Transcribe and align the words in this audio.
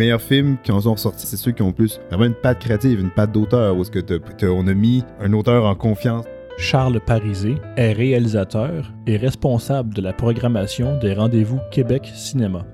meilleurs 0.00 0.22
films 0.22 0.56
qui 0.62 0.72
en 0.72 0.80
sont 0.80 0.94
ressortis, 0.94 1.26
c'est 1.26 1.36
ceux 1.36 1.52
qui 1.52 1.60
ont 1.60 1.72
plus 1.72 2.00
vraiment 2.08 2.24
une 2.24 2.34
patte 2.34 2.60
créative, 2.60 3.00
une 3.00 3.10
patte 3.10 3.32
d'auteur, 3.32 3.76
où 3.76 3.82
est-ce 3.82 3.90
que 3.90 4.46
on 4.46 4.66
a 4.66 4.72
mis 4.72 5.04
un 5.20 5.34
auteur 5.34 5.66
en 5.66 5.74
confiance. 5.74 6.24
Charles 6.56 7.00
Parisé 7.00 7.56
est 7.76 7.92
réalisateur 7.92 8.90
et 9.06 9.18
responsable 9.18 9.92
de 9.92 10.00
la 10.00 10.14
programmation 10.14 10.98
des 10.98 11.12
rendez-vous 11.12 11.58
Québec 11.70 12.10
Cinéma. 12.14 12.64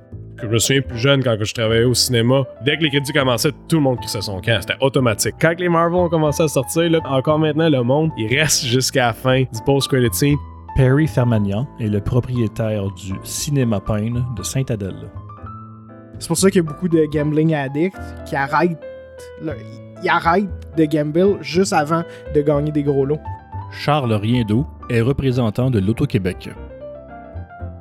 Je 0.40 0.46
me 0.46 0.58
souviens 0.58 0.82
plus 0.82 0.98
jeune 0.98 1.24
quand 1.24 1.36
je 1.40 1.52
travaillais 1.52 1.84
au 1.84 1.94
cinéma. 1.94 2.44
Dès 2.64 2.76
que 2.76 2.84
les 2.84 2.90
crédits 2.90 3.12
commençaient, 3.12 3.52
tout 3.68 3.76
le 3.76 3.82
monde 3.82 3.98
crissait 3.98 4.20
son 4.20 4.40
camp. 4.40 4.58
C'était 4.60 4.76
automatique. 4.80 5.34
Quand 5.40 5.58
les 5.58 5.68
Marvel 5.68 5.98
ont 5.98 6.08
commencé 6.08 6.44
à 6.44 6.48
sortir, 6.48 6.90
là, 6.90 7.00
encore 7.06 7.40
maintenant, 7.40 7.68
le 7.68 7.82
monde, 7.82 8.10
il 8.16 8.38
reste 8.38 8.66
jusqu'à 8.66 9.06
la 9.06 9.12
fin 9.12 9.40
du 9.40 9.60
post-credit 9.64 10.08
scene. 10.12 10.36
Perry 10.76 11.08
Fermagnan 11.08 11.66
est 11.80 11.88
le 11.88 12.00
propriétaire 12.00 12.84
du 12.92 13.14
Cinéma 13.24 13.80
Pine 13.80 14.24
de 14.36 14.42
Sainte-Adèle. 14.42 15.10
C'est 16.18 16.28
pour 16.28 16.36
ça 16.36 16.50
qu'il 16.50 16.62
y 16.62 16.66
a 16.66 16.68
beaucoup 16.68 16.88
de 16.88 17.04
gambling 17.12 17.54
addicts 17.54 17.96
qui 18.24 18.36
arrêtent, 18.36 18.78
ils 20.02 20.08
arrêtent 20.08 20.48
de 20.76 20.84
gamble 20.84 21.38
juste 21.42 21.72
avant 21.72 22.02
de 22.34 22.40
gagner 22.42 22.72
des 22.72 22.82
gros 22.82 23.04
lots. 23.04 23.20
Charles 23.72 24.12
Riendeau 24.12 24.66
est 24.88 25.00
représentant 25.00 25.70
de 25.70 25.78
l'Auto-Québec. 25.78 26.50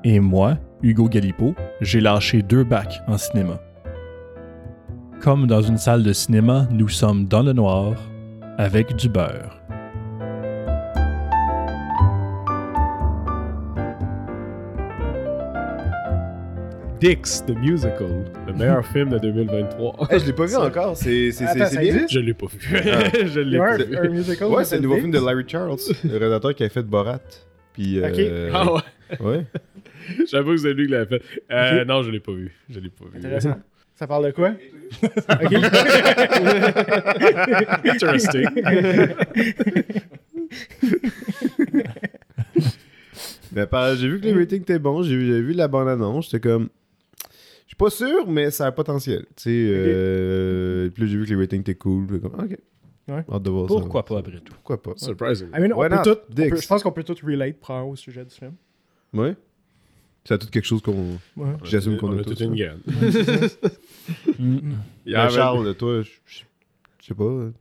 Et 0.04 0.20
moi, 0.20 0.58
Hugo 0.82 1.08
Galipo, 1.08 1.56
j'ai 1.82 2.02
lâché 2.02 2.42
deux 2.42 2.64
bacs 2.64 3.02
en 3.08 3.18
cinéma. 3.18 3.60
Comme 5.22 5.48
dans 5.48 5.62
une 5.62 5.78
salle 5.78 6.04
de 6.04 6.14
cinéma, 6.14 6.68
nous 6.72 6.90
sommes 6.90 7.26
dans 7.26 7.42
le 7.42 7.54
noir 7.54 7.94
avec 8.58 8.96
du 8.96 9.10
beurre. 9.10 9.60
Dix, 17.00 17.44
The 17.46 17.52
Musical, 17.58 18.24
le 18.48 18.54
meilleur 18.54 18.86
film 18.94 19.10
de 19.10 19.18
2023. 19.20 20.08
je 20.12 20.26
l'ai 20.26 20.34
pas 20.34 20.46
vu 20.46 20.56
encore, 20.56 20.96
c'est 20.96 21.30
bien. 21.32 22.08
Je 22.10 22.20
l'ai 22.20 22.34
pas 22.34 22.46
vu. 22.48 22.58
Ah. 22.74 23.04
je 23.26 23.40
l'ai 23.42 23.58
pas 23.58 23.78
vu. 23.78 23.98
un 23.98 24.10
musical. 24.10 24.48
Ouais, 24.48 24.64
c'est 24.64 24.78
le 24.78 24.84
nouveau 24.84 24.96
Dix. 24.96 25.02
film 25.02 25.12
de 25.12 25.20
Larry 25.20 25.44
Charles, 25.48 25.76
le 26.04 26.18
réalisateur 26.18 26.56
qui 26.56 26.64
a 26.64 26.70
fait 26.70 26.84
Borat. 26.84 27.20
Puis, 27.74 28.00
euh, 28.00 28.50
Ah 28.54 28.72
ouais. 28.74 28.82
ouais. 29.20 29.46
J'avoue 30.32 30.52
que 30.52 30.58
c'est 30.58 30.74
lui 30.74 30.86
qui 30.86 30.92
l'a 30.94 31.06
fait. 31.06 31.22
Euh. 31.52 31.84
Non, 31.84 32.02
je 32.04 32.12
l'ai 32.12 32.20
pas 32.22 32.32
vu. 32.32 32.54
Je 32.70 32.80
l'ai 32.80 32.90
pas 32.90 33.06
vu. 33.12 33.18
Intéressant. 33.20 33.58
Ça 33.96 34.08
parle 34.08 34.26
de 34.28 34.32
quoi? 34.32 34.52
Ok. 35.04 35.54
Interesting. 37.86 38.46
Mais 43.54 43.66
par- 43.68 43.96
j'ai 43.96 44.08
vu 44.08 44.20
que 44.20 44.26
les 44.26 44.34
ratings 44.34 44.62
étaient 44.62 44.80
bons, 44.80 45.02
j'ai 45.04 45.16
vu 45.16 45.54
la 45.54 45.68
bande-annonce, 45.68 46.26
j'étais 46.30 46.40
comme. 46.48 46.70
Je 47.78 47.86
suis 47.86 47.92
pas 47.92 48.06
sûr, 48.08 48.28
mais 48.28 48.52
ça 48.52 48.68
a 48.68 48.72
potentiel. 48.72 49.26
Tu 49.36 49.44
sais, 49.44 49.50
euh, 49.52 50.90
puis 50.90 51.04
là, 51.04 51.10
j'ai 51.10 51.18
vu 51.18 51.26
que 51.26 51.30
les 51.30 51.36
ratings 51.36 51.60
étaient 51.62 51.76
cool. 51.76 52.08
puis 52.08 52.22
comme, 52.22 52.34
ok. 52.36 52.58
Ouais. 53.08 53.24
Hâte 53.32 53.44
de 53.44 53.50
voir 53.50 53.68
ça. 53.70 53.76
Pourquoi 53.76 54.04
pas 54.06 54.18
après 54.20 54.40
tout? 54.40 54.54
Pourquoi 54.54 54.82
pas? 54.82 54.94
Surprising. 54.96 55.50
I 55.56 55.60
mean, 55.60 55.74
on 55.74 55.80
Why 55.82 55.90
peut 55.90 55.96
not? 55.96 56.02
tout- 56.04 56.20
on 56.32 56.50
peut- 56.50 56.56
je 56.62 56.68
pense 56.68 56.82
qu'on 56.82 56.92
peut 56.92 57.04
tout 57.04 57.16
relate 57.24 57.60
probablement 57.60 57.92
au 57.92 57.96
sujet 57.96 58.24
du 58.26 58.34
film. 58.34 58.54
Ouais. 59.14 59.36
C'est 60.24 60.40
tout 60.40 60.48
quelque 60.48 60.66
chose 60.66 60.82
qu'on. 60.82 61.20
Ouais. 61.38 61.52
J'assume 61.64 61.98
qu'on 61.98 62.10
on 62.14 62.18
a 62.18 62.22
a 62.22 62.24
tous. 62.24 62.32
toute 62.32 62.40
une 62.40 62.54
hein. 62.54 62.78
graine. 62.88 63.50
Mm. 64.40 64.72
Il 65.06 65.12
y 65.12 65.16
a 65.16 65.26
Mais 65.26 65.30
Charles, 65.32 65.76
toi, 65.76 66.02
je 66.02 66.10
je- 66.26 66.44
je 67.02 67.06
sais 67.06 67.14
pas. 67.14 67.52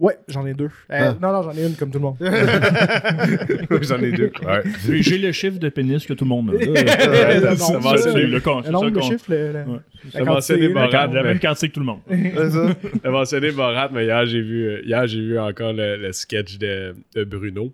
Ouais, 0.00 0.16
j'en 0.28 0.46
ai 0.46 0.54
deux. 0.54 0.66
Euh, 0.66 0.68
Ah. 0.90 1.16
Non, 1.20 1.32
non, 1.32 1.42
j'en 1.42 1.52
ai 1.52 1.66
une 1.66 1.74
comme 1.74 1.90
tout 1.90 1.98
le 1.98 2.04
monde. 2.04 2.16
J'en 3.82 3.98
ai 4.00 4.12
deux. 4.12 4.30
Ouais. 4.46 4.62
J'ai- 4.86 5.02
J'ai 5.02 5.18
le 5.18 5.32
chiffre 5.32 5.58
de 5.58 5.68
pénis 5.70 6.06
que 6.06 6.12
tout 6.12 6.24
le 6.24 6.28
monde 6.28 6.50
a. 6.50 6.52
là. 6.54 7.56
Ça 7.56 7.78
va, 7.78 7.94
le 7.94 8.38
con- 8.40 8.58
Un 8.58 8.62
c'est 8.62 8.70
nombre 8.70 8.90
de 8.90 9.00
chiffres, 9.00 9.24
le, 9.28 9.52
le- 9.52 9.58
Ouais. 9.72 9.78
J'ai 10.12 10.18
la 10.20 10.24
mentionné 10.24 10.60
quantité, 10.72 10.74
Borat, 10.92 11.06
La, 11.08 11.22
même 11.24 11.40
quantité 11.40 11.68
que 11.68 11.74
tout 11.74 11.80
le 11.80 11.86
monde. 11.86 12.00
C'est 12.08 12.50
ça. 12.50 12.76
T'as 13.02 13.10
mentionné 13.10 13.50
Borat, 13.50 13.90
mais 13.92 14.04
hier, 14.04 14.24
j'ai 14.26 14.40
vu, 14.40 14.80
hier, 14.84 15.06
j'ai 15.08 15.20
vu 15.20 15.38
encore 15.38 15.72
le, 15.72 15.96
le 15.96 16.12
sketch 16.12 16.58
de, 16.58 16.94
de 17.16 17.24
Bruno. 17.24 17.72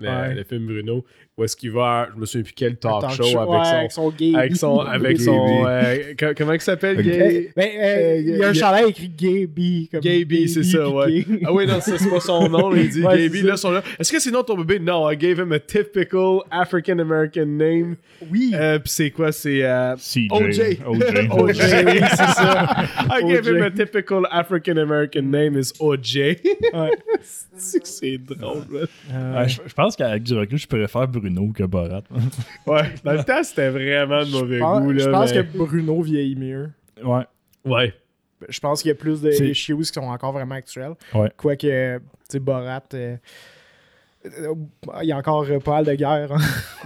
Le, 0.00 0.08
Ouais. 0.08 0.34
le 0.34 0.44
film 0.44 0.66
Bruno. 0.66 1.04
Où 1.40 1.44
est-ce 1.44 1.56
qu'il 1.56 1.70
va. 1.70 2.06
Je 2.14 2.20
me 2.20 2.26
souviens 2.26 2.42
plus 2.44 2.52
quel 2.54 2.76
talk, 2.76 3.00
talk 3.00 3.12
show, 3.12 3.22
show, 3.24 3.38
avec 3.38 3.50
ouais, 3.50 3.64
son. 3.64 3.74
avec 3.76 3.92
son 3.92 4.10
gay. 4.10 4.32
Avec 4.36 4.56
son. 4.56 4.78
Avec 4.80 5.16
Gay 5.16 5.24
son 5.24 5.46
bee. 5.46 5.62
euh, 5.66 6.14
co- 6.18 6.34
comment 6.36 6.52
il 6.52 6.60
s'appelle? 6.60 7.02
Gay? 7.02 7.50
Ben, 7.56 7.68
euh, 7.78 8.16
il 8.20 8.28
y 8.28 8.30
a 8.32 8.34
un 8.34 8.36
il 8.36 8.40
y 8.40 8.44
a- 8.44 8.52
chalet 8.52 8.88
écrit 8.90 9.08
Gay 9.08 9.46
B. 9.46 9.88
Comme 9.90 10.00
Gay 10.00 10.24
B, 10.26 10.46
c'est 10.46 10.62
ça, 10.64 10.86
ouais. 10.86 11.22
gay. 11.22 11.26
Ah 11.46 11.52
oui, 11.54 11.66
non, 11.66 11.78
c'est 11.80 12.10
pas 12.10 12.20
son 12.20 12.46
nom. 12.50 12.74
Il 12.76 12.90
dit 12.90 13.02
Ouais, 13.06 13.28
B. 13.30 13.36
Là, 13.42 13.56
son 13.56 13.70
nom. 13.72 13.80
Est-ce 13.98 14.12
que 14.12 14.20
c'est 14.20 14.30
de 14.30 14.42
ton 14.42 14.54
bébé? 14.58 14.78
Non, 14.80 15.08
I 15.10 15.16
gave 15.16 15.38
him 15.38 15.50
a 15.52 15.58
typical 15.58 16.40
African 16.50 16.98
American 16.98 17.46
name. 17.46 17.96
Oui. 18.30 18.52
Euh, 18.54 18.78
Puis 18.78 18.90
c'est 18.92 19.10
quoi? 19.10 19.32
C'est. 19.32 19.62
euh, 19.64 19.96
CJ. 19.96 20.28
OJ. 20.30 20.60
OJ. 20.86 21.28
OJ, 21.30 21.58
oui, 21.86 22.00
c'est 22.10 22.16
ça. 22.36 22.76
I 23.18 23.24
gave 23.24 23.46
him 23.48 23.62
a 23.62 23.70
typical 23.70 24.26
African 24.30 24.76
American 24.76 25.22
name 25.22 25.56
is 25.58 25.72
OJ. 25.80 26.16
Ouais. 26.74 26.90
c'est 27.56 27.80
que 27.80 27.88
c'est 27.88 28.18
drôle. 28.18 28.86
Euh, 29.12 29.46
je, 29.48 29.60
je 29.66 29.72
pense 29.74 29.96
qu'avec 29.96 30.22
du 30.22 30.34
recul, 30.34 30.58
je 30.58 30.66
préfère 30.66 31.06
Bruno 31.34 31.52
que 31.52 31.64
Borat. 31.64 32.02
Ouais, 32.66 32.92
dans 33.04 33.12
le 33.12 33.24
temps, 33.24 33.42
c'était 33.42 33.70
vraiment 33.70 34.24
de 34.24 34.30
mauvais 34.30 34.56
je 34.56 34.60
pense, 34.60 34.80
goût, 34.82 34.92
là. 34.92 35.04
je 35.04 35.10
pense 35.10 35.34
mais- 35.34 35.44
que 35.44 35.56
Bruno 35.58 36.02
vieillit 36.02 36.36
mieux. 36.36 36.70
Ouais. 37.02 37.24
Ouais. 37.64 37.94
Je 38.48 38.58
pense 38.60 38.80
qu'il 38.82 38.88
y 38.88 38.92
a 38.92 38.94
plus 38.94 39.20
de 39.20 39.30
issues 39.30 39.76
qui 39.76 39.84
sont 39.84 40.00
encore 40.00 40.32
vraiment 40.32 40.54
actuelles. 40.54 40.94
Ouais. 41.14 41.30
Quoique, 41.36 41.98
tu 41.98 42.02
sais, 42.28 42.38
Borat, 42.38 42.82
euh, 42.94 43.16
il 44.22 45.08
y 45.08 45.12
a 45.12 45.16
encore 45.16 45.44
euh, 45.48 45.58
pas 45.60 45.76
mal 45.76 45.86
de 45.86 45.94
guerre. 45.94 46.30
Hein. 46.32 46.38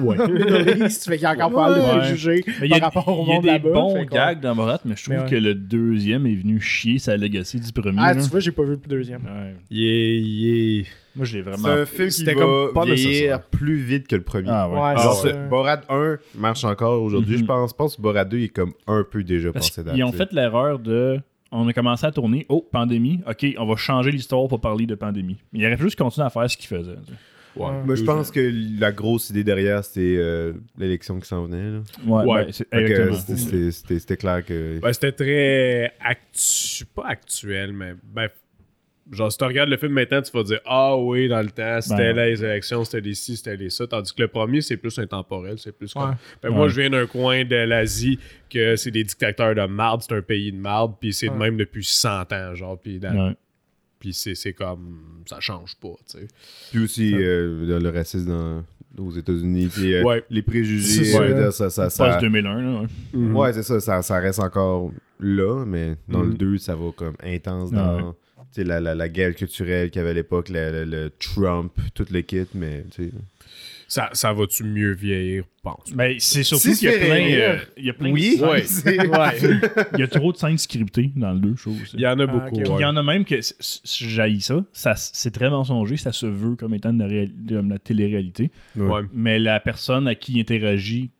Ouais. 0.02 0.16
Fait 0.88 1.14
qu'il 1.16 1.22
y 1.22 1.26
a 1.26 1.32
encore 1.32 1.50
pas 1.52 1.68
mal 1.70 1.80
de 1.80 1.84
Ouais. 1.84 1.98
préjugés 1.98 2.44
Mais 2.60 2.68
il 2.68 2.70
y 2.70 2.74
a, 2.74 2.78
par 2.80 2.94
rapport 2.94 3.08
au 3.18 3.24
il 3.24 3.28
y 3.28 3.30
a 3.30 3.34
monde 3.34 3.42
des 3.42 3.48
là-bas. 3.50 3.70
bons 3.72 4.04
gags 4.04 4.40
dans 4.40 4.54
Borat, 4.54 4.80
mais 4.84 4.94
je 4.96 5.02
trouve 5.04 5.16
Mais 5.16 5.22
ouais. 5.22 5.28
que 5.30 5.34
le 5.36 5.54
deuxième 5.54 6.26
est 6.26 6.34
venu 6.36 6.60
chier 6.60 6.98
sa 6.98 7.16
legacy 7.16 7.58
du 7.60 7.72
premier. 7.72 7.98
Ah, 8.00 8.14
là. 8.14 8.22
tu 8.22 8.28
vois, 8.28 8.40
j'ai 8.40 8.52
pas 8.52 8.62
vu 8.62 8.70
le 8.70 8.76
deuxième. 8.88 9.22
Ouais. 9.24 9.54
Yeah, 9.70 10.20
yeah. 10.20 10.84
Moi, 11.16 11.24
je 11.26 11.38
l'ai 11.38 11.44
C'est 11.44 11.50
vraiment. 11.50 11.68
un 11.68 11.86
film 11.86 12.08
qui 12.08 12.14
C'était 12.14 12.34
va 12.34 12.40
comme 12.40 12.72
pas 12.72 12.84
vieillir 12.84 13.08
nécessaire. 13.08 13.42
plus 13.42 13.76
vite 13.76 14.06
que 14.08 14.16
le 14.16 14.22
premier. 14.22 14.48
Ah 14.50 14.68
ouais. 14.68 14.80
Ouais, 14.80 15.02
Genre, 15.02 15.14
c'est. 15.22 15.48
Borat 15.48 15.80
1 15.88 16.18
marche 16.36 16.64
encore 16.64 17.02
aujourd'hui, 17.02 17.34
Mhm. 17.36 17.40
je 17.40 17.44
pense. 17.46 17.70
Je 17.70 17.74
pense 17.76 17.96
que 17.96 18.02
Borat 18.02 18.24
2 18.24 18.38
est 18.40 18.48
comme 18.48 18.72
un 18.86 19.04
peu 19.08 19.22
déjà 19.24 19.52
Parce 19.52 19.70
passé 19.70 19.88
qu'ils 19.92 20.04
ont 20.04 20.12
fait 20.12 20.32
l'erreur 20.32 20.78
de. 20.78 21.18
On 21.56 21.68
a 21.68 21.72
commencé 21.72 22.04
à 22.04 22.10
tourner. 22.10 22.46
Oh, 22.48 22.66
pandémie. 22.70 23.20
Ok, 23.28 23.46
on 23.58 23.66
va 23.66 23.76
changer 23.76 24.10
l'histoire 24.10 24.48
pour 24.48 24.60
parler 24.60 24.86
de 24.86 24.94
pandémie. 24.96 25.36
Mais 25.52 25.60
il 25.60 25.66
aurait 25.66 25.76
pu 25.76 25.84
juste 25.84 25.96
continuer 25.98 26.26
à 26.26 26.30
faire 26.30 26.50
ce 26.50 26.56
qu'il 26.56 26.66
faisait. 26.66 26.96
tu 27.06 27.12
sais. 27.12 27.18
Ouais. 27.56 27.70
Mais 27.86 27.94
je 27.94 28.02
pense 28.02 28.32
que 28.32 28.52
la 28.80 28.90
grosse 28.90 29.30
idée 29.30 29.44
derrière, 29.44 29.84
c'était 29.84 30.16
euh, 30.18 30.54
l'élection 30.76 31.20
qui 31.20 31.28
s'en 31.28 31.44
venait. 31.44 31.70
là. 31.70 31.80
Ouais, 32.04 32.24
Ouais. 32.24 32.44
ben, 32.46 32.52
c'était- 32.52 33.12
c'était- 33.36 33.70
C'était 33.70 33.98
c'était 34.00 34.16
clair 34.16 34.44
que. 34.44 34.80
Ben, 34.80 34.92
c'était 34.92 35.12
très 35.12 35.92
actu... 36.00 36.84
pas 36.86 37.04
actuel, 37.06 37.72
mais 37.72 37.94
ben, 38.12 38.28
genre 39.12 39.30
si 39.30 39.38
tu 39.38 39.44
regardes 39.44 39.68
le 39.68 39.76
film 39.76 39.92
maintenant, 39.92 40.22
tu 40.22 40.30
vas 40.32 40.42
dire 40.42 40.60
ah 40.64 40.96
oui, 40.96 41.28
dans 41.28 41.42
le 41.42 41.50
temps, 41.50 41.80
c'était 41.80 42.14
Ben, 42.14 42.26
les 42.30 42.44
élections, 42.44 42.84
c'était 42.84 43.00
les 43.00 43.14
ci, 43.14 43.36
c'était 43.36 43.56
les 43.56 43.70
ça, 43.70 43.86
tandis 43.86 44.12
que 44.14 44.22
le 44.22 44.28
premier 44.28 44.60
c'est 44.62 44.76
plus 44.76 44.98
intemporel, 44.98 45.58
c'est 45.58 45.76
plus 45.76 45.92
comme 45.92 46.10
Ouais. 46.10 46.16
Ben, 46.42 46.50
moi 46.50 46.68
je 46.68 46.80
viens 46.80 46.90
d'un 46.90 47.06
coin 47.06 47.44
de 47.44 47.56
l'Asie 47.56 48.18
que 48.50 48.76
c'est 48.76 48.90
des 48.90 49.04
dictateurs 49.04 49.54
de 49.54 49.66
marde, 49.66 50.02
c'est 50.02 50.14
un 50.14 50.22
pays 50.22 50.52
de 50.52 50.56
marde, 50.58 50.94
puis 51.00 51.12
c'est 51.12 51.28
de 51.28 51.34
même 51.34 51.56
depuis 51.56 51.84
100 51.84 52.32
ans, 52.32 52.54
genre 52.54 52.78
puis 52.80 52.98
dans- 52.98 53.28
Ouais. 53.28 53.36
puis 54.00 54.12
c'est 54.14 54.34
c'est 54.34 54.52
comme 54.54 55.22
ça 55.26 55.38
change 55.40 55.76
pas, 55.76 55.94
tu 56.10 56.18
sais. 56.18 56.26
Puis 56.70 56.82
aussi 56.84 57.14
euh, 57.14 57.78
le- 57.80 57.90
racisme 57.90 58.28
dans- 58.30 58.64
aux 58.96 59.10
États-Unis. 59.10 59.68
Puis 59.74 59.92
euh, 59.94 60.04
Ouais. 60.04 60.22
les 60.30 60.42
préjugés. 60.42 61.16
Euh, 61.16 61.50
ça, 61.50 61.68
ça, 61.68 61.90
ça, 61.90 62.06
Post 62.10 62.20
2001, 62.20 62.62
là. 62.62 62.80
ouais. 63.12 63.18
Ouais, 63.32 63.52
c'est 63.52 63.64
ça, 63.64 63.80
ça, 63.80 64.02
ça 64.02 64.18
reste 64.18 64.38
encore 64.40 64.92
là, 65.18 65.64
mais 65.66 65.96
dans 66.08 66.22
le 66.22 66.28
Mhm. 66.28 66.36
2, 66.36 66.58
ça 66.58 66.76
va 66.76 66.90
comme 66.96 67.16
intense 67.22 67.70
Ah 67.72 67.76
dans 67.76 68.14
la, 68.62 68.78
la, 68.80 68.94
la 68.94 69.08
guerre 69.08 69.34
culturelle 69.34 69.90
qu'il 69.90 69.98
y 69.98 70.02
avait 70.02 70.10
à 70.10 70.14
l'époque, 70.14 70.48
le, 70.50 70.70
le- 70.70 70.84
le 70.84 71.10
Trump, 71.18 71.72
tout 71.94 72.06
le 72.10 72.20
kit, 72.20 72.46
mais 72.54 72.84
tu 72.94 73.06
sais. 73.06 73.10
Ça, 73.86 74.08
ça 74.12 74.32
va-tu 74.32 74.64
mieux 74.64 74.92
vieillir, 74.92 75.44
pense 75.62 75.92
Mais 75.94 76.16
c'est 76.18 76.42
surtout 76.42 76.72
qu'il 76.72 76.88
y 76.90 76.94
a 76.94 76.98
plein. 76.98 77.30
euh, 77.32 77.58
il 77.76 77.84
y 77.84 77.90
a 77.90 77.92
plein 77.92 78.08
de 78.08 78.14
Oui, 78.14 78.36
scènes- 78.38 78.44
Ouais. 78.48 78.62
c'est- 78.66 78.96
Il 79.94 80.00
y 80.00 80.02
a 80.02 80.08
trop 80.08 80.32
de 80.32 80.36
scènes 80.38 80.56
scriptées 80.58 81.10
dans 81.14 81.32
le 81.32 81.38
2, 81.40 81.54
je 81.56 81.62
trouve. 81.62 81.80
Il 81.92 82.00
y 82.00 82.06
en 82.06 82.18
a 82.18 82.22
Ah, 82.22 82.26
beaucoup. 82.26 82.60
Il 82.60 82.80
y 82.80 82.84
en 82.84 82.96
a 82.96 83.02
même 83.02 83.24
que 83.24 83.36
j'haïs 83.84 84.40
ça. 84.40 84.64
ça 84.72 84.94
c'est 84.96 85.30
très 85.32 85.50
mensonger, 85.50 85.96
ça 85.96 86.12
se 86.12 86.26
veut 86.26 86.56
comme 86.56 86.74
étant 86.74 86.92
de 86.94 87.04
la, 87.04 87.26
de 87.26 87.56
la 87.68 87.78
télé-réalité. 87.78 88.50
Ouais. 88.74 89.02
Mais 89.12 89.38
la 89.38 89.60
personne 89.60 90.08
à 90.08 90.14
qui 90.14 90.32
il 90.32 90.40
interagit 90.40 91.10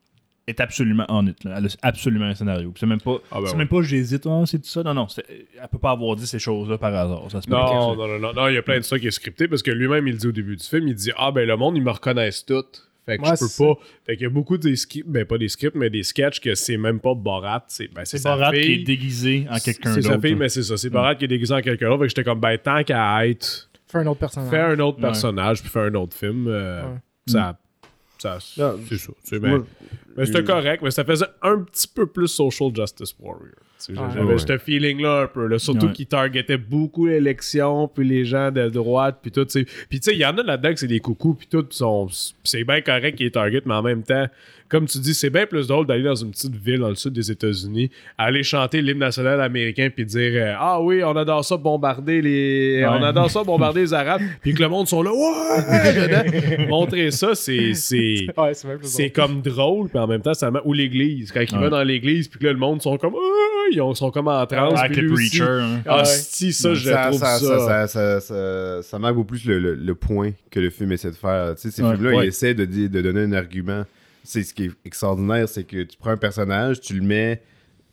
est 0.47 0.59
absolument 0.59 1.05
en 1.09 1.25
it. 1.25 1.43
là. 1.43 1.55
Elle 1.57 1.65
a 1.65 1.69
absolument 1.81 2.25
un 2.25 2.35
scénario. 2.35 2.71
C'est 2.77 2.85
même 2.85 3.01
pas, 3.01 3.17
Ah 3.31 3.39
ben 3.39 3.45
c'est 3.47 3.51
ouais. 3.53 3.57
même 3.59 3.67
pas 3.67 3.81
j'hésite, 3.81 4.25
ah, 4.27 4.43
c'est 4.45 4.59
tout 4.59 4.67
ça. 4.69 4.83
Non, 4.83 4.93
non. 4.93 5.07
c'est- 5.07 5.25
Elle 5.29 5.67
peut 5.71 5.79
pas 5.79 5.91
avoir 5.91 6.15
dit 6.15 6.27
ces 6.27 6.39
choses-là 6.39 6.77
par 6.77 6.93
hasard. 6.93 7.31
Ça 7.31 7.41
se. 7.41 7.49
Non, 7.49 7.95
non, 7.95 8.07
non, 8.07 8.19
non, 8.19 8.33
non, 8.33 8.47
il 8.47 8.53
y 8.53 8.57
a 8.57 8.61
plein 8.61 8.77
de 8.77 8.83
ça 8.83 8.99
qui 8.99 9.07
est 9.07 9.11
scripté 9.11 9.47
parce 9.47 9.63
que 9.63 9.71
lui-même, 9.71 10.07
il 10.07 10.17
dit 10.17 10.27
au 10.27 10.31
début 10.31 10.55
du 10.55 10.63
film, 10.63 10.87
il 10.87 10.95
dit 10.95 11.11
Ah, 11.17 11.31
ben 11.31 11.47
le 11.47 11.55
monde, 11.57 11.75
ils 11.77 11.83
me 11.83 11.89
reconnaissent 11.91 12.45
tout. 12.45 12.63
Fait 13.07 13.17
que 13.17 13.21
Ouais, 13.23 13.29
je 13.35 13.39
peux 13.39 13.47
c'est 13.47 13.63
pas. 13.63 13.73
Fait 14.05 14.15
qu'il 14.17 14.23
y 14.23 14.25
a 14.25 14.29
beaucoup 14.31 14.57
des 14.57 14.75
scripts, 14.75 15.07
ben 15.07 15.25
pas 15.25 15.37
des 15.37 15.47
scripts, 15.49 15.75
mais 15.75 15.89
des 15.91 16.01
sketchs 16.03 16.39
que 16.39 16.55
c'est 16.55 16.77
même 16.77 16.99
pas 16.99 17.13
Borat. 17.13 17.63
C'est 17.67 17.87
ben, 17.93 18.03
c'est 18.05 18.17
C'est 18.17 18.27
Borat 18.29 18.51
qui 18.51 18.57
est 18.73 18.77
déguisé 18.83 19.45
en 19.49 19.59
quelqu'un 19.59 19.93
C'est 19.93 20.01
d'autre. 20.01 20.15
sa 20.15 20.19
fille, 20.21 20.35
mais 20.35 20.49
c'est 20.49 20.63
ça. 20.63 20.75
C'est 20.77 20.89
Borat 20.89 21.13
qui 21.15 21.25
est 21.25 21.27
déguisé 21.27 21.53
en 21.53 21.61
quelqu'un 21.61 21.87
d'autre. 21.89 21.99
Fait 21.99 22.05
que 22.05 22.09
j'étais 22.09 22.23
comme, 22.23 22.39
ben 22.39 22.57
tant 22.57 22.83
qu'à 22.83 23.27
être, 23.27 23.69
Fais 23.87 23.99
un 23.99 24.07
autre 24.07 24.19
personnage. 24.19 24.49
faire 24.49 24.69
un 24.69 24.79
autre 24.79 24.97
Ouais. 24.97 25.03
personnage 25.03 25.61
puis 25.61 25.69
faire 25.69 25.83
un 25.83 25.93
autre 25.95 26.15
film, 26.15 26.47
euh, 26.47 26.81
Ouais. 26.83 26.89
ça. 27.27 27.57
ça 28.17 28.37
c'est 28.39 28.97
ça. 28.97 29.11
C'est 29.23 29.39
ben, 29.39 29.49
Moi, 29.49 29.65
Mais 30.15 30.25
c'était 30.25 30.43
correct, 30.43 30.81
mais 30.81 30.91
ça 30.91 31.03
faisait 31.03 31.25
un 31.41 31.59
petit 31.59 31.87
peu 31.87 32.05
plus 32.05 32.27
social 32.27 32.73
justice 32.75 33.15
warrior. 33.19 33.55
Tu 33.77 33.93
sais, 33.93 33.99
Ouais. 33.99 34.07
J'avais 34.13 34.33
Ouais. 34.33 34.37
ce 34.37 34.57
feeling-là 34.57 35.23
un 35.23 35.27
peu. 35.27 35.47
Là, 35.47 35.59
surtout 35.59 35.87
Ouais. 35.87 35.91
qu'il 35.93 36.05
targetait 36.05 36.57
beaucoup 36.57 37.07
l'élection, 37.07 37.87
puis 37.87 38.07
les 38.07 38.23
gens 38.25 38.49
de 38.51 38.69
droite, 38.69 39.19
puis 39.21 39.31
tout. 39.31 39.43
tu 39.45 39.51
sais. 39.51 39.65
Puis 39.89 39.99
tu 39.99 40.09
sais, 40.09 40.13
il 40.15 40.19
y 40.19 40.25
en 40.25 40.37
a 40.37 40.43
là-dedans 40.43 40.73
que 40.73 40.79
c'est 40.79 40.87
des 40.87 40.99
coucous, 41.01 41.35
puis 41.37 41.47
tout. 41.51 41.65
sont- 41.71 42.07
C'est 42.43 42.63
bien 42.63 42.79
correct 42.81 43.17
qu'ils 43.17 43.31
target, 43.31 43.61
mais 43.65 43.73
en 43.73 43.81
même 43.83 44.03
temps, 44.03 44.27
comme 44.69 44.85
tu 44.87 44.97
dis, 44.99 45.13
c'est 45.13 45.29
bien 45.29 45.45
plus 45.45 45.67
drôle 45.67 45.85
d'aller 45.85 46.03
dans 46.03 46.15
une 46.15 46.31
petite 46.31 46.55
ville 46.55 46.79
dans 46.79 46.89
le 46.89 46.95
sud 46.95 47.13
des 47.13 47.29
États-Unis, 47.31 47.91
aller 48.17 48.41
chanter 48.43 48.81
l'hymne 48.81 48.97
national 48.99 49.39
américain, 49.41 49.89
puis 49.93 50.05
dire 50.05 50.31
euh, 50.35 50.53
Ah 50.57 50.81
oui, 50.81 51.03
on 51.03 51.15
adore 51.15 51.43
ça 51.45 51.57
bombarder 51.57 52.21
les. 52.21 52.79
Ouais. 52.81 52.87
On 52.89 53.03
adore 53.03 53.29
ça 53.29 53.43
bombarder 53.43 53.81
les 53.81 53.93
Arabes, 53.93 54.21
puis 54.41 54.53
que 54.53 54.61
le 54.63 54.69
monde 54.69 54.87
sont 54.87 55.03
là 55.03 55.11
Ouais. 55.13 56.67
Montrer 56.67 57.11
ça, 57.11 57.35
c'est. 57.35 57.73
c'est 57.73 58.27
comme 59.13 59.41
drôle, 59.41 59.89
puis 59.89 59.99
en 59.99 60.07
même 60.07 60.21
temps, 60.21 60.33
ça 60.33 60.49
Ou 60.63 60.73
l'église. 60.73 61.31
Quand 61.31 61.41
il 61.41 61.53
Ouais. 61.55 61.61
va 61.63 61.69
dans 61.69 61.83
l'église, 61.83 62.27
puis 62.27 62.39
que 62.39 62.45
là, 62.45 62.53
le 62.53 62.59
monde 62.59 62.81
sont 62.81 62.97
comme. 62.97 63.13
Ah! 63.75 63.77
Ils 63.77 63.81
ont- 63.81 63.93
sont 63.93 64.11
comme 64.11 64.27
en 64.27 64.45
transe. 64.45 64.79
Avec 64.79 64.97
le 64.97 65.11
preacher. 65.13 65.43
hein. 65.43 65.81
Ah, 65.85 65.99
Ouais. 65.99 66.05
si, 66.05 66.53
ça, 66.53 66.73
je 66.73 66.89
ça, 66.89 67.07
trouve 67.07 67.19
ça. 67.19 67.39
ça, 67.39 67.39
ça, 67.39 67.59
ça, 67.59 67.87
ça, 67.87 68.21
ça, 68.21 68.81
ça 68.83 68.99
marque 68.99 69.15
beaucoup 69.15 69.27
plus 69.27 69.45
le, 69.45 69.59
le- 69.59 69.75
le 69.75 69.95
point 69.95 70.31
que 70.49 70.59
le 70.59 70.69
film 70.69 70.91
essaie 70.91 71.11
de 71.11 71.15
faire. 71.15 71.55
Tu 71.55 71.61
sais, 71.63 71.71
ces 71.71 71.83
Ouais. 71.83 71.93
films-là, 71.95 72.17
Ouais. 72.17 72.25
ils 72.25 72.29
essaient 72.29 72.53
de, 72.53 72.65
donner 72.87 73.21
un 73.21 73.33
argument. 73.33 73.83
C'est 74.23 74.43
ce 74.43 74.53
qui 74.53 74.65
est 74.65 74.71
extraordinaire, 74.85 75.47
c'est 75.47 75.63
que 75.65 75.83
tu 75.83 75.97
prends 75.97 76.11
un 76.11 76.17
personnage, 76.17 76.81
tu 76.81 76.95
le 76.95 77.01
mets, 77.05 77.41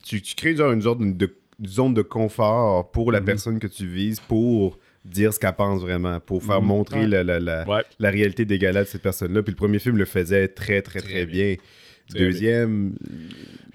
tu, 0.03 0.21
tu 0.21 0.33
crées 0.35 0.55
genre 0.55 0.71
une 0.71 0.81
sorte 0.81 0.99
de, 0.99 1.11
de- 1.11 1.35
une 1.59 1.67
zone 1.67 1.93
de 1.93 2.01
confort 2.01 2.89
pour 2.91 3.11
la 3.11 3.19
Mhm. 3.19 3.25
personne 3.25 3.59
que 3.59 3.67
tu 3.67 3.85
vises, 3.85 4.19
pour 4.19 4.79
dire 5.05 5.33
ce 5.33 5.39
qu'elle 5.39 5.53
pense 5.53 5.81
vraiment, 5.81 6.19
pour 6.19 6.41
faire 6.43 6.61
Mhm. 6.61 6.67
montrer 6.67 6.99
Ouais. 7.01 7.07
la, 7.07 7.23
la, 7.23 7.39
la, 7.39 7.67
Ouais. 7.67 7.83
la 7.99 8.09
réalité 8.09 8.45
d'égalade 8.45 8.85
de 8.85 8.89
cette 8.89 9.01
personne-là. 9.03 9.43
Puis 9.43 9.51
le 9.51 9.57
premier 9.57 9.77
film 9.79 9.97
le 9.97 10.05
faisait 10.05 10.47
très, 10.47 10.81
très, 10.81 10.99
très, 11.01 11.09
Très 11.11 11.25
bien. 11.25 11.55
Deuxième, 12.11 12.95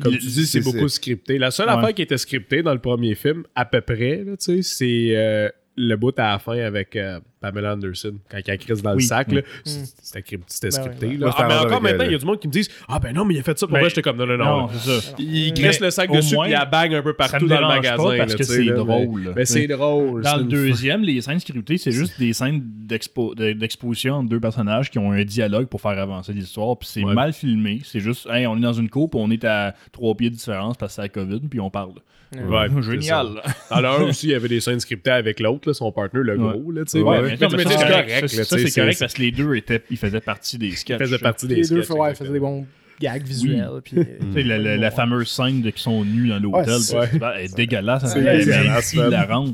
Comme 0.00 0.12
tu 0.16 0.26
dis, 0.26 0.46
c'est 0.46 0.60
beaucoup 0.60 0.88
scripté. 0.88 1.38
La 1.38 1.50
seule 1.50 1.66
Ouais. 1.68 1.74
affaire 1.74 1.94
qui 1.94 2.02
était 2.02 2.18
scriptée 2.18 2.62
dans 2.62 2.72
le 2.74 2.80
premier 2.80 3.14
film, 3.14 3.44
à 3.54 3.64
peu 3.64 3.80
près, 3.80 4.24
c'est 4.38 5.16
euh, 5.16 5.48
le 5.76 5.96
bout 5.96 6.16
à 6.18 6.32
la 6.32 6.38
fin 6.38 6.58
avec 6.58 6.94
euh, 6.96 7.20
Pamela 7.40 7.74
Anderson, 7.74 8.14
quand 8.30 8.38
elle 8.44 8.58
crise 8.58 8.82
dans 8.82 8.94
le 8.94 9.00
sac. 9.00 9.28
C'était 9.64 10.22
cri- 10.22 10.38
c'était 10.46 10.68
Ben 10.68 10.70
scripté. 10.72 11.06
ouais. 11.08 11.16
là. 11.16 11.34
Ah, 11.36 11.46
mais 11.48 11.54
encore 11.54 11.80
maintenant, 11.82 12.04
il 12.04 12.12
y 12.12 12.14
a 12.14 12.18
du 12.18 12.24
monde 12.26 12.40
qui 12.40 12.48
me 12.48 12.52
disent 12.52 12.68
Ah, 12.88 12.98
ben 12.98 13.12
non, 13.12 13.24
mais 13.24 13.34
il 13.34 13.40
a 13.40 13.42
fait 13.42 13.58
ça 13.58 13.66
pour 13.66 13.74
Mais- 13.74 13.80
moi. 13.80 13.88
J'étais 13.88 14.02
comme 14.02 14.16
non, 14.16 14.26
non, 14.26 14.36
non. 14.36 14.44
Non, 14.62 14.68
c'est 14.72 15.00
ça. 15.00 15.14
Il 15.18 15.52
crisse 15.54 15.80
le 15.80 15.90
sac 15.90 16.10
dessus, 16.10 16.34
moins, 16.34 16.44
puis 16.44 16.52
il 16.52 16.58
la 16.58 16.64
bague 16.64 16.94
un 16.94 17.02
peu 17.02 17.12
partout 17.14 17.46
dans 17.46 17.60
le 17.60 17.66
magasin. 17.68 17.96
pas 17.96 18.16
parce 18.16 18.32
là, 18.32 18.38
que 18.38 18.44
c'est 18.44 18.64
drôle. 18.66 19.20
Mais, 19.26 19.32
mais 19.36 19.44
c'est 19.44 19.66
drôle. 19.66 20.22
Dans 20.22 20.36
le 20.36 20.42
une- 20.42 20.48
deuxième, 20.48 21.02
les 21.02 21.20
scènes 21.20 21.38
scriptées, 21.40 21.78
c'est 21.78 21.92
juste 21.92 22.18
des 22.18 22.32
scènes 22.32 22.60
d'expo- 22.64 23.34
de- 23.34 23.52
d'exposition 23.52 24.14
entre 24.14 24.28
deux 24.30 24.40
personnages 24.40 24.90
qui 24.90 24.98
ont 24.98 25.12
un 25.12 25.24
dialogue 25.24 25.66
pour 25.66 25.80
faire 25.80 25.98
avancer 25.98 26.32
l'histoire. 26.32 26.76
Puis 26.78 26.88
c'est 26.92 27.04
Ouais. 27.04 27.14
mal 27.14 27.32
filmé. 27.32 27.80
C'est 27.84 28.00
juste, 28.00 28.26
hey, 28.30 28.46
on 28.46 28.56
est 28.56 28.60
dans 28.60 28.72
une 28.72 28.88
coupe, 28.90 29.14
on 29.14 29.30
est 29.30 29.44
à 29.44 29.74
trois 29.92 30.14
pieds 30.16 30.30
de 30.30 30.34
différence 30.34 30.76
parce 30.76 30.92
que 30.92 30.96
c'est 30.96 31.02
la 31.02 31.08
COVID, 31.08 31.40
puis 31.48 31.60
on 31.60 31.70
parle. 31.70 31.92
Ouais, 32.34 32.66
Génial. 32.82 33.40
1 33.70 33.82
aussi, 34.02 34.26
il 34.26 34.30
y 34.32 34.34
avait 34.34 34.48
des 34.48 34.60
scènes 34.60 34.80
scriptées 34.80 35.10
avec 35.12 35.40
l'autre, 35.40 35.72
son 35.72 35.90
partner, 35.92 36.20
le 36.22 36.36
gros. 36.36 36.70
Là, 36.72 36.84
tu 36.84 36.90
sais. 36.90 37.00
Ouais, 37.00 37.27
mais, 37.28 37.36
mais, 37.40 37.46
mais, 37.56 37.58
c'est 37.58 37.64
correct. 37.64 38.08
correct. 38.08 38.20
là, 38.22 38.28
Ça, 38.44 38.56
tu 38.56 38.62
sais, 38.62 38.68
c'est 38.68 38.80
correct 38.80 38.98
parce 38.98 39.14
que 39.14 39.22
les 39.22 39.30
deux 39.32 39.54
étaient, 39.56 39.82
ils 39.90 39.96
faisaient 39.96 40.20
partie 40.20 40.58
des 40.58 40.70
sketchs. 40.72 40.96
Il 41.00 41.04
faisait 41.06 41.18
partie 41.18 41.46
des 41.46 41.54
Les 41.56 41.62
deux 41.68 41.82
sketchs, 41.82 41.90
ouais, 41.98 42.10
exactement. 42.10 42.14
faisaient 42.26 42.32
des 42.32 42.40
bons 42.40 42.66
gags 43.00 43.22
visuels. 43.24 43.68
Puis, 43.84 43.94
sais, 44.34 44.42
la, 44.42 44.58
la- 44.58 44.76
la 44.76 44.90
fameuse 44.90 45.28
scène 45.28 45.62
de 45.62 45.70
qui 45.70 45.80
sont 45.80 46.04
nus 46.04 46.28
dans 46.30 46.40
l'hôtel, 46.40 46.74
Ouais, 46.98 47.08
elle 47.38 47.44
est 47.44 47.54
dégueulasse. 47.56 48.12
C'est 48.12 48.20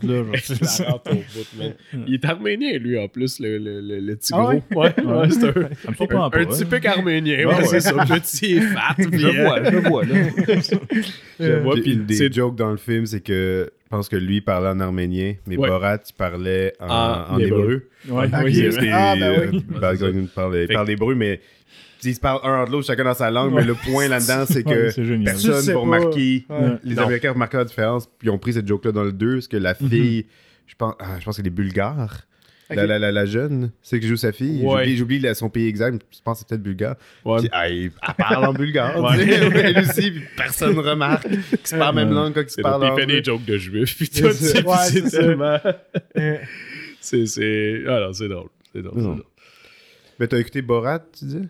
là. 0.07 0.87
genre, 0.87 1.03
au 1.11 1.15
bout. 1.15 1.75
Il 2.07 2.15
est 2.15 2.25
arménien, 2.25 2.79
lui, 2.79 2.99
en 2.99 3.07
plus, 3.09 3.39
le, 3.41 3.59
le, 3.59 3.83
le, 3.83 4.01
le 4.01 4.17
petit 4.17 4.33
Ah 4.35 4.39
gros. 4.39 4.53
ouais? 4.53 4.63
Ouais, 4.75 5.05
ouais, 5.05 5.29
c'est 5.31 5.45
un, 5.45 5.63
un, 6.23 6.31
hein. 6.33 6.47
typique 6.47 6.87
arménien. 6.87 7.47
Ouais, 7.47 7.65
c'est 7.67 7.81
ça. 7.81 7.93
Petit 7.93 8.55
et 8.55 8.61
fat. 8.63 8.95
Je 8.99 9.27
euh, 9.27 9.43
vois, 9.45 9.71
je 9.71 9.77
vois, 9.77 10.05
là. 10.07 10.15
je 11.39 11.53
vois, 11.63 11.75
Puis 11.75 11.83
puis 11.83 11.93
une 11.95 12.07
des 12.07 12.33
jokes 12.33 12.57
dans 12.57 12.71
le 12.71 12.77
film, 12.79 13.05
c'est 13.07 13.21
que 13.21 13.71
pense 13.95 14.09
que 14.09 14.17
lui 14.17 14.41
parlait 14.41 14.69
en 14.69 14.81
arménien, 14.81 15.35
mais 15.47 15.57
Ouais. 15.57 15.69
Borat, 15.69 15.99
il 16.09 16.13
parlait 16.15 16.73
en, 16.81 16.89
en 17.35 17.39
hébreu. 17.39 17.89
Ouais, 18.09 18.29
Ah, 18.33 18.43
oui, 18.45 18.55
c'était- 18.55 18.91
Ah, 18.93 19.15
ben 19.19 19.51
oui. 19.53 19.65
euh, 19.75 20.27
parle, 20.35 20.57
il 20.69 20.69
parle 20.75 20.91
hébreu, 20.91 21.15
mais 21.15 21.41
ils 22.03 22.15
se 22.15 22.21
parlent 22.21 22.41
un 22.43 22.63
entre 22.63 22.73
l'autre, 22.73 22.87
chacun 22.87 23.05
dans 23.05 23.15
sa 23.15 23.31
langue, 23.31 23.55
mais 23.55 23.65
le 23.65 23.75
point 23.75 24.09
là-dedans, 24.09 24.45
c'est 24.47 24.63
que. 24.63 24.93
Tu 24.93 25.25
personne 25.25 25.63
sais 25.63 25.73
remarquer. 25.75 26.45
Ouais. 26.51 26.73
Les 26.85 26.95
Non. 26.97 27.03
Américains 27.05 27.33
remarquent 27.33 27.55
la 27.55 27.65
différence, 27.65 28.07
puis 28.19 28.29
ils 28.29 28.31
ont 28.31 28.39
pris 28.39 28.53
cette 28.53 28.67
joke-là 28.69 28.93
dans 28.93 29.05
le 29.05 29.13
2, 29.13 29.35
parce 29.35 29.49
que 29.49 29.57
la 29.57 29.75
fille, 29.75 30.27
je 30.67 30.75
pense, 30.77 30.95
ah, 30.99 31.17
je 31.19 31.25
pense 31.25 31.35
que 31.35 31.37
c'est 31.37 31.43
des 31.43 31.51
Bulgares. 31.51 32.23
La, 32.71 32.87
la, 32.87 32.99
la, 32.99 33.13
la 33.13 33.27
jeune, 33.27 33.73
c'est 33.83 34.01
qui 34.01 34.07
joue 34.09 34.17
sa 34.17 34.33
fille. 34.33 34.63
Ouais. 34.65 34.73
J'oublie- 34.73 34.97
son 35.35 35.51
pays 35.51 35.67
exact, 35.69 36.03
je 36.11 36.19
pense 36.25 36.39
que 36.39 36.41
c'est 36.41 36.49
peut-être 36.49 36.63
bulgare. 36.63 36.97
Ouais. 37.25 37.41
Puis, 37.41 37.49
ah, 37.53 37.69
elle 37.69 37.91
parle 38.17 38.45
en 38.47 38.53
bulgare. 38.55 38.97
Ouais. 39.03 39.27
Elle 39.29 39.79
aussi, 39.81 40.11
puis 40.11 40.23
personne 40.37 40.79
remarque 40.79 41.29
qu'ils 41.29 41.41
se 41.65 41.77
parlent 41.77 41.97
la 41.97 42.05
même 42.05 42.15
langue 42.15 42.33
quand 42.35 42.41
se 42.49 42.55
puis 42.57 42.63
il 42.97 43.01
fait 43.01 43.07
des 43.07 43.23
jokes 43.25 43.45
de 43.45 43.59
juifs. 43.59 43.97
Puis 43.97 44.09
tout, 44.09 44.31
c'est 44.33 44.47
c'est 44.47 44.63
c'est 45.03 45.09
ça. 45.11 45.19
tellement. 45.21 45.59
C'est. 47.01 47.27
c'est- 47.27 47.83
Ah 47.87 48.01
c'est 48.15 48.29
drôle. 48.29 48.49
C'est 48.73 48.83
drôle. 48.83 49.23
Mais 50.19 50.27
t'as 50.27 50.39
écouté 50.39 50.63
Borat, 50.63 51.01
tu 51.19 51.25
dis? 51.27 51.49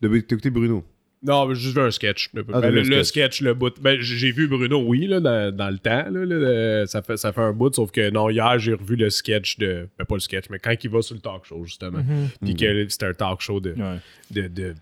T'as 0.00 0.08
écouté 0.14 0.48
Bruno? 0.50 0.84
Non, 1.26 1.46
vu 1.46 1.80
un 1.80 1.90
sketch. 1.90 2.30
Le, 2.34 2.44
Ah, 2.52 2.60
ben, 2.60 2.74
le, 2.74 2.84
sketch. 2.84 3.06
sketch, 3.06 3.40
le 3.42 3.54
bout. 3.54 3.74
Ben, 3.80 4.00
j'ai 4.00 4.30
vu 4.32 4.46
Bruno, 4.48 4.82
oui, 4.82 5.06
là, 5.06 5.20
dans, 5.20 5.54
dans 5.54 5.70
le 5.70 5.78
temps. 5.78 6.06
Là, 6.10 6.24
là, 6.24 6.86
ça, 6.86 7.02
fait, 7.02 7.16
ça 7.16 7.32
fait 7.32 7.40
un 7.40 7.52
bout, 7.52 7.74
sauf 7.74 7.90
que 7.90 8.10
non, 8.10 8.30
hier, 8.30 8.58
j'ai 8.58 8.74
revu 8.74 8.96
le 8.96 9.10
sketch 9.10 9.58
de. 9.58 9.88
Ben, 9.98 10.04
pas 10.04 10.14
le 10.14 10.20
sketch, 10.20 10.44
mais 10.50 10.58
quand 10.58 10.74
il 10.82 10.90
va 10.90 11.02
sur 11.02 11.14
le 11.14 11.20
talk 11.20 11.44
show, 11.44 11.64
justement. 11.64 11.98
mhm. 11.98 12.28
Puis 12.42 12.54
que 12.54 12.88
c'était 12.88 13.06
un 13.06 13.12
talk 13.14 13.40
show 13.40 13.60
de. 13.60 13.70
Ouais. 13.72 13.98
de, 14.30 14.48
de 14.48 14.74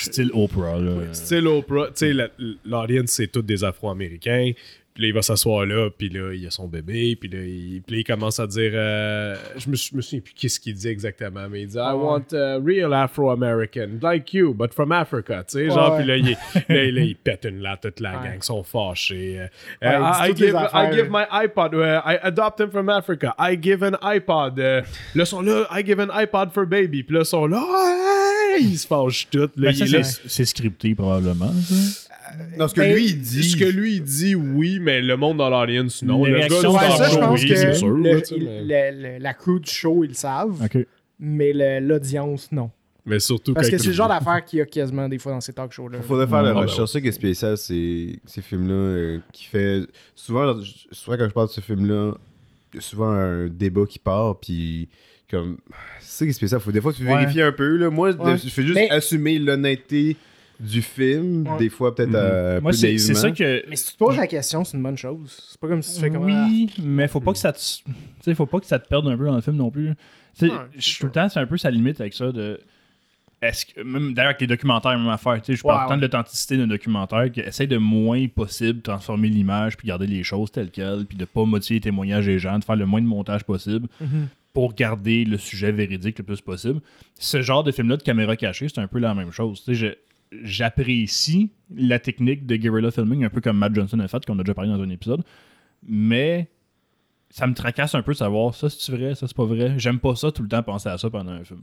Style 0.00 0.30
Oprah, 0.34 0.78
là. 0.78 0.92
style 1.12 1.46
Oprah. 1.46 1.88
Tu 1.88 1.92
sais, 1.96 2.12
la- 2.12 2.30
l'audience, 2.64 3.10
c'est 3.10 3.26
tous 3.26 3.42
des 3.42 3.64
Afro-Américains. 3.64 4.52
Puis 4.98 5.04
là, 5.06 5.08
il 5.10 5.14
va 5.14 5.22
s'asseoir 5.22 5.64
là, 5.64 5.90
puis 5.96 6.08
là, 6.08 6.32
il 6.34 6.42
y 6.42 6.46
a 6.48 6.50
son 6.50 6.66
bébé, 6.66 7.14
puis 7.14 7.28
là, 7.28 7.38
il, 7.38 7.82
puis 7.86 7.94
là, 7.94 8.00
il 8.00 8.04
commence 8.04 8.40
à 8.40 8.48
dire... 8.48 8.72
euh, 8.74 9.36
je 9.56 9.68
me, 9.68 9.76
me 9.96 10.02
souviens 10.02 10.18
plus 10.18 10.34
qu'est-ce 10.34 10.58
qu'il 10.58 10.74
dit 10.74 10.88
exactement, 10.88 11.48
mais 11.48 11.62
il 11.62 11.68
dit 11.68 11.76
«I 11.78 11.92
want 11.94 12.24
a 12.32 12.58
real 12.58 12.92
Afro-American, 12.92 14.00
like 14.02 14.34
you, 14.34 14.52
but 14.54 14.74
from 14.74 14.90
Africa.» 14.90 15.44
Tu 15.48 15.58
sais, 15.58 15.70
genre, 15.70 15.92
Ouais. 15.92 15.98
puis 15.98 16.06
là, 16.08 16.16
il, 16.16 16.24
là, 16.68 16.90
là, 16.90 17.00
il 17.02 17.14
pète 17.14 17.44
une 17.44 17.60
latte, 17.60 17.82
toute 17.82 18.00
la 18.00 18.18
Ouais. 18.18 18.28
gang 18.30 18.42
sont 18.42 18.64
fâchés. 18.64 19.38
Euh, 19.84 19.98
dit 20.32 20.32
I, 20.32 20.34
give, 20.36 20.56
I 20.74 20.92
give 20.92 21.08
my 21.10 21.22
iPod, 21.30 21.74
uh, 21.74 22.00
I 22.04 22.18
adopt 22.20 22.58
him 22.60 22.70
from 22.72 22.88
Africa, 22.88 23.36
I 23.38 23.56
give 23.60 23.84
an 23.84 23.94
iPod. 24.02 24.58
euh, 24.58 24.82
là, 25.14 25.24
sont 25.24 25.42
là, 25.42 25.68
I 25.70 25.84
give 25.86 26.00
an 26.00 26.08
iPod 26.12 26.50
for 26.52 26.66
baby. 26.66 27.04
Puis 27.04 27.14
là, 27.16 27.22
sont 27.24 27.46
là, 27.46 27.62
hey! 28.56 28.64
ils 28.64 28.78
se 28.78 28.86
fâchent 28.88 29.28
tous. 29.30 29.48
Là, 29.56 29.70
Ben, 29.70 30.02
c'est 30.26 30.44
scripté, 30.44 30.96
probablement. 30.96 31.52
ça. 31.52 32.07
Non, 32.58 32.68
ce 32.68 32.74
que 32.74 32.80
Ben, 32.80 32.94
lui, 32.94 33.06
il 33.06 33.20
dit. 33.20 33.42
Ce 33.44 33.56
que 33.56 33.64
lui 33.64 33.94
il 33.96 34.02
dit, 34.02 34.34
oui, 34.34 34.78
mais 34.80 35.00
le 35.00 35.16
monde 35.16 35.38
dans 35.38 35.48
l'audience, 35.50 36.02
non. 36.02 36.24
Les 36.24 36.32
le 36.32 36.38
gars 36.40 36.48
ça, 36.48 36.54
le 36.56 36.58
je 36.58 36.62
show, 37.12 37.20
pense 37.20 37.42
oui, 37.42 37.48
que 37.48 37.54
c'est 37.56 37.74
sûr, 37.74 37.88
le- 37.90 38.02
là, 38.14 38.20
tu 38.20 38.26
sais, 38.26 38.34
il- 38.36 38.44
mais- 38.44 38.92
le- 38.92 39.02
le- 39.14 39.18
la 39.18 39.34
crew 39.34 39.58
du 39.60 39.70
show, 39.70 40.04
ils 40.04 40.08
le 40.08 40.14
savent, 40.14 40.68
mais 41.18 41.80
l'audience, 41.80 42.50
non. 42.52 42.70
Mais 43.06 43.20
surtout 43.20 43.54
Parce 43.54 43.70
que 43.70 43.78
c'est 43.78 43.86
le 43.86 43.92
genre 43.94 44.08
d'affaire 44.08 44.44
qu'il 44.44 44.58
y 44.58 44.62
a 44.62 44.66
quasiment 44.66 45.08
des 45.08 45.18
fois 45.18 45.32
dans 45.32 45.40
ces 45.40 45.54
talk 45.54 45.72
shows-là. 45.72 46.02
Faudrait 46.02 46.26
faire 46.26 46.42
la 46.42 46.52
Ouais, 46.54 46.60
recherche. 46.62 46.90
C'est 46.90 46.98
ça 46.98 47.00
qui 47.00 47.08
est 47.08 47.12
spécial, 47.12 47.56
c'est 47.56 48.18
ces 48.26 48.42
films-là 48.42 48.74
euh, 48.74 49.18
qui 49.32 49.46
fait. 49.46 49.80
Souvent, 50.14 50.54
souvent, 50.92 51.16
quand 51.16 51.26
je 51.28 51.32
parle 51.32 51.46
de 51.48 51.52
ce 51.52 51.62
film-là, 51.62 52.12
il 52.72 52.76
y 52.76 52.78
a 52.78 52.82
souvent 52.82 53.08
un 53.08 53.46
débat 53.48 53.86
qui 53.88 53.98
part, 53.98 54.38
puis 54.40 54.90
comme. 55.30 55.56
C'est 56.00 56.18
ça 56.18 56.24
qui 56.26 56.30
est 56.30 56.34
spécial. 56.34 56.60
Faut 56.60 56.70
des 56.70 56.82
fois 56.82 56.92
tu 56.92 57.02
Ouais. 57.02 57.16
vérifies 57.16 57.40
un 57.40 57.52
peu. 57.52 57.76
Là. 57.78 57.88
Moi, 57.88 58.10
Ouais. 58.10 58.36
je 58.36 58.48
fais 58.50 58.62
juste 58.62 58.74
Mais- 58.74 58.90
assumer 58.90 59.38
l'honnêteté 59.38 60.18
du 60.60 60.82
film. 60.82 61.46
Ouais. 61.48 61.58
Des 61.58 61.68
fois, 61.68 61.94
peut-être 61.94 62.14
euh, 62.14 62.58
un 62.58 62.60
Moi, 62.60 62.72
c'est 62.72 62.98
ça 62.98 63.30
que. 63.30 63.62
Mais 63.68 63.76
si 63.76 63.86
tu 63.86 63.92
te 63.92 63.98
poses 63.98 64.16
la 64.16 64.26
question, 64.26 64.64
c'est 64.64 64.76
une 64.76 64.82
bonne 64.82 64.96
chose. 64.98 65.36
C'est 65.50 65.60
pas 65.60 65.68
comme 65.68 65.82
si 65.82 65.94
tu 65.94 66.00
fais 66.00 66.10
comme. 66.10 66.24
Oui, 66.24 66.70
mais 66.82 67.06
faut 67.08 67.20
pas 67.20 67.32
que 67.32 67.38
ça 67.38 67.52
te. 67.52 67.58
Tu 67.58 67.92
sais, 68.22 68.34
faut 68.34 68.46
pas 68.46 68.60
que 68.60 68.66
ça 68.66 68.78
te 68.78 68.88
perde 68.88 69.06
un 69.08 69.16
peu 69.16 69.24
dans 69.26 69.36
le 69.36 69.40
film 69.40 69.56
non 69.56 69.70
plus. 69.70 69.94
Tu 70.38 70.46
sais, 70.46 70.52
Ouais, 70.52 70.58
je 70.76 70.80
suis 70.80 70.98
tout 71.00 71.06
le 71.06 71.12
temps, 71.12 71.28
c'est 71.28 71.40
un 71.40 71.46
peu 71.46 71.56
sa 71.58 71.70
limite 71.70 72.00
avec 72.00 72.14
ça 72.14 72.32
de. 72.32 72.60
Est-ce 73.40 73.66
que. 73.66 73.82
Même 73.82 74.14
d'ailleurs 74.14 74.30
avec 74.30 74.40
les 74.40 74.46
documentaires, 74.48 74.98
même 74.98 75.08
affaire. 75.08 75.40
Tu 75.40 75.52
sais, 75.52 75.56
je 75.56 75.62
parle 75.62 75.88
tant 75.88 75.96
de 75.96 76.02
l'authenticité 76.02 76.56
d'un 76.56 76.66
documentaire 76.66 77.30
qui 77.30 77.38
essaie 77.40 77.68
de 77.68 77.76
moins 77.76 78.26
possible 78.26 78.80
transformer 78.82 79.28
l'image 79.28 79.76
puis 79.76 79.86
garder 79.86 80.08
les 80.08 80.24
choses 80.24 80.50
telles 80.50 80.70
quelles 80.70 81.04
puis 81.06 81.16
de 81.16 81.24
pas 81.24 81.44
modifier 81.44 81.76
les 81.76 81.80
témoignages 81.80 82.26
des 82.26 82.38
gens, 82.40 82.58
de 82.58 82.64
faire 82.64 82.74
le 82.76 82.86
moins 82.86 83.00
de 83.00 83.06
montage 83.06 83.44
possible 83.44 83.86
Mhm. 84.00 84.26
pour 84.54 84.74
garder 84.74 85.24
le 85.24 85.38
sujet 85.38 85.70
véridique 85.70 86.18
le 86.18 86.24
plus 86.24 86.40
possible. 86.40 86.80
Ce 87.20 87.40
genre 87.42 87.62
de 87.62 87.70
film-là 87.70 87.96
de 87.96 88.02
caméra 88.02 88.34
cachée, 88.34 88.68
c'est 88.68 88.80
un 88.80 88.88
peu 88.88 88.98
la 88.98 89.14
même 89.14 89.30
chose. 89.30 89.62
Tu 89.64 89.66
sais, 89.66 89.74
je- 89.74 89.94
j'apprécie 90.42 91.50
la 91.74 91.98
technique 91.98 92.46
de 92.46 92.56
guerrilla 92.56 92.90
filming, 92.90 93.24
un 93.24 93.30
peu 93.30 93.40
comme 93.40 93.58
Matt 93.58 93.74
Johnson 93.74 93.98
a 94.00 94.08
fait, 94.08 94.24
qu'on 94.24 94.38
a 94.38 94.42
déjà 94.42 94.54
parlé 94.54 94.70
dans 94.70 94.80
un 94.82 94.90
épisode, 94.90 95.22
mais 95.86 96.48
ça 97.30 97.46
me 97.46 97.54
tracasse 97.54 97.94
un 97.94 98.02
peu 98.02 98.12
de 98.12 98.16
savoir 98.16 98.54
ça 98.54 98.70
c'est 98.70 98.90
vrai, 98.92 99.14
ça 99.14 99.26
c'est 99.26 99.36
pas 99.36 99.44
vrai? 99.44 99.74
J'aime 99.78 99.98
pas 99.98 100.14
ça 100.16 100.32
tout 100.32 100.42
le 100.42 100.48
temps 100.48 100.62
penser 100.62 100.88
à 100.88 100.96
ça 100.98 101.10
pendant 101.10 101.32
un 101.32 101.44
film. 101.44 101.60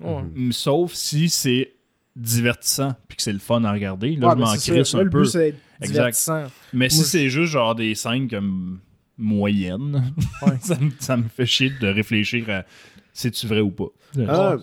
Ouais. 0.00 0.22
Mm, 0.34 0.52
Sauf 0.52 0.92
si 0.94 1.28
c'est 1.28 1.72
divertissant 2.16 2.94
puis 3.08 3.16
que 3.16 3.22
c'est 3.22 3.32
le 3.32 3.38
fun 3.38 3.62
à 3.64 3.72
regarder. 3.72 4.14
Là, 4.16 4.28
Ouais, 4.28 4.34
je 4.34 4.38
m'en 4.40 4.54
crisse 4.54 4.88
ça. 4.88 4.98
un 4.98 5.06
peu. 5.08 5.22
but, 5.22 5.54
Exact. 5.82 6.30
Mais 6.72 6.88
si 6.88 7.02
c'est 7.04 7.28
juste 7.28 7.52
genre 7.52 7.74
des 7.74 7.94
scènes 7.94 8.28
comme 8.28 8.80
moyennes, 9.18 10.12
Ouais. 10.42 10.56
ça, 10.60 10.78
me, 10.78 10.90
ça 10.98 11.16
me 11.16 11.24
fait 11.28 11.46
chier 11.46 11.72
de 11.80 11.86
réfléchir 11.88 12.48
à 12.50 12.64
c'est-tu 13.12 13.46
vrai 13.46 13.60
ou 13.60 13.70
pas. 13.70 13.88
Ah, 14.28 14.56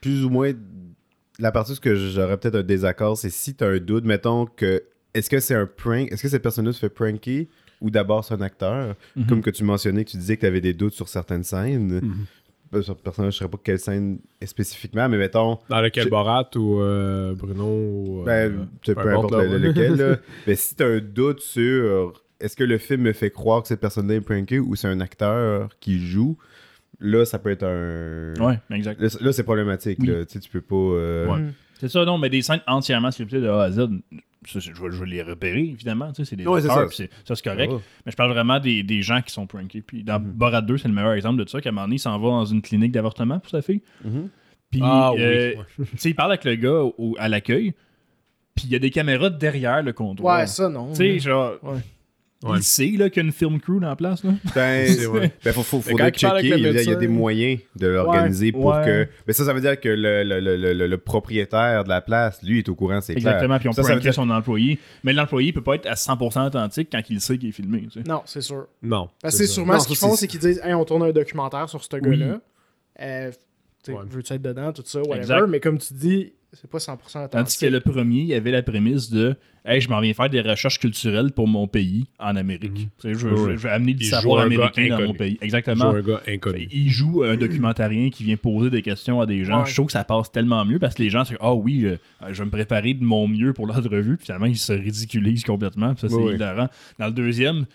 plus 0.00 0.24
ou 0.24 0.30
moins. 0.30 0.52
La 1.42 1.52
partie 1.52 1.72
où 1.72 1.74
ce 1.74 1.80
que 1.80 1.94
j'aurais 1.94 2.36
peut-être 2.38 2.54
un 2.56 2.62
désaccord, 2.62 3.16
c'est 3.18 3.30
si 3.30 3.54
t'as 3.54 3.68
un 3.68 3.78
doute, 3.78 4.04
mettons 4.04 4.46
que 4.46 4.82
est-ce 5.14 5.28
que 5.28 5.40
c'est 5.40 5.54
un 5.54 5.66
prank, 5.66 6.10
est-ce 6.10 6.22
que 6.22 6.28
cette 6.28 6.42
personne-là 6.42 6.72
se 6.72 6.78
fait 6.78 6.88
pranker 6.88 7.48
ou 7.82 7.90
d'abord 7.90 8.24
c'est 8.24 8.34
un 8.34 8.40
acteur, 8.40 8.94
Mhm. 9.16 9.26
comme 9.26 9.42
que 9.42 9.50
tu 9.50 9.64
mentionnais, 9.64 10.04
que 10.04 10.10
tu 10.10 10.16
disais 10.16 10.36
que 10.36 10.42
tu 10.42 10.46
avais 10.46 10.60
des 10.60 10.72
doutes 10.72 10.94
sur 10.94 11.08
certaines 11.08 11.44
scènes. 11.44 12.00
Ben, 12.70 12.80
sur 12.80 12.96
personnage, 12.96 13.34
je 13.34 13.36
ne 13.36 13.38
saurais 13.40 13.50
pas 13.50 13.60
quelle 13.62 13.78
scène 13.78 14.18
spécifiquement, 14.46 15.06
mais 15.08 15.18
mettons, 15.18 15.58
Dans 15.68 15.82
lequel 15.82 16.08
Borat 16.08 16.48
ou 16.56 16.80
euh, 16.80 17.34
Bruno 17.34 17.64
ou, 17.66 18.20
euh, 18.22 18.24
ben, 18.24 18.68
tu 18.80 18.92
sais, 18.92 18.94
peu, 18.94 19.02
peu 19.02 19.10
importe 19.10 19.32
importe, 19.34 19.44
le- 19.50 19.58
là, 19.58 19.68
lequel, 19.68 19.96
là. 19.96 20.16
mais 20.46 20.54
si 20.54 20.74
tu 20.74 20.82
as 20.82 20.86
un 20.86 21.00
doute 21.00 21.40
sur 21.40 22.22
est-ce 22.40 22.56
que 22.56 22.64
le 22.64 22.78
film 22.78 23.02
me 23.02 23.12
fait 23.12 23.30
croire 23.30 23.60
que 23.62 23.68
cette 23.68 23.80
personne-là 23.80 24.14
est 24.14 24.20
prankée 24.22 24.58
ou 24.58 24.74
c'est 24.74 24.88
un 24.88 25.00
acteur 25.00 25.68
qui 25.80 25.98
joue, 26.00 26.38
là, 27.02 27.24
ça 27.24 27.38
peut 27.38 27.50
être 27.50 27.64
un. 27.64 28.32
Ouais, 28.42 28.58
exact. 28.70 29.00
Là, 29.00 29.08
c'est- 29.10 29.20
là, 29.20 29.32
c'est 29.32 29.42
problématique. 29.44 29.98
Oui. 30.00 30.06
Là. 30.08 30.24
Tu 30.24 30.32
sais, 30.34 30.40
tu 30.40 30.48
peux 30.50 30.60
pas. 30.62 30.74
euh, 30.76 31.26
Ouais. 31.26 31.40
C'est 31.80 31.88
ça, 31.88 32.04
non, 32.04 32.16
mais 32.16 32.30
des 32.30 32.42
scènes 32.42 32.60
entièrement 32.66 33.10
scriptées 33.10 33.40
de 33.40 33.48
A 33.48 33.62
à 33.64 33.70
Z, 33.72 33.88
ça, 34.46 34.60
je, 34.60 34.70
vais, 34.70 34.90
je 34.90 35.00
vais 35.00 35.06
les 35.06 35.22
repérer, 35.22 35.60
évidemment. 35.64 36.12
tu 36.12 36.24
sais, 36.24 36.30
C'est 36.30 36.36
des 36.36 36.46
Ouais, 36.46 36.60
c'est 36.60 36.68
acteurs, 36.70 36.90
ça. 36.90 36.96
c'est- 36.96 37.10
ça, 37.26 37.34
c'est 37.34 37.42
correct. 37.44 37.72
Mais 38.06 38.12
je 38.12 38.16
parle 38.16 38.30
vraiment 38.32 38.60
des, 38.60 38.82
des 38.84 39.02
gens 39.02 39.20
qui 39.20 39.32
sont 39.32 39.46
prankés. 39.48 39.82
Puis 39.82 40.04
dans 40.04 40.20
Mhm. 40.20 40.30
Borat 40.32 40.62
2, 40.62 40.78
c'est 40.78 40.86
le 40.88 40.94
meilleur 40.94 41.12
exemple 41.12 41.42
de 41.44 41.48
ça, 41.48 41.60
qu'à 41.60 41.70
un 41.70 41.72
moment 41.72 41.86
donné, 41.86 41.96
il 41.96 41.98
s'en 41.98 42.16
va 42.20 42.28
dans 42.28 42.44
une 42.44 42.62
clinique 42.62 42.92
d'avortement 42.92 43.40
pour 43.40 43.50
sa 43.50 43.62
fille. 43.62 43.82
Mhm. 44.04 44.28
Puis, 44.70 44.80
Ah 44.82 45.10
euh, 45.18 45.54
tu 45.76 45.84
sais, 45.98 46.10
il 46.10 46.14
parle 46.14 46.30
avec 46.32 46.44
le 46.44 46.54
gars 46.54 46.82
au- 46.96 47.16
à 47.18 47.28
l'accueil, 47.28 47.72
puis 48.54 48.64
il 48.66 48.70
y 48.70 48.76
a 48.76 48.78
des 48.78 48.90
caméras 48.90 49.28
derrière 49.30 49.82
le 49.82 49.92
comptoir. 49.92 50.38
Ouais, 50.38 50.46
ça, 50.46 50.68
non. 50.68 50.90
Tu 50.90 50.96
sais, 50.98 51.18
genre, 51.18 51.54
Ouais. 51.62 51.80
Ouais. 52.42 52.58
il 52.58 52.62
sait 52.62 52.90
là, 52.98 53.08
qu'il 53.10 53.22
y 53.22 53.24
a 53.24 53.26
une 53.26 53.32
film 53.32 53.60
crew 53.60 53.78
dans 53.80 53.88
la 53.88 53.96
place. 53.96 54.24
Là. 54.24 54.32
Ben, 54.54 54.92
vrai. 55.08 55.32
ben, 55.44 55.52
faut, 55.52 55.62
faut, 55.62 55.80
faudrait 55.80 56.08
il 56.08 56.14
checker. 56.18 56.40
Il 56.42 56.48
y, 56.48 56.52
a, 56.52 56.56
il 56.56 56.62
y 56.62 56.66
a 56.68 56.72
médecin- 56.72 56.94
des 56.98 57.08
moyens 57.08 57.60
de 57.76 57.86
l'organiser 57.86 58.52
pour 58.52 58.66
ouais. 58.66 58.84
que. 58.84 59.08
Mais 59.26 59.32
ça, 59.32 59.44
ça 59.44 59.52
veut 59.52 59.60
dire 59.60 59.78
que 59.80 59.88
le, 59.88 60.24
le, 60.24 60.40
le, 60.40 60.56
le, 60.72 60.86
le 60.86 60.98
propriétaire 60.98 61.84
de 61.84 61.88
la 61.88 62.00
place, 62.00 62.42
lui, 62.42 62.58
est 62.58 62.68
au 62.68 62.74
courant, 62.74 63.00
c'est 63.00 63.14
clair. 63.14 63.32
Exactement, 63.34 63.58
puis 63.58 63.68
on 63.68 63.72
Ça, 63.72 63.82
peut 63.82 63.88
ça 63.88 63.94
veut 63.94 64.00
dire- 64.00 64.14
son 64.14 64.28
employé. 64.30 64.78
Mais 65.04 65.12
l'employé 65.12 65.52
peut 65.52 65.62
pas 65.62 65.74
être 65.76 65.86
à 65.86 65.94
100% 65.94 66.46
authentique 66.46 66.88
quand 66.90 67.00
il 67.08 67.20
sait 67.20 67.38
qu'il 67.38 67.48
est 67.50 67.52
filmé. 67.52 67.82
tu 67.92 68.02
sais. 68.02 68.08
Non, 68.08 68.22
c'est 68.24 68.40
sûr. 68.42 68.66
Non. 68.82 69.08
Parce 69.22 69.38
que 69.38 69.46
sûrement 69.46 69.74
Non, 69.74 69.80
ce 69.80 69.86
qu'ils 69.86 69.96
font, 69.96 70.14
c'est- 70.16 70.26
qu'ils 70.26 70.40
disent 70.40 70.60
Hey, 70.64 70.74
on 70.74 70.84
tourne 70.84 71.02
un 71.04 71.12
documentaire 71.12 71.68
sur 71.68 71.82
ce 71.82 71.88
Oui. 71.94 72.18
gars-là. 72.18 72.40
Euh. 73.00 73.30
Veux-tu 73.86 74.32
être 74.34 74.42
dedans, 74.42 74.72
tout 74.72 74.82
ça, 74.86 75.00
whatever. 75.00 75.18
Exact. 75.18 75.46
Mais 75.48 75.58
comme 75.60 75.78
tu 75.78 75.92
dis, 75.94 76.32
c'est 76.52 76.70
pas 76.70 76.78
100% 76.78 76.96
Tandis 77.12 77.24
authentique. 77.24 77.60
que 77.60 77.66
le 77.66 77.80
premier, 77.80 78.20
il 78.20 78.26
y 78.26 78.34
avait 78.34 78.50
la 78.50 78.62
prémisse 78.62 79.10
de 79.10 79.36
Hey, 79.64 79.80
je 79.80 79.88
m'en 79.88 80.00
viens 80.00 80.12
faire 80.12 80.28
des 80.28 80.40
recherches 80.40 80.80
culturelles 80.80 81.30
pour 81.30 81.46
mon 81.46 81.68
pays 81.68 82.06
en 82.18 82.34
Amérique. 82.34 82.74
Tu 82.74 82.88
sais, 82.98 83.14
je, 83.14 83.28
Oui, 83.28 83.34
je- 83.36 83.42
oui. 83.42 83.52
je 83.56 83.62
vais 83.62 83.68
amener 83.70 83.94
du 83.94 84.02
Il 84.04 84.08
savoir 84.08 84.38
gars 84.40 84.46
américain 84.46 84.88
dans 84.88 85.06
mon 85.06 85.14
pays. 85.14 85.34
Il 85.34 85.38
joue 85.38 85.44
Exactement. 85.44 85.84
un 85.90 86.02
gars 86.02 86.20
inconnu. 86.26 86.68
Il 86.72 86.90
joue 86.90 87.22
un 87.22 87.36
documentarien 87.36 88.10
qui 88.10 88.24
vient 88.24 88.36
poser 88.36 88.70
des 88.70 88.82
questions 88.82 89.20
à 89.20 89.26
des 89.26 89.44
gens. 89.44 89.60
Ouais. 89.60 89.66
Je 89.70 89.74
trouve 89.74 89.86
que 89.86 89.92
ça 89.92 90.02
passe 90.02 90.32
tellement 90.32 90.64
mieux 90.64 90.80
parce 90.80 90.96
que 90.96 91.02
les 91.04 91.10
gens 91.10 91.24
sont 91.24 91.34
Ah 91.40 91.54
oui, 91.54 91.84
euh, 91.86 91.96
je 92.32 92.40
vais 92.40 92.44
me 92.46 92.50
préparer 92.50 92.92
de 92.94 93.04
mon 93.04 93.28
mieux 93.28 93.52
pour 93.52 93.66
l'entrevue. 93.68 94.16
Puis 94.16 94.26
finalement, 94.26 94.46
ils 94.46 94.58
se 94.58 94.72
ridiculisent 94.72 95.44
complètement. 95.44 95.94
Puis 95.94 96.00
ça, 96.00 96.08
c'est 96.08 96.14
Oui, 96.16 96.24
oui. 96.30 96.34
hilarant. 96.34 96.68
Dans 96.98 97.06
le 97.06 97.12
deuxième, 97.12 97.66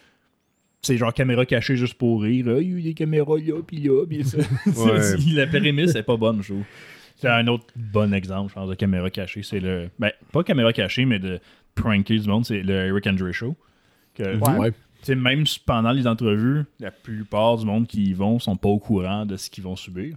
c'est 0.82 0.98
genre 0.98 1.14
caméra 1.14 1.46
cachée 1.46 1.78
juste 1.78 1.94
pour 1.94 2.22
rire. 2.22 2.46
Ah, 2.50 2.60
il 2.62 2.78
y 2.78 2.80
a 2.80 2.84
des 2.84 2.94
caméras 2.94 3.38
là, 3.38 3.62
puis 3.66 3.78
là. 3.78 4.06
Puis 4.06 4.26
ça. 4.26 4.38
Ouais. 4.40 5.16
la 5.34 5.48
prémisse 5.48 5.96
est 5.96 6.04
pas 6.04 6.18
bonne, 6.18 6.42
je 6.44 6.50
trouve. 6.54 6.64
C'est 7.18 7.28
un 7.30 7.48
autre 7.48 7.66
bon 7.76 8.14
exemple, 8.14 8.50
je 8.50 8.54
pense, 8.56 8.70
de 8.70 8.76
caméra 8.76 9.10
cachée. 9.10 9.42
C'est 9.44 9.60
le. 9.60 9.90
Ben, 10.00 10.12
pas 10.32 10.44
caméra 10.44 10.72
cachée, 10.72 11.06
mais 11.06 11.20
de 11.20 11.40
pranker 11.76 12.20
du 12.20 12.28
monde, 12.30 12.46
c'est 12.46 12.62
le 12.62 12.74
Eric 12.88 13.08
Andre 13.08 13.32
Show. 13.32 13.56
Que, 14.14 14.38
Ouais. 14.38 14.58
Ouais. 14.58 14.72
tu 14.72 14.78
sais, 15.04 15.16
même 15.16 15.44
pendant 15.66 15.92
les 15.92 16.06
entrevues, 16.08 16.64
la 16.80 16.92
plupart 16.92 17.58
du 17.58 17.66
monde 17.66 17.88
qui 17.88 18.06
y 18.06 18.14
vont 18.14 18.38
sont 18.40 18.56
pas 18.56 18.70
au 18.70 18.80
courant 18.80 19.26
de 19.26 19.36
ce 19.36 19.50
qu'ils 19.50 19.64
vont 19.64 19.76
subir. 19.76 20.16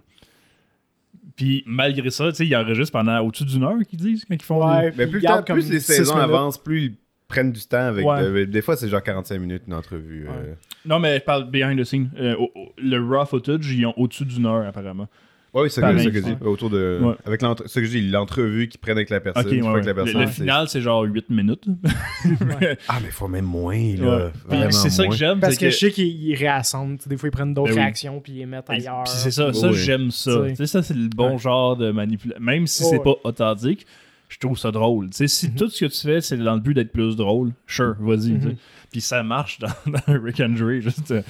Puis 1.37 1.62
malgré 1.66 2.11
ça, 2.11 2.28
tu 2.30 2.37
sais, 2.37 2.47
ils 2.47 2.57
enregistrent 2.57 2.92
pendant 2.92 3.19
au-dessus 3.21 3.45
d'une 3.45 3.64
heure, 3.64 3.78
qu'ils 3.88 3.99
disent, 3.99 4.25
quand 4.25 4.35
ils 4.35 4.42
font. 4.42 4.66
Ouais, 4.66 4.92
Mais 4.97 5.07
plus, 5.07 5.21
le 5.21 5.26
temps- 5.26 5.42
plus 5.42 5.71
les 5.71 5.80
saisons 5.80 6.14
minutes. 6.14 6.28
avancent, 6.30 6.59
plus 6.59 6.83
ils 6.87 6.95
prennent 7.28 7.52
du 7.52 7.61
temps 7.62 7.78
avec. 7.87 8.04
Ouais. 8.07 8.21
euh, 8.23 8.47
des 8.47 8.62
fois, 8.62 8.76
c'est 8.76 8.88
genre 8.88 9.02
45 9.02 9.38
minutes 9.38 9.62
une 9.66 9.75
entrevue. 9.75 10.26
euh. 10.28 10.54
Non, 10.85 10.99
mais 10.99 11.19
je 11.19 11.25
parle 11.25 11.50
behind 11.50 11.78
the 11.80 11.85
scenes. 11.85 12.11
Euh, 12.19 12.35
au- 12.37 12.50
au- 12.54 12.73
le 12.78 12.99
raw 12.99 13.25
footage, 13.26 13.71
ils 13.73 13.87
ont 13.87 13.95
au-dessus 13.99 14.25
d'une 14.25 14.47
heure, 14.47 14.66
apparemment. 14.66 15.09
Ouais, 15.52 15.62
oui, 15.62 15.71
c'est 15.71 15.80
ça 15.80 15.88
Pareil, 15.88 16.07
que 16.07 16.12
je 16.14 16.21
dis. 16.21 16.35
Autour 16.42 16.71
de. 16.71 17.00
Ouais. 17.02 17.14
Avec 17.26 17.40
ce 17.66 17.80
que 17.80 17.85
je 17.85 17.90
dis, 17.90 18.09
l'entrevue 18.09 18.69
qu'ils 18.69 18.78
prennent 18.78 18.97
avec 18.97 19.11
la 19.11 19.19
personne. 19.21 19.45
Ok, 19.47 19.52
une 19.52 19.59
ouais, 19.59 19.62
fois 19.62 19.73
ouais. 19.75 19.80
que 19.80 19.87
la 19.87 19.92
Le- 19.92 20.02
personne, 20.04 20.21
le, 20.21 20.26
c'est- 20.28 20.33
final, 20.33 20.69
c'est 20.69 20.80
genre 20.80 21.02
8 21.02 21.28
minutes. 21.30 21.64
Ah, 22.88 22.99
mais 23.00 23.07
il 23.09 23.12
faut 23.12 23.28
même 23.28 23.45
moins, 23.47 23.95
là. 23.97 24.30
C'est 24.71 24.90
ça 24.90 25.07
que 25.07 25.14
j'aime. 25.14 25.40
Parce 25.40 25.57
que, 25.57 25.71
je 25.71 25.76
sais 25.76 25.90
qu'ils 25.90 26.07
ils 26.07 26.35
réassemblent. 26.37 26.99
Des 27.07 27.16
fois, 27.16 27.28
ils 27.28 27.33
prennent 27.33 27.54
d'autres 27.54 27.69
Ben 27.71 27.75
oui. 27.76 27.80
réactions 27.83 28.21
puis 28.21 28.33
ils 28.35 28.38
les 28.38 28.47
mettent 28.47 28.69
ailleurs. 28.71 29.04
Puis 29.04 29.12
c'est 29.14 29.30
ça, 29.30 29.52
ça 29.52 29.69
Oui. 29.71 29.75
j'aime 29.76 30.11
ça. 30.11 30.42
Tu 30.50 30.57
sais. 30.57 30.66
Ça, 30.66 30.83
c'est 30.83 30.95
le 30.95 31.09
bon 31.09 31.38
genre 31.38 31.76
de 31.76 31.90
manipulation. 31.90 32.42
Même 32.45 32.66
si 32.66 32.83
Ouais, 32.85 32.90
c'est 32.90 32.97
ouais. 32.99 33.02
pas 33.04 33.14
authentique, 33.25 33.87
je 34.28 34.38
trouve 34.38 34.57
ça 34.59 34.71
drôle. 34.71 35.11
Tu 35.11 35.16
sais, 35.16 35.28
si 35.28 35.50
tout 35.52 35.69
ce 35.69 35.85
que 35.85 35.90
tu 35.90 36.00
fais, 36.00 36.21
c'est 36.21 36.37
dans 36.37 36.54
le 36.54 36.61
but 36.61 36.75
d'être 36.75 36.92
plus 36.92 37.16
drôle, 37.16 37.52
sure, 37.66 37.97
vas-y. 37.99 38.40
sais. 38.40 38.57
Puis 38.92 39.00
ça 39.00 39.23
marche 39.23 39.59
dans, 39.61 39.69
dans 39.87 40.23
Rick 40.23 40.40
and 40.40 40.50
Dre, 40.50 40.80
juste 40.80 41.11
euh, 41.11 41.23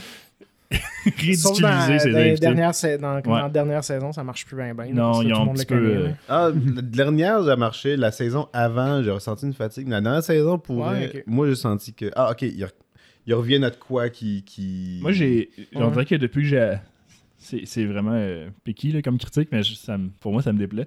Sauf 1.37 1.61
dans, 1.61 1.69
ridiculiser 1.69 1.99
ses 1.99 2.11
dans 2.13 2.19
les 2.19 2.25
invités. 2.31 2.41
dernières 2.41 2.75
sa- 2.75 2.97
dans, 2.99 3.21
comme 3.23 3.33
Ouais. 3.33 3.39
dans 3.41 3.45
la 3.47 3.51
dernière 3.51 3.83
saison, 3.85 4.13
ça 4.13 4.23
marche 4.23 4.47
plus 4.47 4.57
bien. 4.57 4.75
bien 4.75 4.87
Non, 4.93 5.23
ils 5.23 5.33
ont 5.35 5.51
un 5.51 5.55
petit 5.55 5.67
connaît, 5.67 5.81
peu, 5.81 5.97
euh, 6.07 6.09
Ah, 6.29 6.51
la 6.77 6.83
dernière, 6.83 7.43
j'ai 7.43 7.57
marché. 7.57 7.97
La 7.97 8.13
saison 8.13 8.49
avant, 8.53 9.03
j'ai 9.03 9.11
ressenti 9.11 9.47
une 9.47 9.53
fatigue. 9.55 9.87
Mais 9.87 9.97
la 9.97 10.01
dernière 10.01 10.23
saison, 10.23 10.59
pour 10.59 10.79
Ouais, 10.87 11.25
moi, 11.27 11.49
j'ai 11.49 11.57
senti 11.57 11.93
que. 11.95 12.11
Ah, 12.15 12.31
ok, 12.31 12.43
ils, 12.43 12.63
re- 12.65 12.71
ils 13.27 13.35
reviennent 13.35 13.65
à 13.65 13.71
de 13.71 13.77
quoi 13.77 14.11
qui. 14.11 14.45
qui... 14.45 14.99
Moi, 15.03 15.13
j'ai. 15.13 15.51
On 15.75 15.85
Ouais. 15.87 15.91
dirait 15.91 16.07
que 16.07 16.15
depuis 16.15 16.43
que 16.43 16.49
j'ai. 16.49 16.75
C'est, 17.43 17.63
c'est 17.65 17.87
vraiment 17.87 18.13
euh, 18.15 18.49
picky 18.65 18.93
là, 18.93 19.01
comme 19.03 19.17
critique, 19.19 19.49
mais 19.51 19.63
je- 19.63 19.75
ça 19.75 19.97
pour 20.21 20.31
moi, 20.33 20.43
ça 20.43 20.53
me 20.53 20.59
déplaît. 20.59 20.87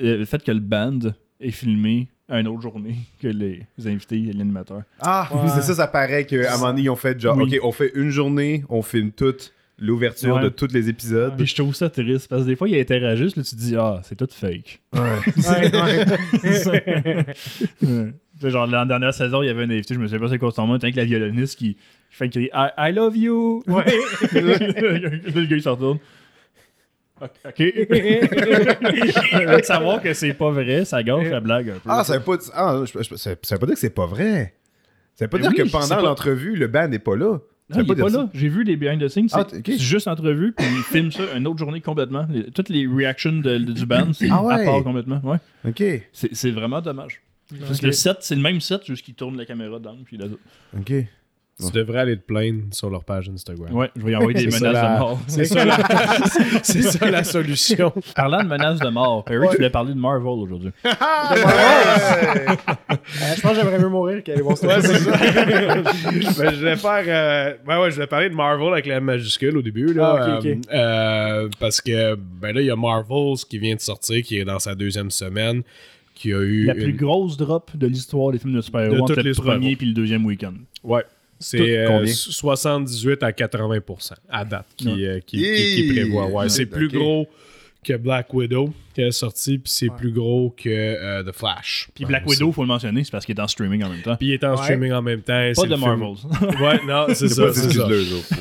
Euh, 0.00 0.18
le 0.18 0.24
fait 0.24 0.42
que 0.42 0.50
le 0.50 0.58
band 0.60 0.98
est 1.44 1.50
filmé 1.50 2.08
à 2.28 2.40
une 2.40 2.48
autre 2.48 2.62
journée 2.62 2.96
que 3.22 3.28
les 3.28 3.62
invités 3.84 4.16
et 4.18 4.32
l'animateur. 4.32 4.82
Ah, 5.00 5.28
Ouais. 5.32 5.50
c'est 5.54 5.62
ça, 5.62 5.74
ça 5.74 5.86
paraît 5.86 6.24
qu'à 6.24 6.54
un 6.54 6.56
moment 6.56 6.68
donné, 6.70 6.82
ils 6.82 6.90
ont 6.90 6.96
fait 6.96 7.18
genre, 7.20 7.36
Oui. 7.36 7.44
ok, 7.56 7.60
on 7.64 7.72
fait 7.72 7.92
une 7.94 8.10
journée, 8.10 8.64
on 8.68 8.82
filme 8.82 9.10
toute 9.12 9.52
l'ouverture 9.78 10.36
Ouais. 10.36 10.42
de 10.44 10.48
tous 10.48 10.72
les 10.72 10.88
épisodes. 10.88 11.34
Puis 11.36 11.46
je 11.46 11.54
trouve 11.56 11.74
ça 11.74 11.90
triste 11.90 12.28
parce 12.28 12.42
que 12.42 12.46
des 12.46 12.56
fois, 12.56 12.68
ils 12.68 12.78
interagissent, 12.78 13.36
là, 13.36 13.42
tu 13.42 13.50
te 13.56 13.60
dis, 13.60 13.74
ah, 13.76 14.00
c'est 14.04 14.14
tout 14.16 14.28
fake. 14.30 14.80
Ouais, 14.94 15.00
ouais. 15.36 16.66
Ouais. 16.66 17.26
C'est 18.40 18.50
genre, 18.50 18.66
dans 18.68 18.78
la 18.78 18.84
dernière 18.86 19.12
saison, 19.14 19.42
il 19.42 19.46
y 19.46 19.48
avait 19.50 19.64
un 19.64 19.70
invité, 19.70 19.94
je 19.94 19.98
me 20.00 20.06
souviens 20.06 20.20
pas 20.20 20.28
c'est 20.28 20.38
quoi 20.38 20.50
son 20.52 20.66
nom, 20.66 20.74
avec 20.74 20.94
la 20.96 21.04
violoniste 21.04 21.58
qui, 21.58 21.74
qui 21.74 21.78
fait 22.10 22.28
crier 22.28 22.50
I, 22.54 22.68
I 22.78 22.92
love 22.92 23.16
you! 23.16 23.62
Ouais. 23.66 23.84
le 24.32 25.44
gars, 25.46 25.56
il 25.56 25.62
se 25.62 25.68
retourne. 25.68 25.98
Ok. 27.20 27.30
ok. 27.44 27.58
de 29.58 29.64
savoir 29.64 30.02
que 30.02 30.12
c'est 30.14 30.34
pas 30.34 30.50
vrai, 30.50 30.84
ça 30.84 31.02
gâche 31.02 31.28
la 31.28 31.40
blague 31.40 31.70
un 31.70 31.74
peu. 31.74 31.80
Ah, 31.88 32.04
ça 32.04 32.18
veut 32.18 32.24
pas, 32.24 32.36
ah, 32.54 32.82
je- 32.84 33.02
je- 33.02 33.14
ça, 33.16 33.30
veut 33.30 33.36
pas 33.58 33.66
dire 33.66 33.74
que 33.74 33.80
c'est 33.80 33.90
pas 33.90 34.06
vrai. 34.06 34.54
Ça 35.14 35.24
veut 35.26 35.30
pas 35.30 35.36
Mais 35.38 35.42
dire 35.42 35.52
oui, 35.52 35.56
que 35.64 35.70
pendant 35.72 35.88
pas- 35.96 36.02
l'entrevue, 36.02 36.56
le 36.56 36.66
band 36.66 36.88
n'est 36.88 36.98
pas 36.98 37.16
là. 37.16 37.38
Ça 37.70 37.78
Non, 37.78 37.84
il 37.84 37.92
est 37.92 38.02
pas 38.02 38.08
là. 38.10 38.28
J'ai 38.34 38.48
vu 38.48 38.62
les 38.64 38.76
behind 38.76 39.00
the 39.00 39.08
scenes. 39.08 39.28
C'est 39.28 39.38
Ah, 39.38 39.46
c'est 39.48 39.78
juste 39.78 40.08
entrevue, 40.08 40.52
puis 40.52 40.66
ils 40.66 40.82
filment 40.82 41.12
ça 41.12 41.22
une 41.36 41.46
autre 41.46 41.58
journée 41.58 41.80
complètement. 41.80 42.26
Les- 42.28 42.50
toutes 42.50 42.68
les 42.68 42.86
reactions 42.86 43.32
de- 43.32 43.58
de- 43.58 43.72
du 43.72 43.86
band, 43.86 44.12
c'est 44.12 44.28
Ah 44.30 44.42
ouais. 44.42 44.54
à 44.54 44.64
part 44.64 44.82
complètement. 44.82 45.20
Ouais. 45.24 45.38
Ok, 45.66 45.82
C'est 46.12 46.34
c'est 46.34 46.50
vraiment 46.50 46.80
dommage. 46.82 47.22
Parce 47.60 47.80
que 47.80 47.86
le 47.86 47.92
set, 47.92 48.18
c'est 48.20 48.34
le 48.34 48.42
même 48.42 48.60
set, 48.60 48.84
juste 48.86 49.04
qu'ils 49.04 49.14
tournent 49.14 49.36
la 49.38 49.46
caméra 49.46 49.78
dedans. 49.78 49.96
Puis 50.04 50.16
là, 50.16 50.26
ok. 50.76 50.92
Tu 51.60 51.70
devrais 51.72 52.00
aller 52.00 52.16
te 52.16 52.22
plaindre 52.22 52.62
sur 52.72 52.90
leur 52.90 53.04
page 53.04 53.28
Instagram. 53.28 53.72
ouais, 53.72 53.88
je 53.94 54.02
vais 54.02 54.12
y 54.12 54.16
envoyer 54.16 54.38
des 54.40 54.46
menaces 54.46 54.60
la- 54.72 54.94
de 54.94 54.98
mort. 54.98 55.20
C'est 55.28 55.44
ça, 55.44 55.64
la... 55.64 55.76
c'est 56.64 56.82
ça 56.82 57.10
la 57.10 57.22
solution. 57.22 57.92
Parlant 58.16 58.42
de 58.42 58.48
menaces 58.48 58.80
de 58.80 58.88
mort, 58.88 59.24
Perry, 59.24 59.46
tu 59.50 59.56
voulais 59.56 59.70
parler 59.70 59.94
de 59.94 59.98
Marvel 59.98 60.26
aujourd'hui. 60.28 60.70
Euh, 60.84 62.54
je 63.36 63.40
pense 63.40 63.52
que 63.52 63.56
j'aimerais 63.60 63.78
mieux 63.78 63.88
mourir 63.88 64.22
qu'aller 64.22 64.42
voir 64.42 64.56
ça. 64.56 64.66
Ouais, 64.66 64.80
c'est 64.82 64.98
ça. 64.98 65.10
Ben, 65.16 66.54
je 66.54 66.64
vais 66.64 66.76
faire. 66.76 67.04
euh, 67.06 67.54
ben 67.66 67.80
ouais, 67.80 67.90
je 67.90 67.96
vais 67.96 68.06
parler 68.06 68.30
de 68.30 68.34
Marvel 68.34 68.72
avec 68.72 68.86
la 68.86 69.00
majuscule 69.00 69.56
au 69.56 69.62
début. 69.62 69.92
Là, 69.92 70.16
Ah. 70.20 70.38
Euh, 70.44 70.54
euh, 70.72 71.48
parce 71.60 71.80
que 71.80 72.14
ben 72.14 72.54
là, 72.54 72.60
il 72.60 72.66
y 72.66 72.70
a 72.70 72.76
Marvels 72.76 73.36
qui 73.48 73.58
vient 73.58 73.74
de 73.74 73.80
sortir, 73.80 74.22
qui 74.22 74.38
est 74.38 74.44
dans 74.44 74.58
sa 74.58 74.74
deuxième 74.74 75.10
semaine, 75.10 75.62
qui 76.14 76.32
a 76.32 76.40
eu. 76.40 76.64
La 76.66 76.74
plus 76.74 76.90
une- 76.90 76.96
grosse 76.96 77.36
drop 77.36 77.70
de 77.76 77.86
l'histoire 77.86 78.32
des 78.32 78.38
films 78.38 78.54
de 78.54 78.60
super-héros 78.60 79.02
entre 79.02 79.16
le 79.16 79.22
les 79.22 79.32
premier 79.32 79.76
puis 79.76 79.86
le 79.86 79.94
deuxième 79.94 80.24
week-end. 80.24 80.54
Ouais. 80.82 81.02
C'est 81.44 81.78
euh, 81.78 81.86
combien? 81.88 82.12
78 82.12 83.22
à 83.22 83.30
80% 83.32 84.12
à 84.30 84.44
date 84.44 84.66
qui, 84.76 84.88
Ouais. 84.88 85.04
euh, 85.06 85.20
qui, 85.20 85.36
qui- 85.42 85.74
qui 85.76 85.92
prévoit. 85.92 86.26
Ouais, 86.28 86.48
c'est 86.48 86.66
plus 86.66 86.88
gros 86.88 87.26
que 87.84 87.92
Black 87.98 88.32
Widow 88.32 88.72
qui 88.94 89.02
est 89.02 89.10
sorti, 89.10 89.58
puis 89.58 89.70
c'est 89.70 89.90
Ouais. 89.90 89.96
plus 89.98 90.10
gros 90.12 90.54
que 90.56 90.70
euh, 90.70 91.22
The 91.22 91.32
Flash. 91.32 91.90
Puis 91.94 92.06
Black 92.06 92.26
Widow, 92.26 92.50
faut 92.50 92.62
le 92.62 92.68
mentionner, 92.68 93.04
c'est 93.04 93.10
parce 93.10 93.26
qu'il 93.26 93.36
est 93.36 93.40
en 93.42 93.46
streaming 93.48 93.84
en 93.84 93.90
même 93.90 94.00
temps. 94.00 94.16
Puis 94.16 94.28
il 94.28 94.32
est 94.32 94.44
en 94.44 94.52
Ouais. 94.52 94.62
streaming 94.62 94.92
en 94.92 95.02
même 95.02 95.20
temps. 95.20 95.50
Pas 95.54 95.66
de 95.66 95.74
Marvels. 95.76 96.16
Ouais, 96.62 96.80
non, 96.86 97.04
c'est 97.08 97.28
C'est 97.28 97.28
ça. 97.28 97.52
c'est 97.52 97.72
ça. 97.72 97.86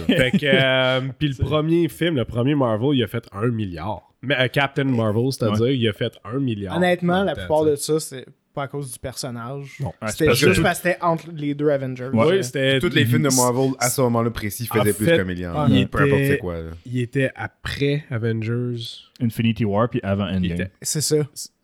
Fait 0.08 0.32
que, 0.32 0.46
euh, 0.46 1.02
puis 1.20 1.28
le 1.28 1.36
premier 1.36 1.90
film, 1.90 2.16
le 2.16 2.24
premier 2.26 2.56
Marvel, 2.56 2.92
il 2.98 3.04
a 3.04 3.08
fait 3.08 3.26
un 3.34 3.48
milliard. 3.50 4.02
Mais 4.22 4.36
euh, 4.40 4.48
Captain 4.48 4.86
Marvel, 4.86 5.30
c'est-à-dire, 5.34 5.72
il 5.72 5.86
a 5.90 5.92
fait 5.92 6.14
un 6.24 6.40
milliard. 6.40 6.78
Honnêtement, 6.78 7.24
la 7.26 7.36
plupart 7.36 7.66
de 7.66 7.76
ça, 7.76 8.00
c'est 8.00 8.26
pas 8.54 8.64
à 8.64 8.68
cause 8.68 8.92
du 8.92 9.00
personnage. 9.00 9.78
Non. 9.80 9.92
C'était 10.08 10.34
juste 10.36 10.62
parce 10.62 10.80
que 10.80 10.90
c'était 10.90 11.02
entre 11.04 11.26
les 11.34 11.54
deux 11.56 11.70
Avengers. 11.70 12.10
Ouais. 12.14 12.38
Oui, 12.38 12.44
c'était. 12.44 12.80
Tous 12.80 12.90
les 12.90 13.06
films 13.06 13.24
de 13.24 13.36
Marvel, 13.36 13.72
à 13.80 13.90
ce 13.90 14.02
moment-là 14.02 14.30
précis, 14.32 14.68
En 14.72 14.76
faisaient 14.76 14.94
plus 14.94 15.06
fait, 15.06 15.20
ah, 15.20 15.68
il 15.70 15.88
Peu 15.88 16.00
importe 16.00 16.20
était- 16.20 16.28
c'est 16.30 16.38
quoi. 16.38 16.56
là. 16.62 16.70
Il 16.86 17.00
était 17.00 17.32
après 17.36 18.04
Avengers. 18.10 18.78
Infinity 19.22 19.66
War 19.66 19.90
puis 19.90 20.00
avant 20.04 20.26
Endgame. 20.26 20.44
était 20.62 20.72
C'est 20.82 21.02
ça. 21.02 21.18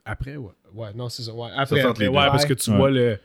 Après, 0.10 0.36
ouais. 0.38 0.52
Ouais, 0.74 0.88
non, 0.96 1.10
c'est 1.10 1.24
ça. 1.24 1.34
Ouais, 1.34 1.50
après, 1.56 1.80
entre 1.82 1.90
après, 1.92 2.08
ouais, 2.08 2.14
parce 2.14 2.46
que 2.46 2.54
tu 2.54 2.70
Ouais. 2.72 2.78
vois 2.78 2.90
le. 2.92 3.18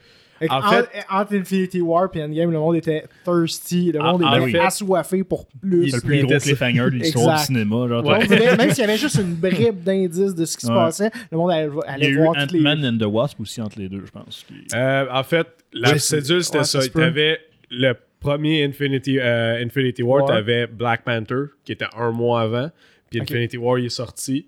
En 0.50 0.58
en- 0.58 0.62
fait- 0.70 0.88
entre 1.10 1.36
Infinity 1.36 1.80
War 1.80 2.08
et 2.12 2.22
Endgame, 2.22 2.50
le 2.50 2.58
monde 2.58 2.76
était 2.76 3.04
thirsty, 3.24 3.92
le 3.92 4.00
Ah, 4.02 4.12
monde 4.12 4.22
ah 4.26 4.36
était 4.40 4.44
oui. 4.44 4.56
assoiffé 4.58 5.22
pour 5.24 5.46
plus. 5.46 5.90
C'est 5.90 5.96
le 5.96 6.02
plus 6.02 6.22
gros 6.26 6.38
cliffhanger 6.38 6.84
de 6.84 6.88
l'histoire 6.96 7.38
du 7.38 7.44
cinéma. 7.44 7.88
Genre, 7.88 8.04
Ouais. 8.04 8.18
On 8.20 8.26
dirait, 8.26 8.56
même 8.56 8.70
s'il 8.70 8.80
y 8.80 8.84
avait 8.84 8.98
juste 8.98 9.14
une 9.16 9.34
bribe 9.36 9.82
d'indices 9.84 10.34
de 10.34 10.44
ce 10.44 10.56
qui 10.56 10.66
se 10.66 10.72
passait, 10.72 11.10
le 11.30 11.38
monde 11.38 11.52
allait, 11.52 11.70
Il 11.98 12.02
y 12.02 12.06
a 12.06 12.10
eu 12.10 12.16
voir 12.18 12.34
toutes 12.36 12.52
les. 12.52 12.58
Ant-Man 12.60 12.84
and 12.84 12.98
the 12.98 13.06
Wasp 13.08 13.40
aussi 13.40 13.60
entre 13.62 13.78
les 13.78 13.88
deux, 13.88 14.02
je 14.04 14.10
pense. 14.10 14.44
qui- 14.46 14.54
Euh, 14.76 15.06
en 15.10 15.22
fait, 15.22 15.46
la 15.72 15.96
cédule, 15.98 16.42
c'était 16.42 16.58
ouais, 16.58 16.64
ça. 16.64 16.80
peut. 16.80 17.00
T'avais 17.00 17.38
le 17.70 17.92
premier 18.20 18.64
Infinity, 18.64 19.18
euh, 19.20 19.62
Infinity 19.64 20.02
War, 20.02 20.24
Ouais. 20.24 20.28
t'avais 20.34 20.66
Black 20.66 21.04
Panther, 21.04 21.44
qui 21.64 21.72
était 21.72 21.86
un 21.96 22.10
mois 22.10 22.40
avant. 22.42 22.70
Puis. 23.08 23.20
Infinity 23.20 23.56
War, 23.56 23.78
il 23.78 23.86
est 23.86 23.88
sorti. 23.88 24.46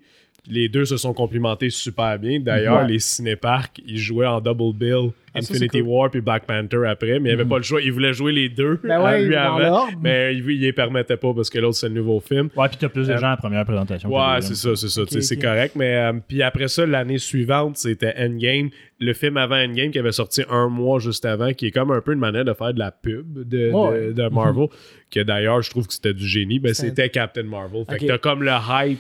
Les 0.49 0.69
deux 0.69 0.85
se 0.85 0.97
sont 0.97 1.13
complimentés 1.13 1.71
super 1.71 2.19
bien. 2.19 2.39
D'ailleurs, 2.41 2.83
Ouais. 2.83 2.89
les 2.89 2.99
cinéparks, 3.01 3.81
ils 3.87 3.99
jouaient 3.99 4.27
en 4.27 4.41
double 4.41 4.77
bill 4.79 5.11
Ah, 5.35 5.41
Infinity 5.41 5.81
cool. 5.81 5.89
War 5.89 6.11
puis 6.11 6.23
Black 6.23 6.47
Panther 6.47 6.87
après, 6.87 7.19
mais 7.21 7.29
il 7.29 7.33
avait 7.35 7.45
pas 7.45 7.59
le 7.59 7.63
choix. 7.63 7.83
Il 7.83 7.93
voulait 7.93 8.15
jouer 8.15 8.33
les 8.33 8.49
deux 8.49 8.81
Ben 8.83 9.03
ouais, 9.05 9.23
lui 9.27 9.35
avant, 9.37 9.87
mais 10.01 10.35
il, 10.35 10.49
il 10.49 10.61
les 10.63 10.73
permettait 10.73 11.19
pas 11.19 11.35
parce 11.35 11.51
que 11.51 11.59
l'autre, 11.59 11.77
c'est 11.77 11.89
le 11.91 11.95
nouveau 11.95 12.21
film. 12.21 12.49
Ouais, 12.57 12.69
puis 12.69 12.79
t'as 12.81 12.89
plus 12.89 13.07
de 13.07 13.13
Euh, 13.13 13.19
gens 13.19 13.27
à 13.27 13.31
la 13.31 13.37
première 13.37 13.65
présentation. 13.67 14.09
Ouais, 14.09 14.41
c'est 14.41 14.55
ça, 14.55 14.75
c'est 14.77 14.89
ça. 14.89 15.05
Tu 15.05 15.21
C'est 15.21 15.37
correct. 15.37 15.75
Mais 15.77 15.95
euh, 15.97 16.13
puis 16.27 16.43
après 16.43 16.69
ça, 16.69 16.87
l'année 16.87 17.19
suivante, 17.19 17.77
c'était 17.77 18.15
Endgame. 18.19 18.71
Le 18.99 19.13
film 19.13 19.37
avant 19.37 19.57
Endgame 19.57 19.91
qui 19.91 19.99
avait 19.99 20.13
sorti 20.13 20.43
un 20.49 20.69
mois 20.71 21.01
juste 21.01 21.27
avant, 21.27 21.53
qui 21.53 21.67
est 21.67 21.71
comme 21.71 21.91
un 21.91 22.01
peu 22.01 22.15
une 22.15 22.19
manière 22.21 22.47
de 22.47 22.55
faire 22.55 22.73
de 22.73 22.79
la 22.79 22.91
pub 22.93 23.47
de, 23.47 23.71
Ouais. 23.73 24.07
de, 24.07 24.13
de 24.13 24.29
Marvel. 24.29 24.69
que 25.11 25.21
d'ailleurs, 25.21 25.61
je 25.61 25.69
trouve 25.71 25.87
que 25.87 25.93
c'était 25.93 26.15
du 26.15 26.27
génie. 26.27 26.59
Ben, 26.61 26.73
C'était- 26.73 27.11
Captain 27.11 27.43
Marvel. 27.43 27.85
Fait 27.89 27.99
que 27.99 28.07
t'as 28.07 28.19
comme 28.19 28.43
le 28.43 28.51
hype 28.51 28.99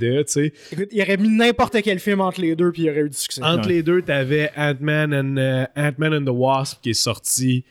de, 0.00 0.22
tu 0.22 0.32
sais. 0.32 0.52
Écoute, 0.72 0.88
il 0.92 1.02
aurait 1.02 1.16
mis 1.16 1.28
n'importe 1.28 1.76
quel 1.82 1.98
film 1.98 2.20
entre 2.20 2.40
les 2.40 2.56
deux, 2.56 2.72
puis 2.72 2.82
il 2.82 2.84
y 2.86 2.90
aurait 2.90 3.00
eu 3.02 3.10
du 3.10 3.16
succès. 3.16 3.42
Entre 3.42 3.66
Ouais. 3.68 3.74
les 3.74 3.82
deux, 3.82 4.02
t'avais 4.02 4.50
Ant-Man 4.56 5.14
and, 5.14 5.36
euh, 5.36 5.64
Ant-Man 5.76 6.14
and 6.14 6.24
the 6.24 6.34
Wasp 6.34 6.80
qui 6.82 6.90
est 6.90 6.94
sorti 6.94 7.64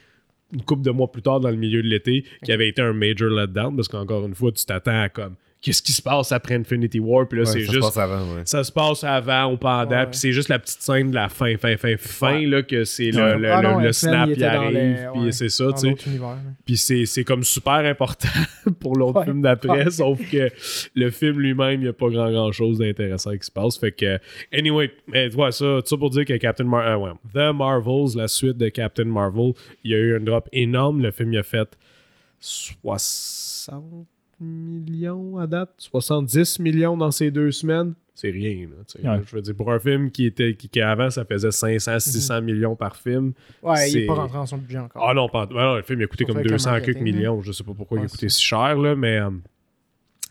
une 0.54 0.62
couple 0.62 0.84
de 0.84 0.92
mois 0.92 1.12
plus 1.12 1.22
tard 1.24 1.40
dans 1.40 1.50
le 1.50 1.56
milieu 1.56 1.82
de 1.82 1.88
l'été, 1.88 2.26
qui 2.44 2.52
avait 2.52 2.68
été 2.70 2.82
un 2.82 2.94
major 2.94 3.30
letdown 3.30 3.76
parce 3.76 3.88
qu'encore 3.88 4.26
une 4.28 4.36
fois, 4.36 4.52
tu 4.52 4.64
t'attends 4.66 5.02
à 5.02 5.10
comme 5.10 5.36
qu'est-ce 5.64 5.82
qui 5.82 5.94
se 5.94 6.02
passe 6.02 6.32
après 6.34 6.56
Infinity 6.56 7.00
War, 7.00 7.26
puis 7.28 7.40
là, 7.40 7.46
Ouais, 7.46 7.52
c'est 7.52 7.62
ça 7.62 7.68
se 7.68 7.72
juste 7.72 7.82
passe 7.86 7.98
avant, 7.98 8.36
ouais. 8.36 8.42
ça 8.44 8.64
se 8.66 8.72
passe 8.72 9.04
avant 9.06 9.54
ou 9.54 9.58
pendant, 9.58 9.90
Ouais. 9.90 10.06
puis 10.08 10.20
c'est 10.20 10.34
juste 10.34 10.50
la 10.50 10.60
petite 10.60 10.82
scène 10.82 11.10
de 11.10 11.16
la 11.16 11.30
fin, 11.30 11.56
fin, 11.58 11.78
fin, 11.78 11.96
fin, 11.98 12.36
Ouais. 12.40 12.46
là, 12.46 12.64
que 12.64 12.84
c'est 12.84 13.12
le, 13.12 13.38
le, 13.38 13.50
Ah 13.52 13.62
non, 13.62 13.80
le 13.80 13.94
snap, 13.94 14.30
dans 14.30 14.46
arrive, 14.46 15.10
puis 15.14 15.22
ouais, 15.22 15.32
c'est 15.32 15.48
ça, 15.50 15.68
tu 15.72 15.96
sais. 15.96 15.96
Puis 16.66 16.78
c'est 16.78 17.06
c'est 17.06 17.24
comme 17.24 17.44
super 17.44 17.74
important 17.86 18.28
pour 18.82 18.98
l'autre 18.98 19.20
Ouais. 19.20 19.26
film 19.26 19.42
d'après, 19.42 19.86
Ouais. 19.86 19.90
sauf 19.90 20.20
que 20.30 20.50
le 20.96 21.10
film 21.12 21.40
lui-même, 21.40 21.80
il 21.80 21.84
n'y 21.84 21.88
a 21.88 21.94
pas 21.94 22.10
grand, 22.10 22.30
grand 22.30 22.52
chose 22.52 22.80
d'intéressant 22.80 23.32
qui 23.32 23.46
se 23.46 23.52
passe. 23.52 23.78
Fait 23.78 23.94
que, 23.94 24.20
anyway, 24.54 24.92
mais, 25.08 25.34
ouais, 25.34 25.52
ça, 25.54 25.80
ça 25.86 25.98
pour 25.98 26.10
dire 26.10 26.26
que 26.26 26.36
Captain 26.36 26.66
Marvel, 26.66 26.98
ouais, 26.98 27.12
The 27.34 27.56
Marvels, 27.56 28.18
la 28.18 28.28
suite 28.28 28.58
de 28.58 28.68
Captain 28.68 29.06
Marvel, 29.06 29.54
il 29.86 29.92
y 29.92 29.96
a 29.96 29.98
eu 29.98 30.18
un 30.18 30.20
drop 30.20 30.50
énorme. 30.52 31.02
Le 31.02 31.12
film, 31.12 31.32
il 31.32 31.40
a 31.40 31.44
fait 31.44 31.70
60 32.42 34.08
millions 34.44 35.38
à 35.38 35.48
date, 35.48 35.72
70 35.78 36.60
millions 36.60 36.98
dans 36.98 37.12
ces 37.12 37.32
deux 37.32 37.52
semaines? 37.52 37.94
C'est 38.16 38.30
rien, 38.30 38.68
là. 38.68 39.16
Ouais. 39.18 39.22
Je 39.26 39.36
veux 39.36 39.42
dire, 39.42 39.56
pour 39.56 39.72
un 39.72 39.80
film 39.80 40.12
qui 40.12 40.26
était 40.28 40.54
qui, 40.56 40.70
qui 40.70 40.80
avant, 40.82 41.10
ça 41.10 41.26
faisait 41.26 41.50
500, 41.50 42.00
600 42.00 42.42
millions 42.44 42.76
par 42.76 42.96
film. 42.96 43.34
Ouais, 43.64 43.90
il 43.90 43.92
C'est- 43.92 44.00
est 44.04 44.06
pas 44.06 44.14
rentré 44.14 44.38
dans 44.38 44.46
son 44.46 44.58
budget 44.60 44.78
encore. 44.78 45.04
Ah 45.10 45.14
non, 45.16 45.28
pas, 45.30 45.46
ouais, 45.48 45.54
non, 45.56 45.76
le 45.78 45.82
film 45.82 46.00
il 46.00 46.04
a 46.04 46.08
coûté 46.08 46.24
comme 46.26 46.36
avec 46.36 46.46
le 46.46 46.52
200 46.52 46.80
quelques 46.82 47.00
millions. 47.02 47.42
Je 47.42 47.52
sais 47.52 47.64
pas 47.64 47.74
pourquoi 47.76 48.00
il 48.00 48.06
a 48.06 48.08
coûté 48.08 48.30
si 48.30 48.42
cher, 48.42 48.78
là, 48.78 48.96
mais. 48.96 49.18
euh, 49.18 49.30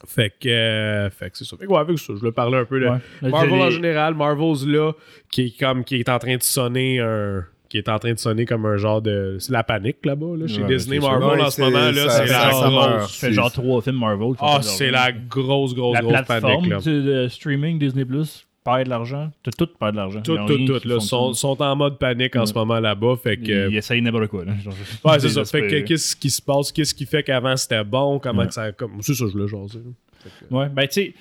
fait 0.06 0.32
que, 0.40 0.48
euh, 0.48 1.10
fait 1.10 1.30
que 1.30 1.38
c'est 1.38 1.44
ça. 1.44 1.56
Fait 1.56 1.66
que, 1.66 1.70
ouais, 1.72 1.78
avec 1.78 1.98
ça, 1.98 2.12
je 2.14 2.18
voulais 2.18 2.32
parler 2.32 2.58
un 2.58 2.64
peu 2.64 2.80
de 2.80 2.86
Ouais. 2.86 3.30
Marvel 3.30 3.52
en 3.60 3.70
général. 3.70 4.14
Marvel's 4.14 4.66
là, 4.66 4.92
qui 5.30 5.42
est 5.46 5.58
comme, 5.58 5.84
qui 5.84 5.96
est 5.96 6.08
en 6.08 6.18
train 6.18 6.36
de 6.36 6.42
sonner 6.42 7.00
un. 7.00 7.44
Qui 7.72 7.78
est 7.78 7.88
en 7.88 7.98
train 7.98 8.12
de 8.12 8.18
sonner 8.18 8.44
comme 8.44 8.66
un 8.66 8.76
genre 8.76 9.00
de. 9.00 9.36
C'est 9.38 9.50
la 9.50 9.64
panique 9.64 10.04
là-bas, 10.04 10.36
là, 10.36 10.46
chez 10.46 10.60
Ouais, 10.60 10.68
Disney. 10.76 11.00
c'est. 11.00 11.06
Marvel 11.08 11.40
en 11.40 11.48
ce 11.48 11.56
c'est- 11.56 11.62
moment, 11.62 11.78
là, 11.78 11.92
c'est 11.94 12.08
ça- 12.08 12.24
la 12.26 12.52
ça 12.52 12.68
meurt. 12.70 12.98
grosse. 12.98 13.16
fait 13.18 13.32
genre 13.32 13.50
trois 13.50 13.80
films 13.80 13.96
Marvel. 13.98 14.32
Ah, 14.40 14.58
c'est 14.60 14.90
la 14.90 15.10
grosse, 15.10 15.74
grosse, 15.74 15.94
La 15.94 16.02
grosse 16.02 16.12
plateforme 16.26 16.68
panique, 16.68 16.70
là. 16.70 16.78
de, 16.80 17.00
de 17.00 17.28
streaming 17.28 17.78
Disney 17.78 18.04
Plus 18.04 18.46
perd 18.62 18.84
de 18.84 18.90
l'argent. 18.90 19.30
Tout, 19.42 19.50
tout 19.56 19.68
perd 19.80 19.92
de 19.92 19.96
l'argent. 19.96 20.20
Tout, 20.20 20.34
Ils 20.34 20.46
tout, 20.46 20.58
tout, 20.66 20.72
fonctionne. 20.74 21.00
sont, 21.00 21.32
sont 21.32 21.62
en 21.62 21.74
mode 21.74 21.98
panique 21.98 22.36
en 22.36 22.44
ce 22.44 22.52
moment 22.52 22.78
là-bas. 22.78 23.14
Fait 23.22 23.38
que. 23.38 23.70
Ils 23.70 23.76
essayent 23.78 24.02
n'importe 24.02 24.26
quoi. 24.26 24.44
Là. 24.44 24.52
Genre, 24.62 24.74
Ouais, 25.06 25.18
c'est 25.18 25.30
ça. 25.30 25.42
Fait 25.46 25.66
que 25.66 25.80
qu'est-ce 25.80 26.14
qui 26.14 26.28
se 26.28 26.42
passe? 26.42 26.70
Qu'est-ce 26.72 26.94
qui 26.94 27.06
fait 27.06 27.22
qu'avant 27.22 27.56
c'était 27.56 27.82
bon? 27.84 28.18
Comment 28.18 28.42
Ouais. 28.42 28.48
que 28.48 28.52
ça. 28.54 28.70
Comme... 28.72 28.98
C'est 29.00 29.14
ça, 29.14 29.24
je 29.26 29.32
voulais 29.32 29.48
jaser. 29.48 29.78
là. 29.78 29.90
Fait 30.22 30.46
que- 30.46 30.54
Ouais, 30.54 30.68
ben 30.68 30.86
tu 30.86 30.92
sais, 30.92 31.14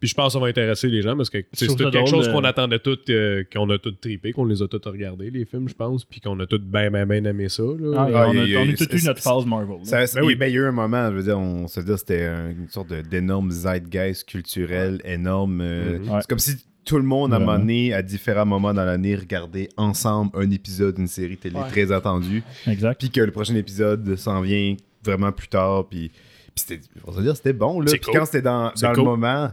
Puis 0.00 0.08
je 0.08 0.14
pense 0.14 0.28
que 0.28 0.32
ça 0.34 0.38
va 0.38 0.46
intéresser 0.46 0.88
les 0.88 1.02
gens 1.02 1.16
parce 1.16 1.28
que 1.28 1.38
c'est 1.52 1.66
quelque 1.66 1.82
drôle, 1.90 2.06
chose 2.06 2.28
euh, 2.28 2.32
qu'on 2.32 2.44
attendait 2.44 2.78
tous, 2.78 2.98
euh, 3.10 3.42
qu'on 3.52 3.68
a 3.70 3.78
tous 3.78 3.92
trippé, 4.00 4.32
qu'on 4.32 4.44
les 4.44 4.62
a 4.62 4.68
tous 4.68 4.80
regardés, 4.86 5.28
les 5.30 5.44
films, 5.44 5.68
je 5.68 5.74
pense, 5.74 6.04
puis 6.04 6.20
qu'on 6.20 6.38
a 6.38 6.46
tous 6.46 6.58
bien, 6.58 6.90
bien, 6.90 7.04
bien 7.04 7.24
aimé 7.24 7.48
ça. 7.48 7.64
Là. 7.64 7.96
ah, 7.98 8.08
Ah, 8.14 8.26
on 8.28 8.30
a, 8.30 8.76
tous 8.76 8.94
eu 8.94 9.04
notre 9.06 9.20
phase 9.20 9.44
Marvel. 9.44 9.78
Ça, 9.82 10.04
Ben 10.14 10.24
oui. 10.24 10.36
ben, 10.36 10.46
il 10.46 10.54
y 10.54 10.58
a 10.58 10.60
eu 10.60 10.66
un 10.66 10.72
moment, 10.72 11.10
je 11.10 11.16
veux 11.16 11.22
dire, 11.24 11.38
on 11.38 11.66
se 11.66 11.80
dit 11.80 11.92
c'était 11.96 12.26
un- 12.26 12.50
une 12.50 12.68
sorte 12.68 12.92
d'énorme 12.92 13.50
zeitgeist 13.50 14.24
culturel 14.28 15.00
énorme. 15.04 15.60
euh, 15.62 15.98
Mhm. 15.98 16.08
Ouais. 16.10 16.18
C'est 16.20 16.28
comme 16.28 16.38
si 16.38 16.56
tout 16.84 16.96
le 16.96 17.02
monde, 17.02 17.32
à 17.34 17.36
un 17.36 17.40
moment 17.40 17.58
donné, 17.58 17.92
à 17.92 18.00
différents 18.00 18.46
moments 18.46 18.72
dans 18.72 18.84
l'année, 18.84 19.16
regardait 19.16 19.68
ensemble 19.76 20.30
un 20.34 20.48
épisode 20.52 20.94
d'une 20.94 21.08
série 21.08 21.36
télé 21.36 21.56
Ouais. 21.56 21.68
très 21.68 21.90
attendue. 21.92 22.42
Exact. 22.68 22.98
Puis 23.00 23.10
que 23.10 23.20
le 23.20 23.32
prochain 23.32 23.56
épisode 23.56 24.14
s'en 24.16 24.40
vient 24.42 24.74
vraiment 25.04 25.32
plus 25.32 25.48
tard. 25.48 25.86
Puis, 25.88 26.08
puis 26.08 26.18
c'était, 26.54 26.80
on 27.04 27.10
va 27.10 27.18
se 27.18 27.22
dire, 27.24 27.36
c'était 27.36 27.52
bon. 27.52 27.80
Là. 27.80 27.88
C'est 27.88 27.98
Puis 27.98 28.06
cool. 28.10 28.20
quand 28.20 28.24
c'était 28.26 28.42
dans, 28.42 28.72
dans 28.80 28.88
cool. 28.92 28.96
le 28.96 29.02
moment 29.04 29.50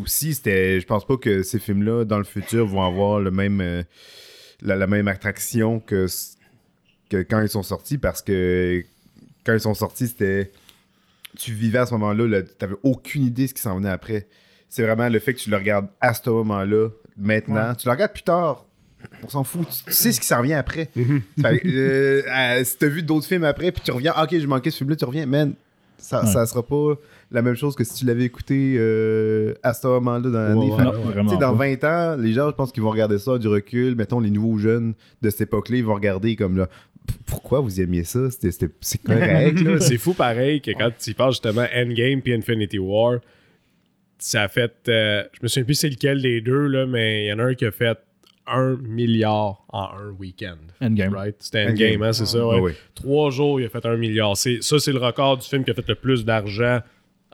aussi, 0.00 0.34
c'était, 0.34 0.80
je 0.80 0.86
pense 0.86 1.06
pas 1.06 1.16
que 1.16 1.42
ces 1.42 1.58
films-là, 1.58 2.04
dans 2.04 2.18
le 2.18 2.24
futur, 2.24 2.66
vont 2.66 2.82
avoir 2.82 3.20
le 3.20 3.30
même, 3.30 3.60
euh, 3.60 3.82
la, 4.62 4.76
la 4.76 4.86
même 4.86 5.08
attraction 5.08 5.80
que, 5.80 6.06
que 7.10 7.18
quand 7.22 7.40
ils 7.40 7.48
sont 7.48 7.62
sortis 7.62 7.98
parce 7.98 8.22
que 8.22 8.82
quand 9.44 9.52
ils 9.52 9.60
sont 9.60 9.74
sortis, 9.74 10.08
c'était. 10.08 10.50
Tu 11.36 11.52
vivais 11.52 11.78
à 11.78 11.86
ce 11.86 11.92
moment-là, 11.94 12.26
là, 12.28 12.42
t'avais 12.42 12.76
aucune 12.84 13.24
idée 13.24 13.42
de 13.44 13.48
ce 13.48 13.54
qui 13.54 13.62
s'en 13.62 13.76
venait 13.76 13.90
après. 13.90 14.28
C'est 14.68 14.82
vraiment 14.84 15.08
le 15.08 15.18
fait 15.18 15.34
que 15.34 15.40
tu 15.40 15.50
le 15.50 15.56
regardes 15.56 15.88
à 16.00 16.14
ce 16.14 16.30
moment-là, 16.30 16.88
maintenant. 17.16 17.74
Tu 17.74 17.86
le 17.88 17.92
regardes 17.92 18.12
plus 18.12 18.22
tard. 18.22 18.64
On 19.22 19.28
s'en 19.28 19.44
fout. 19.44 19.66
Tu, 19.86 19.92
sais 19.92 20.12
ce 20.12 20.20
qui 20.20 20.26
s'en 20.26 20.40
vient 20.42 20.58
après. 20.58 20.90
Fait 21.42 21.58
que, 21.58 21.68
euh, 21.68 22.22
euh, 22.26 22.64
si 22.64 22.78
t'as 22.78 22.86
vu 22.86 23.02
d'autres 23.02 23.26
films 23.26 23.44
après, 23.44 23.70
puis 23.72 23.82
tu 23.84 23.90
reviens, 23.90 24.12
ah, 24.14 24.24
ok, 24.24 24.30
j'ai 24.30 24.46
manqué 24.46 24.70
ce 24.70 24.78
film-là, 24.78 24.96
tu 24.96 25.04
reviens, 25.04 25.26
man, 25.26 25.54
ça, 25.98 26.24
Ouais. 26.24 26.32
ça 26.32 26.46
sera 26.46 26.62
pas 26.62 26.94
la 27.30 27.42
même 27.42 27.54
chose 27.54 27.74
que 27.74 27.84
si 27.84 27.94
tu 27.94 28.04
l'avais 28.06 28.24
écouté 28.24 28.76
euh, 28.78 29.54
à 29.62 29.74
ce 29.74 29.86
moment-là 29.86 30.20
dans 30.30 30.30
l'année. 30.32 30.70
Ouais, 30.70 30.82
ouais. 30.84 30.92
tu 30.92 31.08
vraiment. 31.12 31.30
sais, 31.30 31.36
dans 31.38 31.56
pas. 31.56 31.66
20 31.76 31.84
ans, 31.84 32.16
les 32.16 32.32
gens, 32.32 32.48
je 32.50 32.54
pense 32.54 32.72
qu'ils 32.72 32.82
vont 32.82 32.90
regarder 32.90 33.18
ça 33.18 33.38
du 33.38 33.48
recul. 33.48 33.94
Mettons, 33.96 34.20
les 34.20 34.30
nouveaux 34.30 34.58
jeunes 34.58 34.94
de 35.22 35.30
cette 35.30 35.42
époque-là, 35.42 35.76
ils 35.78 35.84
vont 35.84 35.94
regarder 35.94 36.36
comme 36.36 36.56
là, 36.56 36.68
pourquoi 37.26 37.60
vous 37.60 37.80
aimiez 37.80 38.04
ça? 38.04 38.28
C'est 38.80 39.02
correct, 39.02 39.58
c'est 39.80 39.98
fou 39.98 40.14
pareil 40.14 40.60
que 40.60 40.70
quand 40.70 40.90
tu 40.98 41.10
y 41.10 41.14
passes 41.14 41.34
justement 41.34 41.66
Endgame 41.74 42.22
puis 42.22 42.32
Infinity 42.32 42.78
War, 42.78 43.18
ça 44.18 44.42
a 44.42 44.48
fait. 44.48 44.72
euh, 44.88 45.22
je 45.32 45.40
me 45.42 45.48
souviens 45.48 45.64
plus 45.64 45.74
c'est 45.74 45.90
lequel 45.90 46.22
des 46.22 46.40
deux, 46.40 46.66
là, 46.66 46.86
mais 46.86 47.24
il 47.24 47.28
y 47.28 47.32
en 47.32 47.38
a 47.40 47.44
un 47.44 47.54
qui 47.54 47.66
a 47.66 47.70
fait 47.72 47.98
un 48.46 48.76
milliard 48.76 49.64
en 49.70 49.88
un 49.98 50.10
week-end. 50.18 50.56
Endgame. 50.82 51.14
Right? 51.14 51.36
C'était 51.40 51.62
Endgame, 51.66 51.72
Endgame. 51.96 52.02
hein, 52.04 52.12
c'est 52.12 52.26
ça? 52.26 52.38
Ah 52.42 52.56
Ouais. 52.56 52.60
oui. 52.60 52.72
Trois 52.94 53.30
jours, 53.30 53.60
il 53.60 53.66
a 53.66 53.68
fait 53.70 53.84
un 53.86 53.96
milliard. 53.96 54.36
C'est, 54.36 54.62
ça, 54.62 54.78
c'est 54.78 54.92
le 54.92 54.98
record 54.98 55.38
du 55.38 55.46
film 55.48 55.64
qui 55.64 55.70
a 55.70 55.74
fait 55.74 55.88
le 55.88 55.94
plus 55.94 56.24
d'argent 56.24 56.80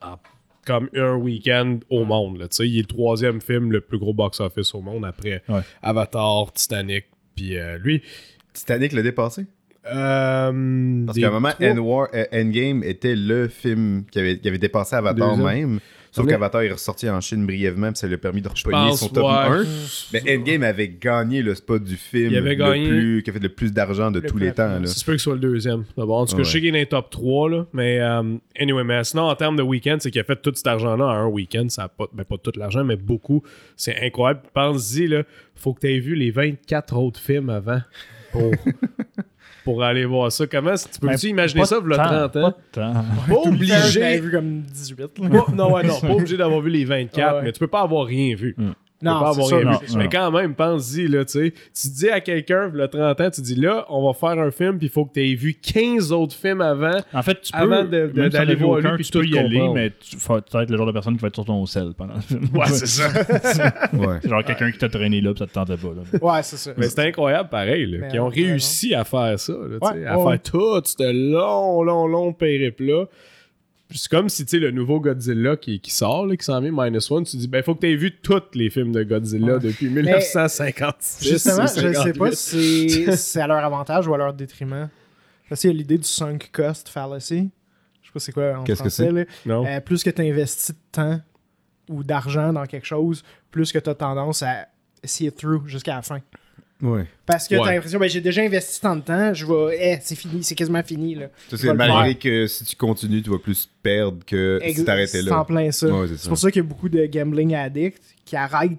en- 0.03 0.19
comme 0.67 0.89
un 0.95 1.15
week-end 1.15 1.79
au 1.89 2.05
monde. 2.05 2.39
Là, 2.39 2.49
tu 2.49 2.57
sais. 2.57 2.69
il 2.69 2.77
est 2.79 2.83
le 2.83 2.87
troisième 2.87 3.41
film 3.41 3.73
le 3.73 3.81
plus 3.81 3.99
gros 3.99 4.13
box-office 4.13 4.75
au 4.75 4.81
monde 4.83 5.05
après 5.05 5.43
Ouais. 5.49 5.61
Avatar, 5.83 6.53
Titanic. 6.53 7.07
Puis 7.35 7.57
euh, 7.59 7.79
lui. 7.79 8.03
Titanic 8.53 8.93
l'a 8.93 9.03
dépassé? 9.03 9.47
euh, 9.87 11.05
Parce 11.07 11.19
qu'à 11.19 11.29
un 11.29 11.31
moment, 11.31 11.51
trois- 11.51 11.69
End 11.71 11.79
War- 11.79 12.09
euh, 12.15 12.25
Endgame 12.33 12.83
était 12.85 13.17
le 13.17 13.49
film 13.49 14.05
qui 14.11 14.19
avait, 14.19 14.39
qui 14.39 14.49
avait 14.49 14.59
dépassé 14.59 14.97
Avatar 14.97 15.37
Deuxième. 15.37 15.47
même. 15.71 15.81
Sauf 16.13 16.27
qu'Avatar 16.27 16.63
est 16.63 16.73
ressorti 16.73 17.09
en 17.09 17.21
Chine 17.21 17.47
brièvement, 17.47 17.89
puis 17.93 17.99
ça 17.99 18.07
lui 18.07 18.15
a 18.15 18.19
permis 18.19 18.43
de 18.43 18.49
repogner 18.49 18.89
pense, 18.91 19.01
son 19.01 19.09
top 19.09 19.25
ouais. 19.25 19.31
1. 19.31 19.65
Mais 20.13 20.37
Endgame 20.37 20.63
avait 20.65 20.89
gagné 20.89 21.41
le 21.43 21.55
spot 21.55 21.85
du 21.85 21.97
film 21.97 22.33
Il 22.33 22.37
avait 22.37 22.57
le 22.57 22.89
plus, 22.89 23.23
qui 23.23 23.31
a 23.31 23.33
fait 23.33 23.39
le 23.39 23.49
plus 23.49 23.73
d'argent 23.73 24.11
de 24.11 24.19
Le 24.21 24.29
tous 24.29 24.39
les 24.39 24.53
temps. 24.53 24.81
Là. 24.81 24.87
Ça 24.87 24.95
se 24.95 25.05
peut 25.05 25.13
que 25.13 25.19
ce 25.19 25.25
soit 25.25 25.35
le 25.35 25.41
deuxième. 25.41 25.85
D'abord, 25.97 26.19
en 26.19 26.27
tout 26.27 26.33
cas, 26.33 26.39
Ouais. 26.39 26.45
je 26.45 26.51
sais 26.51 26.59
qu'il 26.59 26.69
est 26.69 26.73
dans 26.73 26.79
les 26.79 26.87
top 26.87 27.11
3, 27.11 27.51
là, 27.51 27.67
mais 27.73 28.01
euh, 28.01 28.23
anyway, 28.59 28.83
mais 28.83 29.05
sinon, 29.05 29.23
en 29.25 29.37
termes 29.37 29.57
de 29.57 29.63
week-end, 29.63 29.99
c'est 30.01 30.11
qu'il 30.11 30.21
a 30.21 30.25
fait 30.25 30.41
tout 30.43 30.53
cet 30.55 30.67
argent-là 30.67 31.05
en 31.05 31.11
un 31.11 31.27
week-end. 31.27 31.67
Ça 31.69 31.85
a 31.85 31.89
pas, 31.89 32.07
ben, 32.13 32.25
pas 32.25 32.39
tout 32.39 32.53
l'argent, 32.57 32.83
mais 32.85 32.97
beaucoup. 32.97 33.43
C'est 33.77 33.97
incroyable. 34.05 34.43
Pense-y, 34.53 35.07
là, 35.07 35.23
faut 35.55 35.75
que 35.75 35.81
tu 35.81 35.95
aies 35.95 36.01
vu 36.01 36.15
les 36.17 36.31
24 36.33 36.97
autres 36.97 37.21
films 37.21 37.51
avant 37.51 37.81
pour, 38.33 38.51
pour 39.65 39.83
aller 39.83 40.05
voir 40.05 40.31
ça. 40.33 40.47
Comment 40.47 40.75
tu 40.75 40.99
peux-tu 41.01 41.27
Ben, 41.27 41.31
imaginer 41.31 41.61
pas 41.61 41.67
ça, 41.67 41.81
le 41.85 41.97
temps, 41.97 42.03
30 42.29 42.33
Pas 42.33 42.41
ans? 42.41 42.53
Pas 42.73 42.95
l'avais 43.29 43.49
obligé. 43.49 44.21
vu 44.21 44.31
comme 44.31 44.61
18. 44.63 45.01
là. 45.01 45.07
Pas- 45.29 45.53
non, 45.53 45.73
ouais, 45.75 45.83
non, 45.85 46.01
pas 46.01 46.09
obligé 46.13 46.37
d'avoir 46.37 46.61
vu 46.61 46.71
les 46.71 46.85
24, 46.85 47.29
Ah 47.29 47.37
ouais. 47.37 47.43
mais 47.45 47.53
tu 47.53 47.59
peux 47.59 47.67
pas 47.69 47.83
avoir 47.83 48.07
rien 48.07 48.35
vu. 48.35 48.55
Mm. 48.57 48.71
Peux 49.01 49.07
Non, 49.07 49.21
pas 49.21 49.33
c'est 49.33 49.41
avoir 49.41 49.47
sûr, 49.49 49.59
rien 49.59 49.71
non. 49.73 49.79
Mais 49.99 50.09
quand 50.09 50.31
même, 50.31 50.55
pense-y, 50.55 51.09
là, 51.09 51.25
tu 51.25 51.33
sais. 51.33 51.53
Tu 51.53 51.89
dis 51.89 52.09
à 52.09 52.21
quelqu'un, 52.21 52.71
le 52.73 52.89
30 52.89 53.21
ans, 53.21 53.31
tu 53.31 53.41
dis 53.41 53.55
là, 53.55 53.87
on 53.89 54.07
va 54.07 54.13
faire 54.13 54.43
un 54.43 54.51
film, 54.51 54.79
puis 54.79 54.87
il 54.87 54.91
faut 54.91 55.05
que 55.05 55.15
tu 55.15 55.21
aies 55.21 55.35
vu 55.35 55.55
15 55.55 56.13
autres 56.13 56.35
films 56.35 56.61
avant. 56.61 56.99
En 57.13 57.23
fait, 57.23 57.41
tu 57.41 57.53
peux, 57.53 57.59
Avant 57.59 57.85
si 57.85 58.15
t'en 58.15 58.29
d'aller 58.29 58.55
voir 58.55 58.79
aucun, 58.79 58.91
lui, 58.91 58.97
puis 58.97 59.05
tu 59.05 59.19
peux 59.19 59.27
y 59.27 59.39
aller, 59.39 59.69
mais 59.75 59.91
tu 59.99 60.17
faut 60.17 60.37
être 60.39 60.71
le 60.71 60.77
genre 60.77 60.87
de 60.87 60.93
personne 60.93 61.17
qui 61.17 61.23
va 61.23 61.29
être 61.29 61.35
sur 61.35 61.45
ton 61.45 61.65
sel 61.67 61.93
pendant 61.97 62.15
le 62.15 62.21
film. 62.21 62.45
Ouais, 62.55 62.67
c'est 62.67 62.87
ça. 62.87 63.09
Ouais. 63.93 64.19
C'est 64.23 64.29
genre 64.29 64.45
quelqu'un 64.45 64.71
qui 64.71 64.79
t'a 64.79 64.89
traîné 64.89 65.21
là, 65.21 65.33
pis 65.33 65.39
ça 65.41 65.47
te 65.47 65.53
tentait 65.53 65.77
pas. 65.77 65.89
Là. 65.89 66.19
Ouais, 66.21 66.43
c'est 66.43 66.57
ça. 66.57 66.73
Mais 66.77 66.89
c'est 66.89 67.01
incroyable, 67.01 67.49
pareil, 67.49 67.87
là, 67.87 68.09
qu'ils 68.09 68.21
ont 68.21 68.29
réussi 68.29 68.95
à 68.95 69.05
faire 69.05 69.39
ça, 69.39 69.53
là, 69.53 69.79
tu 69.81 69.89
sais, 69.89 69.95
Ouais, 69.95 70.07
à 70.07 70.19
ouais, 70.19 70.31
faire 70.39 70.43
tout 70.43 70.83
ce 70.85 71.33
long, 71.33 71.83
long, 71.83 72.07
long 72.07 72.33
périple-là. 72.33 73.07
Puis 73.91 73.99
C'est 73.99 74.09
comme 74.11 74.29
si, 74.29 74.45
tu 74.47 74.51
sais, 74.53 74.59
le 74.59 74.71
nouveau 74.71 75.01
Godzilla 75.01 75.57
qui, 75.57 75.81
qui 75.81 75.91
sort, 75.91 76.25
là, 76.27 76.37
qui 76.37 76.45
s'en 76.45 76.61
vient, 76.61 76.71
Minus 76.73 77.11
One, 77.11 77.25
tu 77.25 77.37
dis, 77.37 77.49
ben, 77.49 77.63
faut 77.63 77.75
que 77.75 77.81
tu 77.81 77.91
aies 77.91 77.97
vu 77.97 78.17
tous 78.23 78.41
les 78.55 78.71
films 78.71 78.93
de 78.93 79.03
Godzilla 79.03 79.55
Ouais. 79.55 79.61
depuis 79.61 79.89
1956. 79.91 81.29
Justement, 81.29 81.67
je 81.77 81.87
ne 81.89 81.93
sais 81.93 82.13
pas 82.13 82.31
58. 82.33 82.37
si 82.37 83.17
c'est- 83.17 83.41
à 83.41 83.47
leur 83.47 83.59
avantage 83.65 84.07
ou 84.07 84.15
à 84.15 84.19
leur 84.19 84.33
détriment. 84.33 84.89
Parce 85.49 85.61
qu'il 85.63 85.71
y 85.71 85.75
a 85.75 85.77
l'idée 85.77 85.99
du 85.99 86.05
sunk 86.07 86.39
cost 86.53 86.89
fallacy. 86.89 87.51
Je 88.03 88.07
sais 88.09 88.13
pas 88.13 88.21
c'est 88.21 88.33
quoi 88.33 88.59
en 88.59 88.65
Qu'est-ce 88.65 88.83
que 88.83 88.89
français. 88.89 89.07
c'est? 89.07 89.13
là. 89.13 89.25
Non. 89.47 89.67
Euh, 89.67 89.81
plus 89.81 90.03
que 90.05 90.11
tu 90.11 90.23
investis 90.23 90.71
de 90.75 90.81
temps 90.93 91.21
ou 91.89 92.05
d'argent 92.05 92.53
dans 92.53 92.67
quelque 92.67 92.87
chose, 92.87 93.25
plus 93.51 93.73
que 93.73 93.79
tu 93.81 93.91
as 93.91 93.95
tendance 93.97 94.43
à 94.45 94.67
see 95.03 95.27
it 95.27 95.35
through 95.37 95.67
jusqu'à 95.67 95.97
la 95.97 96.03
fin. 96.03 96.21
Ouais. 96.83 97.05
Parce 97.27 97.47
que 97.47 97.55
Ouais. 97.57 97.63
tu 97.63 97.69
as 97.69 97.73
l'impression, 97.75 97.99
ben, 97.99 98.09
j'ai 98.09 98.21
déjà 98.21 98.43
investi 98.43 98.81
tant 98.81 98.97
de 98.97 99.03
temps, 99.03 99.35
je 99.35 99.45
vais, 99.47 99.79
eh, 99.95 99.99
c'est 100.01 100.15
fini, 100.15 100.43
c'est 100.43 100.55
quasiment 100.55 100.83
fini. 100.83 101.15
Là. 101.15 101.27
C'est 101.55 101.75
malgré 101.75 102.15
que 102.15 102.47
si 102.47 102.65
tu 102.65 102.75
continues, 102.77 103.23
tu 103.23 103.31
vas 103.31 103.39
plus 103.39 103.69
perdre 103.83 104.25
que 104.25 104.59
si 104.63 104.69
Ex- 104.71 104.85
t'arrêtais 104.85 105.23
C'est 105.23 105.31
en 105.33 105.39
là. 105.39 105.45
plein 105.45 105.71
ça. 105.73 105.89
Ouais, 105.89 106.07
c'est 106.17 106.29
pour 106.29 106.39
ça 106.39 106.51
qu'il 106.51 106.63
y 106.63 106.65
a 106.65 106.69
beaucoup 106.69 106.89
de 106.89 107.05
gambling 107.07 107.55
addicts 107.55 108.03
qui 108.25 108.35
arrêtent, 108.37 108.79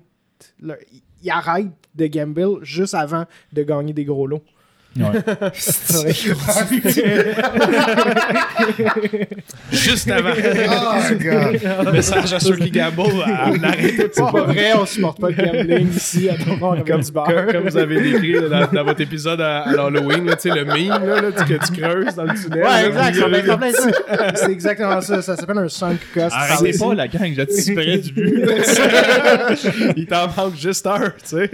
ils 1.23 1.29
arrêtent 1.29 1.67
de 1.95 2.07
gamble 2.07 2.63
juste 2.63 2.93
avant 2.95 3.25
de 3.53 3.63
gagner 3.63 3.93
des 3.93 4.05
gros 4.05 4.25
lots. 4.27 4.43
Ouais. 4.99 5.11
Juste 9.71 10.09
avant. 10.11 10.31
Oh, 10.35 11.13
God. 11.19 11.59
Message 11.93 12.33
à 12.33 12.39
ceux 12.39 12.55
qui 12.57 12.69
gamble, 12.71 13.01
ah, 13.25 13.51
n'arrêtez 13.59 14.09
C'est 14.11 14.21
pas. 14.21 14.31
pas 14.31 14.43
vrai, 14.43 14.73
on 14.75 14.85
supporte 14.85 15.19
pas 15.21 15.29
le 15.29 15.35
gambling 15.35 15.89
ici 15.95 16.29
à 16.29 16.35
Toronto 16.35 16.73
avec 16.73 16.85
Comme, 16.87 17.01
du 17.01 17.11
beurre. 17.11 17.25
comme- 17.25 17.51
comme 17.51 17.63
vous 17.69 17.77
avez 17.77 18.01
décrit 18.01 18.33
là, 18.33 18.49
dans, 18.49 18.67
dans 18.71 18.83
votre 18.83 19.01
épisode 19.01 19.39
à, 19.41 19.61
à 19.61 19.71
l'Halloween, 19.71 20.25
là, 20.25 20.35
tu 20.35 20.49
sais, 20.49 20.55
le 20.55 20.65
meme 20.65 20.89
là, 20.89 20.99
là, 21.21 21.31
tu- 21.37 21.45
que 21.45 21.53
tu 21.65 21.71
creuses 21.81 22.15
dans 22.15 22.23
le 22.25 22.33
tunnel. 22.33 22.63
Ouais, 22.63 22.87
exact, 22.87 23.17
euh. 23.17 24.31
C'est 24.35 24.51
exactement 24.51 24.99
ça. 25.01 25.21
Ça 25.21 25.35
s'appelle 25.37 25.57
un 25.59 25.69
sunk 25.69 25.97
cost. 26.13 26.35
Arrêtez 26.35 26.77
pas 26.77 26.93
la 26.95 27.07
gang, 27.07 27.33
j'anticiperais 27.35 27.97
du 27.99 28.11
but. 28.11 28.43
Il 29.95 30.05
t'en 30.05 30.27
manque 30.35 30.55
juste 30.57 30.85
un, 30.87 31.09
tu 31.11 31.13
sais. 31.23 31.49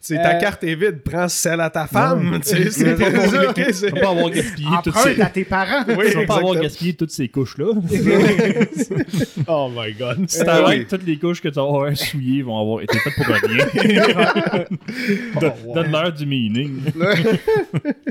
C'est 0.00 0.16
ta 0.16 0.36
Euh, 0.36 0.40
carte 0.40 0.62
est 0.64 0.74
vide, 0.74 1.00
prends 1.04 1.28
celle 1.28 1.60
à 1.60 1.70
ta 1.70 1.86
femme, 1.86 2.40
tu 2.44 2.70
sais. 2.70 2.75
C'est 2.76 2.94
pas 2.96 3.72
c'est- 3.72 3.90
vas 3.90 4.00
pas 4.00 4.10
avoir 4.10 4.30
gaspillé 4.30 4.68
toutes 4.84 4.96
ces... 4.96 5.20
à 5.20 5.26
tes 5.26 5.44
parents. 5.44 5.84
Oui, 5.88 6.06
Tu 6.10 6.16
vas 6.16 6.26
pas 6.26 6.36
avoir 6.36 6.54
gaspillé 6.60 6.94
toutes 6.94 7.10
ces 7.10 7.28
couches-là. 7.28 7.66
Oh 9.48 9.70
my 9.74 9.92
god. 9.92 10.28
Si 10.28 10.40
Euh, 10.40 10.44
t'arrêtes, 10.44 10.78
oui. 10.80 10.86
toutes 10.88 11.06
les 11.06 11.18
couches 11.18 11.40
que 11.40 11.48
tu 11.48 11.54
vas 11.54 11.62
avoir 11.62 11.96
souillées 11.96 12.42
vont 12.42 12.58
avoir 12.60 12.82
été 12.82 12.98
faites 12.98 13.14
pour 13.14 13.26
rien. 13.26 14.66
Donne- 15.40 15.52
Donne-leur 15.74 16.12
du 16.12 16.26
meaning. 16.26 16.80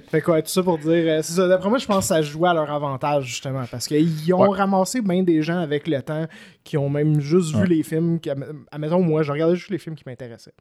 Fait 0.10 0.22
quoi, 0.22 0.42
tout 0.42 0.50
ça 0.50 0.64
pour 0.64 0.78
dire. 0.78 0.90
euh, 0.92 1.20
c'est 1.22 1.34
ça, 1.34 1.48
D'après 1.48 1.70
moi, 1.70 1.78
je 1.78 1.86
pense 1.86 2.00
que 2.00 2.08
ça 2.08 2.22
jouait 2.22 2.50
à 2.50 2.54
leur 2.54 2.72
avantage, 2.72 3.26
justement. 3.26 3.64
Parce 3.70 3.88
qu'ils 3.88 4.34
ont 4.34 4.48
Ouais. 4.50 4.58
ramassé 4.58 5.02
bien 5.02 5.24
des 5.24 5.42
gens 5.42 5.60
avec 5.60 5.88
le 5.88 6.02
temps 6.02 6.26
qui 6.64 6.78
ont 6.78 6.90
même 6.90 7.20
juste 7.20 7.56
vu 7.56 7.66
les 7.66 7.84
films. 7.84 8.20
Qui, 8.20 8.30
admettons, 8.72 9.02
moi, 9.02 9.24
je 9.24 9.32
regardais 9.32 9.56
juste 9.56 9.70
les 9.72 9.78
films 9.78 9.96
qui 9.96 10.04
m'intéressaient. 10.06 10.54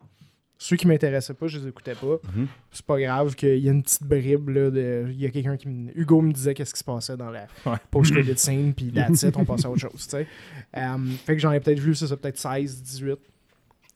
Ceux 0.57 0.77
qui 0.77 0.87
m'intéressaient 0.87 1.35
pas, 1.35 1.47
je 1.49 1.59
les 1.59 1.69
écoutais 1.69 1.95
pas. 1.95 2.19
Mhm. 2.35 2.47
C'est 2.71 2.87
pas 2.87 2.99
grave 3.01 3.35
qu'il 3.35 3.59
y 3.59 3.69
a 3.69 3.73
une 3.73 3.83
petite 3.83 4.05
bribe 4.05 4.49
là, 4.51 4.71
de. 4.71 5.07
Il 5.11 5.21
y 5.21 5.27
a 5.27 5.31
quelqu'un 5.31 5.57
qui 5.57 5.69
me. 5.69 5.91
Hugo 5.99 6.21
me 6.23 6.33
disait 6.33 6.55
qu'est-ce 6.55 6.73
qui 6.73 6.79
se 6.79 6.85
passait 6.85 7.17
dans 7.17 7.31
la 7.31 7.47
Ouais. 7.67 7.77
post-credit 7.91 8.33
scene, 8.39 8.73
puis 8.73 8.93
that's 8.93 9.23
it, 9.25 9.37
on 9.37 9.45
passait 9.45 9.67
à 9.67 9.71
autre 9.71 9.81
chose, 9.81 9.93
tu 10.05 10.11
sais. 10.11 10.27
Euh, 10.77 10.97
fait 11.27 11.35
que 11.35 11.41
j'en 11.43 11.53
ai 11.53 11.61
peut-être 11.61 11.81
vu, 11.81 11.95
ça, 11.95 12.07
ça 12.07 12.17
peut-être 12.17 12.39
16, 12.39 12.83
18. 12.83 13.19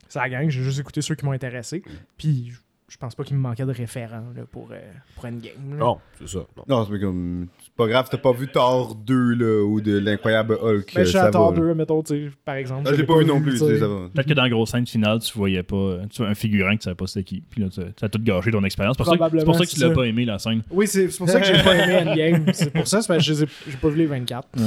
C'est 0.09 0.19
la 0.19 0.29
gang, 0.29 0.49
j'ai 0.49 0.63
juste 0.63 0.81
écouté 0.81 1.01
ceux 1.01 1.15
qui 1.15 1.25
m'ont 1.25 1.33
intéressé. 1.33 1.83
Puis 2.17 2.53
je- 2.89 2.97
pense 2.97 3.15
pas 3.15 3.23
qu'il 3.25 3.37
me 3.37 3.41
manquait 3.43 3.65
de 3.65 3.73
référents 3.73 4.25
là, 4.35 4.43
pour, 4.51 4.69
euh, 4.73 4.81
pour 5.15 5.25
Endgame. 5.27 5.71
là. 5.71 5.77
Non, 5.77 5.99
c'est 6.19 6.29
ça. 6.29 6.39
non. 6.57 6.65
Non, 6.69 6.87
c'est 6.91 6.99
comme. 7.01 7.47
C'est 7.63 7.73
pas 7.75 7.87
grave, 7.87 8.09
t'as 8.11 8.19
pas 8.19 8.33
vu 8.33 8.49
Thor 8.49 8.95
2 8.97 9.35
là, 9.35 9.65
ou 9.65 9.81
de 9.81 9.99
l'incroyable 9.99 10.55
Hulk. 10.61 10.93
Mais 10.97 11.03
je 11.05 11.11
suis 11.11 11.13
ça 11.19 11.27
à 11.27 11.31
Thor 11.31 11.53
va, 11.53 11.61
là. 11.61 11.67
2, 11.69 11.75
mettons, 11.75 12.03
tu 12.03 12.29
sais, 12.29 12.37
par 12.45 12.57
exemple. 12.57 12.83
Ah, 12.87 12.91
je 12.93 13.01
l'ai 13.01 13.07
pas 13.07 13.19
vu 13.19 13.25
non 13.25 13.41
plus, 13.41 13.59
ça 13.59 13.67
va. 13.67 14.09
Peut-être 14.13 14.27
que 14.29 14.35
dans 14.35 14.43
la 14.43 14.49
grosse 14.51 14.71
scène 14.71 14.87
finale, 14.87 15.21
tu 15.21 15.37
voyais 15.39 15.63
pas 15.63 15.99
tu 16.11 16.23
vois, 16.23 16.31
un 16.31 16.35
figurant 16.35 16.73
que 16.73 16.79
tu 16.81 16.85
savais 16.85 16.97
pas 16.97 17.07
c'était 17.07 17.25
qui. 17.25 17.41
Puis 17.49 17.63
là, 17.63 17.69
tu 17.69 17.81
tu 17.97 18.05
as 18.05 18.09
tout 18.09 18.19
gâché 18.23 18.51
ton 18.51 18.65
expérience. 18.65 18.97
C'est 18.99 19.05
pour 19.05 19.13
ça 19.13 19.19
que- 19.19 19.39
c'est 19.39 19.45
pour 19.45 19.55
ça 19.57 19.65
que 19.65 19.71
tu 19.71 19.81
l'as 19.81 19.91
pas 19.91 20.05
aimé, 20.05 20.25
la 20.25 20.39
scène. 20.39 20.63
Oui, 20.71 20.87
c'est 20.87 21.09
c'est 21.11 21.19
pour 21.19 21.29
ça 21.29 21.41
que 21.41 21.47
j'ai 21.47 21.63
pas 21.63 21.77
aimé 21.77 22.11
Endgame. 22.11 22.47
C'est 22.53 22.73
pour 22.73 22.87
ça, 22.89 23.01
c'est 23.03 23.09
parce 23.09 23.27
que 23.27 23.33
j'ai 23.35 23.77
pas 23.81 23.89
vu 23.89 23.97
les 23.99 24.07
24. 24.07 24.49
Ouais. 24.57 24.63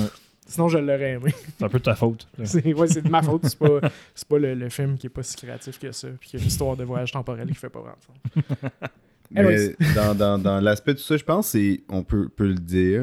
Sinon, 0.51 0.67
je 0.67 0.77
l'aurais 0.77 1.11
aimé. 1.11 1.33
C'est 1.57 1.63
un 1.65 1.69
peu 1.69 1.79
de 1.79 1.83
ta 1.83 1.95
faute. 1.95 2.27
C'est 2.43 2.73
ouais, 2.73 2.87
c'est 2.87 3.01
de 3.01 3.09
ma 3.09 3.21
faute. 3.21 3.41
C'est 3.45 3.57
pas, 3.57 3.79
c'est 4.13 4.27
pas 4.27 4.37
le, 4.37 4.53
le 4.53 4.69
film 4.69 4.97
qui 4.97 5.07
est 5.07 5.09
pas 5.09 5.23
si 5.23 5.35
créatif 5.35 5.79
que 5.79 5.91
ça. 5.91 6.07
Puis 6.19 6.29
qu'il 6.29 6.39
y 6.39 6.41
a 6.41 6.43
une 6.43 6.49
histoire 6.49 6.75
de 6.75 6.83
voyage 6.83 7.11
temporel 7.11 7.47
qui 7.47 7.55
fait 7.55 7.69
pas 7.69 7.79
vraiment 7.79 7.97
sens. 8.05 8.43
Mais 9.31 9.75
dans, 9.95 10.13
dans, 10.13 10.37
dans 10.37 10.59
l'aspect 10.59 10.93
de 10.93 10.97
tout 10.97 11.05
ça, 11.05 11.15
je 11.17 11.23
pense 11.23 11.47
c'est 11.47 11.81
on 11.89 12.03
peut, 12.03 12.27
peut 12.29 12.47
le 12.47 12.55
dire. 12.55 13.01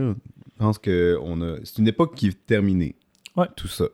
Je 0.54 0.58
pense 0.58 0.78
que 0.78 1.16
on 1.22 1.40
a 1.40 1.56
c'est 1.64 1.78
une 1.78 1.88
époque 1.88 2.14
qui 2.14 2.28
est 2.28 2.46
terminée. 2.46 2.94
Ouais. 3.36 3.46
Tout 3.56 3.68
ça. 3.68 3.86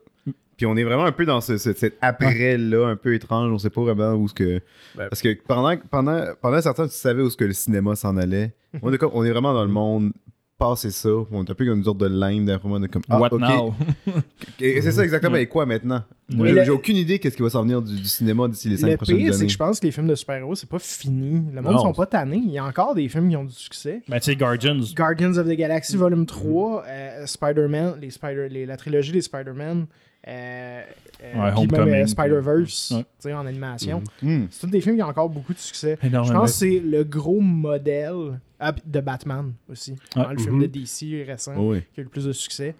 Puis 0.57 0.67
on 0.67 0.77
est 0.77 0.85
vraiment 0.85 1.05
un 1.05 1.13
peu 1.13 1.27
dans 1.27 1.41
ce, 1.41 1.59
ce- 1.59 1.73
cet 1.75 1.97
après-là, 2.01 2.87
un 2.89 2.97
peu 2.97 3.15
étrange. 3.15 3.51
On 3.53 3.59
sait 3.59 3.71
pas 3.71 3.83
vraiment 3.83 4.15
où 4.15 4.29
ce 4.29 4.35
que. 4.35 4.61
Ben- 4.97 5.09
Parce 5.09 5.21
que 5.21 5.37
pendant, 5.47 5.77
pendant, 5.91 6.25
pendant 6.41 6.57
un 6.57 6.63
certain 6.63 6.85
temps, 6.85 6.89
tu 6.89 6.95
savais 6.97 7.23
où 7.23 7.31
ce 7.31 7.37
que 7.37 7.45
le 7.45 7.53
cinéma 7.53 7.95
s'en 7.97 8.17
allait. 8.17 8.55
on, 8.83 8.93
est 8.93 8.99
comme- 8.99 9.11
on 9.15 9.25
est 9.25 9.31
vraiment 9.31 9.53
dans 9.53 9.65
le 9.65 9.71
monde 9.71 10.13
passé 10.59 10.91
ça. 10.91 11.09
On 11.31 11.45
est 11.45 11.51
un 11.51 11.55
peu 11.55 11.65
comme 11.67 11.79
une 11.79 11.85
sorte 11.85 11.99
de 11.99 12.07
lime 12.07 12.45
d'après 12.47 12.69
moi. 12.69 12.81
comme, 12.89 13.03
ah, 13.09 13.19
What 13.21 13.33
ok. 13.33 13.41
now? 13.41 13.75
Et 14.61 14.81
c'est 14.81 14.93
ça 14.93 15.03
exactement. 15.05 15.37
Et 15.37 15.47
quoi 15.47 15.67
maintenant? 15.67 16.03
Mais 16.31 16.49
j'ai 16.55 16.65
le- 16.67 16.73
aucune 16.73 16.97
idée 16.97 17.19
qu'est-ce 17.19 17.37
qui 17.37 17.43
va 17.43 17.51
s'en 17.51 17.63
venir 17.63 17.83
du, 17.83 17.97
du 17.97 18.05
cinéma 18.07 18.49
d'ici 18.49 18.69
les 18.69 18.77
cinq 18.77 18.89
Le 18.91 18.97
prochaines 18.97 19.17
pire, 19.19 19.33
c'est 19.35 19.39
années. 19.41 19.47
que 19.47 19.53
je 19.53 19.59
pense 19.59 19.81
que 19.81 19.87
les 19.87 19.93
films 19.93 20.07
de 20.07 20.15
super-héros, 20.15 20.55
c'est 20.55 20.69
pas 20.69 20.79
fini. 20.79 21.43
Le 21.53 21.61
monde 21.61 21.73
Non. 21.73 21.79
sont 21.79 21.93
pas 21.93 22.07
tannés. 22.07 22.41
Il 22.45 22.51
y 22.51 22.59
a 22.59 22.65
encore 22.65 22.95
des 22.95 23.09
films 23.09 23.29
qui 23.29 23.37
ont 23.37 23.45
du 23.45 23.53
succès. 23.53 24.03
Ben, 24.09 24.19
tu 24.21 24.27
sais, 24.27 24.37
Guardians. 24.37 24.81
Guardians 24.97 25.37
of 25.37 25.47
the 25.47 25.53
Galaxy 25.57 25.97
Volume 25.97 26.25
3, 26.27 26.85
euh, 26.87 27.27
Spider-Man, 27.27 27.97
les 28.01 28.11
Spider, 28.11 28.49
les- 28.51 28.65
la 28.67 28.77
trilogie 28.77 29.13
des 29.13 29.21
Spider-Man, 29.23 29.87
puis 30.25 31.79
même 31.79 31.89
euh, 31.89 32.07
Spider-Verse, 32.07 32.91
Ouais. 32.93 33.03
tu 33.03 33.07
sais, 33.21 33.33
en 33.35 33.47
animation. 33.47 34.03
Hmm. 34.23 34.45
C'est 34.51 34.61
tous 34.67 34.67
des 34.73 34.81
films 34.81 34.97
qui 34.97 35.03
ont 35.03 35.07
encore 35.09 35.29
beaucoup 35.29 35.53
de 35.55 35.59
succès. 35.59 35.99
Je 36.03 36.09
pense 36.09 36.31
que 36.33 36.47
c'est 36.59 36.81
le 36.81 37.05
gros 37.05 37.41
modèle 37.41 38.41
ah, 38.61 38.73
de 38.85 39.01
Batman 39.01 39.53
aussi. 39.71 39.95
Le 40.17 40.39
film 40.39 40.57
Mhm. 40.57 40.63
de 40.63 40.67
DC 40.67 41.25
récent 41.27 41.53
Oh 41.59 41.73
oui. 41.73 41.83
qui 41.95 42.01
a 42.01 42.03
eu 42.03 42.05
le 42.05 42.11
plus 42.11 42.25
de 42.25 42.33
succès. 42.33 42.75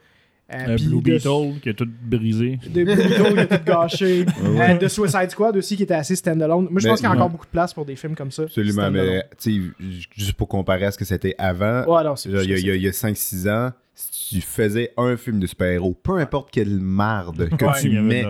Euh, 0.53 0.57
Euh, 0.69 0.77
Blue 0.77 0.97
de- 1.01 1.01
Beetle 1.01 1.59
qui 1.63 1.71
a 1.71 1.75
tout 1.75 1.89
brisé. 2.03 2.59
De 2.67 2.85
Blue 2.85 2.85
Beetle 2.85 3.33
qui 3.35 3.39
a 3.41 3.59
tout 3.59 3.65
gâché. 3.65 4.27
Ouais. 4.43 4.75
Euh, 4.75 4.79
de 4.79 4.89
Suicide 4.89 5.31
Squad 5.31 5.57
aussi 5.57 5.75
qui 5.75 5.85
était 5.85 5.95
assez 5.95 6.15
standalone. 6.17 6.69
Moi 6.71 6.81
je 6.81 6.85
Mais- 6.85 6.91
pense 6.91 7.01
qu'il 7.01 7.09
y 7.09 7.11
a 7.11 7.13
encore 7.15 7.27
ouais. 7.27 7.33
beaucoup 7.33 7.47
de 7.47 7.51
place 7.51 7.73
pour 7.73 7.87
des 7.87 7.97
films 7.97 8.15
comme 8.15 8.31
ça. 8.31 8.43
Absolument, 8.43 8.91
mais 8.91 9.25
tu 9.41 9.73
sais, 9.81 9.97
juste 10.15 10.35
pour 10.35 10.47
comparer 10.49 10.85
à 10.85 10.91
ce 10.91 10.99
que 10.99 11.05
c'était 11.07 11.35
avant, 11.39 11.85
il 12.27 12.61
y 12.61 12.87
a, 12.87 12.89
a 12.91 12.93
5-6 12.93 13.49
ans, 13.49 13.73
si 13.95 14.37
tu 14.37 14.41
faisais 14.41 14.93
un 14.97 15.17
film 15.17 15.39
de 15.39 15.47
super-héros, 15.47 15.95
peu 16.03 16.19
importe 16.19 16.51
quelle 16.51 16.81
marde 16.81 17.49
que 17.59 17.65
Ouais, 17.65 17.81
tu 17.81 17.91
mets, 18.01 18.25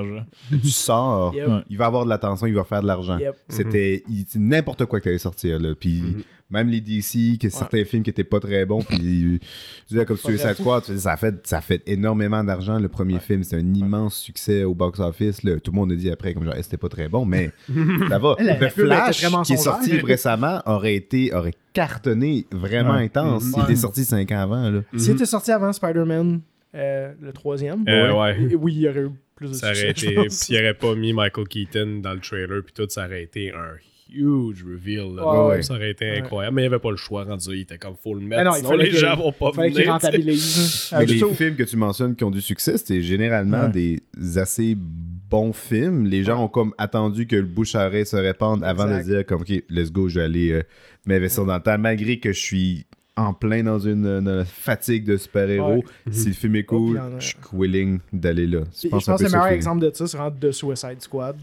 tu 0.51 0.69
sors, 0.71 1.35
Yep. 1.35 1.65
Il 1.71 1.79
va 1.79 1.87
avoir 1.87 2.05
de 2.05 2.11
l'attention, 2.11 2.47
il 2.47 2.55
va 2.55 2.65
faire 2.65 2.83
de 2.83 2.87
l'argent. 2.87 3.19
Yep. 3.19 3.35
C'était 3.49 4.03
n'importe 4.37 4.85
quoi 4.87 5.01
qui 5.01 5.09
allait 5.09 5.19
sortir. 5.19 5.59
Là. 5.59 5.75
Puis 5.75 6.01
Mhm. 6.03 6.23
Même 6.51 6.69
les 6.69 6.81
DC, 6.81 7.39
que 7.41 7.49
certains 7.49 7.85
films 7.85 8.03
qui 8.03 8.11
étaient 8.11 8.23
pas 8.23 8.39
très 8.39 8.65
bons, 8.67 8.83
puis 8.83 8.99
tu 9.41 9.41
disais 9.89 10.05
comme 10.05 10.17
tu 10.19 10.37
sais, 10.37 10.55
ça 10.99 11.13
a 11.13 11.17
fait, 11.17 11.35
ça 11.47 11.59
a 11.59 11.61
fait 11.61 11.83
énormément 11.87 12.45
d'argent 12.45 12.79
le 12.79 12.89
premier 12.89 13.19
film. 13.19 13.43
C'est 13.43 13.57
un 13.57 13.75
immense 13.75 14.17
succès 14.17 14.63
au 14.65 14.75
box-office. 14.75 15.43
là. 15.43 15.59
Tout 15.59 15.73
le 15.73 15.77
monde 15.77 15.93
a 15.93 15.97
dit 15.97 16.11
après, 16.11 16.35
comme 16.35 16.45
genre, 16.45 16.55
Eh, 16.57 16.63
c'était 16.63 16.77
pas 16.77 16.89
très 16.89 17.09
bon, 17.09 17.25
mais 17.25 17.51
ça 18.09 18.19
va. 18.19 18.37
La- 18.39 18.59
le 18.59 18.69
Flash, 18.69 19.27
qui 19.45 19.53
est 19.55 19.57
sorti 19.57 19.99
récemment, 20.01 20.61
aurait 20.67 20.95
été 20.95 21.35
aurait 21.35 21.55
cartonné 21.73 22.47
vraiment 22.53 22.95
Ouais. 22.95 23.05
intense. 23.05 23.45
Il 23.49 23.57
Ouais. 23.59 23.65
était 23.65 23.77
sorti 23.77 24.05
5 24.05 24.31
ans 24.33 24.41
avant. 24.41 24.71
Là. 24.71 24.81
S'il 24.97 25.13
était 25.13 25.27
sorti 25.27 25.51
avant 25.51 25.73
Spider-Man, 25.73 26.41
euh, 26.75 27.13
le 27.21 27.33
troisième, 27.33 27.85
Euh, 27.89 28.13
oui, 28.59 28.75
il 28.75 28.81
y 28.83 28.89
aurait 28.89 29.01
eu 29.03 29.11
plus 29.35 29.49
de 29.49 29.55
Ça 29.55 29.67
aurait 29.69 29.75
succès. 29.77 29.91
été. 29.91 30.01
je 30.01 30.07
Puis 30.21 30.29
pense. 30.29 30.49
il 30.49 30.57
aurait 30.59 30.75
pas 30.75 30.95
mis 30.95 31.13
Michael 31.13 31.49
Keaton 31.49 32.01
dans 32.03 32.13
le 32.13 32.21
trailer, 32.21 32.63
puis 32.63 32.73
tout, 32.75 32.87
ça 32.89 33.07
aurait 33.07 33.23
été 33.23 33.51
un 33.53 33.75
huge 34.11 34.65
reveal. 34.65 35.15
là. 35.17 35.27
Ouais, 35.27 35.49
ouais. 35.57 35.63
Ça 35.63 35.75
aurait 35.75 35.91
été 35.91 36.05
Ouais. 36.11 36.19
incroyable. 36.19 36.55
Mais 36.57 36.63
il 36.63 36.69
n'y 36.69 36.75
avait 36.75 36.81
pas 36.83 36.91
le 36.91 36.97
choix 36.97 37.25
rendu. 37.25 37.49
Il 37.55 37.61
était 37.61 37.79
comme 37.79 37.95
faut 38.03 38.15
le 38.15 38.21
mettre. 38.21 38.45
Non, 38.45 38.53
il 38.55 38.59
sinon 38.59 38.73
les 38.77 38.89
qu'il- 38.91 38.99
gens 38.99 39.17
vont 39.17 39.33
pas 39.33 39.53
Fallait 39.53 39.71
venir. 39.71 39.93
rentabilise. 39.93 40.89
Mais 40.93 40.99
Euh, 40.99 41.05
les 41.07 41.35
films 41.35 41.57
que 41.57 41.63
tu 41.65 41.77
mentionnes 41.77 42.15
qui 42.15 42.25
ont 42.25 42.31
du 42.31 42.41
succès, 42.41 42.77
c'était 42.79 43.01
généralement 43.03 43.65
Ouais. 43.67 44.01
des 44.15 44.39
assez 44.39 44.77
bons 44.77 45.53
films. 45.53 46.05
Les 46.07 46.23
gens 46.23 46.45
ont 46.45 46.49
comme 46.49 46.75
attendu 46.79 47.27
que 47.27 47.37
le 47.37 47.43
bouche 47.43 47.75
à 47.75 47.87
oreille 47.87 48.07
se 48.07 48.17
répande 48.17 48.63
avant 48.63 48.87
de 48.87 49.03
dire 49.03 49.27
comme 49.27 49.41
ok, 49.43 49.63
let's 49.69 49.91
go, 49.91 50.09
je 50.09 50.21
vais 50.21 50.25
aller 50.27 50.53
euh, 50.53 50.63
m'investir 51.07 51.45
dans 51.45 51.57
le 51.57 51.63
temps, 51.63 51.79
malgré 51.79 52.19
que 52.19 52.33
je 52.33 52.39
suis 52.41 52.87
en 53.17 53.33
plein 53.33 53.63
dans 53.63 53.79
une, 53.79 54.07
une 54.07 54.45
fatigue 54.45 55.05
de 55.05 55.17
super-héros. 55.17 55.77
Ouais. 55.77 56.13
Si 56.13 56.29
le 56.29 56.35
film 56.35 56.57
est 56.57 56.65
Oh, 56.69 56.77
cool, 56.79 56.99
a- 56.99 57.11
je 57.21 57.27
suis 57.29 57.37
willing 57.53 58.01
d'aller 58.13 58.47
là. 58.49 58.63
Je 58.83 58.89
pense, 58.89 59.05
pense 59.07 59.21
un 59.21 59.25
que 59.25 59.31
le 59.31 59.39
meilleur 59.39 59.53
exemple 59.53 59.85
de 59.89 59.95
ça, 59.95 60.07
c'est 60.09 60.19
The 60.41 60.51
Suicide 60.51 61.01
Squad. 61.01 61.37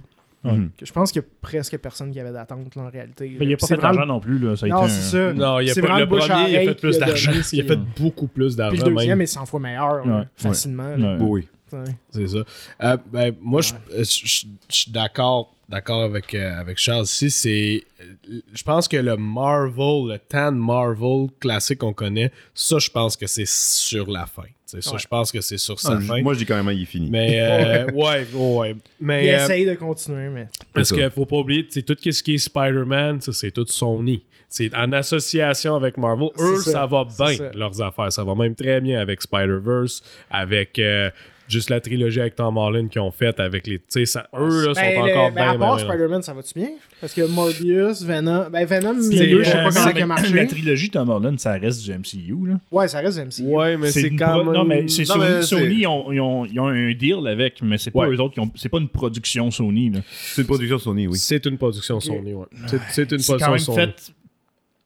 Mhm. 0.43 0.69
Je 0.81 0.91
pense 0.91 1.11
qu'il 1.11 1.21
y 1.21 1.25
a 1.25 1.27
presque 1.41 1.77
personne 1.77 2.11
qui 2.11 2.19
avait 2.19 2.31
d'attente 2.31 2.75
là, 2.75 2.83
en 2.83 2.89
réalité. 2.89 3.35
Mais 3.39 3.45
il 3.45 3.47
n'y 3.49 3.53
a 3.53 3.57
pas 3.57 3.67
fait 3.67 3.77
d'argent 3.77 3.99
vraiment- 3.99 4.13
non 4.15 4.19
plus. 4.19 4.39
Là. 4.39 4.55
Ça 4.55 4.65
a 4.65 4.69
Non, 4.69 4.79
été 4.85 4.89
c'est 4.89 5.17
un- 5.17 5.29
ça. 5.29 5.33
Non, 5.33 5.59
il 5.59 5.69
a 5.69 5.73
C'est 5.73 5.81
pas, 5.81 5.87
vraiment 5.87 5.99
le 5.99 6.07
premier, 6.07 6.49
il 6.49 6.55
a 6.57 6.61
fait 6.61 6.75
plus 6.75 6.95
a 6.95 6.99
d'argent. 7.05 7.31
Il 7.53 7.61
a 7.61 7.63
fait 7.63 7.79
beaucoup 7.99 8.27
plus 8.27 8.47
Puis 8.47 8.55
d'argent. 8.55 8.85
le 8.87 8.93
deuxième 8.95 9.17
même. 9.17 9.21
est 9.21 9.25
100 9.27 9.45
fois 9.45 9.59
meilleur, 9.59 10.05
Ouais. 10.05 10.23
facilement. 10.35 10.95
Oui. 11.19 11.47
Ouais. 11.73 11.95
C'est 12.11 12.27
ça. 12.27 12.39
Euh, 12.83 12.97
ben, 13.11 13.35
moi, 13.41 13.61
je- 13.61 13.73
je 13.97 14.03
je- 14.03 14.45
je 14.69 14.75
suis 14.75 14.91
d'accord 14.91 15.53
d'accord 15.69 16.03
avec, 16.03 16.33
euh, 16.35 16.59
avec 16.59 16.77
Charles 16.77 17.03
ici. 17.05 17.31
C'est, 17.31 17.83
euh, 18.01 18.39
je 18.53 18.61
pense 18.63 18.89
que 18.89 18.97
le 18.97 19.15
Marvel, 19.15 20.09
le 20.11 20.17
Tan 20.19 20.51
Marvel 20.51 21.29
classique 21.39 21.77
qu'on 21.79 21.93
connaît, 21.93 22.29
ça, 22.53 22.77
je 22.77 22.89
pense 22.89 23.15
que 23.15 23.25
c'est 23.25 23.47
sur 23.47 24.11
la 24.11 24.25
fin. 24.25 24.43
C'est 24.65 24.83
ça, 24.83 24.91
Ouais. 24.93 24.99
je 24.99 25.07
pense 25.07 25.31
que 25.31 25.39
c'est 25.39 25.57
sur 25.57 25.79
sa 25.79 25.93
Ah, 25.93 25.99
je- 26.01 26.05
fin. 26.07 26.21
moi, 26.21 26.33
je 26.33 26.39
dis 26.39 26.45
carrément, 26.45 26.71
il 26.71 26.81
est 26.81 26.85
fini. 26.85 27.09
mais 27.09 27.39
euh, 27.41 27.91
ouais, 27.93 28.27
ouais. 28.33 28.75
Mais 28.99 29.27
Il 29.27 29.29
euh, 29.33 29.37
essaye 29.45 29.65
de 29.65 29.75
continuer, 29.75 30.27
mais. 30.29 30.47
parce 30.73 30.91
qu'il 30.91 31.09
faut 31.09 31.25
pas 31.25 31.37
oublier, 31.37 31.65
c'est 31.69 31.83
tout 31.83 31.95
ce 31.99 32.21
qui 32.21 32.33
est 32.33 32.37
Spider-Man, 32.37 33.21
ça, 33.21 33.31
c'est 33.31 33.51
tout 33.51 33.65
Sony. 33.67 34.23
C'est 34.49 34.75
en 34.75 34.91
association 34.91 35.75
avec 35.77 35.97
Marvel. 35.97 36.27
Eux, 36.37 36.57
ça, 36.57 36.71
ça, 36.71 36.85
va 36.85 37.05
bien, 37.05 37.49
leurs 37.55 37.81
affaires. 37.81 38.11
Ça 38.11 38.25
va 38.25 38.35
même 38.35 38.53
très 38.55 38.81
bien 38.81 38.99
avec 38.99 39.21
Spider-Verse, 39.21 40.03
avec 40.29 40.77
euh, 40.79 41.09
juste 41.51 41.69
la 41.69 41.79
trilogie 41.81 42.21
avec 42.21 42.35
Tom 42.35 42.57
Holland 42.57 42.89
qu'ils 42.89 43.01
ont 43.01 43.11
faite 43.11 43.39
avec 43.39 43.67
les. 43.67 43.77
Tu 43.79 43.85
sais, 43.89 44.05
ça- 44.05 44.27
eux, 44.37 44.67
là, 44.67 44.73
sont 44.73 44.81
Ben, 44.81 44.93
le- 45.05 45.11
encore 45.11 45.31
ben, 45.31 45.41
à 45.43 45.49
bien. 45.51 45.59
part 45.59 45.75
bien, 45.75 45.85
bien. 45.85 45.93
Spider-Man, 45.93 46.21
ça 46.23 46.33
va-tu 46.33 46.53
bien? 46.55 46.69
Parce 46.99 47.13
que 47.13 47.21
Morbius, 47.27 48.03
Venom. 48.03 48.49
Ben, 48.51 48.65
Venom, 48.65 48.95
Puis, 49.09 49.17
les 49.19 49.27
deux, 49.27 49.39
euh, 49.39 49.43
je 49.43 49.49
sais 49.49 49.51
pas 49.55 49.59
comment 49.63 49.71
ça 49.71 49.87
a 49.89 49.93
la, 49.93 50.05
marché. 50.05 50.47
trilogie 50.47 50.89
Tom 50.89 51.09
Holland, 51.09 51.39
ça 51.39 51.53
reste 51.53 51.83
du 51.83 51.91
MCU. 51.91 52.47
Là. 52.47 52.59
Ouais, 52.71 52.87
ça 52.87 52.99
reste 52.99 53.17
MCU. 53.19 53.47
Ouais, 53.47 53.77
mais 53.77 53.91
c'est 53.91 54.09
quand 54.11 54.43
même. 54.43 54.53
Non, 54.53 54.63
mais 54.63 54.87
c'est 54.87 55.05
Sony, 55.05 55.23
mais 55.27 55.41
Sony, 55.41 55.75
ils, 55.81 55.87
ont, 55.87 56.11
ils 56.11 56.21
ont- 56.21 56.45
ils 56.45 56.59
ont 56.59 56.67
un 56.67 56.91
deal 56.93 57.27
avec, 57.27 57.61
mais 57.61 57.77
c'est 57.77 57.91
pas 57.91 57.99
Ouais. 58.07 58.15
eux 58.15 58.19
autres 58.21 58.33
qui 58.35 58.39
ont. 58.39 58.51
C'est 58.55 58.69
pas 58.69 58.79
une 58.79 58.89
production 58.89 59.49
Sony. 59.51 59.89
Là. 59.89 59.99
C'est 60.11 60.41
une 60.41 60.47
production 60.47 60.77
Sony, 60.79 61.07
oui. 61.07 61.17
C'est 61.17 61.45
une 61.45 61.57
production 61.57 61.99
Sony, 61.99 62.33
ouais. 62.33 62.45
C'est- 62.91 63.11
une 63.11 63.21
production 63.21 63.57
Sony. 63.57 63.93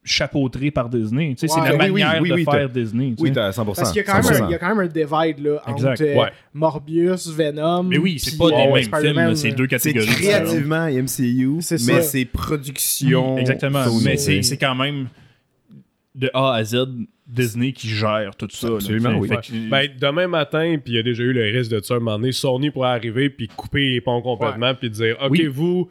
Fait 0.06 0.10
chapeautré 0.14 0.72
par 0.72 0.90
Disney. 0.90 1.36
Tu 1.38 1.48
sais, 1.48 1.54
c'est 1.54 1.60
la 1.62 1.76
Oui, 1.76 1.90
oui, 1.92 2.02
manière 2.04 2.22
oui, 2.22 2.30
de 2.30 2.34
oui, 2.36 2.44
faire 2.46 2.70
Disney. 2.70 3.14
tu 3.18 3.24
Oui, 3.24 3.32
t'as 3.32 3.52
100%. 3.52 3.66
Parce 3.76 3.92
qu'il 3.92 3.98
y, 3.98 4.00
a 4.00 4.04
quand 4.04 4.14
même 4.14 4.26
un- 4.26 4.34
100%. 4.34 4.48
il 4.48 4.52
y 4.52 4.56
a 4.56 4.58
quand 4.60 4.70
même 4.70 4.80
un 4.80 4.88
divide 4.88 5.46
là, 5.46 5.62
Exact. 5.68 5.92
entre 5.92 6.04
euh, 6.04 6.16
Ouais. 6.16 6.30
Morbius, 6.54 7.28
Venom. 7.30 7.84
mais 7.84 7.98
oui, 7.98 8.20
c'est 8.20 8.38
pas 8.38 8.46
euh, 8.46 8.50
les 9.02 9.14
mêmes 9.14 9.26
films, 9.26 9.36
c'est 9.36 9.52
deux 9.52 9.64
C'est 9.70 9.94
catégories. 9.94 10.08
créativement 10.08 10.86
MCU, 10.88 11.58
C'est 11.62 11.82
mais 11.88 12.02
c'est 12.02 12.26
production. 12.26 13.38
Exactement. 13.38 13.84
Sony. 13.86 14.02
Mais 14.06 14.18
c'est 14.18 14.42
c'est 14.42 14.58
quand 14.58 14.76
même 14.76 15.08
de 16.14 16.30
A 16.34 16.54
à 16.56 16.64
Z 16.64 16.78
Disney 17.28 17.72
qui 17.72 17.90
gère 17.90 18.36
tout 18.38 18.48
ça. 18.52 18.68
Absolument, 18.68 19.18
oui. 19.18 19.28
Que- 19.30 19.70
Ben, 19.70 19.90
demain 20.00 20.28
matin, 20.28 20.78
puis 20.84 20.94
il 20.94 20.96
y 20.96 21.00
a 21.00 21.04
déjà 21.04 21.24
eu 21.24 21.34
le 21.34 21.44
risque 21.58 21.72
de 21.72 21.82
ça, 21.84 21.96
un 21.96 22.00
moment 22.00 22.20
donné, 22.20 22.32
Sony 22.32 22.70
pourrait 22.70 22.90
arriver 22.90 23.30
puis 23.30 23.48
couper 23.48 23.80
les 23.94 24.02
ponts 24.02 24.22
complètement 24.22 24.74
puis 24.76 24.90
dire 24.90 25.18
OK, 25.22 25.32
Oui. 25.32 25.48
vous, 25.48 25.90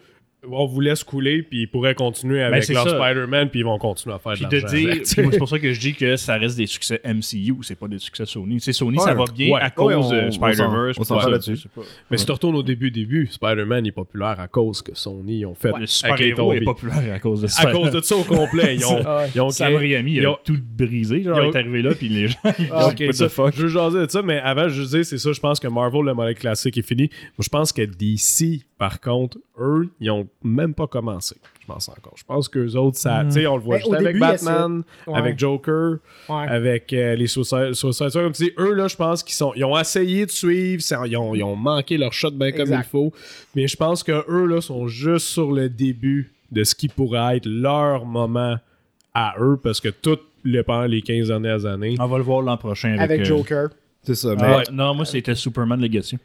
on 0.51 0.67
vous 0.67 0.81
laisse 0.81 1.03
couler, 1.05 1.43
puis 1.43 1.63
ils 1.63 1.67
pourraient 1.69 1.95
continuer 1.95 2.43
avec 2.43 2.67
Ben, 2.69 2.75
leur 2.75 2.89
ça. 2.89 2.97
Spider-Man, 2.99 3.51
puis 3.51 3.61
ils 3.61 3.65
vont 3.65 3.79
continuer 3.79 4.15
à 4.15 4.19
faire 4.19 4.33
Puis 4.35 4.47
de 4.47 4.67
dire, 4.67 5.01
c'est 5.05 5.39
pour 5.39 5.49
ça 5.49 5.59
que 5.59 5.73
je 5.73 5.81
dis 5.81 5.95
que 5.95 6.17
ça 6.17 6.37
reste 6.37 6.57
des 6.57 6.67
succès 6.67 7.01
MCU, 7.05 7.55
c'est 7.63 7.79
pas 7.79 7.89
des 7.89 7.99
succès 7.99 8.27
Sony. 8.27 8.61
C'est 8.61 8.73
Sony, 8.73 8.99
Ouais. 8.99 9.05
ça 9.05 9.15
va 9.15 9.25
bien 9.35 9.55
Ouais. 9.55 9.61
à 9.61 9.71
cause 9.71 9.87
Ouais, 10.11 10.19
on- 10.23 10.27
de 10.27 10.31
Spider-Verse. 10.31 10.99
on 10.99 11.05
s'en 11.05 11.21
ça, 11.21 11.29
là-dessus. 11.31 11.59
Mais 12.11 12.17
si 12.17 12.27
tu 12.27 12.33
retournes 12.33 12.57
au 12.57 12.63
début, 12.63 12.91
début, 12.91 13.27
Spider-Man 13.31 13.87
est 13.87 13.93
populaire 13.93 14.39
à 14.41 14.49
cause 14.49 14.83
que 14.83 14.95
Sony 14.95 15.45
ont 15.47 15.55
fait 15.55 15.73
Le 15.79 15.87
super-héros 15.87 16.53
est 16.53 16.61
populaire 16.61 17.15
à 17.15 17.19
cause 17.19 17.41
de 17.43 17.47
À 17.47 17.49
Spider-Man. 17.49 17.83
cause 17.83 17.93
de 17.93 18.01
ça 18.01 18.17
au 18.17 18.25
complet, 18.25 18.77
ils 18.77 18.85
ont, 18.87 19.01
ils 19.35 19.41
ont 19.41 19.51
Sam 19.51 19.75
créé- 19.77 19.97
Raimi 19.97 20.13
ils 20.15 20.27
a 20.27 20.33
ont- 20.33 20.39
tout 20.45 20.59
brisé. 20.77 21.23
Genre, 21.23 21.43
il 21.45 21.49
est 21.51 21.57
arrivé 21.57 21.83
là, 21.83 21.95
puis 21.95 22.09
les 22.09 22.29
gens. 22.29 22.39
ils 22.59 22.69
Ah, 22.73 22.89
ont 22.89 23.13
ça, 23.13 23.29
fuck? 23.29 23.55
Je 23.57 23.63
veux 23.63 23.69
jaser 23.69 24.07
de 24.07 24.11
ça, 24.11 24.23
mais 24.23 24.39
avant, 24.41 24.69
je 24.69 24.83
disais, 24.83 25.05
c'est 25.05 25.19
ça, 25.19 25.33
je 25.33 25.41
pense 25.41 25.61
que 25.61 25.69
Marvel, 25.69 26.03
le 26.03 26.15
modèle 26.15 26.35
classique 26.35 26.77
est 26.79 26.83
fini. 26.87 27.09
Moi, 27.39 27.43
je 27.45 27.49
pense 27.49 27.73
que 27.73 27.83
DC, 27.83 28.63
par 28.79 29.01
contre, 29.01 29.39
eux, 29.61 29.88
ils 30.01 30.11
ont 30.11 30.27
même 30.43 30.75
pas 30.75 30.87
commencé. 30.87 31.37
Je 31.61 31.67
pense 31.67 31.88
encore. 31.88 32.14
Je 32.17 32.25
pense 32.25 32.49
qu'eux 32.49 32.75
autres, 32.75 32.99
ça, 32.99 33.23
Mm. 33.23 33.29
tu 33.29 33.33
sais, 33.35 33.47
on 33.47 33.57
le 33.57 33.62
voit 33.62 33.77
Ben, 33.77 33.81
juste 33.83 33.93
avec 33.95 34.07
début, 34.09 34.19
Batman, 34.21 34.83
Ouais. 35.07 35.14
avec 35.19 35.38
Joker, 35.38 35.97
Ouais. 36.29 36.47
avec 36.49 36.93
euh, 36.93 37.14
les 37.14 37.27
Suicide. 37.27 37.73
Comme 38.12 38.33
tu 38.33 38.45
dis, 38.45 38.53
eux, 38.59 38.75
là, 38.75 38.88
je 38.88 38.97
pense 38.97 39.23
qu'ils 39.23 39.35
sont, 39.35 39.53
ils 39.57 39.64
ont 39.64 39.79
essayé 39.79 40.27
de 40.27 40.31
suivre, 40.31 40.83
ils 41.07 41.17
ont, 41.17 41.35
ils 41.35 41.43
ont 41.43 41.57
manqué 41.57 41.97
leur 41.97 42.12
shot 42.12 42.33
bien 42.33 42.53
comme 42.53 42.71
il 42.73 42.83
faut. 42.85 43.12
Mais 43.55 43.67
je 43.67 43.77
pense 43.77 44.03
que 44.03 44.25
eux, 44.29 44.47
là, 44.47 44.61
sont 44.61 44.87
juste 44.88 45.27
sur 45.29 45.53
le 45.53 45.69
début 45.69 46.33
de 46.53 46.64
ce 46.64 46.75
qui 46.75 46.88
pourrait 46.88 47.37
être 47.38 47.47
leur 47.47 48.05
moment 48.05 48.57
à 49.14 49.35
eux, 49.40 49.57
parce 49.62 49.81
que 49.81 49.88
tout 49.88 50.19
le 50.43 50.62
pendant 50.62 50.85
les 50.85 51.01
15 51.01 51.29
dernières 51.29 51.64
années. 51.64 51.95
On 51.99 52.07
va 52.07 52.19
le 52.19 52.25
voir 52.25 52.43
l'an 52.43 52.57
prochain 52.59 52.90
avec, 52.99 53.01
Avec 53.01 53.21
euh, 53.23 53.25
Joker. 53.25 53.69
C'est 54.03 54.14
ça. 54.14 54.35
Mais 54.37 54.43
ah, 54.43 54.62
Non, 54.71 54.95
moi, 54.95 55.07
c'était 55.07 55.35
Superman 55.35 55.81
Legacy. 55.81 56.19